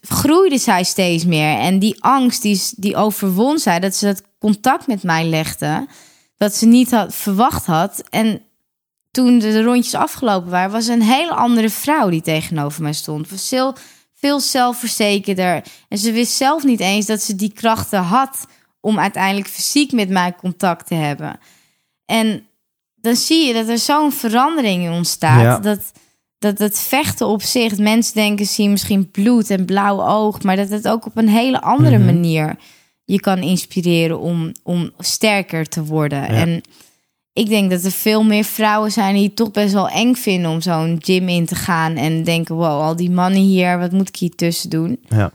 groeide 0.01 0.57
zij 0.57 0.83
steeds 0.83 1.25
meer. 1.25 1.57
En 1.57 1.79
die 1.79 2.03
angst, 2.03 2.41
die, 2.41 2.61
die 2.75 2.95
overwon 2.95 3.59
zij, 3.59 3.79
dat 3.79 3.95
ze 3.95 4.05
dat 4.05 4.21
contact 4.39 4.87
met 4.87 5.03
mij 5.03 5.25
legde, 5.25 5.87
dat 6.37 6.55
ze 6.55 6.65
niet 6.65 6.91
had 6.91 7.15
verwacht 7.15 7.65
had. 7.65 8.03
En 8.09 8.41
toen 9.13 9.39
de 9.39 9.63
rondjes 9.63 9.93
afgelopen 9.93 10.49
waren, 10.51 10.71
was 10.71 10.87
een 10.87 11.01
hele 11.01 11.33
andere 11.33 11.69
vrouw 11.69 12.09
die 12.09 12.21
tegenover 12.21 12.81
mij 12.81 12.93
stond. 12.93 13.29
Was 13.29 13.49
heel, 13.49 13.75
veel 14.13 14.39
zelfverzekerder. 14.39 15.63
En 15.89 15.97
ze 15.97 16.11
wist 16.11 16.33
zelf 16.33 16.63
niet 16.63 16.79
eens 16.79 17.05
dat 17.05 17.21
ze 17.21 17.35
die 17.35 17.53
krachten 17.53 18.01
had 18.01 18.45
om 18.81 18.99
uiteindelijk 18.99 19.47
fysiek 19.47 19.91
met 19.91 20.09
mij 20.09 20.35
contact 20.35 20.87
te 20.87 20.95
hebben. 20.95 21.39
En 22.05 22.45
dan 22.95 23.15
zie 23.15 23.47
je 23.47 23.53
dat 23.53 23.67
er 23.67 23.77
zo'n 23.77 24.11
verandering 24.11 24.83
in 24.83 24.91
ontstaat. 24.91 25.63
Dat, 25.63 25.91
dat 26.39 26.57
het 26.57 26.79
vechten 26.79 27.27
op 27.27 27.41
zich, 27.41 27.77
mensen 27.77 28.13
denken, 28.13 28.45
zien 28.45 28.71
misschien 28.71 29.11
bloed 29.11 29.49
en 29.49 29.65
blauw 29.65 30.07
oog, 30.07 30.41
maar 30.41 30.55
dat 30.55 30.69
het 30.69 30.87
ook 30.87 31.05
op 31.05 31.17
een 31.17 31.29
hele 31.29 31.61
andere 31.61 31.97
Mhm. 31.97 32.05
manier 32.05 32.55
je 33.05 33.19
kan 33.19 33.39
inspireren 33.39 34.19
om, 34.19 34.51
om 34.63 34.91
sterker 34.97 35.69
te 35.69 35.83
worden. 35.83 36.27
En 36.27 36.61
ik 37.33 37.47
denk 37.49 37.71
dat 37.71 37.83
er 37.83 37.91
veel 37.91 38.23
meer 38.23 38.43
vrouwen 38.43 38.91
zijn 38.91 39.13
die 39.15 39.23
het 39.23 39.35
toch 39.35 39.51
best 39.51 39.73
wel 39.73 39.89
eng 39.89 40.13
vinden 40.15 40.51
om 40.51 40.61
zo'n 40.61 40.97
gym 41.01 41.27
in 41.29 41.45
te 41.45 41.55
gaan 41.55 41.95
en 41.95 42.23
denken: 42.23 42.55
wow, 42.55 42.81
al 42.81 42.95
die 42.95 43.11
mannen 43.11 43.41
hier, 43.41 43.79
wat 43.79 43.91
moet 43.91 44.07
ik 44.07 44.15
hier 44.15 44.35
tussen 44.35 44.69
doen? 44.69 44.99
Ja. 45.09 45.31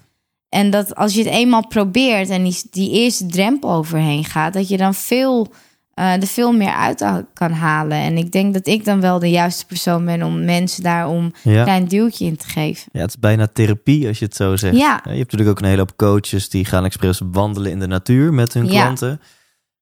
En 0.49 0.71
dat 0.71 0.95
als 0.95 1.15
je 1.15 1.23
het 1.25 1.33
eenmaal 1.33 1.67
probeert 1.67 2.29
en 2.29 2.43
die, 2.45 2.57
die 2.71 2.91
eerste 2.91 3.27
drempel 3.27 3.71
overheen 3.73 4.25
gaat, 4.25 4.53
dat 4.53 4.69
je 4.69 4.77
dan 4.77 4.95
veel, 4.95 5.53
eh, 5.95 6.13
er 6.13 6.27
veel 6.27 6.53
meer 6.53 6.73
uit 6.73 7.05
kan 7.35 7.53
halen. 7.53 7.99
En 7.99 8.17
ik 8.17 8.33
denk 8.33 8.55
dat 8.55 8.67
ik 8.67 8.85
dan 8.85 9.01
wel 9.01 9.19
de 9.19 9.31
juiste 9.31 9.67
persoon 9.67 10.05
ben 10.05 10.23
om 10.23 10.45
mensen 10.45 10.83
daarom 10.83 11.33
Ja. 11.43 11.59
een 11.59 11.65
klein 11.65 11.85
duwtje 11.85 12.25
in 12.25 12.37
te 12.37 12.49
geven. 12.49 12.89
Ja, 12.93 13.01
het 13.01 13.09
is 13.11 13.19
bijna 13.19 13.47
therapie 13.53 14.09
als 14.09 14.19
je 14.19 14.25
het 14.25 14.37
zo 14.37 14.57
zegt. 14.57 14.77
Ja. 14.77 15.01
Je 15.05 15.09
hebt 15.11 15.19
natuurlijk 15.33 15.51
ook 15.51 15.61
een 15.61 15.69
hele 15.69 15.79
hoop 15.81 15.97
coaches 15.97 16.49
die 16.49 16.65
gaan 16.65 16.85
expres 16.85 17.21
wandelen 17.33 17.71
in 17.71 17.79
de 17.79 17.87
natuur 17.87 18.33
met 18.35 18.55
hun 18.55 18.67
Ja. 18.67 18.83
klanten. 18.83 19.21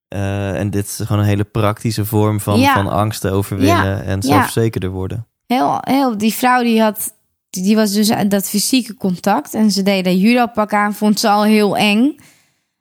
Eh, 0.08 0.58
en 0.58 0.70
dit 0.70 0.84
is 0.86 1.00
gewoon 1.06 1.22
een 1.22 1.28
hele 1.28 1.44
praktische 1.44 2.04
vorm 2.04 2.40
van, 2.40 2.58
Ja. 2.58 2.72
van 2.72 2.88
angsten 2.88 3.32
overwinnen 3.32 3.96
Ja. 3.96 4.00
en 4.02 4.22
zelfverzekerder 4.22 4.90
worden. 4.90 5.26
Heel, 5.46 5.78
heel, 5.80 6.18
die 6.18 6.34
vrouw 6.34 6.62
die 6.62 6.82
had, 6.82 7.14
die 7.50 7.62
die 7.62 7.76
was 7.76 7.92
dus 7.92 8.12
dat 8.28 8.48
fysieke 8.48 8.94
contact. 8.94 9.54
En 9.54 9.70
ze 9.70 9.82
deed 9.82 10.04
dat 10.04 10.20
judo 10.20 10.46
pak 10.46 10.72
aan, 10.72 10.94
vond 10.94 11.20
ze 11.20 11.28
al 11.28 11.44
heel 11.44 11.76
eng. 11.76 12.16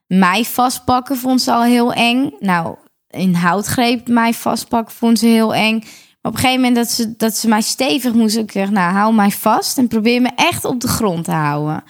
Mij 0.07 0.43
vastpakken 0.45 1.17
vond 1.17 1.41
ze 1.41 1.51
al 1.53 1.63
heel 1.63 1.93
eng. 1.93 2.31
Nou, 2.39 2.75
in 3.09 3.33
houtgreep 3.33 4.07
mij 4.07 4.33
vastpakken 4.33 4.95
vond 4.95 5.19
ze 5.19 5.25
heel 5.25 5.53
eng. 5.55 5.79
Maar 6.21 6.33
op 6.33 6.33
een 6.33 6.37
gegeven 6.49 6.55
moment 6.55 6.75
dat 6.75 6.89
ze, 6.91 7.15
dat 7.17 7.37
ze 7.37 7.47
mij 7.47 7.61
stevig 7.61 8.13
moest, 8.13 8.37
ik 8.37 8.51
zeg, 8.51 8.69
nou, 8.69 8.93
hou 8.93 9.13
mij 9.13 9.31
vast 9.31 9.77
en 9.77 9.87
probeer 9.87 10.21
me 10.21 10.29
echt 10.35 10.65
op 10.65 10.79
de 10.81 10.87
grond 10.87 11.23
te 11.25 11.31
houden. 11.31 11.83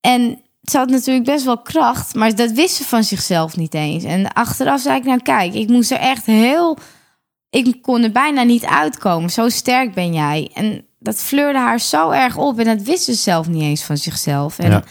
En 0.00 0.40
ze 0.62 0.76
had 0.78 0.88
natuurlijk 0.88 1.26
best 1.26 1.44
wel 1.44 1.58
kracht, 1.62 2.14
maar 2.14 2.34
dat 2.34 2.50
wist 2.50 2.74
ze 2.74 2.84
van 2.84 3.04
zichzelf 3.04 3.56
niet 3.56 3.74
eens. 3.74 4.04
En 4.04 4.32
achteraf 4.32 4.80
zei 4.80 4.96
ik, 4.98 5.04
nou 5.04 5.22
kijk, 5.22 5.54
ik 5.54 5.68
moest 5.68 5.90
er 5.90 5.98
echt 5.98 6.26
heel 6.26 6.78
ik 7.50 7.82
kon 7.82 8.02
er 8.02 8.12
bijna 8.12 8.42
niet 8.42 8.64
uitkomen. 8.64 9.30
Zo 9.30 9.48
sterk 9.48 9.94
ben 9.94 10.12
jij. 10.12 10.50
En 10.54 10.86
dat 10.98 11.16
fleurde 11.16 11.58
haar 11.58 11.80
zo 11.80 12.10
erg 12.10 12.36
op. 12.36 12.58
En 12.58 12.64
dat 12.64 12.82
wist 12.86 13.04
ze 13.04 13.14
zelf 13.14 13.48
niet 13.48 13.62
eens 13.62 13.82
van 13.84 13.96
zichzelf. 13.96 14.58
En 14.58 14.70
Ja. 14.70 14.84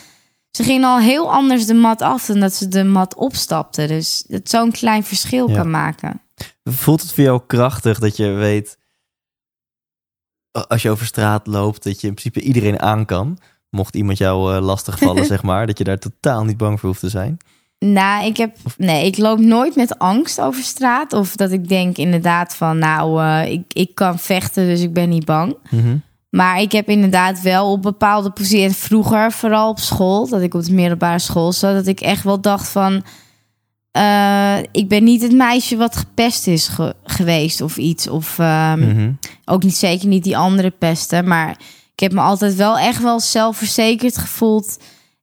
ze 0.52 0.64
ging 0.64 0.84
al 0.84 1.00
heel 1.00 1.32
anders 1.32 1.66
de 1.66 1.74
mat 1.74 2.02
af 2.02 2.26
dan 2.26 2.40
dat 2.40 2.54
ze 2.54 2.68
de 2.68 2.84
mat 2.84 3.16
opstapte. 3.16 3.88
Dus 3.88 4.24
dat 4.28 4.50
zo'n 4.50 4.72
klein 4.72 5.04
verschil 5.04 5.50
Ja. 5.50 5.56
kan 5.56 5.70
maken. 5.70 6.22
Voelt 6.64 7.02
het 7.02 7.14
voor 7.14 7.24
jou 7.24 7.42
krachtig 7.48 8.00
dat 8.00 8.18
je 8.18 8.28
weet, 8.28 8.78
als 10.68 10.82
je 10.82 10.90
over 10.90 11.06
straat 11.06 11.48
loopt, 11.48 11.84
dat 11.84 12.02
je 12.02 12.08
in 12.08 12.14
principe 12.14 12.42
iedereen 12.48 12.80
aan 12.80 13.06
kan? 13.06 13.40
Mocht 13.70 13.96
iemand 13.96 14.18
jou 14.18 14.56
eh, 14.56 14.62
lastigvallen, 14.62 15.26
zeg 15.34 15.44
maar, 15.44 15.68
dat 15.68 15.78
je 15.78 15.84
daar 15.84 16.00
totaal 16.00 16.44
niet 16.44 16.58
bang 16.58 16.80
voor 16.80 16.90
hoeft 16.90 17.00
te 17.02 17.10
zijn. 17.10 17.38
Nou, 17.80 18.26
ik 18.26 18.38
heb. 18.38 18.56
Nee, 18.78 19.06
ik 19.06 19.18
loop 19.18 19.40
nooit 19.40 19.76
met 19.76 20.00
angst 20.00 20.42
over 20.42 20.64
straat. 20.64 21.14
Of 21.14 21.36
dat 21.36 21.52
ik 21.52 21.68
denk 21.68 21.98
inderdaad 21.98 22.56
van, 22.56 22.78
nou, 22.78 23.22
eh, 23.24 23.52
ik, 23.52 23.62
ik 23.74 23.96
kan 23.96 24.20
vechten, 24.20 24.66
dus 24.66 24.82
ik 24.82 24.94
ben 24.94 25.10
niet 25.10 25.26
bang. 25.26 25.56
Mhm. 25.70 25.98
Maar 26.30 26.62
ik 26.62 26.72
heb 26.72 26.90
inderdaad 26.90 27.42
wel 27.42 27.72
op 27.72 27.82
bepaalde 27.82 28.30
posities, 28.32 28.78
vroeger 28.78 29.32
vooral 29.32 29.70
op 29.70 29.80
school, 29.80 30.28
dat 30.30 30.42
ik 30.42 30.54
op 30.54 30.64
de 30.64 30.74
middelbare 30.74 31.20
school 31.20 31.52
zat, 31.52 31.74
dat 31.74 31.88
ik 31.88 32.00
echt 32.02 32.24
wel 32.24 32.42
dacht 32.42 32.68
van, 32.70 33.04
eh, 33.92 34.58
ik 34.72 34.88
ben 34.90 35.04
niet 35.04 35.22
het 35.22 35.34
meisje 35.34 35.78
wat 35.78 35.96
gepest 35.96 36.48
is 36.48 36.68
ge- 36.68 36.96
geweest 37.04 37.62
of 37.62 37.78
iets. 37.78 38.08
Of 38.08 38.40
ehm, 38.40 38.80
Mhm. 38.80 39.12
ook 39.46 39.64
niet 39.64 39.76
zeker 39.76 40.08
niet 40.08 40.24
die 40.24 40.38
andere 40.38 40.70
pesten. 40.70 41.28
Maar 41.28 41.58
ik 42.00 42.06
heb 42.06 42.14
me 42.14 42.22
altijd 42.22 42.56
wel 42.56 42.78
echt 42.78 43.02
wel 43.02 43.20
zelfverzekerd 43.20 44.18
gevoeld. 44.18 44.80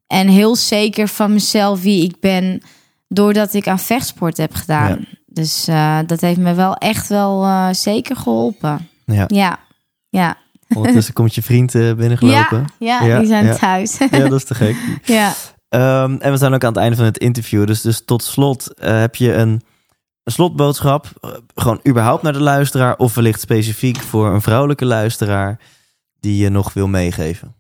En 0.07 0.29
heel 0.29 0.57
zeker 0.57 1.09
van 1.09 1.33
mezelf 1.33 1.83
wie 1.83 2.05
ik 2.05 2.21
ben. 2.21 2.63
Doordat 3.09 3.55
ik 3.55 3.69
aan 3.69 3.79
vechtsport 3.79 4.37
heb 4.37 4.55
gedaan. 4.55 4.89
Ja. 4.89 5.17
Dus 5.27 5.69
eh, 5.69 5.99
dat 6.07 6.21
heeft 6.21 6.39
me 6.39 6.55
wel 6.55 6.75
echt 6.75 7.09
wel 7.09 7.45
eh, 7.45 7.69
zeker 7.73 8.17
geholpen. 8.17 8.89
Ja. 9.05 9.25
Ja, 9.27 9.59
ja. 10.09 10.37
Ondertussen 10.69 11.15
komt 11.15 11.35
je 11.35 11.43
vriend 11.43 11.73
Ja, 11.77 11.95
binnengelopen. 11.95 12.65
ja, 12.79 13.03
Ja, 13.03 13.19
die 13.19 13.27
zijn 13.27 13.57
thuis. 13.57 13.99
Ja. 14.11 14.19
dat 14.19 14.33
is 14.33 14.45
te 14.45 14.55
gek. 14.55 14.77
ja. 15.05 15.33
Ehm, 15.69 16.17
en 16.19 16.31
we 16.31 16.37
zijn 16.37 16.55
ook 16.55 16.65
aan 16.65 16.73
het 16.73 16.83
einde 16.83 16.97
van 16.97 17.05
het 17.05 17.19
interview. 17.19 17.67
Dus, 17.67 17.81
dus 17.81 18.05
tot 18.05 18.23
slot 18.23 18.73
heb 18.81 19.15
je 19.15 19.35
een, 19.35 19.63
een 20.23 20.33
slotboodschap. 20.33 21.11
gewoon 21.55 21.81
überhaupt 21.89 22.23
naar 22.23 22.33
de 22.33 22.41
luisteraar. 22.41 22.97
Of 22.97 23.15
wellicht 23.15 23.41
specifiek 23.41 24.01
voor 24.01 24.35
een 24.35 24.43
vrouwelijke 24.43 24.85
luisteraar. 24.85 25.59
Die 26.21 26.37
je 26.37 26.49
nog 26.49 26.73
wil 26.73 26.89
meegeven. 26.89 27.55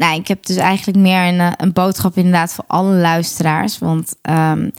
Nou, 0.00 0.18
ik 0.18 0.28
heb 0.28 0.46
dus 0.46 0.56
eigenlijk 0.56 0.98
meer 0.98 1.28
een, 1.28 1.40
eh, 1.40 1.52
een 1.56 1.72
boodschap 1.72 2.16
inderdaad 2.16 2.52
voor 2.52 2.64
alle 2.66 2.94
luisteraars. 2.94 3.78
Want 3.78 4.16
ehm, 4.22 4.70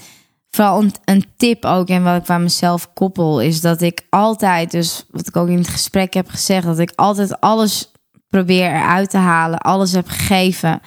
vooral 0.50 0.82
een, 0.82 0.94
een 1.06 1.26
tip 1.38 1.66
ook 1.66 1.88
en 1.88 2.04
wat 2.04 2.22
ik 2.22 2.30
aan 2.30 2.44
mezelf 2.44 2.94
koppel... 2.94 3.42
is 3.42 3.62
dat 3.62 3.82
ik 3.82 4.06
altijd, 4.10 4.72
dus 4.72 5.06
wat 5.10 5.28
ik 5.28 5.36
ook 5.36 5.48
in 5.48 5.58
het 5.58 5.68
gesprek 5.68 6.14
heb 6.14 6.30
gezegd... 6.30 6.66
dat 6.66 6.80
ik 6.80 6.92
altijd 6.96 7.40
alles 7.40 7.92
probeer 8.30 8.70
eruit 8.70 9.10
te 9.10 9.18
halen, 9.18 9.60
alles 9.60 9.92
heb 9.92 10.08
gegeven... 10.08 10.82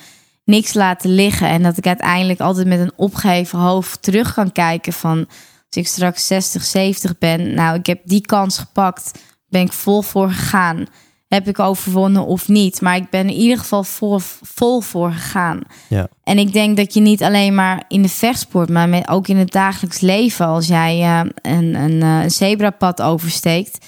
niks 0.44 0.74
laten 0.74 1.10
liggen. 1.10 1.48
En 1.48 1.62
dat 1.62 1.76
ik 1.76 1.86
uiteindelijk 1.86 2.40
altijd 2.40 2.66
met 2.66 2.80
een 2.80 2.92
opgeheven 2.96 3.58
hoofd 3.58 4.02
terug 4.02 4.34
kan 4.34 4.52
kijken 4.52 4.92
van... 4.92 5.18
als 5.18 5.76
ik 5.76 5.86
straks 5.86 6.26
60, 6.26 6.64
70 6.64 7.18
ben... 7.18 7.54
nou, 7.54 7.78
ik 7.78 7.86
heb 7.86 8.00
die 8.04 8.20
kans 8.20 8.58
gepakt, 8.58 9.18
ben 9.48 9.62
ik 9.62 9.72
vol 9.72 10.02
voor 10.02 10.30
gegaan 10.30 10.86
heb 11.34 11.48
ik 11.48 11.58
overwonnen 11.58 12.26
of 12.26 12.48
niet. 12.48 12.80
Maar 12.80 12.96
ik 12.96 13.10
ben 13.10 13.28
in 13.28 13.34
ieder 13.34 13.58
geval 13.58 13.84
vol, 13.84 14.18
vol 14.42 14.80
voor 14.80 15.12
gegaan. 15.12 15.60
Ja. 15.88 16.08
En 16.24 16.38
ik 16.38 16.52
denk 16.52 16.76
dat 16.76 16.94
je 16.94 17.00
niet 17.00 17.22
alleen 17.22 17.54
maar 17.54 17.84
in 17.88 18.02
de 18.02 18.08
vechtsport, 18.08 18.68
maar 18.68 18.88
met, 18.88 19.08
ook 19.08 19.28
in 19.28 19.36
het 19.36 19.52
dagelijks 19.52 20.00
leven, 20.00 20.46
als 20.46 20.66
jij 20.66 21.00
eh, 21.00 21.20
een, 21.52 21.74
een, 21.74 22.02
eh, 22.02 22.22
een 22.22 22.30
zebrapad 22.30 23.02
oversteekt 23.02 23.78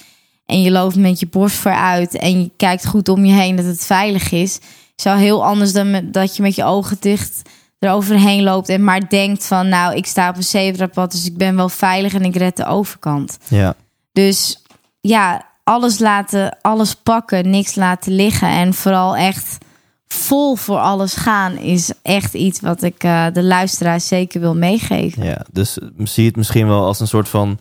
en 0.47 0.61
je 0.61 0.71
loopt 0.71 0.95
met 0.95 1.19
je 1.19 1.27
borst 1.27 1.55
vooruit 1.55 2.15
en 2.17 2.41
je 2.41 2.51
kijkt 2.57 2.87
goed 2.87 3.09
om 3.09 3.25
je 3.25 3.33
heen 3.33 3.55
dat 3.55 3.65
het 3.65 3.85
veilig 3.85 4.31
is, 4.31 4.59
zou 4.95 5.19
heel 5.19 5.45
anders 5.45 5.73
dan 5.73 5.91
met, 5.91 6.13
dat 6.13 6.35
je 6.35 6.41
met 6.41 6.55
je 6.55 6.63
ogen 6.63 6.97
dicht 6.99 7.41
eroverheen 7.79 8.43
loopt 8.43 8.69
en 8.69 8.83
maar 8.83 9.09
denkt 9.09 9.45
van, 9.45 9.69
nou, 9.69 9.95
ik 9.95 10.05
sta 10.05 10.29
op 10.29 10.35
een 10.35 10.43
zebrapad, 10.43 11.11
dus 11.11 11.25
ik 11.25 11.37
ben 11.37 11.55
wel 11.55 11.69
veilig 11.69 12.13
en 12.13 12.23
ik 12.23 12.35
red 12.35 12.57
de 12.57 12.65
overkant. 12.65 13.37
Ja, 13.47 13.75
Dus 14.11 14.61
ja, 15.01 15.45
alles 15.67 15.99
laten, 15.99 16.57
alles 16.61 16.95
pakken, 16.95 17.49
niks 17.49 17.75
laten 17.75 18.11
liggen. 18.11 18.49
En 18.49 18.73
vooral 18.73 19.15
echt 19.15 19.57
vol 20.07 20.55
voor 20.55 20.77
alles 20.77 21.15
gaan 21.15 21.57
is 21.57 21.91
echt 22.01 22.33
iets 22.33 22.59
wat 22.59 22.83
ik 22.83 23.03
eh, 23.03 23.25
de 23.33 23.43
luisteraars 23.43 24.07
zeker 24.07 24.39
wil 24.39 24.55
meegeven. 24.55 25.23
ja. 25.23 25.45
Dus 25.51 25.77
zie 26.03 26.25
het 26.25 26.35
misschien 26.35 26.67
wel 26.67 26.85
als 26.85 26.99
een 26.99 27.07
soort 27.07 27.29
van 27.29 27.59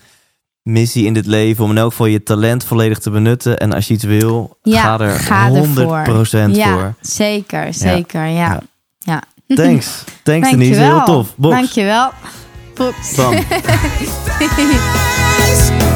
missie 0.62 1.06
in 1.06 1.14
dit 1.14 1.26
leven. 1.26 1.64
Om 1.64 1.70
in 1.70 1.78
elk 1.78 1.90
geval 1.90 2.06
je 2.06 2.22
talent 2.22 2.64
volledig 2.64 2.98
te 2.98 3.10
benutten. 3.10 3.58
En 3.58 3.72
als 3.72 3.88
je 3.88 3.94
iets 3.94 4.04
wil, 4.04 4.58
Ja, 4.62 4.82
ga 4.82 5.00
er 5.00 5.18
ga 5.18 5.50
100% 5.50 6.50
ja, 6.50 6.72
voor. 6.72 6.94
zeker, 7.00 7.74
zeker, 7.74 8.26
ja. 8.26 8.60
Ja. 8.98 9.22
ja. 9.46 9.54
Thanks. 9.56 10.04
Thanks 10.22 10.50
Denise, 10.50 10.80
heel 10.80 11.04
tof. 11.04 11.32
Box. 11.36 11.54
Dankjewel. 11.54 12.10
Box. 12.74 13.14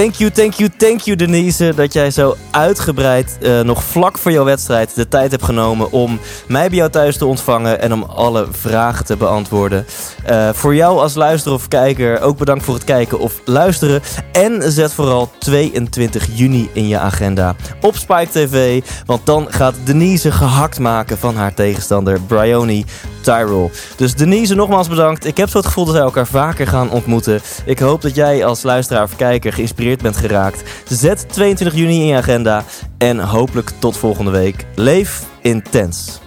Thank 0.00 0.14
you, 0.14 0.30
thank 0.30 0.52
you, 0.52 0.70
thank 0.76 1.00
you 1.00 1.16
Denise 1.16 1.74
dat 1.74 1.92
jij 1.92 2.10
zo 2.10 2.36
uitgebreid 2.50 3.38
eh, 3.40 3.60
nog 3.60 3.84
vlak 3.84 4.18
voor 4.18 4.32
jouw 4.32 4.44
wedstrijd 4.44 4.94
de 4.94 5.08
tijd 5.08 5.30
hebt 5.30 5.44
genomen 5.44 5.92
om 5.92 6.20
mij 6.48 6.68
bij 6.68 6.76
jou 6.76 6.90
thuis 6.90 7.16
te 7.16 7.26
ontvangen 7.26 7.80
en 7.80 7.92
om 7.92 8.02
alle 8.02 8.46
vragen 8.50 9.04
te 9.04 9.16
beantwoorden. 9.16 9.86
Eh, 10.24 10.48
voor 10.52 10.74
jou 10.74 10.98
als 10.98 11.14
luisteraar 11.14 11.56
of 11.56 11.68
kijker 11.68 12.20
ook 12.20 12.38
bedankt 12.38 12.64
voor 12.64 12.74
het 12.74 12.84
kijken 12.84 13.18
of 13.18 13.40
luisteren 13.44 14.02
en 14.32 14.72
zet 14.72 14.92
vooral 14.92 15.30
22 15.38 16.26
juni 16.32 16.70
in 16.72 16.88
je 16.88 16.98
agenda 16.98 17.56
op 17.80 17.96
Spike 17.96 18.28
TV, 18.30 18.82
want 19.06 19.26
dan 19.26 19.46
gaat 19.50 19.74
Denise 19.84 20.32
gehakt 20.32 20.78
maken 20.78 21.18
van 21.18 21.36
haar 21.36 21.54
tegenstander 21.54 22.20
Bryony 22.20 22.84
Tyrell. 23.20 23.70
Dus 23.96 24.14
Denise, 24.14 24.54
nogmaals 24.54 24.88
bedankt. 24.88 25.26
Ik 25.26 25.36
heb 25.36 25.48
zo 25.48 25.58
het 25.58 25.66
gevoel 25.66 25.84
dat 25.84 25.94
wij 25.94 26.02
elkaar 26.02 26.26
vaker 26.26 26.66
gaan 26.66 26.90
ontmoeten. 26.90 27.40
Ik 27.64 27.78
hoop 27.78 28.02
dat 28.02 28.14
jij 28.14 28.44
als 28.44 28.62
luisteraar 28.62 29.02
of 29.02 29.16
kijker 29.16 29.52
geïnspireerd 29.52 30.02
bent 30.02 30.16
geraakt. 30.16 30.62
Zet 30.88 31.28
22 31.28 31.78
juni 31.78 32.00
in 32.00 32.06
je 32.06 32.16
agenda 32.16 32.64
en 32.98 33.18
hopelijk 33.18 33.70
tot 33.78 33.96
volgende 33.96 34.30
week. 34.30 34.66
Leef 34.74 35.22
intens. 35.42 36.20